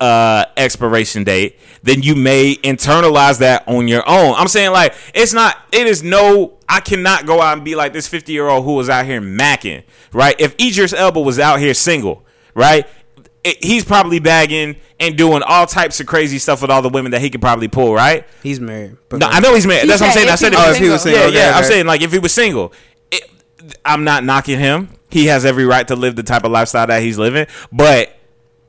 uh 0.01 0.43
expiration 0.57 1.23
date 1.23 1.57
then 1.83 2.01
you 2.01 2.15
may 2.15 2.53
internalize 2.63 3.39
that 3.39 3.65
on 3.65 3.87
your 3.87 4.03
own 4.09 4.33
i'm 4.35 4.49
saying 4.49 4.71
like 4.73 4.93
it's 5.13 5.31
not 5.31 5.55
it 5.71 5.87
is 5.87 6.03
no 6.03 6.57
i 6.67 6.81
cannot 6.81 7.25
go 7.25 7.41
out 7.41 7.55
and 7.55 7.63
be 7.63 7.75
like 7.75 7.93
this 7.93 8.05
50 8.05 8.33
year 8.33 8.45
old 8.49 8.65
who 8.65 8.73
was 8.75 8.89
out 8.89 9.05
here 9.05 9.21
macking 9.21 9.83
right 10.11 10.35
if 10.37 10.53
idris 10.59 10.91
elba 10.91 11.21
was 11.21 11.39
out 11.39 11.61
here 11.61 11.73
single 11.73 12.24
right? 12.55 12.87
It- 13.43 13.63
he's 13.63 13.83
probably 13.85 14.17
bagging 14.19 14.77
and 14.99 15.15
doing 15.17 15.43
all 15.43 15.67
types 15.67 15.99
of 15.99 16.07
crazy 16.07 16.39
stuff 16.39 16.61
with 16.63 16.71
all 16.71 16.81
the 16.81 16.89
women 16.89 17.11
that 17.11 17.21
he 17.21 17.29
could 17.29 17.41
probably 17.41 17.67
pull, 17.67 17.93
right? 17.93 18.25
He's 18.41 18.59
married. 18.59 18.97
No, 19.11 19.27
I 19.27 19.39
know 19.39 19.53
he's 19.53 19.67
married. 19.67 19.81
He 19.83 19.87
That's 19.89 20.01
what 20.01 20.07
I'm 20.07 20.13
saying. 20.13 20.29
I 20.29 20.33
if 20.33 20.39
said 20.39 20.53
it. 20.53 20.59
Oh, 20.59 20.71
if 20.71 20.77
he 20.77 20.89
was 20.89 21.01
single. 21.03 21.21
single. 21.21 21.33
Yeah, 21.33 21.41
okay, 21.41 21.49
yeah. 21.51 21.57
I'm 21.57 21.63
saying 21.63 21.85
like 21.85 22.01
if 22.01 22.11
he 22.11 22.17
was 22.19 22.33
single, 22.33 22.73
it, 23.11 23.29
I'm 23.85 24.03
not 24.03 24.23
knocking 24.23 24.57
him. 24.57 24.89
He 25.11 25.27
has 25.27 25.45
every 25.45 25.65
right 25.65 25.87
to 25.87 25.95
live 25.95 26.15
the 26.15 26.23
type 26.23 26.43
of 26.43 26.51
lifestyle 26.51 26.87
that 26.87 27.01
he's 27.03 27.17
living. 27.19 27.45
But 27.71 28.15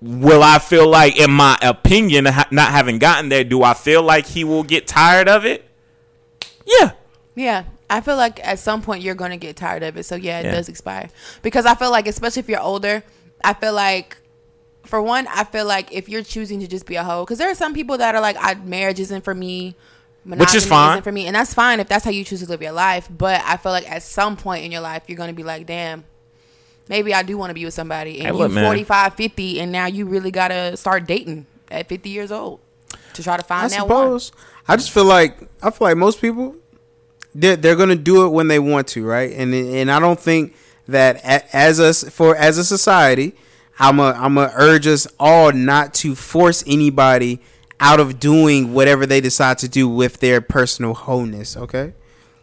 will 0.03 0.43
I 0.43 0.59
feel 0.59 0.87
like, 0.89 1.17
in 1.19 1.31
my 1.31 1.57
opinion, 1.63 2.25
not 2.25 2.71
having 2.71 2.99
gotten 2.99 3.31
there, 3.31 3.45
do 3.45 3.63
I 3.63 3.73
feel 3.75 4.03
like 4.03 4.27
he 4.27 4.45
will 4.45 4.63
get 4.63 4.87
tired 4.87 5.29
of 5.29 5.45
it? 5.47 5.65
Yeah. 6.67 6.93
Yeah. 7.35 7.65
I 7.89 8.01
feel 8.01 8.17
like 8.17 8.45
at 8.47 8.59
some 8.59 8.83
point 8.83 9.03
you're 9.03 9.15
going 9.15 9.31
to 9.31 9.37
get 9.37 9.57
tired 9.57 9.83
of 9.83 9.97
it. 9.97 10.05
So 10.05 10.17
yeah, 10.17 10.41
it 10.41 10.47
Yeah. 10.47 10.53
does 10.53 10.69
expire. 10.69 11.09
Because 11.43 11.67
I 11.67 11.75
feel 11.75 11.91
like 11.91 12.07
especially 12.07 12.41
if 12.41 12.49
you're 12.49 12.61
older, 12.61 13.03
I 13.45 13.55
feel 13.55 13.73
like 13.73 14.19
for 14.85 15.03
one, 15.03 15.27
I 15.29 15.45
feel 15.45 15.67
like 15.67 15.93
if 15.93 16.09
you're 16.09 16.23
choosing 16.23 16.61
to 16.61 16.67
just 16.67 16.87
be 16.87 16.97
a 16.97 17.05
hoe, 17.05 17.25
because 17.25 17.39
there 17.39 17.51
are 17.51 17.55
some 17.55 17.75
people 17.75 17.99
that 17.99 18.15
are 18.15 18.21
like, 18.21 18.37
I, 18.39 18.55
marriage 18.55 19.01
isn't 19.01 19.25
for 19.25 19.35
me, 19.35 19.75
monogamy 20.25 20.61
fine. 20.61 20.91
isn't 20.93 21.03
for 21.03 21.13
me, 21.13 21.27
and 21.27 21.35
that's 21.35 21.55
fine 21.55 21.81
if 21.81 21.89
that's 21.89 22.05
how 22.05 22.11
you 22.11 22.25
choose 22.25 22.41
to 22.41 22.47
live 22.47 22.63
your 22.63 22.73
life. 22.73 23.09
But 23.11 23.43
I 23.45 23.57
feel 23.57 23.73
like 23.73 23.91
at 23.91 24.03
some 24.03 24.37
point 24.37 24.65
in 24.65 24.73
your 24.73 24.81
life, 24.81 25.05
you're 25.07 25.19
gonna 25.19 25.33
be 25.33 25.43
like, 25.43 25.67
damn, 25.67 26.05
maybe 26.89 27.13
I 27.13 27.23
do 27.23 27.37
want 27.37 27.51
to 27.51 27.55
be 27.55 27.65
with 27.65 27.75
somebody, 27.75 28.19
and 28.19 28.29
Hey, 28.29 28.33
you 28.33 28.39
look, 28.39 28.53
man. 28.53 28.65
45, 28.65 29.15
50, 29.15 29.61
and 29.61 29.73
now 29.73 29.87
you 29.87 30.07
really 30.07 30.31
gotta 30.31 30.77
start 30.77 31.07
dating 31.07 31.47
at 31.71 31.89
50 31.89 32.09
years 32.09 32.31
old 32.31 32.61
to 33.15 33.23
try 33.23 33.37
to 33.37 33.43
find 33.43 33.67
I 33.67 33.77
that 33.77 33.89
one. 33.89 34.21
I 34.69 34.77
just 34.77 34.91
feel 34.91 35.05
like 35.05 35.39
I 35.63 35.71
feel 35.71 35.89
like 35.89 35.97
most 35.97 36.21
people 36.21 36.57
they're 37.35 37.57
they're 37.57 37.77
gonna 37.77 37.95
do 37.97 38.25
it 38.27 38.31
when 38.31 38.49
they 38.49 38.59
want 38.59 38.89
to, 38.89 39.05
right? 39.05 39.33
And 39.33 39.55
and 39.55 39.91
I 39.91 40.01
don't 40.01 40.19
think 40.19 40.55
that 40.89 41.25
as 41.53 41.81
us 41.81 42.05
for 42.05 42.37
as 42.37 42.59
a 42.59 42.65
society, 42.65 43.35
I'm 43.79 43.99
a 43.99 44.13
I'm 44.13 44.39
a 44.39 44.51
urge 44.55 44.87
us 44.87 45.07
all 45.19 45.53
not 45.53 45.95
to 45.95 46.15
force 46.15 46.65
anybody 46.67 47.41
out 47.79 48.01
of 48.01 48.19
doing 48.19 48.73
whatever 48.73 49.05
they 49.07 49.21
decide 49.21 49.59
to 49.59 49.69
do 49.69 49.89
with 49.89 50.21
their 50.21 50.41
personal 50.41 50.95
wholeness. 50.95 51.57
Okay. 51.57 51.93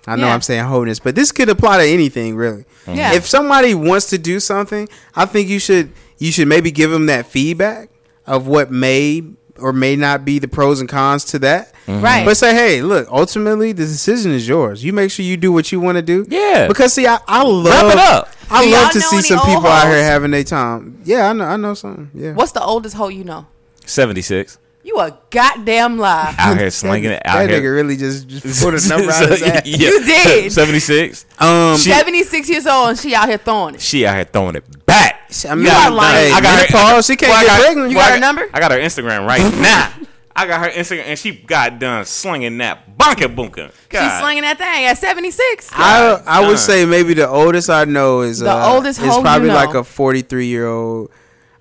I 0.05 0.15
know 0.17 0.27
Yeah. 0.27 0.33
I'm 0.33 0.41
saying 0.41 0.65
wholeness, 0.65 0.99
but 0.99 1.15
this 1.15 1.31
could 1.31 1.49
apply 1.49 1.77
to 1.77 1.83
anything 1.85 2.35
really. 2.35 2.65
Mm-hmm. 2.85 2.95
Yeah. 2.95 3.13
If 3.13 3.25
somebody 3.27 3.73
wants 3.73 4.09
to 4.09 4.17
do 4.17 4.39
something, 4.39 4.87
I 5.15 5.25
think 5.25 5.47
you 5.49 5.59
should 5.59 5.91
you 6.17 6.31
should 6.31 6.47
maybe 6.47 6.71
give 6.71 6.91
them 6.91 7.05
that 7.07 7.25
feedback 7.25 7.89
of 8.27 8.47
what 8.47 8.69
may 8.71 9.23
or 9.60 9.74
may 9.74 9.95
not 9.95 10.26
be 10.26 10.39
the 10.39 10.47
pros 10.47 10.80
and 10.80 10.89
cons 10.89 11.26
to 11.26 11.39
that. 11.39 11.74
Mm-hmm. 11.86 12.01
Right. 12.01 12.26
But 12.26 12.38
say, 12.38 12.54
hey, 12.54 12.82
look, 12.82 13.08
ultimately 13.12 13.72
the 13.72 13.84
decision 13.84 14.32
is 14.32 14.47
yours. 14.47 14.84
You 14.84 14.93
make 14.93 15.12
sure 15.12 15.26
you 15.26 15.38
do 15.38 15.51
what 15.51 15.72
you 15.72 15.80
want 15.80 15.97
to 15.97 16.01
do. 16.01 16.26
Yeah. 16.30 16.68
Because 16.68 16.93
see, 16.93 17.06
I, 17.08 17.20
I 17.28 17.43
love 17.43 17.66
Wrap 17.66 17.93
it 17.93 17.99
up. 17.99 18.30
I 18.49 18.66
Do 18.66 18.72
love 18.72 18.91
to 18.91 19.01
see 19.01 19.22
some 19.22 19.39
old 19.39 19.47
people 19.47 19.68
out 19.68 19.88
here 19.88 20.04
having 20.04 20.32
their 20.32 20.43
time. 20.43 21.01
Yeah, 21.04 21.30
I 21.30 21.34
know 21.34 21.45
I 21.45 21.58
know 21.58 21.74
some. 21.74 22.12
Yeah. 22.14 22.34
What's 22.34 22.51
the 22.51 22.64
oldest 22.64 22.95
hole 22.95 23.12
you 23.12 23.24
know? 23.24 23.47
76. 23.86 24.58
You 24.86 24.99
a 24.99 25.17
goddamn 25.29 25.97
lie. 25.97 26.36
Out 26.38 26.57
here 26.57 26.69
slinging 26.69 27.11
it. 27.11 27.21
Out 27.25 27.38
that 27.38 27.49
here. 27.49 27.61
nigga 27.61 27.73
really 27.75 27.95
just, 27.95 28.27
just 28.27 28.61
put 28.63 28.73
a 28.73 28.88
number 28.89 29.11
out 29.11 29.15
So, 29.23 29.27
his 29.29 29.41
ass. 29.43 29.61
yeah. 29.65 29.77
You 29.77 30.03
did. 30.05 30.51
76. 30.51 31.25
Um, 31.39 31.77
76 31.77 32.49
years 32.49 32.67
old 32.67 32.89
and 32.89 32.99
she 32.99 33.15
out 33.15 33.29
here 33.29 33.38
throwing 33.38 33.75
it. 33.75 33.81
She 33.81 34.05
out 34.05 34.15
here 34.15 34.25
throwing 34.25 34.55
it 34.55 34.86
back. 34.86 35.31
I 35.49 35.55
mean, 35.55 35.65
You 35.65 35.71
are 35.71 35.89
lying. 35.89 36.15
hey, 36.27 36.31
I 36.34 36.41
got 36.41 36.59
her. 36.59 36.77
menopause, 36.77 37.05
she 37.05 37.15
can't 37.15 37.29
Well, 37.31 37.39
I 37.39 37.43
get 37.43 37.47
got- 37.47 37.61
pregnant. 37.65 37.91
You 37.91 37.97
well, 37.97 38.05
got 38.05 38.11
I 38.11 38.15
her 38.15 38.19
number? 38.19 38.49
I 38.53 38.59
got 38.59 38.71
her 38.71 38.77
Instagram 38.77 39.25
right 39.25 39.41
now. 39.61 39.93
I 40.36 40.47
got 40.47 40.61
her 40.61 40.69
Instagram, 40.71 41.03
and 41.05 41.19
she 41.19 41.31
got 41.31 41.77
done 41.79 42.05
slinging 42.05 42.57
that 42.57 42.97
bonka 42.97 43.34
bunka. 43.34 43.71
She's 43.91 44.19
slinging 44.19 44.41
that 44.41 44.57
thing 44.57 44.86
at 44.86 44.97
76. 44.97 45.69
I 45.73 46.21
I 46.25 46.39
would 46.41 46.47
God. 46.53 46.59
say 46.59 46.86
maybe 46.86 47.13
the 47.13 47.27
oldest 47.29 47.69
I 47.69 47.86
know 47.86 48.21
is 48.21 48.39
The 48.39 48.51
uh, 48.51 48.73
oldest 48.73 48.99
is 48.99 49.05
hoe 49.07 49.17
you 49.17 49.21
probably 49.21 49.47
know. 49.49 49.53
like 49.53 49.75
a 49.75 49.84
43 49.84 50.47
year 50.47 50.67
old. 50.67 51.11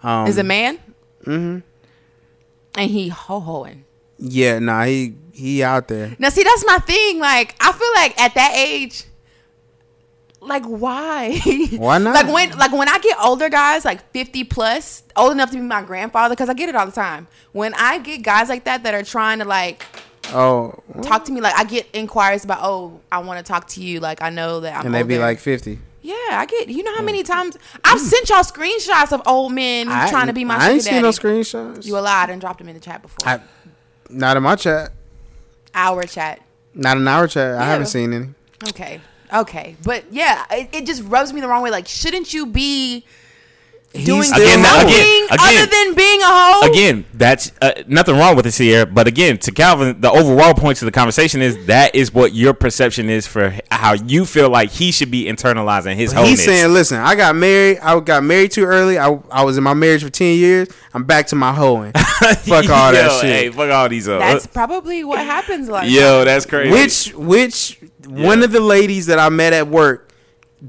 Um, 0.02 0.26
Is 0.26 0.38
a 0.38 0.42
man? 0.42 0.78
Mm-hmm. 1.24 1.58
And 2.76 2.90
he 2.90 3.08
ho-hoing. 3.08 3.84
Yeah, 4.18 4.58
nah, 4.58 4.84
he 4.84 5.14
he 5.32 5.62
out 5.62 5.88
there. 5.88 6.14
Now, 6.18 6.28
see, 6.28 6.42
that's 6.42 6.64
my 6.66 6.78
thing. 6.78 7.18
Like, 7.18 7.54
I 7.60 7.72
feel 7.72 7.92
like 7.94 8.20
at 8.20 8.34
that 8.34 8.52
age, 8.56 9.04
like, 10.40 10.64
why? 10.64 11.38
Why 11.76 11.98
not? 11.98 12.14
like 12.14 12.32
when, 12.32 12.56
like 12.58 12.72
when 12.72 12.88
I 12.88 12.98
get 12.98 13.16
older, 13.22 13.48
guys, 13.48 13.84
like 13.84 14.10
fifty 14.12 14.44
plus, 14.44 15.02
old 15.16 15.32
enough 15.32 15.50
to 15.50 15.56
be 15.56 15.62
my 15.62 15.82
grandfather, 15.82 16.34
because 16.34 16.48
I 16.48 16.54
get 16.54 16.68
it 16.68 16.74
all 16.74 16.86
the 16.86 16.92
time. 16.92 17.28
When 17.52 17.74
I 17.74 17.98
get 17.98 18.22
guys 18.22 18.48
like 18.48 18.64
that 18.64 18.82
that 18.84 18.94
are 18.94 19.04
trying 19.04 19.38
to 19.40 19.44
like 19.44 19.84
Oh, 20.34 20.74
talk 21.02 21.24
to 21.26 21.32
me, 21.32 21.40
like 21.40 21.54
I 21.56 21.64
get 21.64 21.88
inquiries 21.92 22.44
about, 22.44 22.60
oh, 22.62 23.00
I 23.10 23.18
want 23.18 23.38
to 23.38 23.44
talk 23.44 23.68
to 23.68 23.82
you. 23.82 24.00
Like 24.00 24.22
I 24.22 24.30
know 24.30 24.60
that 24.60 24.78
I'm. 24.80 24.86
and 24.86 24.94
they 24.94 25.02
be 25.02 25.18
like 25.18 25.38
50. 25.38 25.78
Yeah, 26.02 26.14
I 26.32 26.46
get. 26.46 26.68
You 26.68 26.82
know 26.82 26.94
how 26.94 27.02
many 27.02 27.22
times 27.22 27.56
I've 27.84 28.00
mm. 28.00 28.04
sent 28.04 28.28
y'all 28.28 28.40
screenshots 28.40 29.12
of 29.12 29.22
old 29.26 29.52
men 29.52 29.88
I, 29.88 30.10
trying 30.10 30.26
to 30.26 30.32
be 30.32 30.44
my 30.44 30.56
I 30.56 30.70
ain't 30.70 30.82
seen 30.82 31.02
no 31.02 31.10
screenshots. 31.10 31.86
You 31.86 31.98
lied 32.00 32.28
and 32.28 32.40
dropped 32.40 32.58
them 32.58 32.68
in 32.68 32.74
the 32.74 32.80
chat 32.80 33.02
before. 33.02 33.28
I, 33.28 33.40
not 34.10 34.36
in 34.36 34.42
my 34.42 34.56
chat. 34.56 34.92
Our 35.74 36.02
chat. 36.02 36.42
Not 36.74 36.96
in 36.96 37.06
our 37.06 37.28
chat. 37.28 37.54
I 37.54 37.60
Yeah. 37.60 37.64
haven't 37.66 37.86
seen 37.86 38.12
any. 38.12 38.28
Okay. 38.68 39.00
Okay. 39.32 39.76
But 39.82 40.04
yeah, 40.10 40.44
it, 40.50 40.68
it 40.72 40.86
just 40.86 41.02
rubs 41.04 41.32
me 41.32 41.40
the 41.40 41.48
wrong 41.48 41.62
way. 41.62 41.70
Like, 41.70 41.86
shouldn't 41.86 42.34
you 42.34 42.46
be 42.46 43.04
doing 43.92 44.22
still 44.22 44.40
Again, 44.42 44.64
something 44.64 44.88
again, 44.88 45.24
again. 45.24 45.38
other 45.40 45.66
than 45.66 45.94
being 45.94 46.20
a 46.22 46.26
hoe? 46.26 46.70
Again, 46.70 47.04
that's 47.14 47.52
uh, 47.60 47.72
nothing 47.86 48.16
wrong 48.16 48.36
with 48.36 48.44
this 48.44 48.56
here. 48.58 48.86
But 48.86 49.06
again, 49.06 49.38
to 49.38 49.52
Calvin, 49.52 50.00
the 50.00 50.10
overall 50.10 50.54
point 50.54 50.78
to 50.78 50.84
the 50.84 50.90
conversation 50.92 51.42
is 51.42 51.66
that 51.66 51.94
is 51.94 52.12
what 52.12 52.32
your 52.34 52.54
perception 52.54 53.10
is 53.10 53.26
for 53.26 53.54
how 53.70 53.92
you 53.92 54.24
feel 54.24 54.48
like 54.50 54.70
he 54.70 54.92
should 54.92 55.10
be 55.10 55.24
internalizing 55.24 55.96
his 55.96 56.12
wholeness. 56.12 56.30
He's 56.30 56.44
saying, 56.44 56.72
listen, 56.72 56.98
I 56.98 57.14
got 57.14 57.36
married. 57.36 57.78
I 57.80 57.98
got 58.00 58.24
married 58.24 58.52
too 58.52 58.64
early. 58.64 58.98
I, 58.98 59.18
I 59.30 59.44
was 59.44 59.58
in 59.58 59.64
my 59.64 59.74
marriage 59.74 60.02
for 60.02 60.10
10 60.10 60.36
years. 60.36 60.68
I'm 60.94 61.04
back 61.04 61.26
to 61.28 61.36
my 61.36 61.52
hoeing. 61.52 61.92
Fuck 62.22 62.68
all 62.70 62.92
that 62.92 63.20
shit. 63.20 63.30
Hey, 63.30 63.50
fuck 63.50 63.70
all 63.70 63.88
these. 63.88 64.08
Uh, 64.08 64.18
That's 64.18 64.46
probably 64.46 65.02
what 65.04 65.18
happens. 65.18 65.68
Like, 65.68 65.90
yo, 65.90 66.24
that's 66.24 66.46
crazy. 66.46 66.70
Which 66.70 67.14
which 67.14 67.80
one 68.06 68.42
of 68.44 68.52
the 68.52 68.60
ladies 68.60 69.06
that 69.06 69.18
I 69.18 69.28
met 69.28 69.52
at 69.52 69.66
work 69.66 70.11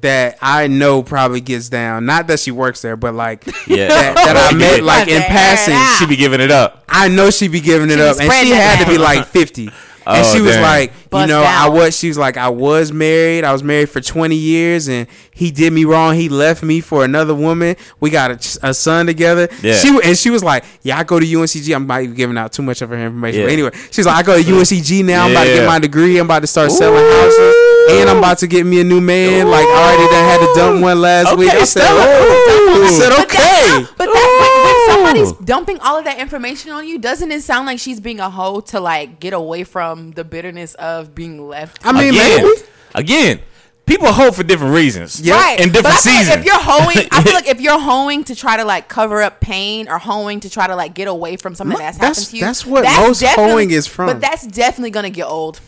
that 0.01 0.37
I 0.41 0.67
know 0.67 1.03
probably 1.03 1.41
gets 1.41 1.69
down. 1.69 2.05
Not 2.05 2.27
that 2.27 2.39
she 2.39 2.51
works 2.51 2.81
there, 2.81 2.95
but 2.95 3.13
like 3.13 3.45
Yeah. 3.67 3.87
that, 3.89 4.15
that 4.15 4.51
I 4.53 4.55
met 4.57 4.83
like 4.83 5.07
in 5.07 5.21
passing. 5.21 5.77
she 5.99 6.07
be 6.09 6.15
giving 6.15 6.41
it 6.41 6.51
up. 6.51 6.83
I 6.89 7.07
know 7.09 7.29
she 7.29 7.47
be 7.47 7.59
giving 7.61 7.89
it 7.89 7.95
She 7.95 8.01
up, 8.01 8.19
and 8.19 8.31
she 8.31 8.49
that 8.49 8.77
had 8.77 8.85
to 8.85 8.91
be 8.91 8.97
like 8.97 9.27
fifty. 9.27 9.69
And 10.05 10.17
Oh, 10.25 10.33
she 10.35 10.41
was 10.41 10.51
damn. 10.51 10.63
like, 10.63 10.89
you 10.91 10.97
Bust 11.11 11.29
know, 11.29 11.41
I 11.41 11.69
was. 11.69 11.97
She 11.97 12.09
was 12.09 12.17
like, 12.17 12.35
I 12.35 12.49
was 12.49 12.91
married. 12.91 13.45
I 13.45 13.53
was 13.53 13.63
married 13.63 13.87
for 13.89 14.01
twenty 14.01 14.35
years, 14.35 14.89
and 14.89 15.07
he 15.33 15.49
did 15.49 15.71
me 15.71 15.85
wrong. 15.85 16.15
He 16.15 16.27
left 16.27 16.61
me 16.61 16.81
for 16.81 17.05
another 17.05 17.33
woman. 17.33 17.77
We 18.01 18.09
got 18.09 18.29
a, 18.31 18.67
a 18.67 18.73
son 18.73 19.05
together. 19.05 19.47
Yeah. 19.61 19.75
She 19.75 19.97
and 20.03 20.17
she 20.17 20.29
was 20.29 20.43
like, 20.43 20.65
Yeah, 20.81 20.97
I 20.99 21.05
go 21.05 21.21
to 21.21 21.25
UNCG. 21.25 21.73
I'm 21.73 21.87
might 21.87 22.09
be 22.09 22.15
giving 22.15 22.37
out 22.37 22.51
too 22.51 22.63
much 22.63 22.81
of 22.81 22.89
her 22.89 22.97
information, 22.97 23.39
Yeah. 23.39 23.45
but 23.45 23.53
anyway, 23.53 23.69
she's 23.91 24.05
like, 24.05 24.17
I 24.17 24.23
go 24.23 24.35
to 24.37 24.43
UNCG 24.43 25.05
now. 25.05 25.23
I'm 25.23 25.31
about 25.31 25.45
to 25.45 25.53
get 25.53 25.65
my 25.67 25.79
degree. 25.79 26.17
I'm 26.17 26.25
about 26.25 26.41
to 26.41 26.47
start 26.47 26.73
selling 26.73 27.01
houses, 27.01 27.55
and 27.91 28.09
I'm 28.09 28.17
about 28.17 28.37
to 28.39 28.47
get 28.47 28.65
me 28.65 28.79
a 28.81 28.83
new 28.83 29.01
man. 29.01 29.49
Like 29.49 29.65
I 29.65 29.93
already 29.93 30.09
done 30.11 30.25
had 30.25 30.39
to 30.39 30.59
dump 30.59 30.81
one 30.81 31.01
last 31.01 31.27
Okay, 31.27 31.35
week. 31.37 31.51
I 31.51 31.63
said, 31.63 31.81
Stella. 31.83 32.01
"Ooh." 32.01 32.83
I 32.83 32.89
said, 32.89 33.09
But 33.09 33.19
okay. 33.25 33.37
that's 33.37 33.69
not- 33.89 33.97
but 33.97 34.05
that, 34.05 34.87
when, 34.95 35.05
when 35.05 35.15
somebody's 35.15 35.45
dumping 35.45 35.79
all 35.79 35.97
of 35.97 36.05
that 36.05 36.19
information 36.19 36.71
on 36.71 36.87
you, 36.87 36.97
doesn't 36.99 37.31
it 37.31 37.41
sound 37.43 37.65
like 37.67 37.79
she's 37.79 37.99
being 37.99 38.19
a 38.19 38.29
hoe 38.29 38.61
to 38.61 38.79
like 38.79 39.19
get 39.19 39.33
away 39.33 39.63
from 39.63 40.11
the 40.11 40.23
bitterness 40.23 40.73
of 40.75 41.13
being 41.15 41.47
left? 41.47 41.85
I 41.85 41.91
mean, 41.91 42.09
again, 42.13 42.43
maybe. 42.45 42.61
again, 42.95 43.39
people 43.85 44.11
hoe 44.11 44.31
for 44.31 44.43
different 44.43 44.73
reasons. 44.73 45.19
Yeah. 45.21 45.35
Right. 45.35 45.59
In 45.59 45.67
different 45.71 45.83
but 45.83 45.93
I 45.93 45.97
feel 45.99 46.13
like 46.13 46.23
seasons. 46.25 46.37
if 46.39 46.45
you're 46.45 46.59
hoeing, 46.61 47.07
I 47.11 47.23
feel 47.23 47.33
like 47.39 47.47
if 47.47 47.61
you're 47.61 47.79
hoeing 47.79 48.23
to 48.25 48.35
try 48.35 48.57
to 48.57 48.65
like 48.65 48.87
cover 48.87 49.21
up 49.21 49.39
pain 49.41 49.87
or 49.89 49.97
hoeing 49.99 50.39
to 50.41 50.49
try 50.49 50.67
to 50.67 50.75
like 50.75 50.93
get 50.93 51.07
away 51.07 51.35
from 51.37 51.53
something 51.55 51.73
Ma- 51.77 51.83
that's, 51.83 51.97
that's- 51.97 52.17
happened 52.17 52.29
to 52.31 52.37
you, 52.37 52.41
that's 52.43 52.65
what 52.65 52.83
most 52.83 53.23
hoeing 53.23 53.71
is 53.71 53.87
from. 53.87 54.07
But 54.07 54.21
that's 54.21 54.45
definitely 54.47 54.91
gonna 54.91 55.09
get 55.09 55.25
old. 55.25 55.59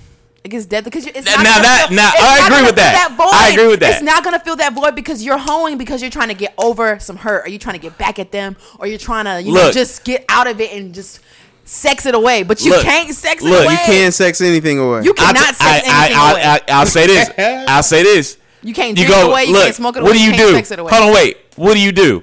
It 0.45 0.49
gets 0.51 0.67
dead 0.67 0.83
because 0.83 1.07
it's 1.07 1.25
Now 1.25 1.37
not 1.37 1.43
gonna 1.43 1.61
that- 1.63 1.85
fill- 1.87 1.95
now, 1.97 2.11
I 2.19 2.45
agree 2.45 2.57
with 2.67 2.75
fill 2.75 2.85
that. 2.85 3.15
void. 3.17 3.33
I 3.33 3.49
agree 3.51 3.67
with 3.67 3.79
that. 3.79 3.93
It's 3.93 4.03
not 4.03 4.23
gonna 4.23 4.39
fill 4.39 4.55
that 4.57 4.73
void 4.73 4.93
because 4.93 5.23
you're 5.23 5.39
hoeing 5.39 5.79
because 5.79 6.03
you're 6.03 6.11
trying 6.11 6.27
to 6.27 6.35
get 6.35 6.53
over 6.59 6.99
some 6.99 7.17
hurt, 7.17 7.47
or 7.47 7.49
you're 7.49 7.57
trying 7.57 7.73
to 7.73 7.81
get 7.81 7.97
back 7.97 8.19
at 8.19 8.31
them, 8.31 8.55
or 8.77 8.85
you're 8.85 8.99
trying 8.99 9.25
to 9.25 9.41
you 9.41 9.51
know 9.55 9.71
just 9.71 10.03
get 10.03 10.23
out 10.29 10.45
of 10.45 10.61
it 10.61 10.71
and 10.71 10.93
just 10.93 11.19
sex 11.63 12.05
it 12.05 12.13
away. 12.13 12.43
But 12.43 12.61
you 12.63 12.69
Look. 12.73 12.83
can't 12.83 13.11
sex 13.15 13.41
it 13.43 13.47
Look, 13.47 13.63
away. 13.65 13.73
You 13.73 13.79
can't 13.85 14.13
sex 14.13 14.39
anything 14.39 14.77
away. 14.77 15.01
You 15.03 15.15
I'll 15.17 15.33
cannot 15.33 15.47
t- 15.47 15.53
sex 15.55 15.59
I, 15.61 15.73
anything 16.05 16.17
I, 16.17 16.31
away. 16.31 16.43
I, 16.43 16.61
I, 16.67 16.79
will 16.79 16.85
say 16.91 17.07
this. 17.07 17.29
I'll 17.67 17.81
say 17.83 18.03
this. 18.03 18.37
you 18.61 18.73
can't 18.75 18.89
You 18.95 19.05
drink 19.07 19.09
go. 19.09 19.21
it 19.27 19.31
away. 19.31 19.43
You 19.45 19.53
look. 19.53 19.63
can't 19.63 19.75
smoke 19.75 19.95
it 19.95 20.01
away. 20.01 20.09
what 20.09 20.13
do 20.15 20.19
you, 20.23 20.29
you 20.29 20.35
can't 20.35 20.49
do? 20.51 20.55
Sex 20.57 20.69
it 20.69 20.77
away. 20.77 20.91
Hold 20.93 21.09
on, 21.09 21.13
wait. 21.15 21.37
What 21.55 21.73
do 21.73 21.79
you 21.79 21.91
do? 21.91 22.21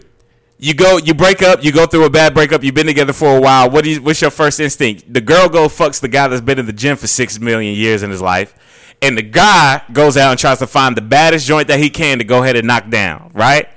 You 0.63 0.75
go. 0.75 0.97
You 0.97 1.13
break 1.13 1.43
up. 1.43 1.65
You 1.65 1.73
go 1.73 1.87
through 1.87 2.05
a 2.05 2.11
bad 2.11 2.35
breakup. 2.35 2.63
You've 2.63 2.77
been 2.77 2.87
together 2.87 3.13
for 3.13 3.37
a 3.37 3.41
while. 3.41 3.69
What 3.69 3.83
do 3.83 3.91
you? 3.91 4.01
What's 4.01 4.21
your 4.21 4.31
first 4.31 4.61
instinct? 4.61 5.13
The 5.13 5.21
girl 5.21 5.49
go 5.49 5.67
fucks 5.67 6.01
the 6.01 6.07
guy 6.07 6.29
that's 6.29 6.41
been 6.41 6.61
in 6.61 6.67
the 6.67 6.73
gym 6.73 6.97
for 6.97 7.09
six 7.09 7.41
million 7.41 7.75
years 7.75 8.05
in 8.05 8.11
his 8.11 8.23
life, 8.23 8.55
and 9.03 9.19
the 9.19 9.23
guy 9.23 9.83
goes 9.93 10.17
out 10.17 10.31
and 10.31 10.39
tries 10.39 10.61
to 10.61 10.69
find 10.69 10.97
the 10.97 11.03
baddest 11.03 11.49
joint 11.49 11.67
that 11.67 11.81
he 11.81 11.91
can 11.91 12.19
to 12.19 12.25
go 12.25 12.45
ahead 12.45 12.55
and 12.55 12.65
knock 12.69 12.89
down. 12.91 13.33
Right. 13.35 13.69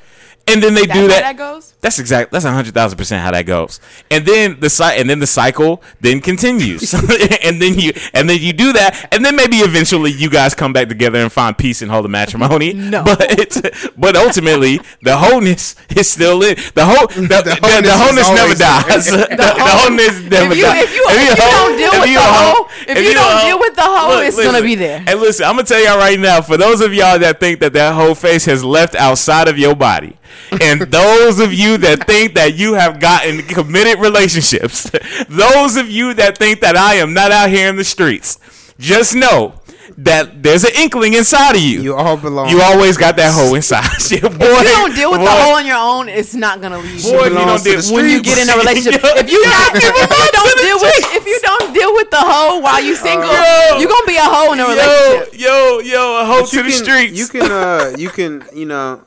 And 0.48 0.62
then 0.62 0.76
they 0.76 0.86
That's 0.86 1.00
do 1.00 1.08
that. 1.08 1.22
that 1.22 1.38
goes? 1.38 1.74
That's 1.82 1.98
exact. 1.98 2.32
That's 2.32 2.46
hundred 2.46 2.74
thousand 2.74 2.98
percent 2.98 3.24
how 3.24 3.32
that 3.32 3.48
goes. 3.48 3.80
And 4.12 4.26
then 4.26 4.60
the 4.60 4.94
and 4.96 5.10
then 5.10 5.20
the 5.20 5.28
cycle 5.28 5.82
then 6.02 6.22
continues. 6.22 6.94
and 7.44 7.62
then 7.62 7.80
you 7.80 7.94
and 8.14 8.30
then 8.30 8.40
you 8.40 8.54
do 8.54 8.74
that, 8.74 9.08
and 9.12 9.26
then 9.26 9.36
maybe 9.36 9.58
eventually 9.58 10.12
you 10.12 10.30
guys 10.30 10.54
come 10.54 10.72
back 10.72 10.88
together 10.88 11.20
and 11.20 11.32
find 11.32 11.58
peace 11.58 11.82
and 11.82 11.90
hold 11.90 12.06
a 12.06 12.10
matrimony. 12.10 12.74
No. 12.86 13.04
but 13.04 13.74
but 13.98 14.16
ultimately 14.16 14.80
the 15.02 15.18
wholeness 15.18 15.76
is 15.96 16.10
still 16.10 16.44
in 16.44 16.56
the 16.76 16.86
whole 16.86 17.08
the, 17.08 17.22
the, 17.22 17.58
the 17.82 17.92
wholeness 17.92 18.28
wholeness, 18.28 18.30
never 18.30 18.54
dies. 18.54 19.06
the, 19.08 19.36
the 19.36 19.54
wholeness 19.58 20.22
never 20.22 20.52
if 20.52 20.58
you, 20.58 20.64
dies. 20.64 20.84
if 20.84 20.96
you, 20.96 21.04
if 21.08 21.30
you, 21.30 21.36
don't 21.36 21.78
deal 21.78 21.92
with 22.00 22.14
the 22.14 22.22
whole, 22.22 22.68
if, 22.88 23.04
you, 23.04 23.14
don't 23.14 23.46
deal 23.46 23.60
with 23.60 23.76
the 23.76 23.82
whole, 23.82 24.20
it's 24.20 24.38
listen. 24.38 24.52
gonna 24.52 24.64
be 24.64 24.76
there. 24.76 25.04
And 25.08 25.20
listen, 25.20 25.46
I'm 25.46 25.56
gonna 25.56 25.64
tell 25.64 25.84
y'all 25.84 25.98
right 25.98 26.20
now. 26.20 26.42
For 26.42 26.58
those 26.58 26.82
of 26.82 26.94
y'all 26.94 27.18
that 27.18 27.40
think 27.40 27.60
that 27.62 27.74
that 27.74 27.96
whole 27.96 28.14
face 28.14 28.46
has 28.46 28.64
left 28.64 28.94
outside 28.96 29.48
of 29.48 29.58
your 29.58 29.76
body, 29.76 30.16
and 30.62 30.82
those 30.82 31.40
of 31.40 31.54
you 31.54 31.78
that 31.78 32.08
think 32.08 32.36
that 32.36 32.56
you 32.56 32.74
have 32.74 33.00
gotten 33.00 33.42
committed 33.44 34.00
relationships, 34.00 34.90
those 35.30 35.76
of 35.76 35.90
you 35.90 36.14
that 36.14 36.38
think 36.38 36.62
that 36.62 36.76
I 36.76 36.96
am 36.96 37.14
not 37.14 37.32
out 37.32 37.50
here 37.50 37.70
in 37.70 37.76
the 37.76 37.84
streets, 37.84 38.40
just 38.80 39.16
know 39.16 39.60
that 39.98 40.44
there's 40.44 40.64
an 40.66 40.72
inkling 40.76 41.14
inside 41.14 41.56
of 41.56 41.62
you. 41.62 41.82
You 41.82 41.96
all 41.96 42.18
belong. 42.18 42.50
You 42.50 42.60
always 42.62 42.98
got 42.98 43.16
that 43.16 43.32
hole 43.34 43.56
inside. 43.56 43.88
you. 44.12 44.20
Boy, 44.20 44.28
If 44.60 44.68
you 44.68 44.76
don't 44.76 44.96
deal 44.96 45.12
with 45.12 45.22
boy, 45.22 45.26
the 45.26 45.32
hole 45.32 45.56
on 45.56 45.66
your 45.66 45.78
own, 45.80 46.10
it's 46.10 46.36
not 46.36 46.60
gonna 46.62 46.80
leave. 46.80 47.02
Boy, 47.04 47.28
if 47.28 47.32
you 47.32 47.40
don't 47.40 47.64
deal 47.64 47.80
the 47.82 47.92
when 47.96 48.10
you 48.10 48.22
get 48.22 48.38
in 48.38 48.50
a 48.52 48.58
relationship, 48.60 49.00
if 49.04 49.30
you 49.32 49.40
not, 49.46 49.72
if 49.76 49.84
you 49.88 50.30
don't 50.36 50.58
deal 50.60 50.78
with, 50.84 51.16
if 51.16 51.26
you 51.26 51.40
don't 51.42 51.74
deal 51.74 51.94
with 51.94 52.10
the 52.12 52.20
hole 52.20 52.62
while 52.62 52.82
you 52.84 52.96
single, 52.96 53.24
Yo. 53.32 53.80
you 53.80 53.88
gonna 53.88 54.06
be 54.08 54.18
a 54.18 54.28
hole 54.28 54.52
in 54.52 54.60
a 54.60 54.64
yo, 54.64 54.70
relationship. 54.70 55.40
yo, 55.40 55.80
yo, 55.80 56.22
a 56.22 56.26
hole 56.26 56.46
to 56.46 56.56
you 56.58 56.64
the 56.64 56.70
can, 56.70 56.84
streets. 56.84 57.18
You 57.18 57.28
can, 57.28 57.52
uh, 57.52 57.94
you 57.98 58.10
can, 58.10 58.44
you 58.54 58.66
know, 58.66 59.02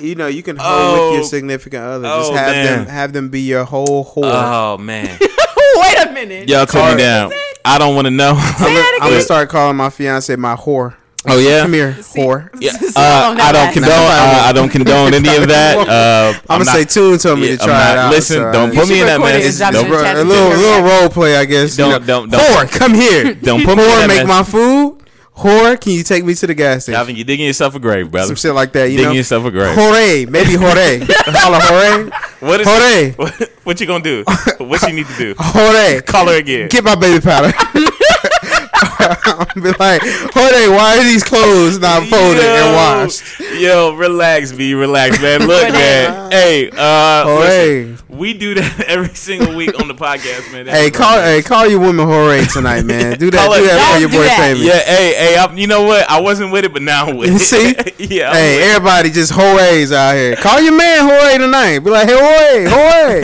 you 0.00 0.14
know, 0.16 0.26
you 0.26 0.42
can 0.42 0.56
hold 0.56 0.72
Oh. 0.98 1.10
with 1.10 1.20
your 1.20 1.24
significant 1.28 1.84
other. 1.84 2.08
Just 2.08 2.32
Oh, 2.32 2.34
have 2.34 2.52
damn. 2.52 2.66
them, 2.66 2.86
have 2.88 3.12
them 3.12 3.28
be 3.28 3.42
your 3.42 3.62
whole 3.64 4.04
whore. 4.04 4.24
oh 4.24 4.76
man, 4.78 5.06
Wait 5.76 5.98
a 6.06 6.10
minute. 6.12 6.48
y'all 6.48 6.66
tell 6.66 6.82
me 6.82 6.88
Card. 6.88 6.98
down. 6.98 7.32
I 7.64 7.78
don't 7.78 7.94
want 7.94 8.06
to 8.06 8.10
know. 8.10 8.34
I'm 8.36 9.10
gonna 9.10 9.20
start 9.20 9.48
calling 9.48 9.76
my 9.76 9.90
fiance 9.90 10.34
my 10.36 10.54
whore. 10.56 10.96
Oh 11.24 11.38
yeah. 11.38 11.62
Come 11.62 11.72
here, 11.72 11.92
whore. 11.92 12.50
Yeah, 12.60 12.72
uh, 12.96 13.36
I 13.38 13.52
don't 13.52 13.72
condone. 13.72 13.92
Uh, 13.92 14.42
I 14.44 14.52
don't 14.52 14.68
condone 14.68 15.14
any 15.14 15.36
of 15.36 15.48
that. 15.48 15.76
Uh, 15.92 16.32
I'm, 16.48 16.58
gonna 16.58 16.64
not- 16.64 16.74
say 16.74 16.84
Tune 16.84 17.18
told 17.18 17.38
me 17.38 17.50
yeah, 17.50 17.56
to 17.56 17.64
try 17.64 17.66
not- 17.68 17.92
it 17.92 17.98
out. 17.98 18.10
Listen, 18.10 18.36
so 18.38 18.52
don't 18.52 18.74
put 18.74 18.88
me 18.88 19.00
in 19.00 19.06
that 19.06 19.18
record 19.20 19.36
it 19.36 19.44
mess. 19.44 19.60
and 19.60 19.74
Don't, 19.74 19.88
Bro, 19.88 19.98
a 20.02 20.24
little 20.24 20.48
little 20.48 20.82
role 20.82 21.08
play, 21.08 21.36
I 21.36 21.44
guess. 21.44 21.76
Don't- 21.76 21.90
know. 21.90 21.98
don't- 22.00 22.30
don't- 22.30 22.40
Whore, 22.40 22.68
come 22.70 22.94
here. 22.94 23.34
don't 23.42 23.64
put 23.64 23.76
me 23.76 23.84
in 23.84 23.88
Whore, 23.90 24.00
that 24.00 24.08
make 24.08 24.26
mess. 24.26 24.28
my 24.28 24.42
food. 24.42 24.98
Whore, 25.36 25.80
can 25.80 25.92
you 25.92 26.02
take 26.02 26.24
me 26.24 26.34
to 26.34 26.46
the 26.46 26.54
gas 26.54 26.82
station? 26.84 26.94
I 26.96 26.98
Calvin, 26.98 27.16
you're 27.16 27.24
digging 27.24 27.46
yourself 27.46 27.74
a 27.74 27.78
grave, 27.78 28.10
brother. 28.10 28.26
Some 28.28 28.36
shit 28.36 28.54
like 28.54 28.72
that, 28.72 28.84
you 28.86 28.96
digging 28.98 29.04
know. 29.04 29.08
Digging 29.10 29.16
yourself 29.18 29.44
a 29.44 29.50
grave. 29.50 29.74
Hooray, 29.76 30.26
maybe 30.26 30.52
hooray. 30.54 31.00
Call 31.06 31.54
her 31.54 31.60
hooray. 31.62 32.10
What 32.42 32.60
is. 32.60 33.16
What, 33.16 33.50
what 33.62 33.80
you 33.80 33.86
gonna 33.86 34.02
do? 34.02 34.24
What 34.58 34.82
you 34.82 34.92
need 34.92 35.06
to 35.06 35.16
do? 35.16 35.34
Hooray. 35.38 36.02
Call 36.02 36.26
her 36.26 36.36
again. 36.38 36.68
Get 36.70 36.82
my 36.82 36.96
baby 36.96 37.20
powder. 37.20 37.52
I'll 38.84 39.46
be 39.62 39.70
like, 39.78 40.02
Hooray, 40.04 40.68
why 40.68 40.98
are 40.98 41.04
these 41.04 41.22
clothes 41.24 41.78
not 41.78 42.02
folded 42.08 42.42
and 42.42 42.74
washed? 42.74 43.40
Yo, 43.58 43.94
relax, 43.94 44.52
B, 44.52 44.74
relax, 44.74 45.20
man. 45.20 45.40
Look, 45.46 45.72
man. 45.72 46.30
Hey, 46.30 46.70
uh, 46.70 47.24
Hooray. 47.24 47.84
listen, 47.86 48.06
we 48.08 48.34
do 48.34 48.54
that 48.54 48.80
every 48.88 49.14
single 49.14 49.54
week 49.54 49.78
on 49.80 49.88
the 49.88 49.94
podcast, 49.94 50.52
man. 50.52 50.66
Hey, 50.66 50.90
call 50.90 51.20
hey, 51.20 51.42
call 51.42 51.66
your 51.66 51.80
woman 51.80 52.06
hooray 52.06 52.44
tonight, 52.46 52.82
man. 52.84 53.18
Do 53.18 53.30
that, 53.30 53.46
Call 53.46 53.56
do 53.56 53.64
that 53.66 53.92
for 53.94 54.00
your 54.00 54.08
boy 54.08 54.24
that. 54.24 54.56
Phamous. 54.56 54.64
Yeah, 54.64 54.78
hey, 54.80 55.14
hey, 55.14 55.36
I'm, 55.38 55.56
you 55.56 55.66
know 55.66 55.82
what? 55.82 56.08
I 56.10 56.20
wasn't 56.20 56.52
with 56.52 56.64
it, 56.64 56.72
but 56.72 56.82
now 56.82 57.06
I'm 57.06 57.16
with 57.16 57.30
it. 57.34 57.38
See? 57.38 57.68
yeah. 58.16 58.30
I'm 58.30 58.34
Hey, 58.36 58.56
with 58.56 58.66
it. 58.66 58.70
everybody 58.76 59.10
just 59.10 59.32
hoorays 59.34 59.92
out 59.92 60.14
here. 60.14 60.36
Call 60.36 60.60
your 60.60 60.76
man 60.76 61.04
hooray 61.08 61.38
tonight. 61.38 61.78
Be 61.80 61.90
like, 61.90 62.08
hey, 62.08 62.16
hooray, 62.18 62.70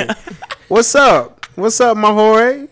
hooray. 0.07 0.15
What's 0.69 0.95
up? 0.95 1.47
What's 1.55 1.81
up, 1.81 1.97
my 1.97 2.13
hooray? 2.13 2.69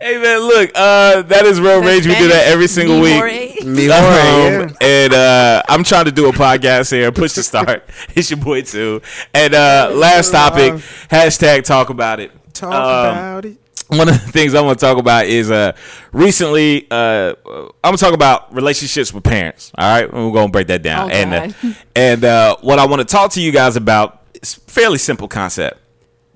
Hey 0.00 0.18
man, 0.20 0.40
look, 0.40 0.70
uh, 0.74 1.22
that 1.22 1.46
is 1.46 1.58
Real 1.60 1.80
Rage. 1.82 2.06
We 2.06 2.14
do 2.16 2.28
that 2.28 2.48
every 2.48 2.66
single 2.68 3.00
week. 3.00 3.64
Me 3.64 3.84
Um, 3.90 4.02
yeah. 4.04 4.68
And 4.80 5.14
uh, 5.14 5.62
I'm 5.68 5.84
trying 5.84 6.04
to 6.04 6.12
do 6.12 6.28
a 6.28 6.32
podcast 6.32 6.90
here. 6.90 7.10
Push 7.10 7.32
to 7.34 7.42
start. 7.42 7.82
it's 8.14 8.30
your 8.30 8.38
boy 8.38 8.62
too. 8.62 9.00
And 9.32 9.54
uh, 9.54 9.90
last 9.94 10.32
topic, 10.32 10.74
hashtag 11.08 11.64
talk 11.64 11.88
about 11.88 12.20
it. 12.20 12.30
Talk 12.52 12.72
Um, 12.74 13.16
about 13.16 13.44
it. 13.46 13.56
one 13.88 14.08
of 14.08 14.14
the 14.22 14.32
things 14.32 14.54
I 14.54 14.60
want 14.60 14.78
to 14.78 14.84
talk 14.84 14.98
about 14.98 15.26
is 15.26 15.50
uh 15.50 15.72
recently 16.12 16.86
uh 16.90 17.34
I'm 17.46 17.70
gonna 17.82 17.96
talk 17.96 18.12
about 18.14 18.54
relationships 18.54 19.14
with 19.14 19.24
parents. 19.24 19.72
All 19.78 19.88
right, 19.88 20.12
we're 20.12 20.30
gonna 20.32 20.52
break 20.52 20.66
that 20.66 20.82
down. 20.82 21.10
Oh, 21.10 21.14
and 21.14 21.34
uh, 21.34 21.68
and 21.94 22.24
uh, 22.24 22.56
what 22.60 22.78
I 22.78 22.86
want 22.86 23.00
to 23.00 23.06
talk 23.06 23.30
to 23.32 23.40
you 23.40 23.50
guys 23.50 23.76
about 23.76 24.22
is 24.42 24.56
a 24.58 24.60
fairly 24.70 24.98
simple 24.98 25.26
concept. 25.28 25.80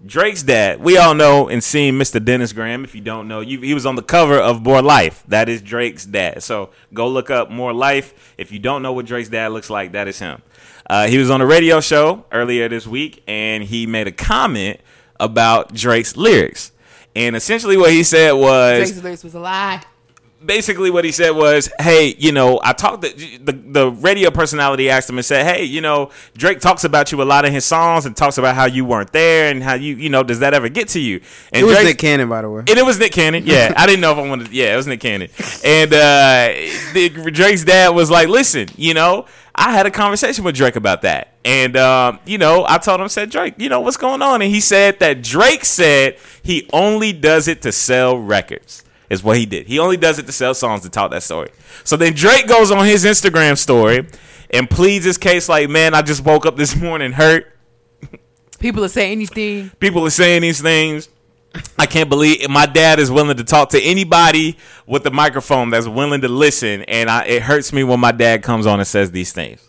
Drake's 0.05 0.43
dad. 0.43 0.81
We 0.81 0.97
all 0.97 1.15
know 1.15 1.49
and 1.49 1.63
seen 1.63 1.95
Mr. 1.95 2.25
Dennis 2.25 2.53
Graham. 2.53 2.85
If 2.85 2.95
you 2.95 3.03
don't 3.03 3.29
know, 3.29 3.41
you, 3.41 3.61
he 3.61 3.75
was 3.75 3.85
on 3.85 3.97
the 3.97 4.03
cover 4.03 4.39
of 4.39 4.63
More 4.63 4.81
Life. 4.81 5.23
That 5.29 5.49
is 5.49 5.61
Drake's 5.61 6.07
dad. 6.07 6.43
So 6.43 6.71
go 6.95 7.07
look 7.07 7.29
up 7.29 7.51
More 7.51 7.73
Life. 7.75 8.35
If 8.39 8.51
you 8.51 8.59
don't 8.59 8.83
know 8.83 8.93
what 8.93 9.07
Drake's 9.07 9.29
dad 9.29 9.53
looks 9.53 9.69
like, 9.69 9.93
that 9.93 10.09
is 10.09 10.19
him. 10.19 10.41
Uh, 10.89 11.07
he 11.07 11.19
was 11.19 11.31
on 11.31 11.41
a 11.41 11.47
radio 11.47 11.81
show 11.81 12.25
earlier 12.33 12.69
this 12.69 12.87
week, 12.87 13.23
and 13.29 13.63
he 13.63 13.87
made 13.87 14.07
a 14.07 14.13
comment 14.13 14.81
about 15.21 15.75
Drake's 15.75 16.17
lyrics. 16.17 16.73
And 17.15 17.37
essentially, 17.37 17.77
what 17.77 17.93
he 17.93 18.03
said 18.03 18.33
was, 18.33 18.89
Drake's 18.89 19.03
lyrics 19.03 19.25
was 19.25 19.35
a 19.35 19.41
lie. 19.41 19.83
Basically 20.45 20.91
what 20.91 21.05
he 21.05 21.12
said 21.12 21.30
was, 21.30 21.70
"Hey, 21.80 22.14
you 22.18 22.32
know, 22.32 22.61
I 22.62 22.72
talked 22.72 23.03
to 23.03 23.09
the 23.38 23.53
the 23.53 23.91
radio 23.91 24.30
personality 24.30 24.88
asked 24.91 25.09
him 25.11 25.18
and 25.18 25.24
said, 25.24 25.45
"Hey, 25.47 25.64
you 25.64 25.80
know, 25.80 26.11
Drake 26.36 26.61
talks 26.61 26.84
about 26.84 27.12
you 27.12 27.20
a 27.22 27.24
lot 27.24 27.45
in 27.45 27.53
his 27.53 27.64
songs 27.64 28.07
and 28.07 28.16
talks 28.16 28.38
about 28.38 28.55
how 28.55 28.64
you 28.66 28.84
weren't 28.84 29.12
there 29.12 29.51
and 29.51 29.62
how 29.62 29.74
you, 29.74 29.95
you 29.97 30.09
know, 30.09 30.22
does 30.22 30.38
that 30.41 30.55
ever 30.55 30.68
get 30.68 30.88
to 30.88 31.01
you?" 31.01 31.20
And 31.53 31.62
It 31.62 31.64
was 31.64 31.76
Drake- 31.76 31.86
Nick 31.88 31.99
Cannon, 31.99 32.28
by 32.28 32.43
the 32.43 32.51
way. 32.51 32.61
and 32.61 32.70
it 32.70 32.84
was 32.84 32.99
Nick 32.99 33.12
Cannon. 33.12 33.45
Yeah, 33.47 33.72
I 33.76 33.86
didn't 33.86 34.01
know 34.01 34.12
if 34.12 34.18
I 34.18 34.28
wanted. 34.28 34.49
Yeah, 34.53 34.72
it 34.72 34.76
was 34.76 34.86
Nick 34.86 35.01
Cannon. 35.01 35.28
And 35.64 35.93
uh, 35.93 36.49
the, 36.95 37.30
Drake's 37.32 37.64
dad 37.64 37.91
was 37.91 38.11
like, 38.11 38.28
"Listen, 38.28 38.68
you 38.76 38.95
know, 38.95 39.26
I 39.55 39.72
had 39.72 39.86
a 39.86 39.91
conversation 39.91 40.45
with 40.45 40.55
Drake 40.57 40.76
about 40.76 41.03
that, 41.03 41.34
and 41.45 41.76
um, 41.76 42.18
you 42.24 42.38
know, 42.38 42.64
I 42.66 42.78
told 42.78 43.01
him, 43.01 43.09
said 43.09 43.30
Drake, 43.30 43.55
you 43.59 43.68
know, 43.68 43.80
what's 43.80 43.97
going 43.97 44.22
on?" 44.22 44.41
And 44.43 44.51
he 44.51 44.61
said 44.61 44.99
that 45.01 45.22
Drake 45.22 45.64
said 45.64 46.16
he 46.43 46.68
only 46.72 47.12
does 47.12 47.47
it 47.49 47.62
to 47.62 47.72
sell 47.72 48.16
records. 48.18 48.84
Is 49.11 49.25
what 49.25 49.37
he 49.37 49.45
did. 49.45 49.67
He 49.67 49.81
only 49.81 49.97
does 49.97 50.21
it 50.21 50.27
to 50.27 50.33
sell 50.33 50.55
songs 50.55 50.83
to 50.83 50.89
talk 50.89 51.11
that 51.11 51.25
story. 51.25 51.51
So 51.83 51.97
then 51.97 52.15
Drake 52.15 52.47
goes 52.47 52.71
on 52.71 52.87
his 52.87 53.05
Instagram 53.05 53.59
story 53.59 54.07
and 54.51 54.71
pleads 54.71 55.05
his 55.05 55.19
case 55.19 55.49
like, 55.49 55.69
"Man, 55.69 55.95
I 55.95 56.03
just 56.03 56.25
woke 56.25 56.47
up 56.47 56.57
this 56.57 56.77
morning 56.77 57.13
hurt." 57.13 57.53
People 58.61 58.83
will 58.83 58.89
say 58.89 59.11
anything. 59.11 59.71
people 59.81 60.07
are 60.07 60.11
saying 60.11 60.43
these 60.43 60.61
things. 60.61 61.09
I 61.79 61.87
can't 61.87 62.09
believe 62.09 62.49
my 62.49 62.67
dad 62.67 63.01
is 63.01 63.11
willing 63.11 63.37
to 63.37 63.43
talk 63.43 63.71
to 63.71 63.83
anybody 63.83 64.57
with 64.87 65.03
the 65.03 65.11
microphone 65.11 65.71
that's 65.71 65.89
willing 65.89 66.21
to 66.21 66.29
listen, 66.29 66.83
and 66.83 67.11
I, 67.11 67.25
it 67.25 67.43
hurts 67.43 67.73
me 67.73 67.83
when 67.83 67.99
my 67.99 68.13
dad 68.13 68.43
comes 68.45 68.67
on 68.67 68.79
and 68.79 68.87
says 68.87 69.11
these 69.11 69.33
things. 69.33 69.69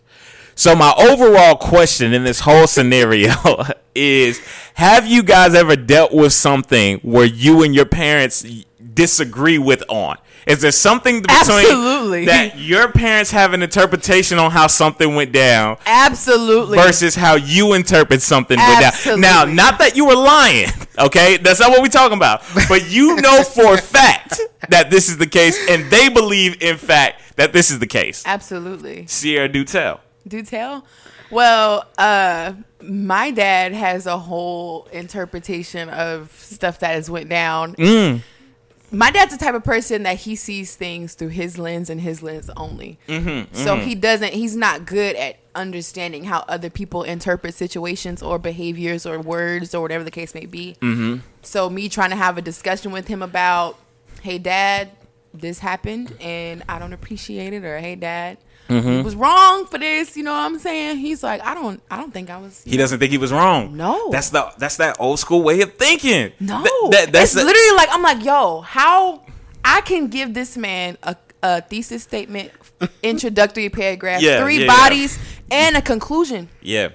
So 0.54 0.76
my 0.76 0.94
overall 0.96 1.56
question 1.56 2.14
in 2.14 2.24
this 2.24 2.42
whole 2.42 2.68
scenario 2.68 3.34
is: 3.96 4.40
Have 4.76 5.08
you 5.08 5.24
guys 5.24 5.56
ever 5.56 5.76
dealt 5.76 6.14
with 6.14 6.34
something 6.34 7.00
where 7.00 7.26
you 7.26 7.64
and 7.64 7.74
your 7.74 7.86
parents 7.86 8.46
disagree 8.94 9.58
with 9.58 9.84
on? 9.90 10.18
Is 10.48 10.62
there 10.62 10.72
something 10.72 11.22
between 11.22 11.38
Absolutely. 11.40 12.26
that 12.26 12.58
your 12.58 12.92
parents 12.92 13.30
have 13.32 13.54
an 13.54 13.62
interpretation 13.62 14.40
on 14.40 14.50
how 14.52 14.68
something 14.68 15.14
went 15.14 15.32
down, 15.32 15.78
Absolutely. 15.86 16.78
versus 16.78 17.14
how 17.16 17.36
you 17.36 17.74
interpret 17.74 18.22
something 18.22 18.58
went 18.58 18.80
down. 18.80 18.84
Absolutely. 18.84 19.22
Now, 19.22 19.46
not 19.46 19.78
that 19.80 19.96
you 19.96 20.08
were 20.08 20.16
lying, 20.16 20.70
okay? 21.00 21.38
That's 21.38 21.60
not 21.60 21.70
what 21.70 21.82
we're 21.82 21.90
talking 21.90 22.18
about. 22.18 22.42
But 22.68 22.90
you 22.90 23.18
know 23.18 23.44
for 23.44 23.76
a 23.76 23.78
fact 23.82 24.42
that 24.70 24.90
this 24.90 25.10
is 25.10 25.18
the 25.18 25.28
case, 25.28 25.58
and 25.70 25.92
they 25.92 26.10
believe, 26.10 26.62
in 26.62 26.78
fact, 26.78 27.36
that 27.36 27.54
this 27.54 27.70
is 27.70 27.80
the 27.80 27.88
case. 27.88 28.24
Absolutely. 28.26 29.04
Siara, 29.04 29.52
do 29.52 29.64
tell. 29.64 30.02
Do 30.28 30.42
tell? 30.42 30.86
Well, 31.30 31.88
uh, 31.98 32.54
my 32.82 33.32
dad 33.32 33.74
has 33.74 34.06
a 34.06 34.18
whole 34.18 34.88
interpretation 34.92 35.90
of 35.90 36.32
stuff 36.32 36.80
that 36.80 36.96
has 36.96 37.10
went 37.10 37.30
down. 37.30 37.76
Mm. 37.76 38.22
My 38.92 39.10
dad's 39.10 39.32
the 39.32 39.44
type 39.44 39.56
of 39.56 39.64
person 39.64 40.04
that 40.04 40.18
he 40.18 40.36
sees 40.36 40.76
things 40.76 41.14
through 41.14 41.30
his 41.30 41.58
lens 41.58 41.90
and 41.90 42.02
his 42.02 42.22
lens 42.22 42.50
only. 42.58 43.00
Mm-hmm, 43.08 43.56
So 43.56 43.78
he 43.78 43.96
doesn't. 43.96 44.34
He's 44.34 44.56
not 44.56 44.86
good 44.86 45.16
at 45.16 45.38
understanding 45.56 46.26
how 46.26 46.40
other 46.48 46.70
people 46.70 47.04
interpret 47.04 47.54
situations 47.54 48.22
or 48.22 48.38
behaviors 48.38 49.06
or 49.06 49.20
words 49.20 49.74
or 49.74 49.82
whatever 49.82 50.04
the 50.04 50.12
case 50.12 50.36
may 50.36 50.46
be. 50.46 50.76
Mm-hmm. 50.82 51.20
So 51.42 51.70
me 51.70 51.90
trying 51.90 52.10
to 52.10 52.16
have 52.16 52.38
a 52.38 52.42
discussion 52.42 52.92
with 52.92 53.08
him 53.08 53.22
about, 53.22 53.78
hey, 54.22 54.38
dad, 54.38 54.90
this 55.34 55.60
happened 55.60 56.16
and 56.20 56.64
I 56.68 56.78
don't 56.78 56.94
appreciate 56.94 57.54
it, 57.54 57.64
or 57.64 57.80
hey, 57.80 57.96
dad. 57.96 58.38
Mm-hmm. 58.72 58.90
He 58.98 59.02
was 59.02 59.16
wrong 59.16 59.66
for 59.68 59.78
this, 59.78 60.16
you 60.16 60.24
know 60.24 60.32
what 60.32 60.40
I'm 60.40 60.58
saying? 60.60 60.98
He's 60.98 61.22
like, 61.24 61.42
I 61.42 61.54
don't 61.54 61.82
I 61.92 61.98
don't 61.98 62.14
think 62.14 62.30
I 62.30 62.38
was 62.38 62.64
He 62.64 62.78
doesn't 62.78 63.00
think 63.00 63.12
he 63.12 63.18
was 63.18 63.32
wrong. 63.32 63.76
No. 63.76 64.10
that's 64.12 64.30
the 64.30 64.52
that's 64.58 64.78
that 64.78 64.96
old 65.00 65.20
school 65.20 65.44
way 65.44 65.62
of 65.62 65.74
thinking. 65.76 66.32
No, 66.40 66.64
Th- 66.64 66.92
that- 66.92 67.12
that's 67.12 67.34
the- 67.34 67.44
literally 67.44 67.76
like 67.76 67.90
I'm 67.92 68.02
like, 68.02 68.24
yo, 68.24 68.62
how 68.62 69.24
I 69.64 69.82
can 69.82 70.08
give 70.08 70.34
this 70.34 70.58
man 70.58 70.98
a, 71.04 71.16
a 71.44 71.62
thesis 71.62 72.04
statement, 72.04 72.52
introductory 73.04 73.70
paragraph, 73.70 74.22
Yeah, 74.22 74.42
three 74.42 74.62
yeah, 74.62 74.68
bodies, 74.68 75.20
and 75.52 75.76
a 75.78 75.82
conclusion. 75.82 76.50
yeah. 76.62 76.90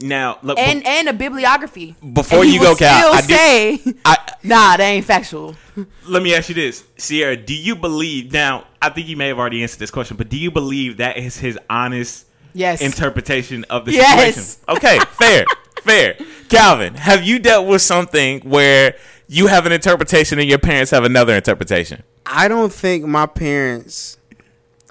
Now, 0.00 0.38
look, 0.42 0.58
and 0.58 0.86
and 0.86 1.08
a 1.08 1.12
bibliography. 1.12 1.96
Before 2.12 2.40
And 2.40 2.48
he 2.48 2.54
you 2.54 2.60
go, 2.60 2.76
Cal, 2.76 3.12
I 3.14 3.20
do- 3.20 3.34
say, 3.34 3.80
I, 4.04 4.16
nah, 4.44 4.76
that 4.76 4.80
ain't 4.80 5.04
factual. 5.04 5.56
let 6.06 6.22
me 6.22 6.34
ask 6.36 6.48
you 6.48 6.54
this, 6.54 6.84
Siara. 6.96 7.44
Do 7.44 7.54
you 7.54 7.74
believe 7.74 8.32
now? 8.32 8.66
I 8.80 8.90
think 8.90 9.08
you 9.08 9.16
may 9.16 9.26
have 9.28 9.38
already 9.40 9.60
answered 9.62 9.80
this 9.80 9.90
question, 9.90 10.16
but 10.16 10.28
do 10.28 10.38
you 10.38 10.52
believe 10.52 10.98
that 10.98 11.16
is 11.16 11.36
his 11.38 11.58
honest 11.68 12.26
Yes. 12.54 12.80
interpretation 12.80 13.64
of 13.70 13.84
the 13.86 13.92
Yes. 13.92 14.34
situation? 14.36 14.76
Okay, 14.76 14.98
fair, 15.18 15.44
fair. 15.82 16.16
Calvin, 16.48 16.94
have 16.94 17.24
you 17.24 17.40
dealt 17.40 17.66
with 17.66 17.82
something 17.82 18.40
where 18.40 18.94
you 19.26 19.48
have 19.48 19.66
an 19.66 19.72
interpretation 19.72 20.38
and 20.38 20.48
your 20.48 20.58
parents 20.58 20.92
have 20.92 21.02
another 21.04 21.34
interpretation? 21.34 22.04
I 22.24 22.46
don't 22.46 22.72
think 22.72 23.04
my 23.04 23.26
parents, 23.26 24.16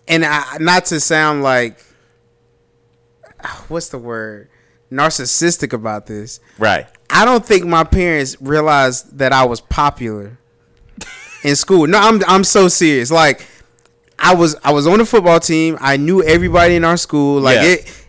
and 0.08 0.26
I, 0.26 0.58
not 0.60 0.86
to 0.88 1.00
sound 1.00 1.44
like, 1.44 1.80
what's 3.70 3.90
the 3.90 3.98
word, 3.98 4.50
narcissistic 4.92 5.74
about 5.74 6.06
this. 6.08 6.40
Right. 6.58 6.88
I 7.10 7.26
don't 7.26 7.46
think 7.46 7.66
my 7.66 7.84
parents 7.84 8.38
realized 8.42 9.18
that 9.18 9.32
I 9.34 9.46
was 9.46 9.62
popular 9.62 10.38
in 11.44 11.56
school. 11.56 11.88
No, 11.88 12.00
I'm 12.00 12.22
I'm 12.28 12.44
so 12.44 12.68
serious. 12.68 13.12
Like 13.12 13.46
I 14.20 14.36
was 14.36 14.56
I 14.64 14.72
was 14.74 14.88
on 14.88 14.98
the 15.00 15.06
football 15.06 15.40
team. 15.40 15.78
I 15.80 15.98
knew 15.98 16.24
everybody 16.24 16.76
in 16.76 16.84
our 16.84 16.98
school. 16.98 17.40
Like 17.42 17.56
Yeah. 17.58 17.64
it 17.74 18.04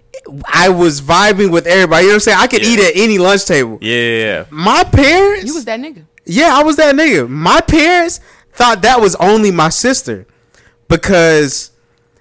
I 0.46 0.68
was 0.68 1.00
vibing 1.00 1.50
with 1.52 1.66
everybody. 1.66 2.02
You 2.02 2.08
know 2.08 2.14
what 2.14 2.14
I'm 2.16 2.20
saying? 2.20 2.38
I 2.40 2.46
could 2.48 2.62
Yeah. 2.64 2.70
eat 2.72 2.80
at 2.80 2.92
any 2.96 3.18
lunch 3.18 3.44
table. 3.46 3.78
Yeah, 3.80 3.94
yeah, 3.96 4.24
yeah. 4.24 4.44
My 4.50 4.84
parents 4.84 5.44
You 5.46 5.54
was 5.54 5.64
that 5.66 5.78
nigga. 5.80 6.04
yeah, 6.26 6.50
I 6.54 6.62
was 6.64 6.76
that 6.76 6.94
nigga. 6.94 7.28
My 7.28 7.60
parents 7.60 8.20
thought 8.52 8.82
that 8.82 9.00
was 9.00 9.14
only 9.16 9.50
my 9.52 9.68
sister 9.68 10.26
because 10.88 11.70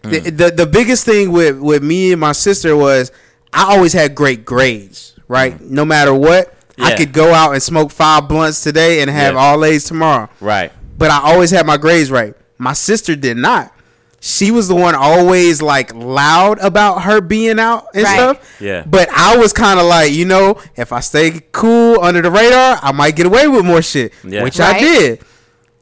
the, 0.04 0.20
Hmm. 0.20 0.36
the 0.36 0.52
the 0.52 0.66
biggest 0.68 1.06
thing 1.06 1.32
with 1.32 1.58
with 1.58 1.82
me 1.84 2.12
and 2.12 2.22
my 2.22 2.32
sister 2.34 2.76
was 2.78 3.12
I 3.58 3.74
always 3.76 3.94
had 3.94 4.14
great 4.16 4.46
grades, 4.46 5.14
right? 5.28 5.60
No 5.62 5.84
matter 5.86 6.14
what, 6.14 6.54
I 6.80 6.92
Hmm. 6.92 6.98
Could 6.98 7.12
go 7.14 7.34
out 7.34 7.54
and 7.54 7.64
smoke 7.64 7.90
five 7.92 8.28
blunts 8.28 8.62
today 8.62 9.02
and 9.02 9.10
have 9.10 9.34
Yeah. 9.34 9.40
all 9.40 9.66
A's 9.66 9.86
tomorrow. 9.86 10.30
Right. 10.40 10.72
But 10.98 11.10
I 11.10 11.22
always 11.24 11.50
had 11.50 11.66
my 11.66 11.78
grades 11.78 12.12
right. 12.12 12.36
My 12.60 12.74
sister 12.74 13.16
did 13.16 13.36
not. 13.38 13.72
She 14.20 14.52
was 14.52 14.68
the 14.68 14.76
one 14.76 14.94
always 14.96 15.62
like 15.62 15.92
loud 15.96 16.60
about 16.60 17.04
her 17.04 17.20
being 17.22 17.60
out 17.60 17.86
and 17.96 18.04
Right. 18.04 18.16
stuff. 18.16 18.38
Yeah. 18.60 18.84
But 18.86 19.10
I 19.12 19.38
was 19.38 19.54
kind 19.54 19.80
of 19.80 19.86
like, 19.88 20.12
you 20.12 20.26
know, 20.26 20.58
if 20.76 20.92
I 20.94 21.00
stay 21.00 21.42
cool 21.52 22.00
under 22.02 22.22
the 22.22 22.30
radar, 22.32 22.80
I 22.82 22.92
might 22.92 23.16
get 23.16 23.26
away 23.26 23.48
with 23.48 23.66
more 23.66 23.82
shit, 23.82 24.14
Yeah. 24.24 24.44
which 24.44 24.60
I 24.60 24.80
did. 24.80 25.20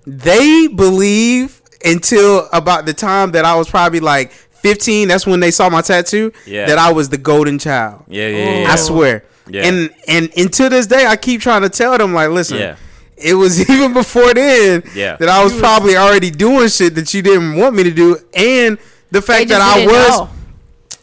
They 0.08 0.68
believe 0.68 1.62
until 1.84 2.48
about 2.54 2.86
the 2.86 2.94
time 2.94 3.32
that 3.32 3.46
I 3.46 3.56
was 3.56 3.70
probably 3.70 4.00
like 4.00 4.32
15, 4.70 5.08
that's 5.10 5.28
when 5.28 5.40
they 5.40 5.52
saw 5.52 5.70
my 5.70 5.82
tattoo, 5.82 6.32
Yeah. 6.48 6.66
that 6.66 6.78
I 6.80 6.92
was 6.92 7.10
the 7.10 7.18
golden 7.18 7.60
child. 7.60 8.04
Yeah, 8.08 8.28
yeah, 8.30 8.60
yeah. 8.62 8.72
I 8.72 8.76
swear. 8.78 9.24
Yeah. 9.48 9.68
And 9.68 9.90
and 10.08 10.30
until 10.36 10.70
this 10.72 10.88
day, 10.88 11.06
I 11.06 11.16
keep 11.18 11.40
trying 11.42 11.62
to 11.62 11.70
tell 11.70 11.96
them 11.98 12.14
like, 12.16 12.30
listen, 12.32 12.58
Yeah. 12.58 12.76
it 13.16 13.36
was 13.36 13.70
even 13.70 13.94
before 13.94 14.34
then 14.34 14.84
Yeah. 14.96 15.18
that 15.18 15.30
I 15.30 15.44
was 15.44 15.54
probably 15.58 15.96
already 15.98 16.32
doing 16.32 16.68
shit 16.70 16.96
that 16.96 17.14
you 17.14 17.22
didn't 17.22 17.56
want 17.58 17.76
me 17.76 17.84
to 17.84 17.92
do, 17.92 18.18
and 18.34 18.80
the 19.12 19.22
fact 19.22 19.50
that 19.50 19.62
I 19.62 19.86
was, 19.86 20.20
know. 20.20 20.30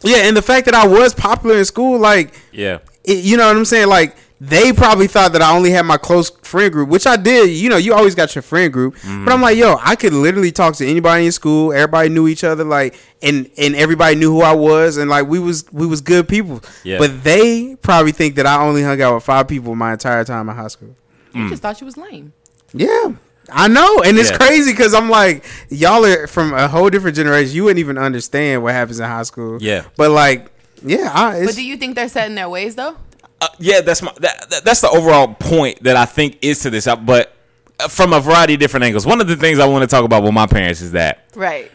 yeah, 0.03 0.27
and 0.27 0.35
the 0.35 0.41
fact 0.41 0.65
that 0.65 0.75
I 0.75 0.85
was 0.85 1.13
popular 1.13 1.55
in 1.57 1.63
school, 1.65 1.97
like, 1.99 2.33
Yeah. 2.51 2.79
it, 3.05 3.23
you 3.23 3.37
know 3.37 3.47
what 3.47 3.55
I'm 3.55 3.65
saying, 3.65 3.87
like. 3.87 4.15
They 4.45 4.73
probably 4.73 5.07
thought 5.07 5.31
that 5.33 5.41
I 5.41 5.55
only 5.55 5.71
had 5.71 5.83
my 5.83 5.95
close 5.95 6.29
friend 6.41 6.69
group, 6.71 6.89
which 6.89 7.07
I 7.07 7.15
did. 7.15 7.49
You 7.51 7.69
know, 7.69 7.77
you 7.77 7.93
always 7.93 8.13
got 8.13 8.35
your 8.35 8.41
friend 8.41 8.73
group, 8.73 8.95
Mm-hmm. 8.97 9.23
but 9.23 9.33
I'm 9.33 9.41
like, 9.41 9.57
yo, 9.57 9.77
I 9.81 9.95
could 9.95 10.11
literally 10.11 10.51
talk 10.51 10.75
to 10.75 10.85
anybody 10.85 11.25
in 11.27 11.31
school. 11.31 11.71
Everybody 11.71 12.09
knew 12.09 12.27
each 12.27 12.43
other, 12.43 12.65
like, 12.65 12.99
and 13.21 13.49
and 13.57 13.73
everybody 13.75 14.15
knew 14.15 14.31
who 14.33 14.41
I 14.41 14.51
was, 14.53 14.97
and 14.97 15.09
like 15.09 15.27
we 15.27 15.39
was 15.39 15.63
we 15.71 15.87
was 15.87 16.01
good 16.01 16.27
people. 16.27 16.61
Yeah. 16.83 16.97
But 16.97 17.23
they 17.23 17.77
probably 17.81 18.11
think 18.11 18.35
that 18.35 18.45
I 18.45 18.61
only 18.61 18.83
hung 18.83 19.01
out 19.01 19.15
with 19.15 19.23
five 19.23 19.47
people 19.47 19.75
my 19.75 19.93
entire 19.93 20.25
time 20.25 20.49
in 20.49 20.55
high 20.57 20.67
school. 20.67 20.95
You 21.33 21.49
just 21.49 21.61
thought 21.61 21.79
you 21.79 21.85
was 21.85 21.95
lame. 21.95 22.33
Yeah, 22.73 23.13
I 23.49 23.67
know, 23.69 24.01
and 24.03 24.17
it's 24.17 24.29
Yeah. 24.29 24.37
crazy 24.37 24.71
because 24.73 24.93
I'm 24.93 25.09
like, 25.09 25.45
y'all 25.69 26.03
are 26.05 26.27
from 26.27 26.53
a 26.53 26.67
whole 26.67 26.89
different 26.89 27.15
generation. 27.15 27.55
You 27.55 27.63
wouldn't 27.63 27.79
even 27.79 27.97
understand 27.97 28.61
what 28.61 28.73
happens 28.73 28.99
in 28.99 29.05
high 29.05 29.23
school. 29.23 29.57
Yeah. 29.61 29.85
but 29.95 30.11
like, 30.11 30.51
yeah, 30.83 31.11
I, 31.13 31.37
it's, 31.37 31.45
But 31.45 31.55
do 31.55 31.63
you 31.63 31.77
think 31.77 31.95
they're 31.95 32.09
set 32.09 32.27
in 32.27 32.35
their 32.35 32.49
ways 32.49 32.75
though? 32.75 32.97
Uh, 33.43 33.47
yeah, 33.59 33.81
that's 33.81 34.01
my 34.01 34.11
that, 34.19 34.49
that- 34.49 34.63
that's 34.65 34.81
the 34.81 34.89
overall 34.89 35.33
point 35.35 35.83
that 35.83 35.95
I 35.97 36.05
think 36.05 36.37
is 36.41 36.59
to 36.59 36.69
this. 36.69 36.87
Uh, 36.87 36.95
But 36.95 37.33
uh, 37.79 37.87
from 37.87 38.13
a 38.13 38.19
variety 38.19 38.53
of 38.53 38.59
different 38.59 38.83
angles, 38.85 39.05
one 39.05 39.19
of 39.21 39.27
the 39.27 39.35
things 39.35 39.59
I 39.59 39.65
want 39.67 39.81
to 39.83 39.87
talk 39.87 40.05
about 40.05 40.23
with 40.23 40.33
my 40.33 40.45
parents 40.47 40.81
is 40.81 40.91
that 40.91 41.25
Right. 41.35 41.71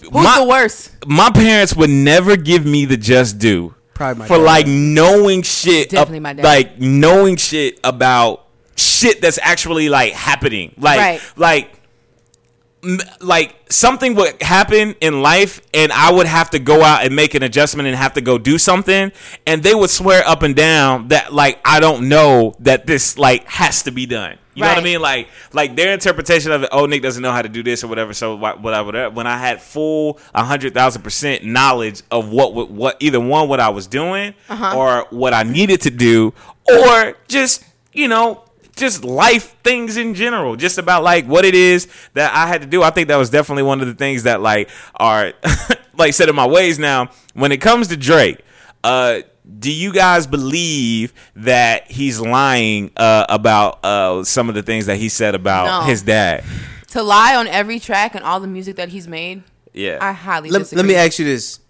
Who's 0.00 0.10
My- 0.12 0.38
the 0.40 0.44
worst? 0.44 0.90
my 1.06 1.30
parents 1.30 1.74
would 1.76 1.90
never 1.90 2.36
give 2.36 2.64
me 2.66 2.84
the 2.86 2.96
just 2.96 3.38
due 3.38 3.74
Probably 3.94 4.20
my 4.20 4.26
for 4.26 4.36
dad. 4.36 4.42
like 4.44 4.66
knowing 4.66 5.42
shit, 5.42 5.90
Definitely 5.90 6.20
my 6.20 6.32
dad. 6.34 6.44
like 6.44 6.78
knowing 6.80 7.36
shit 7.36 7.78
about 7.84 8.44
shit 8.76 9.20
that's 9.22 9.38
actually 9.42 9.88
like 9.88 10.12
happening, 10.12 10.74
like 10.78 10.98
Right. 10.98 11.20
like 11.36 11.64
m- 11.64 11.70
like 13.20 13.56
something 13.68 14.14
would 14.14 14.40
happen 14.42 14.94
in 15.00 15.20
life 15.22 15.60
and 15.74 15.90
I 15.92 16.12
would 16.12 16.26
have 16.26 16.50
to 16.50 16.58
go 16.58 16.82
out 16.82 17.04
and 17.04 17.16
make 17.16 17.34
an 17.34 17.42
adjustment 17.42 17.88
and 17.88 17.96
have 17.96 18.12
to 18.14 18.20
go 18.20 18.38
do 18.38 18.58
something 18.58 19.10
and 19.46 19.62
they 19.62 19.74
would 19.74 19.90
swear 19.90 20.22
up 20.26 20.42
and 20.42 20.54
down 20.54 21.08
that 21.08 21.32
like 21.32 21.58
I 21.64 21.80
don't 21.80 22.08
know 22.08 22.54
that 22.60 22.86
this 22.86 23.18
like 23.18 23.44
has 23.48 23.82
to 23.84 23.90
be 23.90 24.06
done. 24.06 24.38
You 24.54 24.62
know 24.62 24.68
what 24.68 24.78
I 24.78 24.82
mean? 24.84 25.00
Like 25.00 25.28
like 25.52 25.74
their 25.76 25.92
interpretation 25.92 26.52
of 26.52 26.62
it, 26.62 26.68
oh 26.72 26.86
Nick 26.86 27.02
doesn't 27.02 27.22
know 27.22 27.32
how 27.32 27.42
to 27.42 27.48
do 27.48 27.62
this 27.62 27.82
or 27.82 27.88
whatever. 27.88 28.14
So 28.14 28.36
wha- 28.36 28.56
whatever. 28.56 29.10
When 29.10 29.26
I 29.26 29.36
had 29.36 29.60
full 29.60 30.18
hundred 30.34 30.72
thousand 30.72 31.02
percent 31.02 31.44
knowledge 31.44 32.02
of 32.10 32.28
what 32.30 32.54
what, 32.54 32.70
what 32.70 32.96
either 33.00 33.20
one 33.20 33.48
what 33.48 33.58
I 33.60 33.70
was 33.70 33.86
doing 33.86 34.34
Uh-huh. 34.48 34.78
or 34.78 35.06
what 35.10 35.34
I 35.34 35.42
needed 35.42 35.80
to 35.82 35.90
do 35.90 36.32
or 36.70 37.16
just 37.28 37.64
you 37.92 38.06
know 38.08 38.44
just 38.76 39.04
life 39.04 39.56
things 39.64 39.96
in 39.96 40.14
general, 40.14 40.54
just 40.56 40.78
about 40.78 41.02
like 41.02 41.24
what 41.26 41.44
it 41.44 41.54
is 41.54 41.88
that 42.14 42.32
I 42.34 42.46
had 42.46 42.60
to 42.60 42.66
do. 42.66 42.82
I 42.82 42.90
think 42.90 43.08
that 43.08 43.16
was 43.16 43.30
definitely 43.30 43.62
one 43.64 43.80
of 43.80 43.86
the 43.86 43.94
things 43.94 44.22
that 44.24 44.40
like 44.40 44.68
are 44.94 45.32
like 45.96 46.14
set 46.14 46.28
in 46.28 46.36
my 46.36 46.46
ways 46.46 46.78
now. 46.78 47.10
When 47.34 47.52
it 47.52 47.60
comes 47.60 47.88
to 47.88 47.96
Drake, 47.96 48.40
uh, 48.84 49.20
do 49.58 49.72
you 49.72 49.92
guys 49.92 50.26
believe 50.26 51.12
that 51.36 51.90
he's 51.90 52.20
lying 52.20 52.90
uh, 52.96 53.26
about 53.28 53.84
uh, 53.84 54.24
some 54.24 54.48
of 54.48 54.54
the 54.54 54.62
things 54.62 54.86
that 54.86 54.96
he 54.96 55.08
said 55.08 55.34
about 55.34 55.66
No. 55.82 55.86
his 55.88 56.02
dad? 56.02 56.44
To 56.88 57.02
lie 57.02 57.34
on 57.36 57.46
every 57.46 57.78
track 57.78 58.14
and 58.14 58.24
all 58.24 58.40
the 58.40 58.46
music 58.46 58.76
that 58.76 58.88
he's 58.90 59.06
made, 59.08 59.42
Yeah, 59.72 59.98
I 60.00 60.12
highly 60.12 60.50
let, 60.50 60.60
disagree. 60.60 60.82
let 60.82 60.88
me 60.88 60.94
ask 60.96 61.18
you 61.18 61.24
this: 61.26 61.60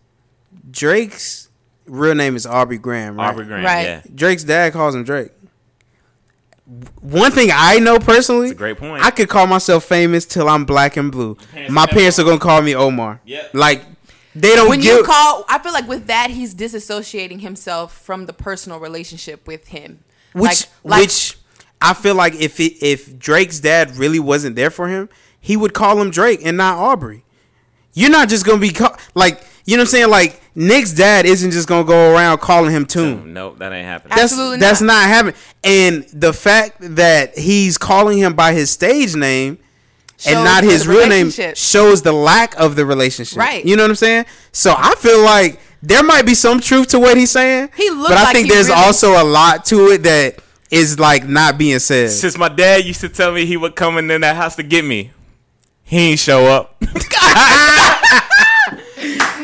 Drake's 0.70 1.48
real 1.86 2.14
name 2.14 2.36
is 2.36 2.46
Aubrey 2.46 2.78
Graham, 2.78 3.16
right? 3.16 3.28
Aubrey 3.30 3.44
Graham. 3.46 3.64
Right. 3.64 3.82
Yeah, 3.84 4.02
Drake's 4.14 4.44
dad 4.44 4.72
calls 4.72 4.94
him 4.94 5.04
Drake. 5.04 5.30
One 7.00 7.30
thing 7.30 7.50
I 7.52 7.78
know 7.78 7.98
personally, 7.98 8.50
a 8.50 8.54
great 8.54 8.76
point. 8.78 9.02
I 9.04 9.10
could 9.12 9.28
call 9.28 9.46
myself 9.46 9.88
Phamous 9.88 10.28
till 10.28 10.48
I'm 10.48 10.64
black 10.64 10.96
and 10.96 11.12
blue. 11.12 11.36
Parents 11.52 11.72
My 11.72 11.82
never- 11.82 11.92
parents 11.92 12.18
are 12.18 12.24
gonna 12.24 12.38
call 12.40 12.60
me 12.62 12.74
Omar. 12.74 13.20
Yeah. 13.24 13.44
like 13.52 13.84
they 14.34 14.54
don't 14.56 14.68
when 14.68 14.80
give. 14.80 14.96
you 14.98 15.02
call, 15.04 15.44
I 15.48 15.58
feel 15.60 15.72
like 15.72 15.88
with 15.88 16.08
that 16.08 16.30
he's 16.30 16.54
disassociating 16.54 17.40
himself 17.40 17.96
from 18.04 18.26
the 18.26 18.32
personal 18.32 18.80
relationship 18.80 19.46
with 19.46 19.68
him. 19.68 20.00
which 20.32 20.42
Like- 20.42 20.66
like- 20.84 21.00
which 21.02 21.38
I 21.80 21.94
feel 21.94 22.14
like 22.14 22.34
if 22.34 22.58
it, 22.60 22.74
if 22.84 23.18
Drake's 23.18 23.60
dad 23.60 23.96
really 23.96 24.18
wasn't 24.18 24.56
there 24.56 24.70
for 24.70 24.88
him, 24.88 25.08
he 25.40 25.56
would 25.56 25.72
call 25.72 25.98
him 26.00 26.10
Drake 26.10 26.40
and 26.44 26.56
not 26.56 26.76
Aubrey. 26.78 27.24
You're 27.94 28.10
not 28.10 28.28
just 28.28 28.44
gonna 28.44 28.58
be 28.58 28.70
call, 28.72 28.94
like 29.14 29.40
you 29.66 29.76
know 29.76 29.82
what 29.82 29.88
I'm 29.88 29.90
saying. 29.90 30.10
Like 30.10 30.40
Nick's 30.54 30.92
dad 30.92 31.26
isn't 31.26 31.50
just 31.50 31.68
gonna 31.68 31.84
go 31.84 32.14
around 32.14 32.38
calling 32.38 32.70
him 32.72 32.86
Tune. 32.86 33.34
nope, 33.34 33.58
that 33.58 33.72
ain't 33.72 33.86
happening. 33.86 34.10
That's 34.16 34.32
Absolutely 34.32 34.58
that's 34.58 34.80
not. 34.80 34.94
not 34.94 35.08
happening. 35.08 35.34
And 35.64 36.04
the 36.12 36.32
fact 36.32 36.76
that 36.80 37.36
he's 37.36 37.76
calling 37.76 38.16
him 38.18 38.34
by 38.34 38.52
his 38.54 38.70
stage 38.70 39.14
name 39.14 39.58
and 40.26 40.42
not 40.44 40.64
his 40.64 40.86
real 40.88 41.06
name 41.08 41.30
shows 41.54 42.00
the 42.00 42.12
lack 42.12 42.58
of 42.58 42.74
the 42.76 42.86
relationship. 42.86 43.36
Right. 43.38 43.62
You 43.64 43.76
know 43.76 43.82
what 43.84 43.90
I'm 43.90 43.96
saying? 43.96 44.24
So 44.52 44.74
I 44.76 44.94
feel 44.94 45.22
like 45.22 45.60
there 45.82 46.02
might 46.02 46.24
be 46.24 46.34
some 46.34 46.58
truth 46.60 46.88
to 46.88 46.98
what 46.98 47.18
he's 47.18 47.30
saying. 47.30 47.68
He 47.76 47.90
looked 47.90 48.08
but 48.08 48.18
I 48.18 48.22
like 48.24 48.34
think 48.34 48.46
he 48.48 48.52
there's 48.54 48.68
really- 48.68 48.80
also 48.80 49.20
a 49.22 49.24
lot 49.24 49.66
to 49.66 49.88
it 49.88 50.04
that 50.04 50.36
is 50.70 50.98
like 50.98 51.28
not 51.28 51.58
being 51.58 51.78
said. 51.80 52.10
Since 52.10 52.38
my 52.38 52.48
dad 52.48 52.84
used 52.84 53.00
to 53.02 53.08
tell 53.10 53.30
me 53.32 53.44
he 53.44 53.56
would 53.58 53.76
come 53.76 53.98
in 53.98 54.06
that 54.08 54.36
house 54.36 54.56
to 54.56 54.62
get 54.62 54.84
me, 54.84 55.10
he 55.84 55.98
ain't 56.12 56.18
show 56.18 56.46
up. 56.46 56.82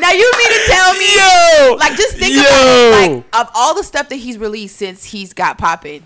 Now 0.03 0.11
you 0.11 0.29
mean 0.37 0.49
to 0.49 0.59
tell 0.67 0.93
me, 0.95 1.15
Yo, 1.15 1.75
like, 1.75 1.95
just 1.95 2.17
think 2.17 2.35
Yo. 2.35 2.41
about 2.41 2.91
like 2.91 3.47
of 3.47 3.49
all 3.55 3.73
the 3.73 3.83
stuff 3.83 4.09
that 4.09 4.17
he's 4.17 4.37
released 4.37 4.75
since 4.75 5.05
he's 5.05 5.31
got 5.33 5.57
popping 5.57 6.05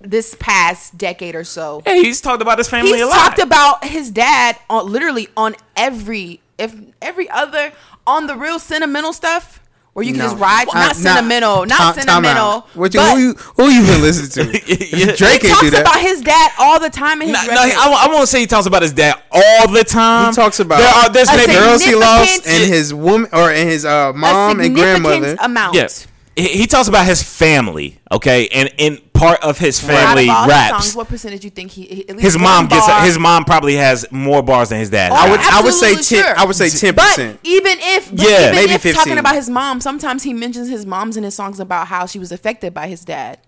this 0.00 0.34
past 0.40 0.96
decade 0.96 1.34
or 1.34 1.44
so. 1.44 1.82
Hey, 1.84 2.02
he's 2.02 2.22
talked 2.22 2.40
about 2.40 2.56
his 2.56 2.70
family 2.70 2.92
He's 2.92 3.02
a 3.02 3.06
lot. 3.06 3.14
He's 3.14 3.22
talked 3.22 3.38
about 3.38 3.84
his 3.84 4.10
dad 4.10 4.56
on 4.70 4.90
literally 4.90 5.28
on 5.36 5.56
every 5.76 6.40
if 6.56 6.74
every 7.02 7.28
other 7.28 7.72
on 8.06 8.28
the 8.28 8.34
real 8.34 8.58
sentimental 8.58 9.12
stuff 9.12 9.60
where 9.94 10.04
you 10.04 10.12
can 10.12 10.18
No. 10.18 10.24
just 10.26 10.36
ride 10.38 10.68
Uh, 10.68 10.74
not 10.74 10.86
nah, 10.88 10.92
sentimental, 10.92 11.66
not 11.66 11.78
time- 11.78 11.94
time 11.94 12.04
sentimental. 12.04 12.46
out. 12.46 12.68
What 12.76 12.92
you, 12.94 13.00
but 13.00 13.10
who 13.14 13.18
you 13.18 13.34
who 13.56 13.68
you 13.70 13.82
been 13.86 14.02
listening 14.02 14.52
to? 14.52 14.60
Yeah. 14.96 15.12
Drake 15.16 15.42
he 15.42 15.48
can't 15.48 15.60
do 15.60 15.70
talks 15.70 15.70
that. 15.70 15.80
about 15.80 16.00
his 16.00 16.20
dad 16.20 16.50
all 16.58 16.78
the 16.80 16.90
time 16.90 17.22
in 17.22 17.28
his 17.28 17.46
No, 17.46 17.54
no. 17.54 17.60
I, 17.62 18.04
I 18.06 18.08
won't 18.12 18.28
say 18.28 18.40
he 18.40 18.46
talks 18.46 18.66
about 18.66 18.82
his 18.82 18.92
dad 18.92 19.14
all 19.32 19.68
the 19.68 19.82
time. 19.84 20.30
He 20.32 20.36
talks 20.36 20.60
about 20.60 20.78
there 20.78 20.88
are 20.88 21.08
there's 21.10 21.28
A 21.30 21.36
maybe 21.36 21.52
girls 21.54 21.82
he 21.82 21.94
lost 21.94 22.46
and 22.46 22.70
his 22.72 22.92
woman 22.92 23.28
or 23.32 23.50
and 23.50 23.68
his 23.68 23.84
uh, 23.84 24.12
a 24.14 24.16
mom 24.16 24.60
and 24.60 24.74
grandmother. 24.74 25.36
amount. 25.40 25.74
Yeah. 25.74 25.88
He, 26.36 26.48
he 26.48 26.66
talks 26.66 26.88
about 26.88 27.06
his 27.06 27.22
family, 27.22 27.98
okay, 28.10 28.48
and 28.48 28.72
in 28.78 28.98
part 29.12 29.42
of 29.42 29.58
his 29.58 29.82
Out 29.84 29.90
family 29.90 30.28
of 30.28 30.46
raps. 30.48 30.70
songs, 30.86 30.96
what 30.96 31.08
percentage 31.08 31.40
do 31.42 31.46
you 31.46 31.50
think 31.50 31.70
he? 31.70 31.82
he- 31.86 32.08
At 32.08 32.16
least 32.16 32.24
his 32.24 32.34
one 32.36 32.42
mom 32.44 32.66
gets 32.66 32.86
bar- 32.86 33.04
his 33.04 33.18
mom 33.18 33.44
probably 33.44 33.74
has 33.76 34.04
more 34.10 34.42
bars 34.42 34.70
than 34.70 34.78
his 34.80 34.90
dad. 34.90 35.12
Oh, 35.12 35.16
I 35.16 35.30
would 35.30 35.40
I 35.40 35.62
would 35.62 35.74
say 35.74 35.94
ten. 35.94 36.02
Sure. 36.24 36.36
I 36.38 36.44
would 36.44 36.56
say 36.56 36.68
ten 36.68 36.94
percent. 36.94 37.40
even 37.44 37.76
if, 37.80 38.10
but 38.10 38.20
Yeah, 38.20 38.40
even 38.48 38.54
maybe 38.54 38.72
if 38.72 38.82
15. 38.82 38.94
talking 38.94 39.18
about 39.18 39.34
his 39.34 39.48
mom, 39.48 39.80
sometimes 39.80 40.22
he 40.24 40.32
mentions 40.34 40.68
his 40.68 40.84
mom's 40.84 41.16
in 41.16 41.24
his 41.24 41.34
songs 41.34 41.60
about 41.60 41.86
how 41.88 42.06
she 42.06 42.18
was 42.18 42.32
affected 42.32 42.74
by 42.74 42.88
his 42.88 43.04
dad. 43.04 43.38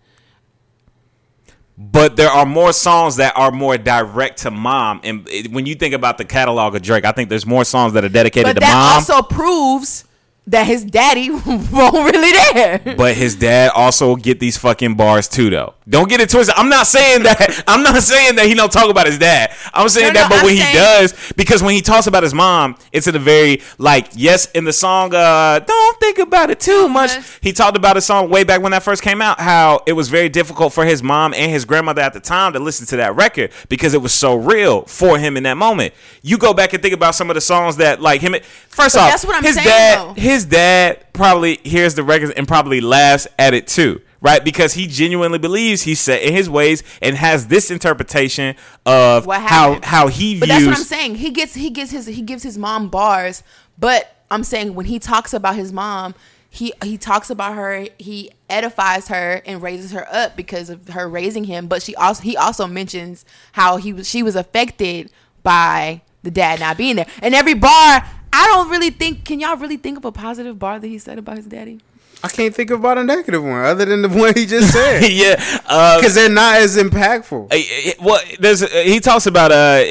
but 1.79 2.17
there 2.17 2.31
are 2.31 2.47
more 2.47 2.73
songs 2.73 3.17
that 3.17 3.35
are 3.37 3.51
more 3.51 3.77
direct 3.77 4.39
to 4.39 4.51
mom. 4.51 5.01
And 5.05 5.29
when 5.51 5.67
you 5.67 5.75
think 5.75 5.93
about 5.95 6.17
the 6.17 6.25
catalog 6.25 6.75
of 6.75 6.81
Drake, 6.83 7.05
I 7.05 7.13
think 7.13 7.29
there's 7.29 7.45
more 7.45 7.65
songs 7.67 7.93
that 7.93 8.03
are 8.05 8.09
dedicated 8.09 8.47
But 8.47 8.55
to 8.55 8.61
that 8.61 8.73
mom. 8.73 8.95
also 8.95 9.21
proves 9.23 10.05
that 10.49 10.67
his 10.67 10.85
daddy 10.85 11.31
won't 11.47 11.73
really 11.73 12.33
there. 12.55 12.95
but 12.97 13.15
his 13.17 13.35
dad 13.37 13.73
also 13.75 14.15
get 14.17 14.39
these 14.41 14.57
fucking 14.57 14.95
bars 14.95 15.27
too, 15.29 15.51
though. 15.51 15.75
Don't 15.89 16.09
get 16.09 16.21
it 16.21 16.31
twisted. 16.31 16.55
I'm 16.57 16.69
not 16.69 16.87
saying 16.87 17.23
that. 17.25 17.65
I'm 17.69 17.83
not 17.83 18.03
saying 18.03 18.37
that 18.37 18.47
he 18.47 18.55
don't 18.55 18.71
talk 18.73 18.91
about 18.91 19.07
his 19.07 19.19
dad. 19.19 19.53
I'm 19.73 19.89
saying 19.89 20.13
No, 20.15 20.21
that, 20.21 20.23
no, 20.31 20.37
but 20.37 20.39
I'm 20.41 20.45
when 20.47 20.57
saying- 20.57 20.73
he 20.73 20.79
does, 20.79 21.33
because 21.37 21.63
when 21.63 21.75
he 21.75 21.81
talks 21.81 22.07
about 22.07 22.23
his 22.23 22.35
mom, 22.35 22.77
it's 22.93 23.07
in 23.07 23.15
a 23.17 23.19
very 23.21 23.63
like 23.79 24.09
yes 24.15 24.51
in 24.53 24.65
the 24.65 24.73
song. 24.73 25.15
uh 25.15 25.59
Don't 25.61 26.01
think 26.01 26.19
about 26.19 26.51
it 26.51 26.61
too 26.61 26.89
much. 26.89 27.15
much. 27.17 27.39
He 27.41 27.53
talked 27.53 27.77
about 27.77 27.97
his 27.97 28.05
song 28.05 28.31
way 28.31 28.43
back 28.45 28.63
when 28.63 28.73
that 28.73 28.83
first 28.83 29.03
came 29.03 29.21
out. 29.23 29.41
How 29.41 29.83
it 29.87 29.93
was 29.93 30.09
very 30.09 30.29
difficult 30.29 30.73
for 30.73 30.85
his 30.85 31.03
mom 31.03 31.35
and 31.35 31.51
his 31.51 31.65
grandmother 31.65 32.03
at 32.03 32.13
the 32.15 32.21
time 32.21 32.53
to 32.55 32.59
listen 32.59 32.87
to 32.87 32.97
that 32.97 33.15
record 33.17 33.53
because 33.69 33.95
it 33.95 34.03
was 34.03 34.13
so 34.13 34.35
real 34.35 34.83
for 34.83 35.19
him 35.19 35.37
in 35.37 35.43
that 35.45 35.57
moment. 35.57 35.95
You 36.23 36.39
go 36.39 36.53
back 36.55 36.73
and 36.73 36.83
think 36.83 36.95
about 36.95 37.15
some 37.15 37.31
of 37.31 37.35
the 37.35 37.41
songs 37.41 37.77
that 37.77 38.01
like 38.01 38.21
him. 38.21 38.35
First 38.69 38.95
But 38.97 39.03
off, 39.03 39.11
that's 39.11 39.25
what 39.25 39.37
I'm 39.37 39.43
his 39.45 39.55
saying, 39.55 39.67
dad, 39.67 39.99
though. 39.99 40.13
his 40.15 40.36
dad 40.45 41.13
probably 41.13 41.57
hears 41.63 41.95
the 41.95 42.03
records 42.03 42.33
and 42.33 42.47
probably 42.47 42.81
laughs 42.81 43.27
at 43.39 43.55
it 43.55 43.67
too, 43.67 44.01
right? 44.21 44.45
Because 44.45 44.75
he 44.75 44.87
genuinely 44.87 45.39
believes 45.39 45.83
he's 45.83 46.01
set 46.01 46.23
in 46.23 46.33
his 46.33 46.51
ways 46.51 46.83
and 47.01 47.17
has 47.17 47.47
this 47.47 47.71
interpretation 47.71 48.57
of 48.85 49.27
how 49.27 49.81
how 49.83 50.09
he 50.09 50.35
views. 50.35 50.41
But 50.41 50.49
that's 50.49 50.67
what 50.67 50.77
I'm 50.77 50.85
saying. 50.85 51.15
He 51.17 51.31
gets 51.31 51.55
he 51.55 51.71
gets 51.71 51.91
his 51.91 52.07
he 52.07 52.23
gives 52.23 52.43
his 52.43 52.59
mom 52.59 52.89
bars, 52.89 53.43
but 53.79 54.17
I'm 54.31 54.45
saying 54.45 54.75
when 54.75 54.87
he 54.87 54.99
talks 54.99 55.33
about 55.33 55.57
his 55.57 55.73
mom, 55.73 56.15
he 56.51 56.73
he 56.83 56.99
talks 56.99 57.31
about 57.31 57.55
her, 57.55 57.87
he 57.99 58.31
edifies 58.49 59.09
her 59.09 59.43
and 59.47 59.63
raises 59.63 59.93
her 59.93 60.07
up 60.13 60.37
because 60.37 60.71
of 60.71 60.89
her 60.89 61.09
raising 61.09 61.45
him, 61.45 61.67
but 61.67 61.83
she 61.83 61.95
also 61.97 62.23
he 62.23 62.37
also 62.37 62.67
mentions 62.67 63.25
how 63.53 63.77
he 63.77 63.93
was 63.93 64.09
she 64.09 64.23
was 64.23 64.37
affected 64.37 65.11
by 65.43 66.03
the 66.23 66.31
dad 66.31 66.61
not 66.61 66.77
being 66.77 66.97
there. 66.97 67.07
And 67.23 67.35
every 67.35 67.55
bar, 67.55 68.05
I 68.37 68.47
don't 68.49 68.69
really 68.69 68.91
think 68.91 69.25
can 69.25 69.41
y'all 69.41 69.57
really 69.57 69.79
think 69.79 69.97
of 69.97 70.05
a 70.05 70.13
positive 70.13 70.59
bar 70.59 70.79
that 70.79 70.87
he 70.87 70.99
said 70.99 71.19
about 71.19 71.39
his 71.39 71.47
daddy? 71.47 71.81
I 72.23 72.29
can't 72.29 72.55
think 72.55 72.71
about 72.71 72.99
a 72.99 73.05
negative 73.05 73.43
one 73.43 73.65
other 73.65 73.85
than 73.85 74.03
the 74.03 74.09
one 74.23 74.35
he 74.35 74.45
just 74.45 74.73
said 74.73 75.03
yeah, 75.11 75.37
uh, 75.67 75.99
because 75.99 76.15
they're 76.15 76.29
not 76.29 76.57
as 76.57 76.77
impactful. 76.77 77.49
Eh, 77.51 77.65
eh, 77.69 77.93
well, 77.99 78.21
there's 78.39 78.63
uh, 78.63 78.67
he 78.85 79.01
talks 79.01 79.27
about 79.27 79.53
uh, 79.53 79.83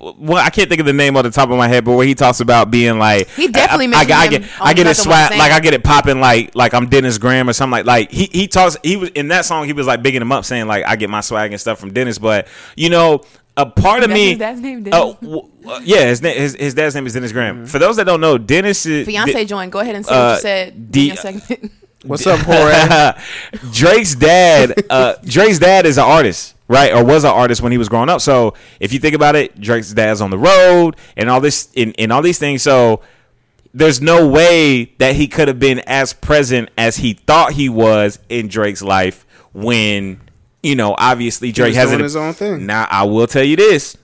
well, 0.00 0.42
I 0.42 0.48
can't 0.48 0.70
think 0.70 0.80
of 0.80 0.86
the 0.86 0.94
name 0.94 1.18
on 1.18 1.24
the 1.24 1.30
top 1.30 1.50
of 1.50 1.58
my 1.58 1.68
head, 1.68 1.84
but 1.84 1.96
where 1.96 2.06
he 2.06 2.14
talks 2.14 2.40
about 2.40 2.70
being 2.70 2.98
like 2.98 3.28
He 3.30 3.48
definitely 3.48 3.86
I, 3.86 3.88
I, 3.88 4.04
mentioned 4.06 4.12
I 4.12 4.28
get 4.28 4.42
I 4.60 4.72
get 4.72 4.86
it 4.86 4.90
Nothing 4.90 5.04
swag 5.04 5.30
like 5.32 5.52
I 5.52 5.60
get 5.60 5.74
it 5.74 5.84
popping 5.84 6.18
like 6.18 6.54
like 6.54 6.72
I'm 6.72 6.88
Dennis 6.88 7.18
Graham 7.18 7.48
or 7.48 7.52
something 7.52 7.72
like 7.72 7.84
like 7.84 8.10
he 8.10 8.30
he 8.32 8.48
talks 8.48 8.78
he 8.82 8.96
was 8.96 9.10
in 9.10 9.28
that 9.28 9.44
song 9.44 9.66
he 9.66 9.74
was 9.74 9.86
like 9.86 10.02
bigging 10.02 10.22
him 10.22 10.32
up 10.32 10.46
saying 10.46 10.66
like 10.66 10.86
I 10.86 10.96
get 10.96 11.10
my 11.10 11.20
swag 11.20 11.52
and 11.52 11.60
stuff 11.60 11.78
from 11.78 11.92
Dennis, 11.92 12.18
but 12.18 12.48
you 12.74 12.88
know 12.88 13.22
a 13.56 13.66
part 13.66 14.02
of 14.02 14.10
That's 14.10 14.18
me 14.18 14.28
his 14.30 14.38
dad's 14.38 14.60
name, 14.60 14.86
oh 14.92 15.14
Dennis? 15.14 15.20
w- 15.20 15.50
uh, 15.66 15.80
yeah 15.84 16.04
his, 16.06 16.20
na- 16.22 16.30
his 16.30 16.54
his 16.54 16.74
dad's 16.74 16.94
name 16.94 17.06
is 17.06 17.14
Dennis 17.14 17.32
Graham. 17.32 17.66
For 17.66 17.78
those 17.78 17.96
that 17.96 18.04
don't 18.04 18.20
know, 18.20 18.36
Dennis 18.38 18.84
is 18.86 19.06
Fiance 19.06 19.32
Di- 19.32 19.44
joined. 19.44 19.72
Go 19.72 19.78
ahead 19.80 19.94
and 19.94 20.04
say 20.04 20.14
uh, 20.14 20.26
what 20.26 20.34
you 20.36 20.40
said 20.42 20.92
D- 20.92 21.00
in 21.00 21.06
your 21.08 21.16
segment. 21.16 21.72
What's 22.04 22.26
up, 22.26 22.38
Jorge? 22.44 23.20
Drake's 23.72 24.14
dad, 24.14 24.84
uh, 24.90 25.14
Drake's 25.24 25.58
dad 25.58 25.86
is 25.86 25.98
an 25.98 26.04
artist, 26.04 26.54
right? 26.68 26.92
Or 26.94 27.04
was 27.04 27.24
an 27.24 27.30
artist 27.30 27.62
when 27.62 27.72
he 27.72 27.78
was 27.78 27.88
growing 27.88 28.08
up. 28.08 28.20
So 28.20 28.54
if 28.78 28.92
you 28.92 28.98
think 29.00 29.14
about 29.16 29.34
it, 29.34 29.60
Drake's 29.60 29.92
dad's 29.92 30.20
on 30.20 30.30
the 30.30 30.38
road 30.38 30.96
and 31.16 31.28
all 31.28 31.40
this, 31.40 31.68
in, 31.74 31.92
in 31.92 32.12
all 32.12 32.22
these 32.22 32.38
things. 32.38 32.62
So 32.62 33.00
there's 33.74 34.00
no 34.00 34.28
way 34.28 34.84
that 34.98 35.16
he 35.16 35.26
could 35.26 35.48
have 35.48 35.58
been 35.58 35.80
as 35.80 36.12
present 36.12 36.68
as 36.78 36.98
he 36.98 37.14
thought 37.14 37.54
he 37.54 37.68
was 37.68 38.20
in 38.28 38.46
Drake's 38.46 38.82
life 38.82 39.26
when, 39.52 40.20
you 40.66 40.74
know, 40.74 40.94
obviously 40.98 41.52
Drake 41.52 41.74
has 41.74 41.90
doing 41.90 42.02
his 42.02 42.16
own 42.16 42.32
thing. 42.34 42.66
Now 42.66 42.86
I 42.90 43.04
will 43.04 43.26
tell 43.26 43.44
you 43.44 43.56
this: 43.56 43.96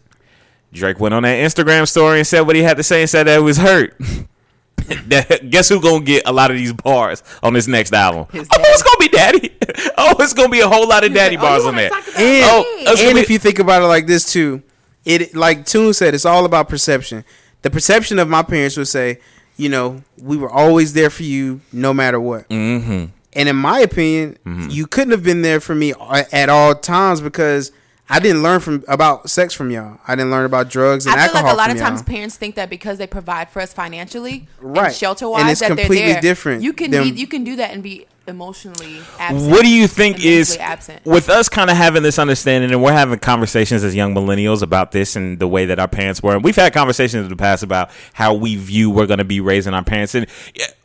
Drake 0.72 1.00
went 1.00 1.14
on 1.14 1.22
that 1.24 1.38
Instagram 1.38 1.88
story 1.88 2.18
and 2.18 2.26
said 2.26 2.42
what 2.42 2.56
he 2.56 2.62
had 2.62 2.76
to 2.76 2.82
say 2.82 3.00
and 3.02 3.10
said 3.10 3.26
that 3.26 3.38
it 3.38 3.42
was 3.42 3.56
hurt. 3.58 3.96
Guess 5.48 5.68
who 5.68 5.80
gonna 5.80 6.04
get 6.04 6.24
a 6.26 6.32
lot 6.32 6.50
of 6.50 6.56
these 6.56 6.72
bars 6.72 7.22
on 7.42 7.52
this 7.52 7.66
next 7.68 7.92
album? 7.92 8.26
Oh, 8.34 8.44
it's 8.50 8.82
gonna 8.82 8.96
be 8.98 9.08
Daddy. 9.08 9.48
Oh, 9.96 10.16
it's 10.20 10.34
gonna 10.34 10.48
be 10.48 10.60
a 10.60 10.68
whole 10.68 10.88
lot 10.88 11.04
of 11.04 11.14
Daddy 11.14 11.36
like, 11.36 11.44
oh, 11.44 11.48
bars 11.48 11.62
you 11.62 11.68
on 11.68 11.74
wanna 11.76 11.88
there. 11.88 11.90
talk 11.90 12.08
about 12.08 12.20
And, 12.20 12.44
Oh, 12.50 12.76
and 12.78 12.98
gonna 12.98 13.20
if 13.20 13.30
you 13.30 13.38
think 13.38 13.58
about 13.58 13.82
it 13.82 13.86
like 13.86 14.06
this 14.06 14.30
too, 14.32 14.62
it 15.04 15.34
like 15.34 15.64
Tune 15.66 15.92
said, 15.94 16.14
it's 16.14 16.24
all 16.26 16.44
about 16.44 16.68
perception. 16.68 17.24
The 17.62 17.70
perception 17.70 18.18
of 18.18 18.28
my 18.28 18.42
parents 18.42 18.76
would 18.76 18.88
say, 18.88 19.20
you 19.56 19.68
know, 19.68 20.02
we 20.20 20.36
were 20.36 20.50
always 20.50 20.92
there 20.92 21.10
for 21.10 21.22
you 21.22 21.60
no 21.72 21.94
matter 21.94 22.18
what. 22.20 22.48
Mm-hmm. 22.48 23.06
And 23.34 23.48
in 23.48 23.56
my 23.56 23.78
opinion, 23.80 24.38
mm-hmm. 24.46 24.68
you 24.70 24.86
couldn't 24.86 25.12
have 25.12 25.22
been 25.22 25.42
there 25.42 25.60
for 25.60 25.74
me 25.74 25.94
at 26.32 26.48
all 26.48 26.74
times 26.74 27.20
because 27.20 27.72
I 28.10 28.20
didn't 28.20 28.42
learn 28.42 28.60
from 28.60 28.84
about 28.88 29.30
sex 29.30 29.54
from 29.54 29.70
y'all. 29.70 29.98
I 30.06 30.14
didn't 30.16 30.30
learn 30.30 30.44
about 30.44 30.68
drugs 30.68 31.06
and 31.06 31.14
I 31.14 31.28
feel 31.28 31.36
alcohol 31.36 31.44
like 31.44 31.54
a 31.54 31.56
lot 31.56 31.70
of 31.70 31.78
times 31.78 32.00
y'all. 32.00 32.06
parents 32.08 32.36
think 32.36 32.56
that 32.56 32.68
because 32.68 32.98
they 32.98 33.06
provide 33.06 33.48
for 33.48 33.60
us 33.62 33.72
financially, 33.72 34.48
Right. 34.60 34.94
shelter 34.94 35.28
wise, 35.28 35.60
that 35.60 35.68
completely 35.68 35.96
they're 35.98 36.12
there. 36.14 36.20
different 36.20 36.62
You 36.62 36.74
can 36.74 36.90
than- 36.90 37.04
be, 37.14 37.20
you 37.20 37.26
can 37.26 37.42
do 37.42 37.56
that 37.56 37.70
and 37.72 37.82
be 37.82 38.06
emotionally 38.26 39.00
absent. 39.18 39.50
What 39.50 39.62
do 39.62 39.68
you 39.68 39.88
think 39.88 40.24
is 40.24 40.56
absent. 40.58 41.04
with 41.04 41.28
us 41.28 41.48
kind 41.48 41.70
of 41.70 41.76
having 41.76 42.02
this 42.02 42.18
understanding 42.18 42.70
and 42.70 42.82
we're 42.82 42.92
having 42.92 43.18
conversations 43.18 43.82
as 43.82 43.94
young 43.94 44.14
millennials 44.14 44.62
about 44.62 44.92
this 44.92 45.16
and 45.16 45.38
the 45.38 45.48
way 45.48 45.66
that 45.66 45.78
our 45.78 45.88
parents 45.88 46.22
were 46.22 46.34
and 46.34 46.44
we've 46.44 46.56
had 46.56 46.72
conversations 46.72 47.24
in 47.24 47.30
the 47.30 47.36
past 47.36 47.62
about 47.62 47.90
how 48.12 48.34
we 48.34 48.56
view 48.56 48.90
we're 48.90 49.06
going 49.06 49.18
to 49.18 49.24
be 49.24 49.40
raising 49.40 49.74
our 49.74 49.82
parents 49.84 50.14
and 50.14 50.26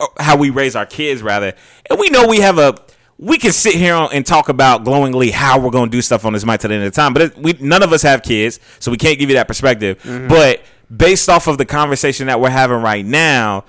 uh, 0.00 0.06
how 0.18 0.36
we 0.36 0.50
raise 0.50 0.74
our 0.74 0.86
kids 0.86 1.22
rather 1.22 1.52
and 1.88 1.98
we 1.98 2.10
know 2.10 2.26
we 2.26 2.38
have 2.40 2.58
a 2.58 2.74
we 3.18 3.36
can 3.38 3.52
sit 3.52 3.74
here 3.74 3.94
and 3.94 4.24
talk 4.26 4.48
about 4.48 4.84
glowingly 4.84 5.30
how 5.30 5.58
we're 5.60 5.70
going 5.70 5.90
to 5.90 5.96
do 5.96 6.02
stuff 6.02 6.24
on 6.24 6.32
this 6.32 6.44
mic 6.44 6.60
to 6.60 6.68
the 6.68 6.74
end 6.74 6.84
of 6.84 6.92
the 6.92 6.96
time 6.96 7.12
but 7.12 7.22
it, 7.22 7.38
we 7.38 7.52
none 7.60 7.82
of 7.82 7.92
us 7.92 8.02
have 8.02 8.22
kids 8.22 8.58
so 8.80 8.90
we 8.90 8.96
can't 8.96 9.18
give 9.18 9.28
you 9.28 9.36
that 9.36 9.46
perspective 9.48 10.00
but 10.28 10.62
based 10.94 11.28
off 11.28 11.46
of 11.46 11.58
the 11.58 11.66
conversation 11.66 12.26
that 12.28 12.40
we're 12.40 12.50
having 12.50 12.78
right 12.80 13.04
now 13.04 13.64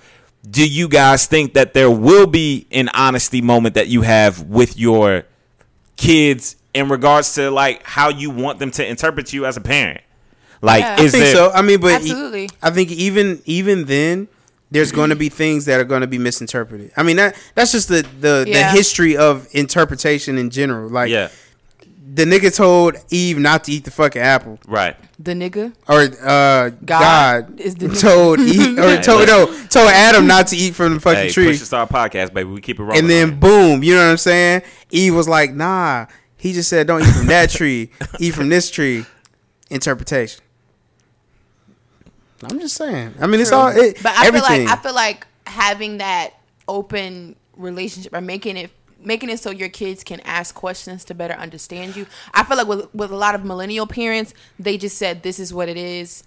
do 0.50 0.68
you 0.68 0.88
guys 0.88 1.26
think 1.26 1.54
that 1.54 1.74
there 1.74 1.92
will 1.92 2.28
be 2.28 2.68
an 2.72 2.90
honesty 2.94 3.42
moment 3.42 3.76
that 3.76 3.88
you 3.88 4.02
have 4.04 4.44
with 4.44 4.78
your 4.78 5.24
kids 5.98 6.56
in 6.74 6.90
regards 6.90 7.34
to 7.36 7.50
like 7.52 7.84
how 7.84 8.10
you 8.10 8.30
want 8.30 8.60
them 8.60 8.72
to 8.72 8.88
interpret 8.88 9.34
you 9.34 9.46
as 9.46 9.58
a 9.58 9.62
parent? 9.62 10.02
Like, 10.62 10.82
Yeah. 10.82 11.02
is 11.02 11.14
I 11.14 11.18
think 11.18 11.24
there? 11.26 11.36
so. 11.36 11.52
I 11.52 11.62
mean, 11.62 11.80
but 11.80 11.94
Absolutely. 11.94 12.50
I 12.62 12.70
think 12.70 12.92
even 12.92 13.42
even 13.46 13.86
then, 13.86 14.28
there's 14.72 14.92
going 14.92 15.10
to 15.10 15.16
be 15.16 15.30
things 15.30 15.66
that 15.66 15.80
are 15.80 15.84
going 15.86 16.02
to 16.02 16.08
be 16.08 16.18
misinterpreted. 16.18 16.92
I 16.98 17.04
mean, 17.04 17.16
that 17.18 17.36
that's 17.56 17.72
just 17.72 17.88
the 17.88 18.02
the, 18.20 18.46
the 18.46 18.64
history 18.72 19.16
of 19.18 19.48
interpretation 19.52 20.38
in 20.38 20.50
general. 20.50 20.90
Like, 20.90 21.10
Yeah, 21.10 21.30
the 22.12 22.26
nigga 22.26 22.55
told 22.55 22.95
Eve 23.10 23.38
not 23.38 23.66
to 23.66 23.72
eat 23.72 23.84
the 23.84 23.91
fucking 23.91 24.22
apple, 24.22 24.57
right. 24.68 24.95
the 25.20 25.34
nigga? 25.34 25.74
or 25.88 26.07
uh, 26.28 26.70
God, 26.86 27.60
is 27.60 27.76
the 27.76 27.88
nigga. 27.88 28.01
told 28.01 28.39
Eve, 28.39 28.78
or 28.80 28.82
Hey, 28.95 29.01
told 29.01 29.28
no, 29.28 29.45
told 29.68 29.89
Adam 29.89 30.26
not 30.26 30.47
to 30.47 30.55
eat 30.57 30.74
from 30.76 30.95
the 30.95 30.99
fucking 30.99 31.24
Hey, 31.24 31.30
tree. 31.30 31.45
Push 31.47 31.60
To 31.60 31.66
Start 31.66 31.90
podcast, 31.90 32.34
baby. 32.34 32.49
We 32.49 32.61
keep 32.61 32.80
it 32.80 32.84
rolling. 32.84 32.99
And 32.99 33.10
then 33.10 33.40
boom, 33.40 33.84
you 33.84 33.94
know 33.94 34.02
what 34.03 34.11
I'm 34.11 34.18
saying? 34.18 34.64
Eve 34.91 35.14
was 35.15 35.27
like, 35.27 35.53
"Nah." 35.53 36.07
He 36.38 36.53
just 36.53 36.69
said, 36.69 36.88
"Don't 36.88 37.02
eat 37.02 37.11
from 37.14 37.27
that 37.27 37.49
tree. 37.49 37.91
Eat 38.19 38.34
from 38.34 38.48
this 38.49 38.72
tree." 38.72 39.06
Interpretation. 39.69 40.41
I'm 42.49 42.60
just 42.60 42.76
saying. 42.76 43.15
I 43.19 43.27
mean, 43.27 43.41
it's 43.41 43.52
all 43.52 43.68
it, 43.68 44.02
But 44.02 44.14
I 44.15 44.27
everything. 44.27 44.49
feel 44.60 44.65
like 44.65 44.80
I 44.80 44.81
feel 44.81 44.95
like 44.95 45.27
having 45.45 45.98
that 45.98 46.31
open 46.68 47.36
relationship 47.57 48.14
or 48.14 48.22
making 48.22 48.56
it 48.56 48.72
making 49.04 49.30
it 49.30 49.40
so 49.40 49.52
your 49.52 49.70
kids 49.70 50.04
can 50.04 50.20
ask 50.22 50.54
questions 50.56 51.04
to 51.06 51.14
better 51.14 51.34
understand 51.34 51.96
you. 51.96 52.06
I 52.34 52.44
feel 52.44 52.58
like 52.58 52.68
with 52.68 52.94
with 52.94 53.12
a 53.12 53.16
lot 53.16 53.36
of 53.36 53.46
millennial 53.46 53.88
parents, 53.88 54.34
they 54.58 54.78
just 54.78 54.98
said 54.98 55.24
this 55.24 55.40
is 55.40 55.54
what 55.54 55.70
it 55.70 55.78
is. 55.78 56.24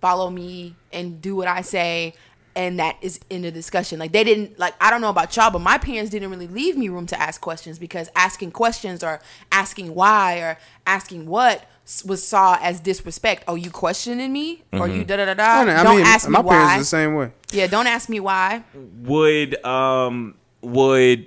Follow 0.00 0.30
me 0.30 0.76
and 0.92 1.20
do 1.20 1.36
what 1.36 1.48
I 1.48 1.62
say. 1.62 2.14
And 2.56 2.80
that 2.80 2.96
is 3.02 3.20
in 3.30 3.42
the 3.42 3.52
discussion. 3.52 4.00
Like 4.00 4.10
they 4.10 4.24
didn't 4.24 4.58
like 4.58 4.74
I 4.80 4.90
don't 4.90 5.00
know 5.00 5.10
about 5.10 5.36
y'all, 5.36 5.50
but 5.50 5.60
my 5.60 5.78
parents 5.78 6.10
didn't 6.10 6.30
really 6.30 6.48
leave 6.48 6.76
me 6.76 6.88
room 6.88 7.06
to 7.06 7.20
ask 7.20 7.40
questions 7.40 7.78
because 7.78 8.08
asking 8.16 8.50
questions 8.50 9.04
or 9.04 9.20
asking 9.52 9.94
why 9.94 10.38
or 10.38 10.58
asking 10.84 11.26
what 11.26 11.64
was 12.04 12.26
saw 12.26 12.58
as 12.60 12.80
disrespect. 12.80 13.44
Oh, 13.46 13.54
you 13.54 13.70
questioning 13.70 14.32
me 14.32 14.62
or 14.72 14.88
you 14.88 15.04
da 15.04 15.16
da 15.16 15.26
da 15.26 15.34
da. 15.34 15.64
Don't 15.64 15.86
I 15.86 15.96
mean, 15.96 16.04
ask 16.04 16.26
me 16.28 16.32
my 16.32 16.42
parents 16.42 16.66
why. 16.66 16.74
are 16.74 16.78
the 16.80 16.84
same 16.84 17.14
way. 17.14 17.32
Yeah, 17.52 17.66
don't 17.68 17.86
ask 17.86 18.08
me 18.08 18.18
why. 18.18 18.64
would 18.74 19.64
um 19.64 20.34
would 20.60 21.26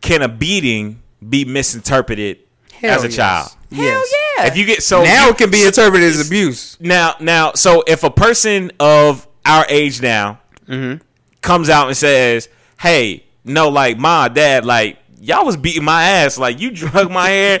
can 0.00 0.22
a 0.22 0.28
beating 0.28 1.02
be 1.26 1.44
misinterpreted 1.44 2.38
Hell 2.72 2.92
as 2.94 3.04
a 3.04 3.08
yes. 3.08 3.16
child? 3.16 3.48
Hell 3.72 3.84
Yes. 3.84 4.14
yeah. 4.38 4.46
If 4.46 4.56
you 4.56 4.64
get 4.64 4.82
so 4.82 5.02
now 5.04 5.24
you- 5.26 5.30
it 5.32 5.38
can 5.38 5.50
be 5.50 5.64
interpreted 5.66 6.06
as 6.08 6.26
abuse. 6.26 6.76
Now, 6.80 7.14
now, 7.20 7.52
so 7.54 7.82
if 7.86 8.02
a 8.04 8.10
person 8.10 8.70
of 8.80 9.26
our 9.44 9.66
age 9.68 10.00
now 10.02 10.40
Mm-hmm. 10.68 11.02
comes 11.40 11.68
out 11.70 11.88
and 11.88 11.96
says, 11.96 12.48
"Hey, 12.78 13.24
no, 13.44 13.68
like 13.70 13.96
my 13.98 14.28
dad, 14.28 14.64
like 14.66 14.98
y'all 15.20 15.44
was 15.44 15.56
beating 15.56 15.84
my 15.84 16.02
ass, 16.02 16.38
like 16.38 16.60
you 16.60 16.70
drug 16.82 17.10
my 17.10 17.28
hair, 17.28 17.60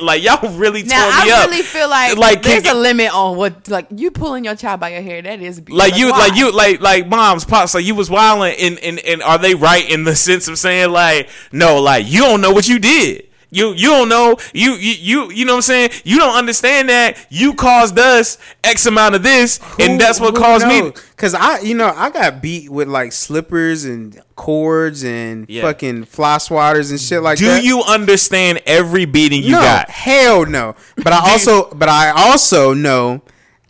like 0.00 0.22
y'all 0.22 0.50
really 0.56 0.82
Now 0.82 1.02
tore 1.10 1.24
me 1.26 1.32
I 1.32 1.36
up. 1.42 1.48
really 1.50 1.62
feel 1.62 1.88
like, 1.88 2.16
Like, 2.16 2.42
can- 2.42 2.62
there's 2.62 2.74
a 2.74 2.78
limit 2.78 3.12
on 3.14 3.36
what 3.36 3.68
like 3.68 3.86
you 3.94 4.10
pulling 4.10 4.44
your 4.44 4.54
child 4.56 4.80
by 4.80 4.90
your 4.90 5.02
hair. 5.02 5.22
That 5.22 5.40
is 5.40 5.58
abuse. 5.58 5.76
like 5.78 5.96
you, 5.96 6.10
why? 6.10 6.18
like 6.18 6.36
you, 6.36 6.52
like 6.52 6.80
like 6.80 7.08
moms, 7.08 7.44
pops, 7.44 7.74
like 7.74 7.84
you 7.84 7.94
was 7.94 8.10
wilding, 8.10 8.54
and 8.58 8.78
and 8.80 8.98
and 9.00 9.22
are 9.22 9.38
they 9.38 9.54
right 9.54 9.88
in 9.90 10.04
the 10.04 10.14
sense 10.16 10.48
of 10.48 10.58
saying 10.58 10.90
like 10.90 11.28
no, 11.52 11.80
like 11.80 12.06
you 12.08 12.20
don't 12.20 12.40
know 12.40 12.52
what 12.52 12.68
you 12.68 12.78
did. 12.78 13.26
You 13.50 13.72
you 13.72 13.88
don't 13.88 14.08
know 14.08 14.36
you 14.54 14.72
you 14.72 14.92
you 15.26 15.30
you 15.32 15.44
know 15.44 15.52
what 15.52 15.56
I'm 15.58 15.62
saying. 15.62 15.90
You 16.04 16.18
don't 16.18 16.36
understand 16.36 16.88
that 16.88 17.26
you 17.30 17.54
caused 17.54 17.98
us 17.98 18.38
X 18.62 18.86
amount 18.86 19.14
of 19.16 19.22
this, 19.22 19.58
and 19.78 20.00
that's 20.00 20.20
what 20.20 20.34
caused 20.34 20.66
me. 20.66 20.92
Cause 21.16 21.34
I, 21.34 21.58
you 21.60 21.74
know, 21.74 21.92
I 21.94 22.08
got 22.10 22.40
beat 22.40 22.70
with 22.70 22.88
like 22.88 23.12
slippers 23.12 23.84
and 23.84 24.20
cords 24.36 25.04
and 25.04 25.46
Yeah. 25.50 25.62
fucking 25.62 26.04
fly 26.04 26.36
swatters 26.36 26.90
and 26.90 26.98
shit 27.00 27.22
like 27.22 27.38
Do 27.38 27.46
that. 27.46 27.60
Do 27.60 27.66
you 27.66 27.82
understand 27.82 28.62
every 28.64 29.04
beating 29.04 29.42
you 29.42 29.52
no, 29.52 29.60
got? 29.60 29.90
hell 29.90 30.46
no. 30.46 30.76
But 30.96 31.12
I 31.12 31.18
also, 31.32 31.68
but 31.74 31.88
I 31.90 32.10
also 32.10 32.72
know 32.72 33.20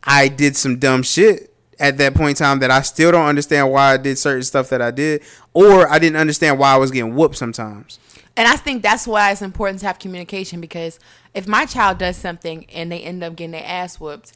I 0.05 0.29
did 0.29 0.57
some 0.57 0.79
dumb 0.79 1.03
shit 1.03 1.53
at 1.81 1.99
that 1.99 2.15
point 2.15 2.39
in 2.39 2.45
time 2.45 2.61
that 2.61 2.71
I 2.71 2.83
still 2.83 3.11
don't 3.11 3.27
understand 3.27 3.73
why 3.73 3.95
I 3.95 3.97
did 3.97 4.17
certain 4.19 4.43
stuff 4.45 4.69
that 4.69 4.81
I 4.83 4.91
did, 4.93 5.23
or 5.55 5.89
I 5.91 5.99
didn't 5.99 6.19
understand 6.19 6.59
why 6.59 6.73
I 6.75 6.77
was 6.77 6.91
getting 6.91 7.15
whooped 7.17 7.37
sometimes. 7.37 7.99
And 8.37 8.49
I 8.49 8.57
think 8.57 8.83
that's 8.83 9.07
why 9.07 9.33
it's 9.33 9.43
important 9.43 9.81
to 9.81 9.87
have 9.87 9.99
communication 9.99 10.61
because 10.61 10.99
if 11.35 11.47
my 11.47 11.67
child 11.67 11.99
does 11.99 12.17
something 12.17 12.65
and 12.71 12.91
they 12.91 13.01
end 13.01 13.23
up 13.23 13.37
getting 13.37 13.53
their 13.53 13.65
ass 13.65 14.01
whooped, 14.01 14.33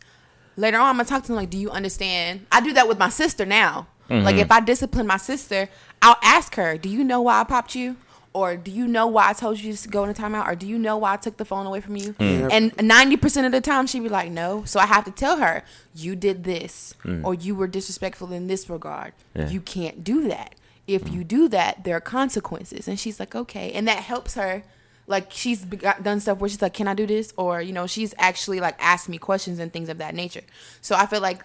later 0.57 0.79
on 0.79 0.89
I'm 0.89 0.97
gonna 0.97 1.09
talk 1.09 1.23
to 1.23 1.29
them 1.29 1.37
like, 1.37 1.51
"Do 1.51 1.59
you 1.59 1.71
understand?" 1.71 2.47
I 2.53 2.61
do 2.61 2.73
that 2.75 2.89
with 2.89 2.99
my 2.99 3.09
sister 3.09 3.47
now. 3.47 3.87
Like 4.11 4.35
mm-hmm. 4.35 4.39
if 4.41 4.53
I 4.53 4.61
discipline 4.61 5.07
my 5.07 5.17
sister, 5.17 5.69
I'll 6.03 6.19
ask 6.23 6.57
her, 6.57 6.77
"Do 6.77 6.91
you 6.91 7.03
know 7.05 7.23
why 7.23 7.41
I 7.41 7.45
popped 7.45 7.75
you?" 7.75 7.97
Or 8.35 8.57
do 8.57 8.71
you 8.73 8.89
know 8.89 9.07
why 9.07 9.31
I 9.31 9.33
told 9.33 9.61
you 9.61 9.73
to 9.73 9.89
go 9.89 10.03
in 10.03 10.11
a 10.11 10.15
timeout? 10.15 10.49
Or 10.49 10.57
do 10.57 10.67
you 10.67 10.77
know 10.77 10.97
why 10.99 11.13
I 11.13 11.17
took 11.17 11.37
the 11.37 11.45
phone 11.45 11.67
away 11.67 11.81
from 11.81 11.95
you? 11.95 12.15
Mm. 12.15 12.49
And 12.53 12.87
ninety 12.87 13.17
percent 13.17 13.47
of 13.47 13.53
the 13.53 13.61
time 13.61 13.87
she'd 13.87 14.03
be 14.03 14.09
like, 14.09 14.31
"No." 14.31 14.65
So 14.67 14.81
I 14.81 14.87
have 14.87 15.05
to 15.05 15.11
tell 15.11 15.39
her, 15.39 15.63
"You 15.95 16.17
did 16.17 16.45
this, 16.45 16.95
mm. 17.05 17.25
or 17.25 17.35
you 17.35 17.55
were 17.55 17.69
disrespectful 17.69 18.33
in 18.33 18.49
this 18.49 18.69
regard. 18.69 19.13
Yeah. 19.35 19.49
You 19.49 19.61
can't 19.61 20.03
do 20.03 20.29
that. 20.29 20.57
If 20.87 21.11
you 21.13 21.25
do 21.25 21.49
that, 21.49 21.85
there 21.85 21.97
are 21.97 22.01
consequences." 22.01 22.89
And 22.89 22.99
she's 23.01 23.19
like, 23.21 23.35
"Okay," 23.35 23.73
and 23.73 23.87
that 23.89 23.99
helps 23.99 24.35
her. 24.35 24.63
Like 25.07 25.31
she's 25.33 25.61
done 26.03 26.21
stuff 26.21 26.39
where 26.39 26.49
she's 26.49 26.63
like, 26.63 26.75
"Can 26.75 26.89
I 26.89 26.95
do 26.95 27.07
this?" 27.07 27.33
Or 27.37 27.61
you 27.61 27.73
know, 27.73 27.87
she's 27.87 28.15
actually 28.19 28.61
like 28.61 28.75
asked 28.79 29.09
me 29.09 29.19
questions 29.19 29.59
and 29.59 29.73
things 29.73 29.89
of 29.89 29.99
that 29.99 30.15
nature. 30.15 30.43
So 30.81 30.95
I 30.97 31.07
feel 31.07 31.21
like 31.21 31.45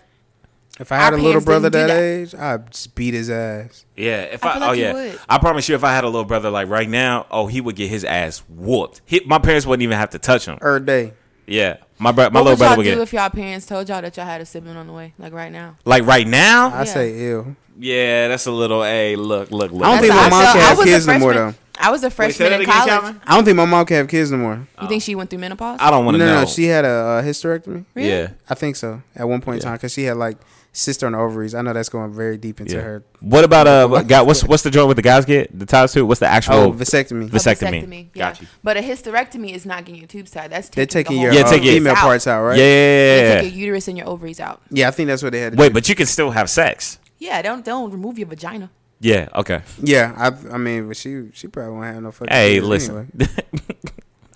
If 0.79 0.91
I 0.93 0.97
had 0.97 1.13
Our 1.13 1.19
a 1.19 1.21
little 1.21 1.41
brother 1.41 1.69
that, 1.69 1.87
that. 1.87 1.99
age, 2.01 2.33
I'd 2.35 2.71
just 2.71 2.95
beat 2.95 3.13
his 3.13 3.29
ass. 3.29 3.85
Yeah, 3.97 4.21
if 4.21 4.45
I 4.45 4.49
I, 4.51 4.53
feel 4.53 4.63
oh 4.63 4.71
yeah, 4.71 4.93
would. 4.93 5.19
I 5.27 5.37
promise 5.39 5.67
you, 5.67 5.75
if 5.75 5.83
I 5.83 5.93
had 5.93 6.05
a 6.05 6.07
little 6.07 6.23
brother 6.25 6.49
like 6.49 6.69
right 6.69 6.87
now, 6.87 7.25
oh 7.31 7.47
he 7.47 7.59
would 7.59 7.75
get 7.75 7.89
his 7.89 8.05
ass 8.05 8.43
whooped. 8.47 9.01
He, 9.05 9.21
my 9.25 9.39
parents 9.39 9.65
wouldn't 9.65 9.83
even 9.83 9.97
have 9.97 10.11
to 10.11 10.19
touch 10.19 10.45
him. 10.45 10.57
Er 10.61 10.79
day. 10.79 11.13
Yeah, 11.47 11.77
my 11.97 12.11
bro, 12.13 12.29
my 12.29 12.39
what 12.39 12.43
little 12.45 12.51
would 12.51 12.57
brother 12.59 12.65
y'all 12.71 12.77
would 12.77 12.83
do 12.83 12.89
get 12.91 12.99
if 12.99 13.11
y'all 13.13 13.29
parents 13.29 13.65
told 13.65 13.89
y'all 13.89 14.01
that 14.03 14.15
y'all 14.15 14.25
had 14.25 14.39
a 14.39 14.45
sibling 14.45 14.77
on 14.77 14.87
the 14.87 14.93
way, 14.93 15.13
like 15.17 15.33
right 15.33 15.51
now? 15.51 15.75
like 15.83 16.05
right 16.05 16.27
now. 16.27 16.69
I 16.69 16.79
Yeah. 16.79 16.83
say 16.85 17.29
ill. 17.31 17.55
Yeah, 17.79 18.27
that's 18.27 18.45
a 18.45 18.51
little. 18.51 18.83
Hey, 18.83 19.15
look, 19.15 19.51
look, 19.51 19.71
look. 19.71 19.83
I 19.83 19.91
don't 19.91 20.01
think 20.01 20.13
my 20.13 20.21
how 20.23 20.29
mom 20.29 20.41
I 20.41 20.45
can. 20.51 20.57
I 20.57 20.59
have 20.65 20.77
was 20.77 20.87
a 20.87 20.89
kids 20.89 21.07
no 21.07 21.19
more, 21.19 21.33
freshman- 21.33 21.55
I 21.81 21.91
was 21.91 22.03
a 22.03 22.07
Wait, 22.07 22.11
say 22.11 22.15
freshman 22.15 22.49
that 22.49 22.55
in 22.55 22.61
again, 22.63 22.73
college. 22.75 22.89
Calvin? 22.89 23.21
I 23.25 23.35
don't 23.35 23.45
think 23.45 23.55
my 23.57 23.65
mom 23.65 23.85
can 23.85 23.97
have 23.97 24.07
kids 24.09 24.31
no 24.31 24.37
more. 24.37 24.67
You 24.81 24.87
think 24.89 25.01
she 25.01 25.15
went 25.15 25.29
through 25.29 25.39
menopause? 25.39 25.77
I 25.81 25.89
don't 25.89 26.03
want 26.03 26.17
No, 26.17 26.25
to 26.25 26.25
no, 26.25 26.31
know. 26.33 26.39
no, 26.41 26.45
no, 26.45 26.51
she 26.51 26.65
had 26.65 26.83
a, 26.83 26.89
uh 26.89 27.23
hysterectomy. 27.23 27.85
Really? 27.95 28.09
Yeah, 28.09 28.31
I 28.49 28.55
think 28.55 28.75
so. 28.75 29.01
At 29.15 29.29
one 29.29 29.39
point 29.39 29.57
in 29.59 29.63
time, 29.63 29.75
because 29.75 29.93
she 29.93 30.03
had 30.03 30.17
like 30.17 30.37
cyst 30.73 31.03
on 31.05 31.13
the 31.13 31.17
ovaries. 31.17 31.55
I 31.55 31.61
know 31.63 31.71
that's 31.73 31.89
going 31.89 32.13
very 32.13 32.37
deep 32.37 32.59
into 32.61 32.75
yeah. 32.75 32.81
her. 32.81 33.03
What 33.21 33.43
about 33.45 33.65
uh, 33.65 33.87
what- 33.91 34.07
guy? 34.09 34.21
What's 34.23 34.43
what's 34.43 34.61
the 34.63 34.69
joint 34.71 34.89
with 34.89 34.97
the 34.97 35.01
guys 35.03 35.23
get 35.23 35.57
the 35.57 35.65
ties 35.65 35.93
to? 35.93 36.05
What's 36.05 36.19
the 36.19 36.27
actual? 36.27 36.55
Oh, 36.55 36.71
vasectomy. 36.73 37.27
A 37.27 37.29
vasectomy. 37.29 38.09
yeah. 38.13 38.29
Got 38.31 38.41
you. 38.41 38.47
But 38.61 38.75
a 38.75 38.81
hysterectomy 38.81 39.53
is 39.55 39.65
not 39.65 39.85
getting 39.85 40.01
your 40.01 40.07
tubes 40.07 40.31
tied. 40.31 40.51
That's 40.51 40.67
They're 40.67 40.85
taking, 40.85 41.11
taking 41.13 41.17
the 41.17 41.23
your 41.23 41.33
Yeah, 41.33 41.47
uh, 41.47 41.49
take 41.49 41.63
it- 41.63 41.73
female 41.75 41.93
out. 41.93 41.97
parts 41.99 42.27
out, 42.27 42.43
right? 42.43 42.57
Yeah, 42.57 42.63
They 42.65 43.21
yeah, 43.21 43.33
yeah, 43.35 43.41
take 43.41 43.53
your 43.53 43.59
uterus 43.67 43.87
and 43.87 43.97
your 43.97 44.07
ovaries 44.09 44.41
out. 44.41 44.61
Yeah, 44.69 44.89
I 44.89 44.91
think 44.91 45.07
that's 45.07 45.23
what 45.23 45.31
they 45.31 45.39
had. 45.39 45.53
To 45.53 45.57
Wait, 45.57 45.69
do. 45.69 45.73
but 45.75 45.87
you 45.87 45.95
can 45.95 46.05
still 46.07 46.31
have 46.31 46.49
sex. 46.49 46.98
Yeah, 47.19 47.41
don't 47.41 47.63
don't 47.63 47.91
remove 47.91 48.17
your 48.17 48.27
vagina. 48.27 48.69
Yeah. 49.01 49.29
Okay. 49.35 49.61
yeah, 49.81 50.13
I, 50.17 50.53
I 50.55 50.57
mean, 50.57 50.87
but 50.87 50.97
she 50.97 51.29
she 51.33 51.47
probably 51.47 51.73
won't 51.73 51.85
have 51.93 52.03
no 52.03 52.11
fucking. 52.11 52.33
Hey, 52.33 52.55
kids 52.55 52.67
listen. 52.67 53.11
Anyway. 53.19 53.29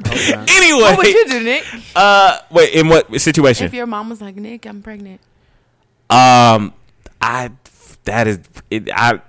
Okay. 0.06 0.34
anyway, 0.50 0.82
What 0.82 0.98
would 0.98 1.08
you 1.08 1.28
do, 1.30 1.40
Nick? 1.44 1.64
uh, 1.96 2.40
wait, 2.52 2.74
in 2.74 2.90
what 2.90 3.10
situation? 3.22 3.66
if 3.68 3.74
your 3.74 3.86
mom 3.86 4.10
was 4.10 4.20
like, 4.20 4.36
Nick, 4.36 4.66
I'm 4.66 4.82
pregnant. 4.82 5.22
Um, 6.10 6.74
I 7.22 7.52
that 8.04 8.28
is 8.28 8.40
it. 8.70 8.90
I 8.94 9.22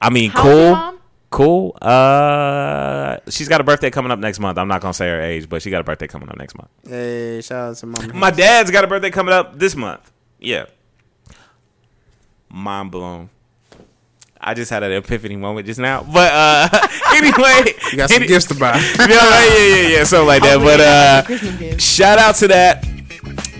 I 0.00 0.10
mean, 0.10 0.30
How 0.30 0.42
cool, 0.42 0.98
cool. 1.30 1.78
Uh, 1.82 3.16
she's 3.28 3.48
got 3.48 3.60
a 3.60 3.64
birthday 3.64 3.90
coming 3.90 4.12
up 4.12 4.20
next 4.20 4.38
month. 4.38 4.56
I'm 4.56 4.68
not 4.68 4.80
gonna 4.80 4.94
say 4.94 5.08
her 5.08 5.20
age, 5.20 5.48
but 5.48 5.62
she 5.62 5.70
got 5.70 5.80
a 5.80 5.84
birthday 5.84 6.06
coming 6.06 6.28
up 6.28 6.36
next 6.38 6.56
month. 6.56 6.70
Hey, 6.86 7.40
shout 7.42 7.70
out 7.70 7.76
to 7.78 7.86
mama. 7.86 8.14
My 8.14 8.30
dad's 8.30 8.70
got 8.70 8.84
a 8.84 8.86
birthday 8.86 9.10
coming 9.10 9.34
up 9.34 9.58
this 9.58 9.74
month. 9.74 10.12
Yeah, 10.38 10.66
mind 12.50 12.90
blown. 12.90 13.30
I 14.42 14.54
just 14.54 14.70
had 14.70 14.82
an 14.82 14.92
epiphany 14.92 15.36
moment 15.36 15.66
just 15.66 15.78
now, 15.78 16.02
but 16.02 16.32
uh, 16.32 16.68
anyway, 17.14 17.74
You 17.90 17.98
got 17.98 18.08
some 18.08 18.16
any- 18.22 18.26
gifts 18.26 18.46
to 18.46 18.54
buy. 18.54 18.76
yeah, 18.98 19.06
yeah, 19.06 19.58
yeah, 19.58 19.88
yeah, 19.98 20.04
something 20.04 20.26
like 20.26 20.42
that. 20.42 20.52
Hopefully 20.58 20.72
But 20.72 20.76
that's 20.78 21.28
uh, 21.28 21.34
a 21.34 21.38
Christmas 21.38 21.58
gift. 21.60 21.82
shout 21.82 22.18
out 22.18 22.34
to 22.36 22.48
that. 22.48 22.84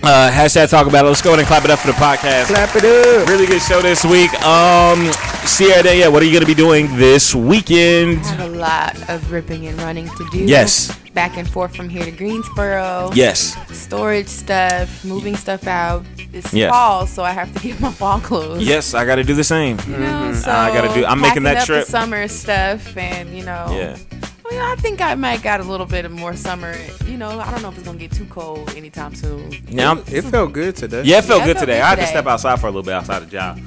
Uh, 0.03 0.31
hashtag 0.33 0.71
talk 0.71 0.87
about 0.87 1.05
it. 1.05 1.09
Let's 1.09 1.21
go 1.21 1.31
ahead 1.31 1.41
and 1.41 1.47
clap 1.47 1.67
it 1.67 1.71
up 1.71 1.79
for 1.81 1.89
the 1.89 1.93
podcast. 1.93 2.47
Clap 2.47 2.75
it 2.75 2.85
up. 2.87 3.29
Really 3.29 3.45
good 3.47 3.61
show 3.61 3.83
this 3.83 4.03
week. 4.07 4.33
Um, 4.43 5.05
Siara, 5.45 5.99
yeah, 5.99 6.09
what 6.09 6.23
are 6.23 6.25
you 6.25 6.33
going 6.33 6.41
to 6.41 6.47
be 6.47 6.55
doing 6.55 6.87
this 6.97 7.35
weekend? 7.35 8.21
I 8.25 8.29
have 8.29 8.51
a 8.51 8.57
lot 8.57 9.11
of 9.11 9.31
ripping 9.31 9.67
and 9.67 9.77
running 9.83 10.09
to 10.09 10.27
do. 10.33 10.39
Yes. 10.39 10.97
Back 11.11 11.37
and 11.37 11.47
forth 11.47 11.77
from 11.77 11.91
here 11.91 12.07
to 12.07 12.11
Greensboro. 12.11 13.11
Yes. 13.13 13.55
Storage 13.91 14.29
stuff, 14.29 15.05
moving 15.05 15.35
stuff 15.35 15.67
out. 15.67 16.05
It's 16.33 16.55
Yeah. 16.55 16.71
fall, 16.71 17.09
so 17.09 17.25
I 17.25 17.33
have 17.33 17.53
to 17.55 17.61
get 17.61 17.81
my 17.81 17.91
fall 17.91 18.21
clothes. 18.21 18.63
Yes, 18.63 18.95
I 18.95 19.05
got 19.05 19.17
to 19.17 19.25
do 19.25 19.35
the 19.35 19.43
same. 19.43 19.79
You 19.89 19.97
know, 19.97 20.07
mm-hmm. 20.07 20.35
so 20.35 20.49
I 20.53 20.73
gotta 20.73 20.95
do- 20.95 21.05
I'm 21.05 21.21
making 21.21 21.43
that 21.43 21.57
up 21.57 21.65
trip. 21.65 21.87
The 21.87 21.91
summer 21.91 22.29
stuff, 22.29 22.97
and 22.97 23.37
you 23.37 23.45
know. 23.45 23.67
Yeah. 23.73 23.97
I, 24.23 24.53
mean, 24.53 24.61
I 24.63 24.77
think 24.77 25.01
I 25.01 25.17
might 25.17 25.43
got 25.43 25.59
a 25.59 25.65
little 25.65 25.87
bit 25.87 26.05
of 26.05 26.13
more 26.13 26.37
summer. 26.37 26.77
You 27.07 27.17
know, 27.17 27.41
I 27.41 27.51
don't 27.51 27.63
know 27.63 27.69
if 27.69 27.79
it's 27.79 27.87
gonna 27.87 27.99
get 27.99 28.13
too 28.13 28.27
cold 28.27 28.73
anytime 28.77 29.15
soon. 29.17 29.51
Yeah, 29.69 29.91
I'm, 29.91 29.99
It 30.07 30.23
felt 30.23 30.53
good 30.53 30.77
today. 30.77 31.03
yeah, 31.05 31.19
it 31.19 31.25
felt 31.25 31.41
Yeah, 31.41 31.45
it 31.45 31.47
good 31.49 31.57
felt 31.57 31.67
today. 31.67 31.79
good 31.79 31.85
I 31.85 31.89
had 31.89 31.99
to 31.99 32.07
step 32.07 32.27
outside 32.27 32.61
for 32.61 32.67
a 32.67 32.71
little 32.71 32.83
bit 32.85 32.95
outside 32.95 33.21
the 33.23 33.27
job. 33.27 33.59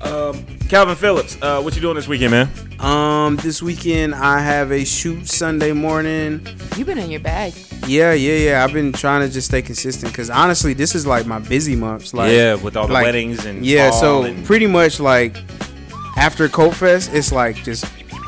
Um, 0.00 0.44
Calvin 0.68 0.96
Phillips, 0.96 1.38
uh, 1.42 1.60
what 1.60 1.74
you 1.76 1.80
doing 1.80 1.94
this 1.94 2.08
weekend, 2.08 2.32
man? 2.32 2.50
Um, 2.80 3.36
this 3.36 3.62
weekend 3.62 4.14
I 4.14 4.40
have 4.40 4.72
a 4.72 4.84
shoot 4.84 5.28
Sunday 5.28 5.72
morning. 5.72 6.44
You've 6.76 6.86
been 6.88 6.98
in 6.98 7.10
your 7.10 7.20
bag. 7.20 7.54
Yeah, 7.86 8.12
yeah, 8.12 8.34
yeah. 8.34 8.64
I've 8.64 8.72
been 8.72 8.92
trying 8.92 9.26
to 9.26 9.32
just 9.32 9.46
stay 9.48 9.62
consistent 9.62 10.12
because 10.12 10.30
honestly, 10.30 10.72
this 10.72 10.94
is 10.94 11.06
like 11.06 11.26
my 11.26 11.38
busy 11.38 11.76
months. 11.76 12.14
Like, 12.14 12.32
yeah, 12.32 12.54
with 12.54 12.76
all 12.76 12.88
the 12.88 12.94
like, 12.94 13.04
weddings 13.04 13.44
and 13.44 13.64
yeah. 13.64 13.90
fall 13.90 14.00
So 14.00 14.22
and- 14.24 14.44
pretty 14.44 14.66
much 14.66 14.98
like 14.98 15.36
after 16.16 16.48
Cope 16.48 16.74
Fest, 16.74 17.10
it's 17.12 17.30
like 17.32 17.56
just 17.62 17.84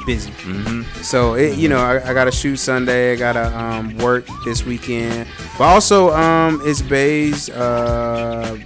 busy. 0.06 0.30
Mm-hmm. 0.30 0.82
So 1.02 1.34
it, 1.34 1.56
you 1.58 1.68
know, 1.68 1.78
I, 1.78 2.10
I 2.10 2.14
got 2.14 2.24
to 2.24 2.32
shoot 2.32 2.56
Sunday. 2.56 3.12
I 3.12 3.16
got 3.16 3.32
to 3.32 3.58
um, 3.58 3.96
work 3.98 4.26
this 4.44 4.64
weekend, 4.64 5.26
but 5.58 5.64
also 5.64 6.12
um, 6.12 6.60
it's 6.64 6.82
Bay's 6.82 7.48
uh, 7.50 8.56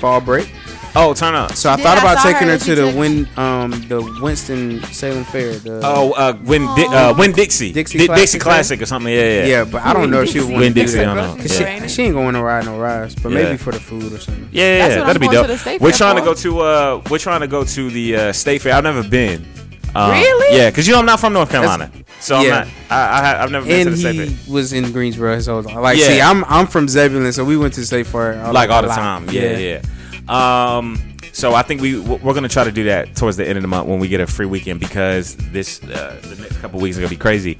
fall 0.00 0.20
break. 0.20 0.52
Oh, 0.96 1.14
turn 1.14 1.34
up. 1.34 1.52
So 1.54 1.70
I 1.70 1.76
Yeah, 1.76 1.82
thought 1.84 1.98
I 1.98 2.00
about 2.00 2.18
saw 2.18 2.32
taking 2.32 2.48
her 2.48 2.56
that 2.56 2.64
to 2.64 2.70
you 2.70 2.74
the 2.76 2.86
took- 2.90 2.96
Win 2.98 3.28
um 3.36 3.70
the 3.88 4.18
Winston 4.22 4.82
Salem 4.92 5.24
Fair. 5.24 5.52
The, 5.54 5.80
Oh, 5.84 6.12
uh, 6.12 6.36
Win 6.44 6.62
Di- 6.76 6.86
uh, 6.86 7.14
Win 7.16 7.32
Dixie, 7.32 7.72
Dixie 7.72 7.98
Di- 7.98 8.06
Classic, 8.06 8.22
Dixie 8.22 8.38
Classic 8.38 8.82
or 8.82 8.86
something. 8.86 9.12
Yeah, 9.12 9.20
yeah. 9.40 9.44
yeah, 9.46 9.64
but 9.64 9.82
I 9.82 9.92
don't 9.92 10.10
know 10.10 10.22
if 10.22 10.30
she 10.30 10.40
would 10.40 10.48
want 10.50 10.60
Win 10.60 10.74
to 10.74 10.74
do 10.74 10.80
Dixie, 10.82 10.98
that. 10.98 11.04
Don't 11.04 11.16
know. 11.16 11.36
Cause 11.42 11.52
store, 11.54 11.66
Yeah. 11.66 11.82
she, 11.82 11.88
she 11.88 12.02
ain't 12.04 12.14
going 12.14 12.34
to 12.34 12.42
ride 12.42 12.64
no 12.64 12.78
rides, 12.78 13.14
but 13.14 13.30
Yeah. 13.32 13.42
maybe 13.44 13.56
for 13.58 13.72
the 13.72 13.80
food 13.80 14.12
or 14.12 14.18
something. 14.18 14.48
Yeah, 14.52 14.64
yeah, 14.64 14.78
That's 14.78 14.90
yeah, 14.94 14.98
what 15.00 15.06
that'd 15.06 15.16
I'm 15.16 15.20
be 15.20 15.26
going 15.26 15.36
dope. 15.36 15.46
to 15.46 15.52
the 15.52 15.58
state 15.58 15.80
we're 15.80 15.90
fair 15.90 15.98
trying 15.98 16.16
to 16.16 16.22
for. 16.22 16.26
go 16.26 16.34
to 16.34 16.60
uh, 16.60 17.02
we're 17.10 17.18
trying 17.18 17.40
to 17.40 17.48
go 17.48 17.64
to 17.64 17.90
the 17.90 18.16
uh, 18.16 18.32
state 18.32 18.62
fair. 18.62 18.74
I've 18.74 18.84
never 18.84 19.02
been. 19.02 19.46
Um, 19.94 20.10
Really? 20.10 20.56
Yeah, 20.56 20.68
because 20.70 20.86
you 20.86 20.92
know 20.92 20.98
I'm 21.00 21.06
not 21.06 21.18
from 21.18 21.32
North 21.32 21.50
Carolina, 21.50 21.90
so 22.20 22.36
I'm 22.36 22.44
yeah. 22.44 22.50
not. 22.50 22.66
I, 22.90 22.96
I 22.96 23.26
ha- 23.26 23.42
I've 23.42 23.50
never 23.50 23.64
been 23.66 23.86
to 23.86 23.90
And 23.90 23.92
the 23.92 23.96
state 23.96 24.14
he 24.16 24.26
fair. 24.26 24.52
was 24.52 24.72
in 24.74 24.92
Greensboro 24.92 25.34
his 25.34 25.46
whole 25.46 25.62
life. 25.62 25.74
Like, 25.76 25.98
Yeah. 25.98 26.06
see, 26.08 26.20
I'm 26.20 26.44
I'm 26.44 26.66
from 26.66 26.88
Zebulon, 26.88 27.32
so 27.32 27.42
we 27.42 27.56
went 27.56 27.72
to 27.74 27.86
state 27.86 28.06
fair 28.06 28.38
all, 28.44 28.52
like 28.52 28.68
all 28.68 28.82
the 28.82 28.88
time. 28.88 29.28
Yeah, 29.30 29.56
yeah. 29.56 29.80
Um, 30.28 31.16
so 31.32 31.54
I 31.54 31.62
think 31.62 31.80
we 31.80 31.98
we're 31.98 32.34
gonna 32.34 32.48
try 32.48 32.64
to 32.64 32.72
do 32.72 32.84
that 32.84 33.14
towards 33.14 33.36
the 33.36 33.46
end 33.46 33.56
of 33.58 33.62
the 33.62 33.68
month 33.68 33.88
when 33.88 33.98
we 33.98 34.08
get 34.08 34.20
a 34.20 34.26
free 34.26 34.46
weekend 34.46 34.80
because 34.80 35.36
this 35.36 35.82
uh, 35.84 36.20
the 36.22 36.36
next 36.40 36.58
couple 36.58 36.80
weeks 36.80 36.96
are 36.96 37.00
gonna 37.00 37.10
be 37.10 37.16
crazy. 37.16 37.58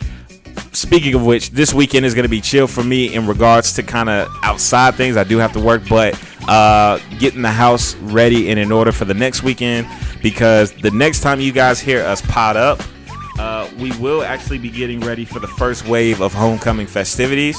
Speaking 0.73 1.15
of 1.15 1.25
which, 1.25 1.51
this 1.51 1.73
weekend 1.73 2.05
is 2.05 2.15
gonna 2.15 2.29
be 2.29 2.41
chill 2.41 2.67
for 2.67 2.83
me 2.83 3.15
in 3.15 3.27
regards 3.27 3.73
to 3.75 3.83
kind 3.83 4.09
of 4.09 4.29
outside 4.43 4.95
things. 4.95 5.17
I 5.17 5.25
do 5.25 5.39
have 5.39 5.53
to 5.53 5.61
work, 5.61 5.83
but 5.89 6.21
uh, 6.49 6.99
getting 7.19 7.43
the 7.43 7.51
house 7.51 7.95
ready 7.97 8.51
and 8.51 8.59
in 8.59 8.73
order 8.73 8.91
for 8.91 9.05
the 9.05 9.15
next 9.15 9.43
weekend 9.43 9.87
because 10.23 10.73
the 10.73 10.91
next 10.91 11.21
time 11.21 11.41
you 11.41 11.53
guys 11.53 11.81
hear 11.81 12.03
us 12.05 12.21
pot 12.23 12.57
up. 12.57 12.81
Uh, 13.39 13.71
we 13.79 13.97
will 13.99 14.25
actually 14.25 14.59
be 14.59 14.69
getting 14.69 14.99
ready 14.99 15.25
for 15.25 15.39
the 15.39 15.47
first 15.47 15.87
wave 15.87 16.21
of 16.21 16.35
homecoming 16.35 16.89
festivities. 16.89 17.57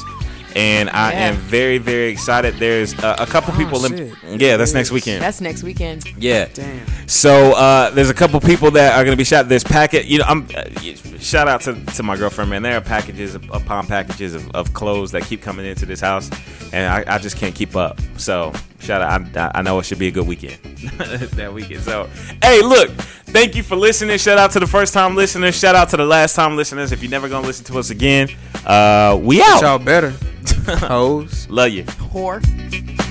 And 0.56 0.90
I 0.90 1.12
Yeah. 1.12 1.20
am 1.30 1.36
very 1.36 1.78
very 1.78 2.10
excited. 2.10 2.56
There's 2.56 2.98
uh, 3.00 3.16
a 3.20 3.26
couple 3.26 3.54
Oh, 3.54 3.58
people. 3.58 3.80
Shit. 3.84 4.14
yeah, 4.42 4.58
that's 4.58 4.74
next 4.74 4.92
weekend. 4.92 5.22
That's 5.22 5.42
next 5.42 5.64
weekend. 5.64 6.04
yeah. 6.18 6.48
Damn. 6.54 6.86
So 7.08 7.54
uh, 7.54 7.90
there's 7.92 8.10
a 8.10 8.14
couple 8.14 8.40
people 8.40 8.72
that 8.72 8.96
are 8.98 9.04
gonna 9.04 9.16
be 9.18 9.24
shot. 9.24 9.50
There's 9.50 9.64
packet. 9.64 10.06
You 10.06 10.20
know, 10.20 10.26
I'm 10.28 10.48
uh, 10.56 10.64
shout 11.20 11.48
out 11.48 11.62
to, 11.62 11.74
to 11.96 12.04
my 12.04 12.16
girlfriend, 12.18 12.50
man. 12.50 12.62
There 12.64 12.76
are 12.78 12.82
packages 12.82 13.36
upon 13.36 13.88
packages 13.88 14.34
of, 14.36 14.50
of 14.52 14.74
clothes 14.74 15.12
that 15.12 15.24
keep 15.24 15.42
coming 15.42 15.66
into 15.66 15.86
this 15.86 16.00
house, 16.02 16.30
and 16.74 16.86
I, 16.92 17.16
I 17.16 17.18
just 17.18 17.38
can't 17.38 17.54
keep 17.56 17.76
up. 17.76 18.00
So 18.18 18.54
shout 18.80 19.02
out. 19.02 19.38
I, 19.38 19.60
I 19.60 19.62
know 19.62 19.80
it 19.80 19.86
should 19.86 20.00
be 20.00 20.08
a 20.08 20.12
good 20.12 20.28
weekend 20.28 20.58
that 21.36 21.52
weekend. 21.54 21.82
So 21.82 22.10
hey, 22.42 22.62
look, 22.62 22.92
thank 22.92 23.56
you 23.56 23.64
for 23.64 23.76
listening. 23.76 24.18
Shout 24.18 24.38
out 24.38 24.52
to 24.52 24.60
the 24.60 24.68
first 24.68 24.94
time 24.94 25.16
listeners. 25.16 25.56
Shout 25.58 25.76
out 25.76 25.90
to 25.90 25.98
the 25.98 26.06
last 26.06 26.36
time 26.36 26.56
listeners. 26.56 26.92
If 26.92 27.02
you're 27.02 27.12
never 27.12 27.30
gonna 27.30 27.48
listen 27.48 27.66
to 27.66 27.80
us 27.80 27.90
again, 27.90 28.30
uh, 28.66 29.20
we 29.22 29.42
out. 29.42 29.62
Y'all 29.62 29.80
better. 29.80 30.12
Hoes. 30.68 31.48
Love 31.50 31.70
you. 31.70 31.84
Whore. 31.84 33.09